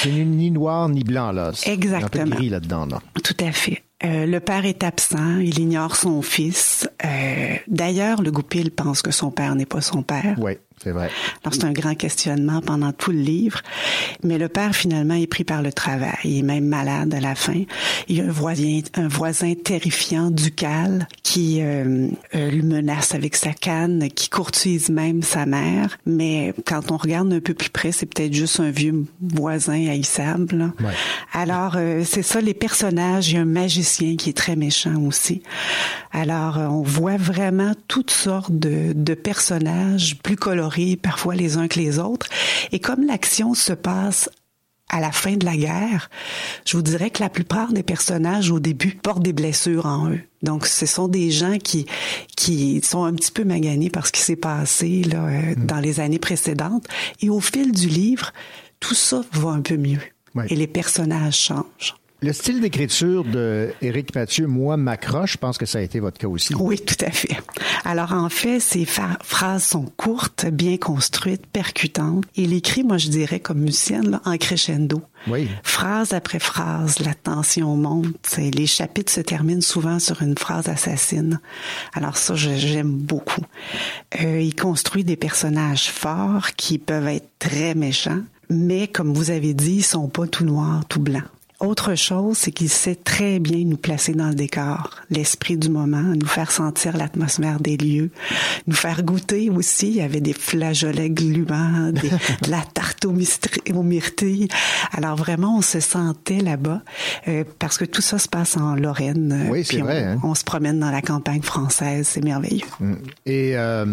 C'est 0.01 0.09
ni, 0.11 0.23
ni 0.25 0.51
noir 0.51 0.87
ni 0.89 1.03
blanc, 1.03 1.31
là. 1.31 1.45
A 1.47 1.49
un 1.49 1.51
peu 1.65 1.71
Exactement. 1.71 2.35
gris 2.35 2.49
là-dedans, 2.49 2.85
là. 2.85 3.01
Tout 3.23 3.35
à 3.43 3.51
fait. 3.51 3.83
Euh, 4.03 4.25
le 4.25 4.39
père 4.41 4.65
est 4.65 4.83
absent, 4.83 5.37
il 5.39 5.57
ignore 5.57 5.95
son 5.95 6.21
fils. 6.21 6.87
Euh, 7.05 7.55
D'ailleurs, 7.67 8.21
le 8.21 8.29
Goupil 8.29 8.69
pense 8.71 9.01
que 9.01 9.11
son 9.11 9.31
père 9.31 9.55
n'est 9.55 9.65
pas 9.65 9.79
son 9.81 10.03
père. 10.03 10.35
Oui, 10.37 10.57
c'est 10.83 10.91
vrai. 10.91 11.09
Alors 11.43 11.53
c'est 11.53 11.63
un 11.63 11.71
grand 11.71 11.95
questionnement 11.95 12.61
pendant 12.61 12.91
tout 12.91 13.11
le 13.11 13.19
livre. 13.19 13.61
Mais 14.23 14.37
le 14.37 14.49
père 14.49 14.75
finalement 14.75 15.13
est 15.15 15.27
pris 15.27 15.43
par 15.43 15.61
le 15.61 15.71
travail. 15.71 16.17
Il 16.23 16.39
est 16.39 16.41
même 16.41 16.65
malade 16.65 17.13
à 17.13 17.21
la 17.21 17.33
fin. 17.33 17.63
Il 18.07 18.17
y 18.17 18.21
a 18.21 18.25
un 18.25 18.31
voisin, 18.31 18.81
un 18.95 19.07
voisin 19.07 19.53
terrifiant, 19.55 20.31
ducal, 20.31 21.07
qui 21.23 21.61
euh, 21.61 22.09
euh, 22.35 22.51
le 22.51 22.61
menace 22.61 23.15
avec 23.15 23.35
sa 23.35 23.53
canne, 23.53 24.09
qui 24.09 24.29
courtise 24.29 24.89
même 24.89 25.23
sa 25.23 25.45
mère. 25.45 25.97
Mais 26.05 26.53
quand 26.65 26.91
on 26.91 26.97
regarde 26.97 27.31
un 27.31 27.39
peu 27.39 27.53
plus 27.53 27.69
près, 27.69 27.91
c'est 27.91 28.05
peut-être 28.05 28.33
juste 28.33 28.59
un 28.59 28.71
vieux 28.71 29.05
voisin 29.21 29.87
haïssable. 29.87 30.57
là. 30.57 30.91
Alors 31.31 31.75
euh, 31.77 32.03
c'est 32.05 32.21
ça 32.21 32.41
les 32.41 32.53
personnages. 32.53 33.29
Il 33.29 33.35
y 33.35 33.37
a 33.37 33.41
un 33.41 33.45
magicien 33.45 34.17
qui 34.17 34.29
est 34.29 34.37
très 34.37 34.55
méchant 34.55 35.01
aussi. 35.07 35.41
Alors 36.11 36.57
euh, 36.57 36.67
on 36.67 36.81
voit 36.83 37.17
vraiment 37.17 37.71
toutes 37.87 38.11
sortes 38.11 38.51
de, 38.51 38.91
de 38.93 39.13
personnages 39.13 40.17
plus 40.21 40.35
colorés 40.35 40.64
parfois 41.01 41.35
les 41.35 41.57
uns 41.57 41.67
que 41.67 41.79
les 41.79 41.99
autres. 41.99 42.27
Et 42.71 42.79
comme 42.79 43.05
l'action 43.05 43.53
se 43.53 43.73
passe 43.73 44.29
à 44.89 44.99
la 44.99 45.11
fin 45.11 45.35
de 45.35 45.45
la 45.45 45.57
guerre, 45.57 46.09
je 46.65 46.77
vous 46.77 46.83
dirais 46.83 47.09
que 47.09 47.21
la 47.21 47.29
plupart 47.29 47.73
des 47.73 47.83
personnages 47.83 48.51
au 48.51 48.59
début 48.59 48.95
portent 48.95 49.23
des 49.23 49.33
blessures 49.33 49.87
en 49.87 50.09
eux. 50.09 50.21
Donc, 50.43 50.67
ce 50.67 50.85
sont 50.85 51.07
des 51.07 51.31
gens 51.31 51.57
qui 51.57 51.85
qui 52.37 52.81
sont 52.83 53.03
un 53.03 53.13
petit 53.13 53.31
peu 53.31 53.43
maganés 53.43 53.89
par 53.89 54.05
ce 54.05 54.11
qui 54.11 54.21
s'est 54.21 54.35
passé 54.35 55.03
là 55.03 55.25
euh, 55.25 55.55
dans 55.57 55.79
les 55.79 55.99
années 55.99 56.19
précédentes. 56.19 56.85
Et 57.21 57.29
au 57.29 57.39
fil 57.39 57.71
du 57.71 57.87
livre, 57.87 58.31
tout 58.79 58.93
ça 58.93 59.23
va 59.31 59.49
un 59.49 59.61
peu 59.61 59.77
mieux. 59.77 60.01
Et 60.49 60.55
les 60.55 60.67
personnages 60.67 61.37
changent. 61.37 61.95
Le 62.25 62.33
style 62.33 62.59
d'écriture 62.59 63.23
de 63.23 63.69
Éric 63.83 64.15
Mathieu, 64.15 64.47
moi, 64.47 64.77
m'accroche. 64.77 65.33
Je 65.33 65.37
pense 65.37 65.59
que 65.59 65.67
ça 65.67 65.77
a 65.77 65.81
été 65.81 65.99
votre 65.99 66.17
cas 66.17 66.27
aussi. 66.27 66.55
Oui, 66.55 66.79
tout 66.79 67.05
à 67.05 67.11
fait. 67.11 67.37
Alors 67.83 68.13
en 68.13 68.29
fait, 68.29 68.59
fa- 68.59 69.19
phrases 69.21 69.63
sont 69.65 69.85
courtes, 69.95 70.47
bien 70.51 70.77
construites, 70.77 71.45
percutantes. 71.45 72.23
Il 72.35 72.53
écrit, 72.53 72.83
moi 72.83 72.97
je 72.97 73.09
dirais 73.09 73.39
comme 73.39 73.59
musicienne, 73.59 74.09
là, 74.09 74.21
en 74.25 74.37
crescendo. 74.37 75.03
Oui. 75.27 75.47
Phrase 75.61 76.13
après 76.13 76.39
phrase, 76.39 76.97
la 76.97 77.13
tension 77.13 77.75
monte. 77.75 78.39
Les 78.39 78.65
chapitres 78.65 79.11
se 79.11 79.21
terminent 79.21 79.61
souvent 79.61 79.99
sur 79.99 80.23
une 80.23 80.35
phrase 80.35 80.67
assassine. 80.67 81.39
Alors 81.93 82.17
ça, 82.17 82.33
j'aime 82.33 82.89
beaucoup. 82.91 83.45
Euh, 84.19 84.41
il 84.41 84.55
construit 84.55 85.03
des 85.03 85.15
personnages 85.15 85.91
forts 85.91 86.53
qui 86.57 86.79
peuvent 86.79 87.07
être 87.07 87.29
très 87.37 87.75
méchants, 87.75 88.21
mais 88.49 88.87
comme 88.87 89.13
vous 89.13 89.29
avez 89.29 89.53
dit, 89.53 89.75
ils 89.75 89.83
sont 89.83 90.07
pas 90.07 90.25
tout 90.25 90.43
noirs, 90.43 90.85
tout 90.89 90.99
blancs. 90.99 91.21
Autre 91.61 91.95
chose, 91.95 92.37
c'est 92.37 92.51
qu'il 92.51 92.69
sait 92.69 92.95
très 92.95 93.39
bien 93.39 93.63
nous 93.65 93.77
placer 93.77 94.11
dans 94.13 94.27
le 94.27 94.35
décor, 94.35 94.89
l'esprit 95.09 95.55
du 95.57 95.69
moment, 95.69 96.01
nous 96.01 96.27
faire 96.27 96.51
sentir 96.51 96.97
l'atmosphère 96.97 97.59
des 97.61 97.77
lieux, 97.77 98.11
nous 98.67 98.75
faire 98.75 99.03
goûter 99.03 99.49
aussi. 99.49 99.87
Il 99.87 99.95
y 99.95 100.01
avait 100.01 100.19
des 100.19 100.33
flageolets 100.33 101.09
gluants, 101.09 101.91
des- 101.93 102.09
de 102.43 102.51
la 102.51 102.61
tarte 102.61 103.05
aux, 103.05 103.13
myrtilles. 103.83 104.49
Alors 104.91 105.15
vraiment, 105.15 105.57
on 105.57 105.61
se 105.61 105.79
sentait 105.79 106.39
là-bas 106.41 106.81
euh, 107.29 107.45
parce 107.57 107.77
que 107.77 107.85
tout 107.85 108.01
ça 108.01 108.19
se 108.19 108.27
passe 108.27 108.57
en 108.57 108.75
Lorraine. 108.75 109.31
euh, 109.47 109.51
Oui, 109.51 109.63
c'est 109.63 109.81
on- 109.81 109.85
vrai, 109.85 110.03
hein. 110.03 110.19
On 110.23 110.35
se 110.35 110.43
promène 110.43 110.79
dans 110.79 110.91
la 110.91 111.01
campagne 111.01 111.41
française, 111.41 112.05
c'est 112.11 112.23
merveilleux. 112.23 112.65
Mm. 112.81 112.93
Et 113.25 113.51
euh, 113.55 113.85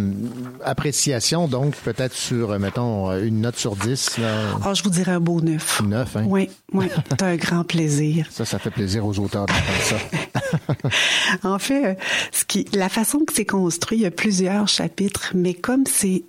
appréciation, 0.65 1.49
donc, 1.49 1.77
peut-être 1.77 2.15
sur, 2.15 2.59
mettons, 2.59 3.13
une 3.19 3.41
note 3.41 3.57
sur 3.57 3.77
10. 3.77 4.19
Là. 4.19 4.59
Oh, 4.67 4.75
je 4.75 4.83
vous 4.83 4.91
dirais 4.91 5.13
un 5.13 5.21
beau 5.21 5.41
neuf. 5.41 5.81
Neuf, 5.85 6.17
hein? 6.17 6.25
Oui, 6.27 6.49
oui, 6.73 6.87
c'est 7.11 7.23
un 7.23 7.37
grand 7.37 7.52
plaisir. 7.65 8.27
Ça, 8.31 8.45
ça 8.45 8.59
fait 8.59 8.71
plaisir 8.71 9.07
aux 9.07 9.19
auteurs 9.19 9.47
d'entendre 9.47 9.83
ça. 9.83 9.97
En 11.45 11.59
fait, 11.59 11.87
euh, 11.87 11.95
ce 12.31 12.45
qui, 12.45 12.67
la 12.73 12.89
façon 12.89 13.21
que 13.21 13.33
c'est 13.33 13.47
construit, 13.47 13.99
il 13.99 14.03
y 14.03 14.07
a 14.07 14.11
plusieurs 14.11 14.69
chapitres, 14.69 15.33
mais 15.35 15.55
comme 15.55 15.85
c'est 15.87 16.25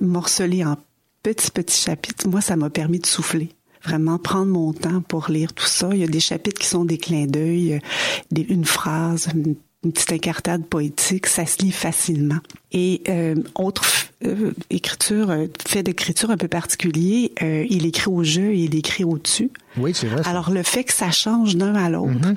morcelé 0.00 0.64
en 0.64 0.76
petits, 1.22 1.50
petits 1.50 1.80
chapitres, 1.80 2.28
moi, 2.28 2.40
ça 2.40 2.56
m'a 2.56 2.70
permis 2.70 2.98
de 2.98 3.06
souffler. 3.06 3.50
Vraiment 3.84 4.18
prendre 4.18 4.46
mon 4.46 4.72
temps 4.72 5.00
pour 5.02 5.30
lire 5.30 5.52
tout 5.52 5.66
ça. 5.66 5.90
Il 5.92 5.98
y 5.98 6.04
a 6.04 6.08
des 6.08 6.20
chapitres 6.20 6.60
qui 6.60 6.66
sont 6.66 6.84
des 6.84 6.98
clins 6.98 7.26
d'œil, 7.26 7.74
euh, 7.74 8.44
une 8.48 8.64
phrase, 8.64 9.28
une, 9.34 9.56
une 9.86 9.92
petite 9.92 10.12
incartade 10.12 10.66
poétique, 10.66 11.26
ça 11.26 11.46
se 11.46 11.62
lit 11.62 11.72
facilement. 11.72 12.38
Et 12.72 13.02
euh, 13.08 13.36
autre 13.54 13.84
euh, 14.24 14.52
écriture, 14.68 15.30
euh, 15.30 15.46
fait 15.66 15.82
d'écriture 15.82 16.30
un 16.30 16.36
peu 16.36 16.48
particulier, 16.48 17.32
euh, 17.42 17.64
il 17.70 17.86
écrit 17.86 18.10
au 18.10 18.24
jeu 18.24 18.52
et 18.52 18.64
il 18.64 18.74
écrit 18.74 19.04
au-dessus. 19.04 19.50
Oui, 19.78 19.92
c'est 19.94 20.08
vrai. 20.08 20.22
ça. 20.22 20.30
Alors 20.30 20.50
le 20.50 20.62
fait 20.62 20.84
que 20.84 20.92
ça 20.92 21.10
change 21.10 21.56
d'un 21.56 21.74
à 21.74 21.88
l'autre, 21.88 22.34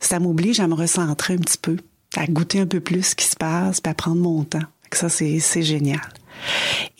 ça 0.00 0.20
m'oblige 0.20 0.60
à 0.60 0.68
me 0.68 0.74
recentrer 0.74 1.34
un 1.34 1.38
petit 1.38 1.58
peu, 1.58 1.76
à 2.16 2.26
goûter 2.26 2.60
un 2.60 2.66
peu 2.66 2.80
plus 2.80 3.02
ce 3.02 3.14
qui 3.14 3.26
se 3.26 3.36
passe, 3.36 3.80
puis 3.80 3.90
à 3.90 3.94
prendre 3.94 4.20
mon 4.20 4.44
temps. 4.44 4.60
Ça, 4.92 5.08
c'est 5.08 5.40
c'est 5.40 5.62
génial. 5.62 6.00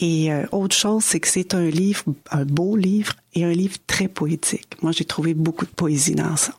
Et 0.00 0.32
euh, 0.32 0.44
autre 0.52 0.74
chose, 0.74 1.04
c'est 1.04 1.20
que 1.20 1.28
c'est 1.28 1.54
un 1.54 1.66
livre, 1.66 2.02
un 2.30 2.44
beau 2.44 2.76
livre 2.76 3.12
et 3.34 3.44
un 3.44 3.52
livre 3.52 3.76
très 3.86 4.08
poétique. 4.08 4.66
Moi, 4.82 4.92
j'ai 4.92 5.04
trouvé 5.04 5.34
beaucoup 5.34 5.64
de 5.64 5.70
poésie 5.70 6.14
dans 6.14 6.36
ça. 6.36 6.54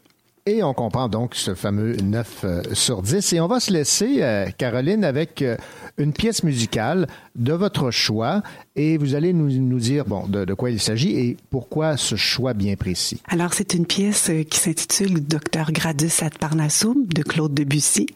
Et 0.48 0.62
on 0.62 0.76
comprend 0.76 1.10
donc 1.10 1.34
ce 1.34 1.56
fameux 1.56 1.96
9 1.96 2.42
euh, 2.44 2.62
sur 2.74 3.02
10. 3.02 3.34
Et 3.34 3.40
on 3.40 3.48
va 3.48 3.60
se 3.60 3.74
laisser, 3.74 4.22
euh, 4.22 4.46
Caroline, 4.56 5.04
avec 5.04 5.42
euh, 5.42 5.58
une 5.98 6.14
pièce 6.14 6.44
musicale 6.44 7.08
de 7.34 7.52
votre 7.54 7.90
choix. 7.90 8.44
Et 8.78 8.98
vous 8.98 9.16
allez 9.16 9.32
nous, 9.32 9.50
nous 9.50 9.80
dire 9.80 10.04
bon, 10.04 10.28
de, 10.28 10.44
de 10.44 10.54
quoi 10.54 10.70
il 10.70 10.82
s'agit 10.82 11.18
et 11.18 11.38
pourquoi 11.50 11.96
ce 11.96 12.16
choix 12.16 12.54
bien 12.54 12.76
précis. 12.76 13.22
Alors, 13.30 13.54
c'est 13.54 13.74
une 13.74 13.86
pièce 13.86 14.30
euh, 14.30 14.44
qui 14.44 14.60
s'intitule 14.60 15.26
Docteur 15.26 15.72
Gradus 15.72 16.12
ad 16.22 16.38
Parnassum 16.38 17.06
de 17.06 17.24
Claude 17.24 17.54
Debussy. 17.54 18.08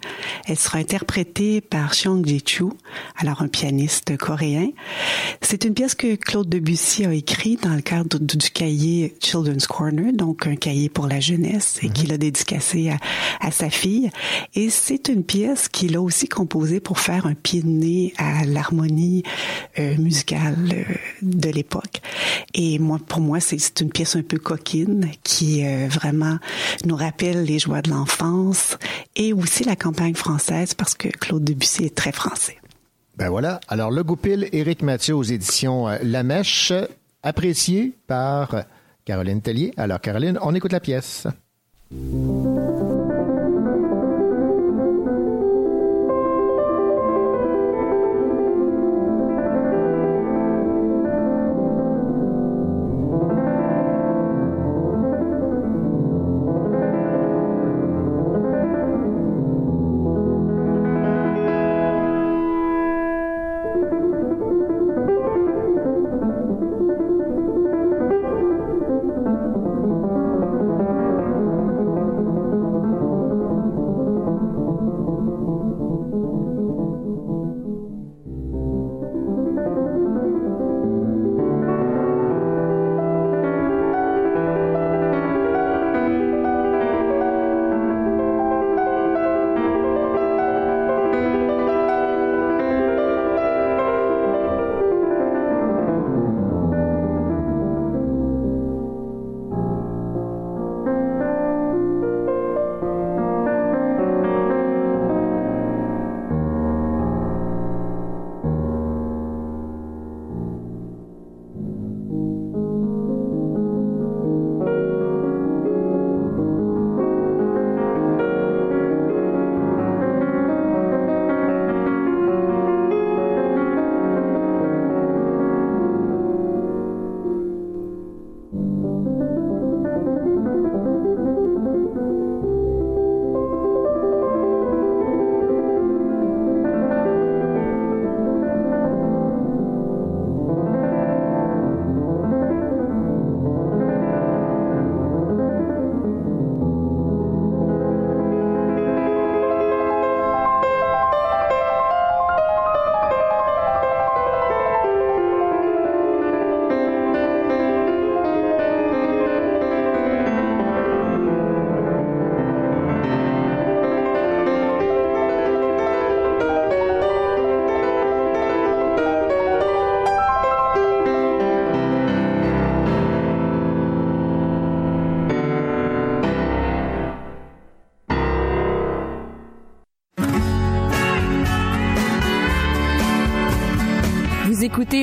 Elle 0.48 0.57
sera 0.57 0.80
interprétée 0.80 1.61
par 1.61 1.94
Chiang 1.94 2.22
Ji-chu, 2.26 2.65
alors 3.18 3.41
un 3.41 3.48
pianiste 3.48 4.18
coréen. 4.18 4.72
C'est 5.41 5.64
une 5.64 5.73
pièce 5.73 5.95
que 5.95 6.15
Claude 6.15 6.49
Debussy 6.49 7.06
a 7.06 7.14
écrite 7.14 7.64
dans 7.64 7.76
le 7.76 7.81
cadre 7.81 8.19
du, 8.19 8.38
cahier 8.52 9.15
Children's 9.22 9.65
Corner, 9.65 10.11
donc 10.11 10.45
un 10.45 10.57
cahier 10.57 10.90
pour 10.90 11.07
la 11.07 11.22
jeunesse, 11.22 11.80
et 11.84 11.90
qu'il 11.90 12.11
a 12.11 12.18
dédicacé 12.18 12.90
à, 12.90 12.98
à 13.40 13.52
sa 13.52 13.69
fille. 13.69 14.10
Et 14.56 14.69
c'est 14.69 15.07
une 15.07 15.23
pièce 15.23 15.69
qu'il 15.69 15.95
a 15.95 16.02
aussi 16.02 16.27
composée 16.27 16.81
pour 16.81 16.99
faire 16.99 17.26
un 17.27 17.34
pied 17.34 17.61
de 17.61 17.69
nez 17.69 18.14
à 18.18 18.44
l'harmonie 18.44 19.23
euh, 19.80 19.95
musicale 19.98 20.48
de 21.21 21.49
l'époque. 21.49 22.01
Et 22.53 22.80
moi, 22.80 22.99
pour 23.05 23.21
moi, 23.21 23.39
c'est 23.39 23.81
une 23.81 23.89
pièce 23.89 24.15
un 24.15 24.21
peu 24.21 24.38
coquine 24.38 25.11
qui 25.23 25.65
euh, 25.65 25.88
vraiment 25.89 26.38
nous 26.85 26.95
rappelle 26.95 27.43
les 27.43 27.59
joies 27.59 27.81
de 27.81 27.89
l'enfance 27.89 28.77
et 29.15 29.34
aussi 29.34 29.63
la 29.63 29.76
campagne 29.76 30.15
française 30.15 30.73
parce 30.73 30.95
que 30.95 31.07
Claude 31.09 31.43
Debussy 31.43 31.85
est 31.85 31.95
très 31.95 32.11
français. 32.11 32.57
Ben 33.17 33.30
voilà. 33.30 33.59
Alors, 33.67 33.91
Le 33.91 34.03
Goupil, 34.03 34.47
Éric 34.53 34.81
Mathieu 34.81 35.15
aux 35.15 35.23
éditions 35.23 35.89
euh, 35.89 35.97
La 36.03 36.23
Mèche, 36.23 36.71
apprécié 37.21 37.93
par 38.07 38.63
Caroline 39.03 39.41
Tellier. 39.41 39.73
Alors, 39.76 39.99
Caroline, 39.99 40.39
on 40.41 40.55
écoute 40.55 40.71
la 40.71 40.80
pièce. 40.80 41.27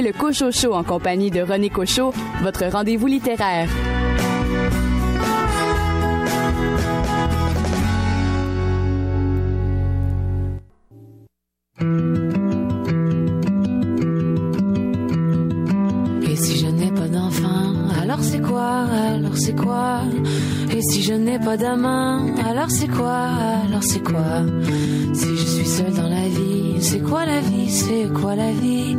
Le 0.07 0.12
Cocho 0.12 0.53
Show 0.53 0.73
en 0.73 0.85
compagnie 0.85 1.33
de 1.33 1.41
René 1.41 1.69
Cocho, 1.69 2.12
votre 2.41 2.65
rendez-vous 2.66 3.09
littéraire. 3.09 3.69
Et 16.23 16.37
si 16.37 16.57
je 16.61 16.66
n'ai 16.69 16.93
pas 16.93 17.09
d'enfant, 17.09 17.73
alors 18.01 18.20
c'est 18.23 18.41
quoi? 18.41 18.87
Alors 19.16 19.37
c'est 19.37 19.57
quoi? 19.57 20.03
Et 20.73 20.83
si 20.83 21.03
je 21.03 21.15
n'ai 21.15 21.41
pas 21.41 21.57
d'amant, 21.57 22.33
alors 22.49 22.70
c'est 22.70 22.87
quoi? 22.87 23.27
Alors 23.69 23.83
c'est 23.83 24.05
quoi? 24.05 24.45
Si 25.15 25.37
je 25.37 25.47
suis 25.47 25.66
seule 25.66 25.95
dans 25.95 26.09
la 26.09 26.28
vie, 26.28 26.77
c'est 26.81 27.01
quoi 27.01 27.27
la 27.27 27.41
vie? 27.41 27.69
C'est 27.69 28.09
quoi 28.12 28.37
la 28.37 28.53
vie? 28.53 28.97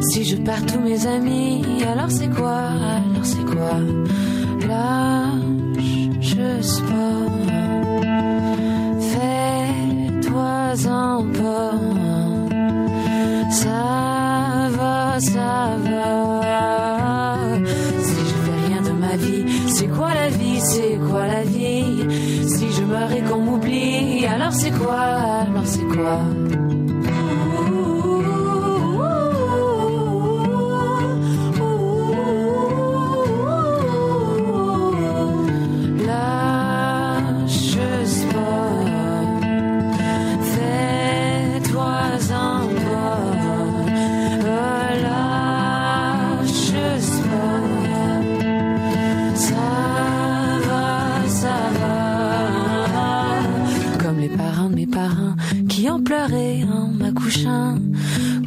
Si 0.00 0.24
je 0.24 0.36
perds 0.36 0.66
tous 0.66 0.80
mes 0.80 1.06
amis, 1.06 1.62
alors 1.84 2.10
c'est 2.10 2.30
quoi? 2.30 2.56
Alors 2.58 3.24
c'est 3.24 3.44
quoi? 3.44 3.78
Lâche 4.66 6.36
sport 6.62 7.39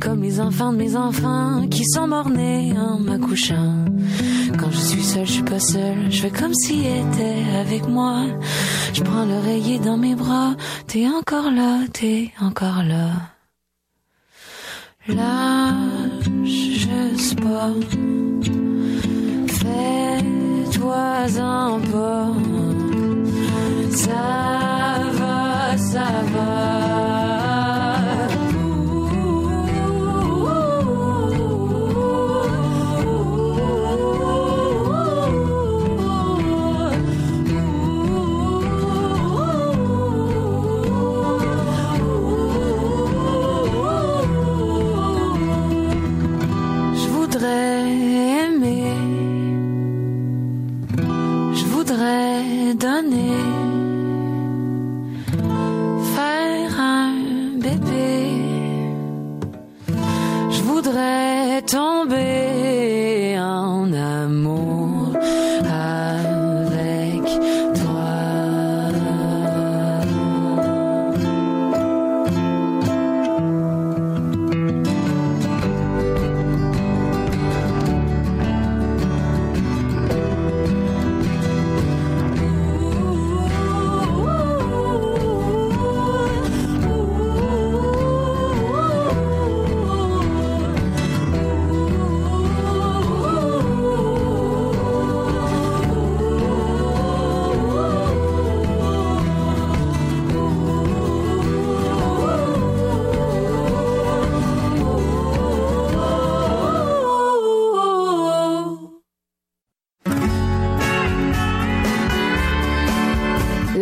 Comme 0.02 0.22
les 0.22 0.40
enfants 0.42 0.74
de 0.74 0.78
mes 0.78 0.96
enfants 0.96 1.68
qui 1.70 1.86
sont 1.86 2.08
morts-nés 2.08 2.74
en 2.78 3.00
m'accouchant. 3.00 3.86
Quand 4.60 4.72
je 4.72 4.78
suis 4.78 5.04
seule, 5.04 5.26
je 5.26 5.32
suis 5.32 5.44
pas 5.44 5.60
seule. 5.60 6.12
Je 6.12 6.22
fais 6.22 6.30
comme 6.30 6.54
s'il 6.54 6.86
était 6.86 7.44
avec 7.60 7.88
moi. 7.88 8.26
Je 8.94 9.02
prends 9.02 9.26
l'oreiller 9.26 9.80
dans 9.80 9.98
mes 9.98 10.16
bras. 10.16 10.56
T'es 10.88 11.08
encore 11.08 11.50
là, 11.52 11.80
t'es 11.94 12.32
encore 12.42 12.84
là. 12.84 13.12
Lâche 15.08 16.90
sport. 17.18 17.76
Fais-toi-en 20.68 21.00
pas. 21.92 22.28
Ça 23.92 24.63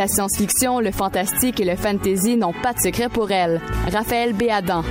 La 0.01 0.07
science-fiction, 0.07 0.79
le 0.79 0.91
fantastique 0.91 1.59
et 1.59 1.63
le 1.63 1.75
fantasy 1.75 2.35
n'ont 2.35 2.55
pas 2.63 2.73
de 2.73 2.79
secret 2.79 3.07
pour 3.07 3.29
elle. 3.29 3.61
Raphaël 3.93 4.33
Béadan. 4.33 4.83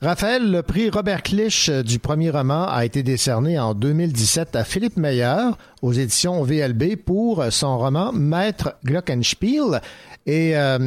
Raphaël, 0.00 0.50
le 0.50 0.62
prix 0.62 0.88
Robert 0.88 1.22
Clich 1.22 1.68
du 1.68 1.98
premier 1.98 2.30
roman 2.30 2.66
a 2.66 2.86
été 2.86 3.02
décerné 3.02 3.58
en 3.58 3.74
2017 3.74 4.56
à 4.56 4.64
Philippe 4.64 4.96
Meyer 4.96 5.50
aux 5.82 5.92
éditions 5.92 6.42
VLB 6.42 6.96
pour 6.96 7.44
son 7.50 7.76
roman 7.76 8.12
Maître 8.14 8.76
Glockenspiel. 8.86 9.82
Et 10.24 10.56
euh, 10.56 10.78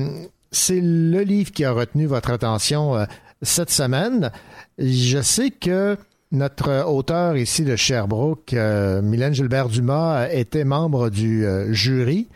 c'est 0.50 0.82
le 0.82 1.22
livre 1.22 1.52
qui 1.52 1.64
a 1.64 1.74
retenu 1.74 2.08
votre 2.08 2.32
attention 2.32 2.96
euh, 2.96 3.06
cette 3.44 3.70
semaine. 3.70 4.32
Je 4.80 5.22
sais 5.22 5.52
que 5.52 5.96
notre 6.32 6.84
auteur 6.86 7.38
ici 7.38 7.64
de 7.64 7.76
Sherbrooke, 7.78 8.54
euh, 8.54 9.02
Mylène 9.02 9.34
Gilbert-Dumas, 9.34 10.24
euh, 10.24 10.28
était 10.34 10.66
membre 10.66 11.10
du 11.10 11.46
euh, 11.46 11.72
jury 11.72 12.28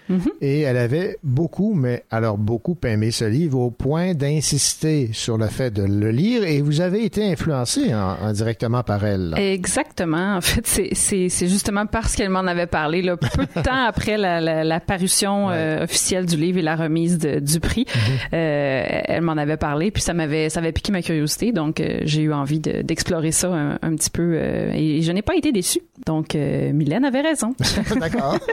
et 0.42 0.62
elle 0.62 0.78
avait 0.78 1.18
beaucoup, 1.24 1.74
mais 1.74 2.04
alors 2.10 2.38
beaucoup 2.38 2.78
aimé 2.86 3.12
ce 3.12 3.26
livre 3.26 3.60
au 3.60 3.70
point 3.72 4.14
d'insister 4.14 5.10
sur 5.14 5.38
le 5.38 5.48
fait 5.48 5.72
de 5.72 5.84
le 5.84 6.12
lire 6.12 6.44
et 6.44 6.62
vous 6.62 6.82
avez 6.82 7.04
été 7.06 7.30
influencé 7.32 7.94
en- 7.94 8.16
indirectement 8.24 8.84
par 8.84 9.06
elle. 9.06 9.34
Exactement. 9.38 10.36
En 10.38 10.42
fait, 10.42 10.66
c'est- 10.94 11.48
justement 11.48 11.86
parce 11.86 12.16
qu'elle 12.16 12.30
m'en 12.30 12.40
avait 12.48 12.68
parlé 12.68 13.02
là, 13.02 13.18
peu 13.18 13.28
de 13.46 13.62
temps 13.62 13.86
après 13.88 14.18
la, 14.18 14.40
la, 14.42 14.64
la 14.64 14.80
parution 14.80 15.50
euh, 15.50 15.84
officielle 15.84 16.26
du 16.26 16.38
livre 16.38 16.60
et 16.60 16.62
la 16.62 16.76
remise 16.76 17.18
de- 17.18 17.40
du 17.40 17.60
prix. 17.60 17.86
Euh, 18.34 18.84
elle 19.06 19.22
m'en 19.22 19.34
avait 19.38 19.58
parlé, 19.58 19.92
puis 19.92 20.02
ça 20.02 20.14
m'avait 20.14 20.50
ça 20.50 20.60
avait 20.60 20.72
piqué 20.72 20.92
ma 20.92 21.02
curiosité, 21.02 21.52
donc 21.52 21.82
j'ai 22.04 22.22
eu 22.22 22.34
envie 22.34 22.60
de- 22.60 22.82
d'explorer 22.82 23.32
ça 23.32 23.50
un, 23.50 23.78
un 23.82 23.96
petit 23.96 24.10
peu 24.10 24.34
euh, 24.36 24.72
et 24.74 25.02
je 25.02 25.12
n'ai 25.12 25.22
pas 25.22 25.36
été 25.36 25.52
déçue. 25.52 25.82
Donc 26.06 26.36
euh, 26.36 26.72
Mylène 26.74 27.06
avait 27.06 27.22
raison. 27.22 27.54
D'accord. 28.00 28.38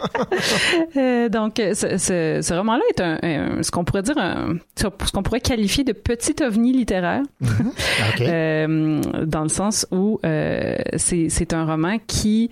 Euh, 0.96 1.28
donc, 1.28 1.54
ce, 1.56 1.96
ce, 1.98 2.40
ce 2.42 2.54
roman-là 2.54 2.82
est 2.90 3.00
un, 3.00 3.18
un- 3.22 3.62
ce 3.62 3.70
qu'on 3.70 3.84
pourrait 3.84 4.02
dire, 4.02 4.16
un, 4.18 4.56
ce 4.76 5.12
qu'on 5.12 5.22
pourrait 5.22 5.40
qualifier 5.40 5.84
de 5.84 5.92
petit 5.92 6.34
ovni 6.42 6.72
littéraire, 6.72 7.22
Euh, 8.20 9.00
dans 9.24 9.42
le 9.42 9.48
sens 9.48 9.86
où 9.90 10.18
euh, 10.24 10.76
c'est 10.96 11.28
c'est 11.28 11.52
un 11.52 11.64
roman 11.66 11.98
qui 12.06 12.50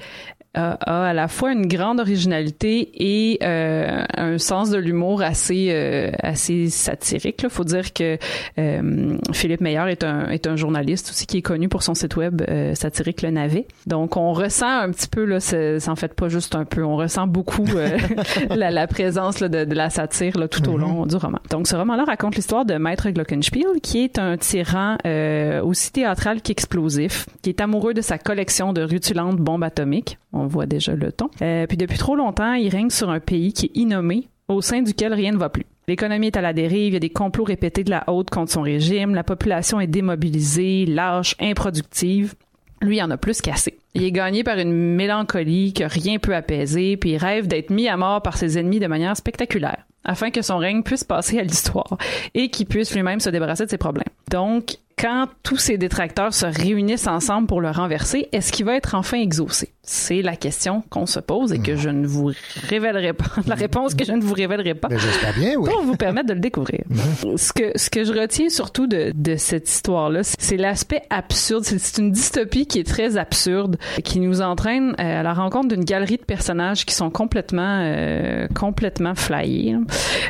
a, 0.57 0.73
a 0.73 1.09
à 1.09 1.13
la 1.13 1.29
fois 1.29 1.53
une 1.53 1.67
grande 1.67 2.01
originalité 2.01 2.91
et 2.95 3.39
euh, 3.43 4.05
un 4.17 4.39
sens 4.39 4.71
de 4.71 4.79
l'humour 4.79 5.23
assez 5.23 5.69
euh, 5.71 6.11
assez 6.23 6.69
satirique. 6.69 7.41
Il 7.43 7.51
faut 7.51 7.65
dire 7.65 7.93
que 7.93 8.19
euh, 8.59 9.19
Philippe 9.33 9.61
Meyer 9.61 9.85
est 9.89 10.05
un 10.05 10.29
est 10.31 10.47
un 10.47 10.57
journaliste 10.57 11.11
aussi 11.11 11.27
qui 11.27 11.39
est 11.39 11.43
connu 11.43 11.69
pour 11.69 11.83
son 11.83 11.95
site 11.95 12.17
web 12.17 12.43
euh, 12.49 12.75
satirique 12.75 13.23
Le 13.23 13.31
Navet. 13.31 13.67
Donc 13.87 14.17
on 14.17 14.33
ressent 14.33 14.81
un 14.81 14.91
petit 14.91 15.09
peu 15.09 15.25
là, 15.25 15.41
c'est 15.41 15.89
en 15.89 15.97
fait 15.97 16.15
pas 16.15 16.29
juste 16.29 16.55
un 16.55 16.65
peu, 16.65 16.83
on 16.85 16.97
ressent 16.97 17.27
beaucoup 17.27 17.67
euh, 17.75 17.97
la, 18.51 18.71
la 18.71 18.87
présence 18.87 19.41
là, 19.41 19.49
de, 19.49 19.65
de 19.65 19.75
la 19.75 19.91
satire 19.91 20.39
là, 20.39 20.49
tout 20.49 20.69
au 20.69 20.77
long 20.77 21.07
du 21.07 21.17
roman. 21.17 21.39
Donc 21.51 21.67
ce 21.69 21.77
roman-là 21.77 22.05
raconte 22.05 22.37
l'histoire 22.37 22.65
de 22.65 22.75
Maître 22.75 23.09
Glockenspiel, 23.11 23.81
qui 23.83 24.05
est 24.05 24.19
un 24.19 24.37
tyran 24.37 24.97
euh, 25.07 25.63
aussi 25.63 25.93
théâtral 25.93 26.41
qu'explosif, 26.43 27.27
qui 27.43 27.51
est 27.51 27.61
amoureux 27.61 27.95
de 27.95 28.01
sa 28.01 28.19
collection 28.19 28.73
de 28.73 28.83
rutilantes 28.83 29.37
bombes 29.37 29.65
atomiques. 29.65 30.19
On 30.33 30.46
voit 30.47 30.67
déjà 30.67 30.95
le 30.95 31.13
ton. 31.13 31.31
Euh, 31.43 31.67
puis 31.67 31.77
depuis 31.77 31.99
trop 31.99 32.17
longtemps, 32.17 32.55
il 32.55 32.69
règne 32.69 32.91
sur 32.91 33.11
un 33.11 33.21
pays 33.21 33.53
qui 33.53 33.67
est 33.67 33.77
innommé, 33.77 34.29
au 34.49 34.61
sein 34.61 34.83
duquel 34.83 35.13
rien 35.13 35.33
ne 35.33 35.39
va 35.39 35.49
plus. 35.49 35.67
L'économie 35.89 36.29
est 36.29 36.37
à 36.37 36.41
la 36.41 36.53
dérive, 36.53 36.89
il 36.89 36.93
y 36.95 36.97
a 36.97 37.01
des 37.01 37.11
complots 37.11 37.45
répétés 37.45 37.85
de 37.85 37.91
la 37.91 38.05
haute 38.09 38.31
contre 38.31 38.51
son 38.51 38.63
régime, 38.63 39.15
la 39.15 39.23
population 39.23 39.81
est 39.81 39.87
démobilisée, 39.87 40.85
lâche, 40.85 41.37
improductive. 41.41 42.35
Lui, 42.83 42.97
il 42.97 43.03
en 43.03 43.11
a 43.11 43.17
plus 43.17 43.41
qu'assez. 43.41 43.79
Il 43.95 44.03
est 44.03 44.13
gagné 44.13 44.45
par 44.45 44.59
une 44.59 44.73
mélancolie 44.73 45.73
que 45.73 45.85
rien 45.85 46.19
peut 46.19 46.35
apaiser, 46.35 46.97
puis 46.97 47.13
il 47.13 47.17
rêve 47.17 47.47
d'être 47.47 47.71
mis 47.71 47.89
à 47.89 47.97
mort 47.97 48.21
par 48.21 48.37
ses 48.37 48.59
ennemis 48.59 48.81
de 48.81 48.89
manière 48.89 49.17
spectaculaire, 49.17 49.87
afin 50.05 50.31
que 50.31 50.43
son 50.43 50.59
règne 50.59 50.83
puisse 50.83 51.05
passer 51.05 51.39
à 51.39 51.43
l'histoire 51.43 51.97
et 52.35 52.51
qu'il 52.51 52.67
puisse 52.67 52.95
lui-même 52.95 53.21
se 53.21 53.31
débarrasser 53.31 53.65
de 53.65 53.71
ses 53.71 53.79
problèmes. 53.79 54.05
Donc, 54.31 54.77
quand 54.99 55.29
tous 55.43 55.59
ces 55.59 55.79
détracteurs 55.79 56.35
se 56.35 56.47
réunissent 56.47 57.07
ensemble 57.07 57.47
pour 57.47 57.61
le 57.61 57.71
renverser, 57.71 58.29
est-ce 58.33 58.51
qu'il 58.51 58.65
va 58.67 58.75
être 58.75 58.95
enfin 58.95 59.19
exaucé? 59.19 59.73
C'est 59.89 60.21
la 60.21 60.35
question 60.35 60.83
qu'on 60.91 61.07
se 61.07 61.21
pose 61.21 61.53
et 61.53 61.61
que 61.61 61.77
je 61.77 61.89
ne 61.89 62.07
vous 62.09 62.33
révélerai 62.69 63.13
pas. 63.13 63.27
La 63.47 63.55
réponse 63.55 63.95
que 63.95 64.05
je 64.05 64.11
ne 64.13 64.21
vous 64.21 64.35
révélerai 64.35 64.75
pas. 64.75 64.89
Ben, 64.89 64.99
j'espère 64.99 65.33
bien, 65.35 65.55
oui. 65.57 65.71
Pour 65.71 65.83
vous 65.85 65.95
permettre 65.97 66.27
de 66.27 66.35
le 66.35 66.41
découvrir. 66.41 66.81
Ce 67.37 67.53
que, 67.53 67.71
ce 67.79 67.89
que 67.89 68.03
je 68.03 68.13
retiens 68.13 68.49
surtout 68.49 68.89
de, 68.89 69.13
de 69.15 69.37
cette 69.37 69.69
histoire-là, 69.71 70.23
c'est 70.25 70.57
l'aspect 70.57 71.03
absurde. 71.09 71.63
C'est- 71.65 71.79
C'est 71.79 72.03
une 72.03 72.11
dystopie 72.11 72.67
qui 72.67 72.81
est 72.81 72.87
très 72.87 73.17
absurde, 73.17 73.77
qui 74.03 74.19
nous 74.19 74.43
entraîne 74.43 74.97
euh, 74.99 75.21
à 75.21 75.23
la 75.23 75.33
rencontre 75.35 75.69
d'une 75.69 75.85
galerie 75.85 76.17
de 76.17 76.25
personnages 76.25 76.85
qui 76.85 76.95
sont 76.95 77.11
complètement, 77.11 77.81
euh, 77.85 78.49
complètement 78.55 79.15
flyés. 79.15 79.73
hein. 79.75 79.85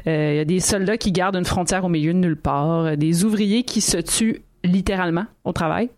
Euh, 0.07 0.33
Il 0.35 0.37
y 0.37 0.41
a 0.41 0.45
des 0.45 0.61
soldats 0.61 0.99
qui 0.99 1.13
gardent 1.13 1.37
une 1.37 1.47
frontière 1.47 1.85
au 1.85 1.89
milieu 1.89 2.13
de 2.13 2.19
nulle 2.19 2.37
part, 2.37 2.81
euh, 2.85 2.97
des 2.97 3.25
ouvriers 3.25 3.63
qui 3.63 3.81
se 3.81 3.97
tuent 3.97 4.43
littéralement 4.65 5.25
au 5.47 5.53
travail. 5.53 5.89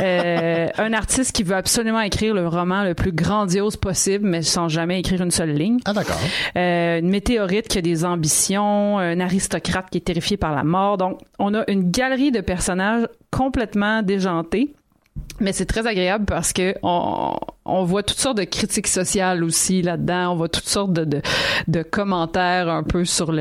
Euh, 0.00 0.66
un 0.78 0.92
artiste 0.92 1.32
qui 1.32 1.44
veut 1.44 1.54
absolument 1.54 2.00
écrire 2.00 2.34
le 2.34 2.48
roman 2.48 2.82
le 2.82 2.94
plus 2.94 3.12
grandiose 3.12 3.76
possible, 3.76 4.26
mais 4.26 4.42
sans 4.42 4.68
jamais 4.68 4.98
écrire 4.98 5.22
une 5.22 5.30
seule 5.30 5.52
ligne. 5.52 5.78
Ah 5.84 5.92
d'accord. 5.92 6.18
Euh, 6.56 6.98
une 6.98 7.10
météorite 7.10 7.68
qui 7.68 7.78
a 7.78 7.82
des 7.82 8.04
ambitions, 8.04 8.98
un 8.98 9.20
aristocrate 9.20 9.90
qui 9.90 9.98
est 9.98 10.02
terrifié 10.02 10.36
par 10.36 10.54
la 10.54 10.64
mort. 10.64 10.96
Donc, 10.96 11.20
on 11.38 11.54
a 11.54 11.70
une 11.70 11.90
galerie 11.90 12.32
de 12.32 12.40
personnages 12.40 13.06
complètement 13.30 14.02
déjantés. 14.02 14.74
Mais 15.40 15.52
c'est 15.52 15.66
très 15.66 15.86
agréable 15.86 16.24
parce 16.24 16.52
que 16.52 16.74
on, 16.82 17.36
on 17.64 17.84
voit 17.84 18.02
toutes 18.02 18.18
sortes 18.18 18.38
de 18.38 18.44
critiques 18.44 18.88
sociales 18.88 19.44
aussi 19.44 19.82
là-dedans. 19.82 20.32
On 20.32 20.36
voit 20.36 20.48
toutes 20.48 20.68
sortes 20.68 20.92
de, 20.92 21.04
de, 21.04 21.22
de 21.68 21.82
commentaires 21.82 22.68
un 22.68 22.82
peu 22.82 23.04
sur 23.04 23.32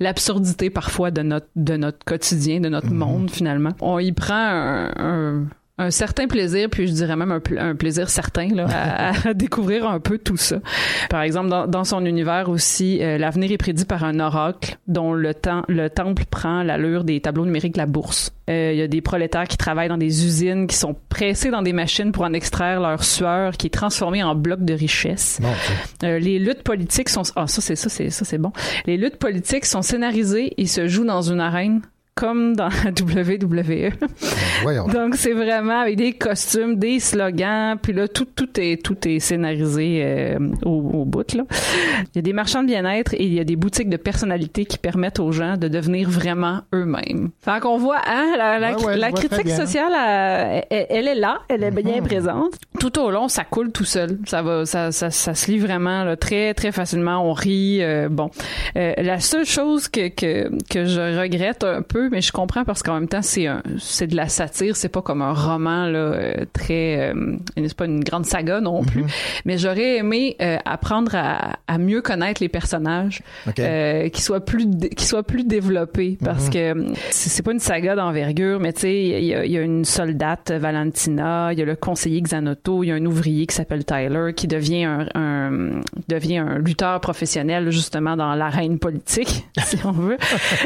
l'absurdité 0.00 0.70
parfois 0.70 1.10
de 1.10 1.22
notre, 1.22 1.48
de 1.56 1.76
notre 1.76 2.04
quotidien, 2.04 2.60
de 2.60 2.68
notre 2.68 2.90
monde 2.90 3.30
finalement. 3.30 3.70
On 3.80 3.98
y 3.98 4.12
prend 4.12 4.34
un, 4.34 4.92
un, 4.96 5.46
un 5.78 5.90
certain 5.90 6.26
plaisir, 6.26 6.68
puis 6.70 6.86
je 6.86 6.92
dirais 6.92 7.16
même 7.16 7.32
un, 7.32 7.40
pl- 7.40 7.58
un 7.58 7.74
plaisir 7.74 8.08
certain 8.08 8.48
là, 8.54 8.66
à, 8.70 9.28
à 9.28 9.34
découvrir 9.34 9.86
un 9.86 10.00
peu 10.00 10.16
tout 10.18 10.36
ça. 10.38 10.58
Par 11.10 11.22
exemple, 11.22 11.48
dans, 11.50 11.66
dans 11.66 11.84
son 11.84 12.04
univers 12.06 12.48
aussi, 12.48 12.98
euh, 13.02 13.18
l'avenir 13.18 13.52
est 13.52 13.58
prédit 13.58 13.84
par 13.84 14.02
un 14.04 14.18
oracle 14.20 14.78
dont 14.88 15.12
le, 15.12 15.34
temps, 15.34 15.64
le 15.68 15.90
temple 15.90 16.24
prend 16.30 16.62
l'allure 16.62 17.04
des 17.04 17.20
tableaux 17.20 17.44
numériques 17.44 17.74
de 17.74 17.78
la 17.78 17.86
bourse. 17.86 18.32
Euh, 18.48 18.70
Il 18.72 18.78
y 18.78 18.82
a 18.82 18.88
des 18.88 19.00
prolétaires 19.00 19.48
qui 19.48 19.56
travaillent 19.56 19.88
dans 19.88 19.98
des 19.98 20.24
usines, 20.24 20.66
qui 20.66 20.76
sont 20.76 20.96
pressés 21.08 21.50
dans 21.50 21.62
des 21.62 21.72
machines 21.72 22.12
pour 22.12 22.24
en 22.24 22.32
extraire 22.32 22.80
leur 22.80 23.04
sueur, 23.04 23.52
qui 23.56 23.66
est 23.66 23.70
transformée 23.70 24.22
en 24.22 24.34
bloc 24.34 24.64
de 24.64 24.72
richesse. 24.72 25.40
Euh, 26.04 26.18
les 26.18 26.38
luttes 26.38 26.62
politiques 26.62 27.08
sont 27.08 27.22
ah 27.36 27.46
ça 27.46 27.60
c'est 27.60 27.76
ça 27.76 27.88
c'est 27.88 28.10
ça 28.10 28.24
c'est 28.24 28.38
bon. 28.38 28.52
Les 28.86 28.96
luttes 28.96 29.16
politiques 29.18 29.66
sont 29.66 29.82
scénarisées 29.82 30.54
et 30.56 30.66
se 30.66 30.86
jouent 30.88 31.04
dans 31.04 31.22
une 31.22 31.40
arène 31.40 31.82
comme 32.16 32.56
dans 32.56 32.70
la 32.70 32.90
WWE. 32.90 33.92
Voyons. 34.62 34.88
Donc 34.88 35.16
c'est 35.16 35.34
vraiment 35.34 35.80
avec 35.80 35.96
des 35.96 36.14
costumes, 36.14 36.76
des 36.76 36.98
slogans, 36.98 37.76
puis 37.80 37.92
là 37.92 38.08
tout 38.08 38.24
tout 38.34 38.48
est 38.58 38.82
tout 38.82 38.96
est 39.06 39.18
scénarisé 39.20 40.00
euh, 40.02 40.38
au, 40.64 40.70
au 40.70 41.04
bout 41.04 41.34
là. 41.34 41.44
Il 42.14 42.16
y 42.16 42.18
a 42.18 42.22
des 42.22 42.32
marchands 42.32 42.62
de 42.62 42.68
bien-être 42.68 43.12
et 43.12 43.22
il 43.22 43.34
y 43.34 43.38
a 43.40 43.44
des 43.44 43.56
boutiques 43.56 43.90
de 43.90 43.98
personnalité 43.98 44.64
qui 44.64 44.78
permettent 44.78 45.20
aux 45.20 45.30
gens 45.30 45.58
de 45.58 45.68
devenir 45.68 46.08
vraiment 46.08 46.62
eux-mêmes. 46.74 47.30
Fait 47.40 47.60
qu'on 47.60 47.76
voit 47.76 48.00
hein, 48.06 48.34
la, 48.38 48.58
la, 48.58 48.76
Ouais, 48.78 48.98
ouais, 48.98 49.12
critique 49.12 49.50
sociale 49.50 49.92
euh, 49.92 50.60
elle, 50.70 50.86
elle 50.88 51.08
est 51.08 51.14
là, 51.14 51.40
elle 51.50 51.62
est 51.64 51.70
bien 51.70 51.96
Mhm. 52.00 52.02
présente. 52.06 52.54
Tout 52.78 52.98
au 52.98 53.10
long, 53.10 53.28
ça 53.28 53.44
coule 53.44 53.72
tout 53.72 53.84
seul. 53.84 54.18
Ça 54.26 54.42
va 54.42 54.66
ça 54.66 54.92
ça, 54.92 55.10
ça 55.10 55.34
se 55.34 55.50
lit 55.50 55.58
vraiment 55.58 56.04
là, 56.04 56.16
très 56.16 56.52
très 56.54 56.72
facilement, 56.72 57.28
on 57.28 57.32
rit 57.32 57.78
euh, 57.82 58.08
bon. 58.10 58.30
Euh, 58.76 58.92
la 58.98 59.18
seule 59.20 59.44
chose 59.46 59.88
que, 59.88 60.08
que 60.08 60.50
que 60.70 60.84
je 60.84 61.18
regrette 61.20 61.64
un 61.64 61.82
peu 61.82 62.08
mais 62.10 62.20
je 62.20 62.32
comprends 62.32 62.64
parce 62.64 62.82
qu'en 62.82 62.94
même 62.94 63.08
temps 63.08 63.22
c'est 63.22 63.46
un 63.46 63.62
c'est 63.78 64.06
de 64.06 64.16
la 64.16 64.28
satire, 64.28 64.76
c'est 64.76 64.88
pas 64.90 65.02
comme 65.02 65.22
un 65.22 65.32
roman 65.32 65.86
là 65.86 65.98
euh, 65.98 66.34
très 66.52 67.12
euh, 67.14 67.36
c'est 67.56 67.74
pas 67.74 67.86
une 67.86 68.04
grande 68.04 68.26
saga 68.26 68.60
non 68.60 68.82
plus, 68.84 69.04
mais 69.44 69.56
j'aurais 69.58 69.96
aimé 69.96 70.36
euh, 70.42 70.58
apprendre 70.64 71.14
à, 71.14 71.56
à 71.66 71.78
mieux 71.78 72.02
connaître 72.02 72.42
les 72.42 72.48
personnages, 72.48 73.22
Ok. 73.48 73.58
euh, 73.58 74.08
qui 74.10 74.22
soient 74.22 74.44
plus 74.44 74.66
qui 74.96 75.06
soient 75.06 75.22
plus 75.22 75.44
développés 75.44 76.18
parce 76.22 76.46
Mhm. 76.46 76.52
que 76.52 76.58
euh, 76.58 76.92
c'est 77.10 77.42
pas 77.42 77.52
une 77.52 77.58
saga 77.60 77.94
d'envergure, 77.96 78.60
mais 78.60 78.72
tu 78.72 78.80
sais 78.82 78.94
il 79.04 79.24
y, 79.24 79.34
a- 79.34 79.46
y 79.46 79.56
a 79.56 79.62
une 79.62 79.84
soldate 79.84 80.50
Valentina, 80.52 81.52
il 81.52 81.58
y 81.58 81.62
a 81.62 81.64
le 81.64 81.76
conseiller 81.76 82.16
Il 82.82 82.88
y 82.88 82.92
a 82.92 82.94
un 82.94 83.04
ouvrier 83.06 83.46
qui 83.46 83.54
s'appelle 83.54 83.84
Tyler 83.84 84.32
qui 84.34 84.46
devient 84.48 84.84
un, 84.84 85.06
un- 85.14 85.80
devient 86.08 86.38
un 86.38 86.58
lutteur 86.58 87.00
professionnel 87.00 87.70
justement 87.70 88.16
dans 88.16 88.34
l'arène 88.34 88.78
politique 88.78 89.46
si 89.64 89.78
on 89.84 89.92
veut. 89.92 90.16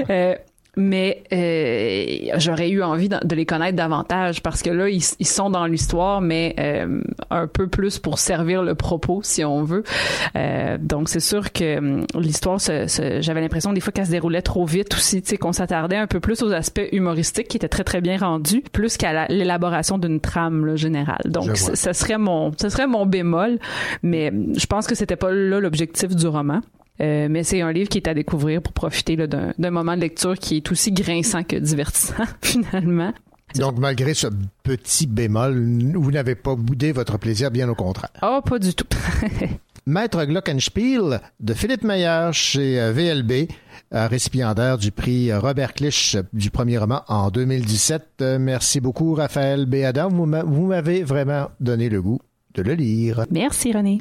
Euh, 0.08 0.34
mais 0.76 1.24
euh, 1.32 2.32
j'aurais 2.38 2.70
eu 2.70 2.82
envie 2.82 3.08
de, 3.08 3.16
de 3.24 3.34
les 3.34 3.44
connaître 3.46 3.76
davantage 3.76 4.42
parce 4.42 4.62
que 4.62 4.70
là 4.70 4.88
ils, 4.88 5.02
ils 5.18 5.26
sont 5.26 5.50
dans 5.50 5.66
l'histoire 5.66 6.20
mais 6.20 6.54
euh, 6.60 7.00
un 7.30 7.46
peu 7.46 7.66
plus 7.66 7.98
pour 7.98 8.18
servir 8.18 8.62
le 8.62 8.74
propos 8.74 9.20
si 9.22 9.44
on 9.44 9.64
veut. 9.64 9.82
Euh, 10.36 10.78
donc 10.80 11.08
c'est 11.08 11.20
sûr 11.20 11.52
que 11.52 11.78
hum, 11.78 12.06
l'histoire 12.18 12.60
se- 12.60 12.86
se- 12.86 13.20
j'avais 13.20 13.40
l'impression 13.40 13.72
des 13.72 13.80
fois 13.80 13.92
qu'elle 13.92 14.06
se 14.06 14.10
déroulait 14.12 14.42
trop 14.42 14.64
vite 14.64 14.94
aussi 14.94 15.22
tu 15.22 15.30
sais 15.30 15.36
qu'on 15.36 15.52
s'attardait 15.52 15.96
un 15.96 16.06
peu 16.06 16.20
plus 16.20 16.42
aux 16.42 16.52
aspects 16.52 16.88
humoristiques 16.92 17.48
qui 17.48 17.56
étaient 17.56 17.68
très 17.68 17.84
très 17.84 18.00
bien 18.00 18.16
rendus 18.18 18.62
plus 18.72 18.96
qu'à 18.96 19.12
la- 19.12 19.26
l'élaboration 19.28 19.98
d'une 19.98 20.20
trame 20.20 20.66
là, 20.66 20.76
générale. 20.76 21.20
Donc 21.24 21.56
ce 21.56 21.92
serait 21.92 22.18
mon 22.18 22.52
ce 22.60 22.68
serait 22.68 22.86
mon 22.86 23.06
bémol 23.06 23.58
mais 24.02 24.30
hum, 24.30 24.52
je 24.56 24.66
pense 24.66 24.86
que 24.86 24.94
c'était 24.94 25.16
pas 25.16 25.30
là 25.32 25.58
l'objectif 25.60 26.14
du 26.14 26.26
roman 26.26 26.60
euh, 27.00 27.28
mais 27.30 27.42
c'est 27.44 27.60
un 27.62 27.72
livre 27.72 27.88
qui 27.88 27.98
est 27.98 28.08
à 28.08 28.14
découvrir 28.14 28.62
pour 28.62 28.72
profiter 28.72 29.16
d'un 29.16 29.70
moment 29.70 29.96
de 29.96 30.00
lecture 30.02 30.38
qui 30.38 30.56
est 30.58 30.70
aussi 30.72 30.92
grinçant 30.92 31.42
que 31.44 31.56
divertissant, 31.56 32.24
finalement. 32.42 33.12
Donc, 33.56 33.78
malgré 33.78 34.14
ce 34.14 34.28
petit 34.62 35.06
bémol, 35.08 35.54
vous 35.96 36.10
n'avez 36.12 36.36
pas 36.36 36.54
boudé 36.54 36.92
votre 36.92 37.18
plaisir, 37.18 37.50
bien 37.50 37.68
au 37.68 37.74
contraire. 37.74 38.10
Oh, 38.22 38.40
pas 38.44 38.58
du 38.60 38.72
tout. 38.74 38.86
Maître 39.86 40.24
Glockenspiel 40.24 41.20
de 41.40 41.54
Philippe 41.54 41.82
Meyer 41.82 42.28
chez 42.32 42.78
euh, 42.80 42.92
VLB, 42.92 43.48
euh, 43.92 44.06
récipiendaire 44.06 44.78
du 44.78 44.92
prix 44.92 45.32
Robert 45.32 45.72
Clich 45.74 46.16
du 46.32 46.50
premier 46.50 46.78
roman 46.78 47.02
en 47.08 47.30
2017. 47.30 48.02
Euh, 48.20 48.38
Merci 48.38 48.78
beaucoup, 48.80 49.14
Raphaël 49.14 49.66
Béada. 49.66 50.06
Vous 50.06 50.26
m'a- 50.26 50.44
vous 50.44 50.66
m'avez 50.66 51.02
vraiment 51.02 51.50
donné 51.58 51.88
le 51.88 52.00
goût 52.02 52.20
de 52.54 52.62
le 52.62 52.74
lire. 52.74 53.24
Merci, 53.32 53.72
René. 53.72 54.00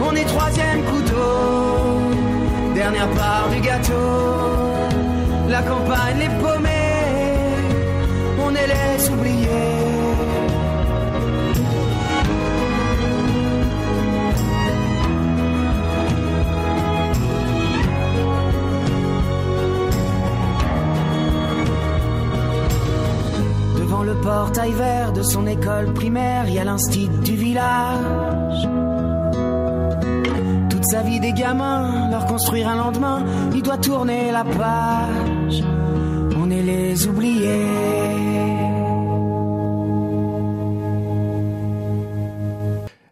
On 0.00 0.14
est 0.14 0.24
troisième 0.24 0.82
couteau, 0.84 2.74
dernière 2.74 3.10
part 3.10 3.48
du 3.50 3.60
gâteau. 3.60 3.92
La 5.48 5.62
campagne 5.62 6.18
les 6.18 6.28
paumés, 6.40 6.68
on 8.44 8.54
est 8.54 8.66
les 8.66 9.10
oubliés. 9.10 9.48
Devant 23.78 24.02
le 24.02 24.14
portail 24.14 24.72
vert 24.72 25.12
de 25.12 25.22
son 25.22 25.46
école 25.46 25.92
primaire, 25.92 26.44
il 26.46 26.54
y 26.54 26.58
a 26.58 26.64
l'instit 26.64 27.08
du 27.08 27.34
village. 27.34 28.27
Toute 30.78 30.86
sa 30.92 31.02
vie 31.02 31.18
des 31.18 31.32
gamins, 31.32 32.08
leur 32.08 32.24
construire 32.26 32.68
un 32.68 32.76
lendemain, 32.76 33.24
il 33.52 33.62
doit 33.62 33.78
tourner 33.78 34.30
la 34.30 34.44
page. 34.44 35.64
On 36.36 36.48
est 36.52 36.62
les 36.62 37.08
oubliés. 37.08 37.66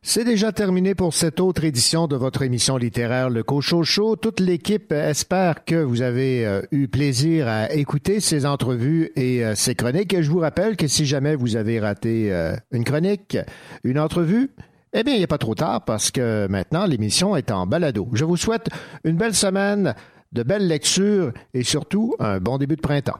C'est 0.01 0.23
déjà 0.23 0.53
terminé 0.53 0.95
pour 0.95 1.13
cette 1.13 1.41
autre 1.41 1.65
édition 1.65 2.07
de 2.07 2.15
votre 2.15 2.43
émission 2.43 2.77
littéraire 2.77 3.31
Le 3.31 3.43
Cochocho. 3.43 4.15
Toute 4.15 4.39
l'équipe 4.39 4.93
espère 4.93 5.65
que 5.65 5.75
vous 5.75 6.03
avez 6.03 6.47
euh, 6.47 6.63
eu 6.71 6.87
plaisir 6.87 7.49
à 7.49 7.73
écouter 7.73 8.21
ces 8.21 8.47
entrevues 8.47 9.11
et 9.17 9.45
euh, 9.45 9.57
ces 9.57 9.75
chroniques. 9.75 10.15
Et 10.15 10.23
je 10.23 10.31
vous 10.31 10.39
rappelle 10.39 10.77
que 10.77 10.87
si 10.87 11.05
jamais 11.05 11.35
vous 11.35 11.57
avez 11.57 11.81
raté 11.81 12.33
euh, 12.33 12.55
une 12.71 12.85
chronique, 12.85 13.37
une 13.83 13.99
entrevue, 13.99 14.51
eh 14.98 15.02
bien, 15.02 15.14
il 15.14 15.20
n'est 15.20 15.27
pas 15.27 15.36
trop 15.36 15.55
tard 15.55 15.85
parce 15.85 16.10
que 16.10 16.47
maintenant 16.48 16.86
l'émission 16.86 17.36
est 17.36 17.51
en 17.51 17.66
balado. 17.66 18.09
Je 18.14 18.24
vous 18.24 18.39
souhaite 18.39 18.68
une 19.05 19.16
belle 19.16 19.35
semaine, 19.35 19.94
de 20.32 20.43
belles 20.43 20.66
lectures 20.66 21.32
et 21.52 21.62
surtout 21.62 22.14
un 22.18 22.39
bon 22.39 22.56
début 22.56 22.77
de 22.77 22.81
printemps. 22.81 23.18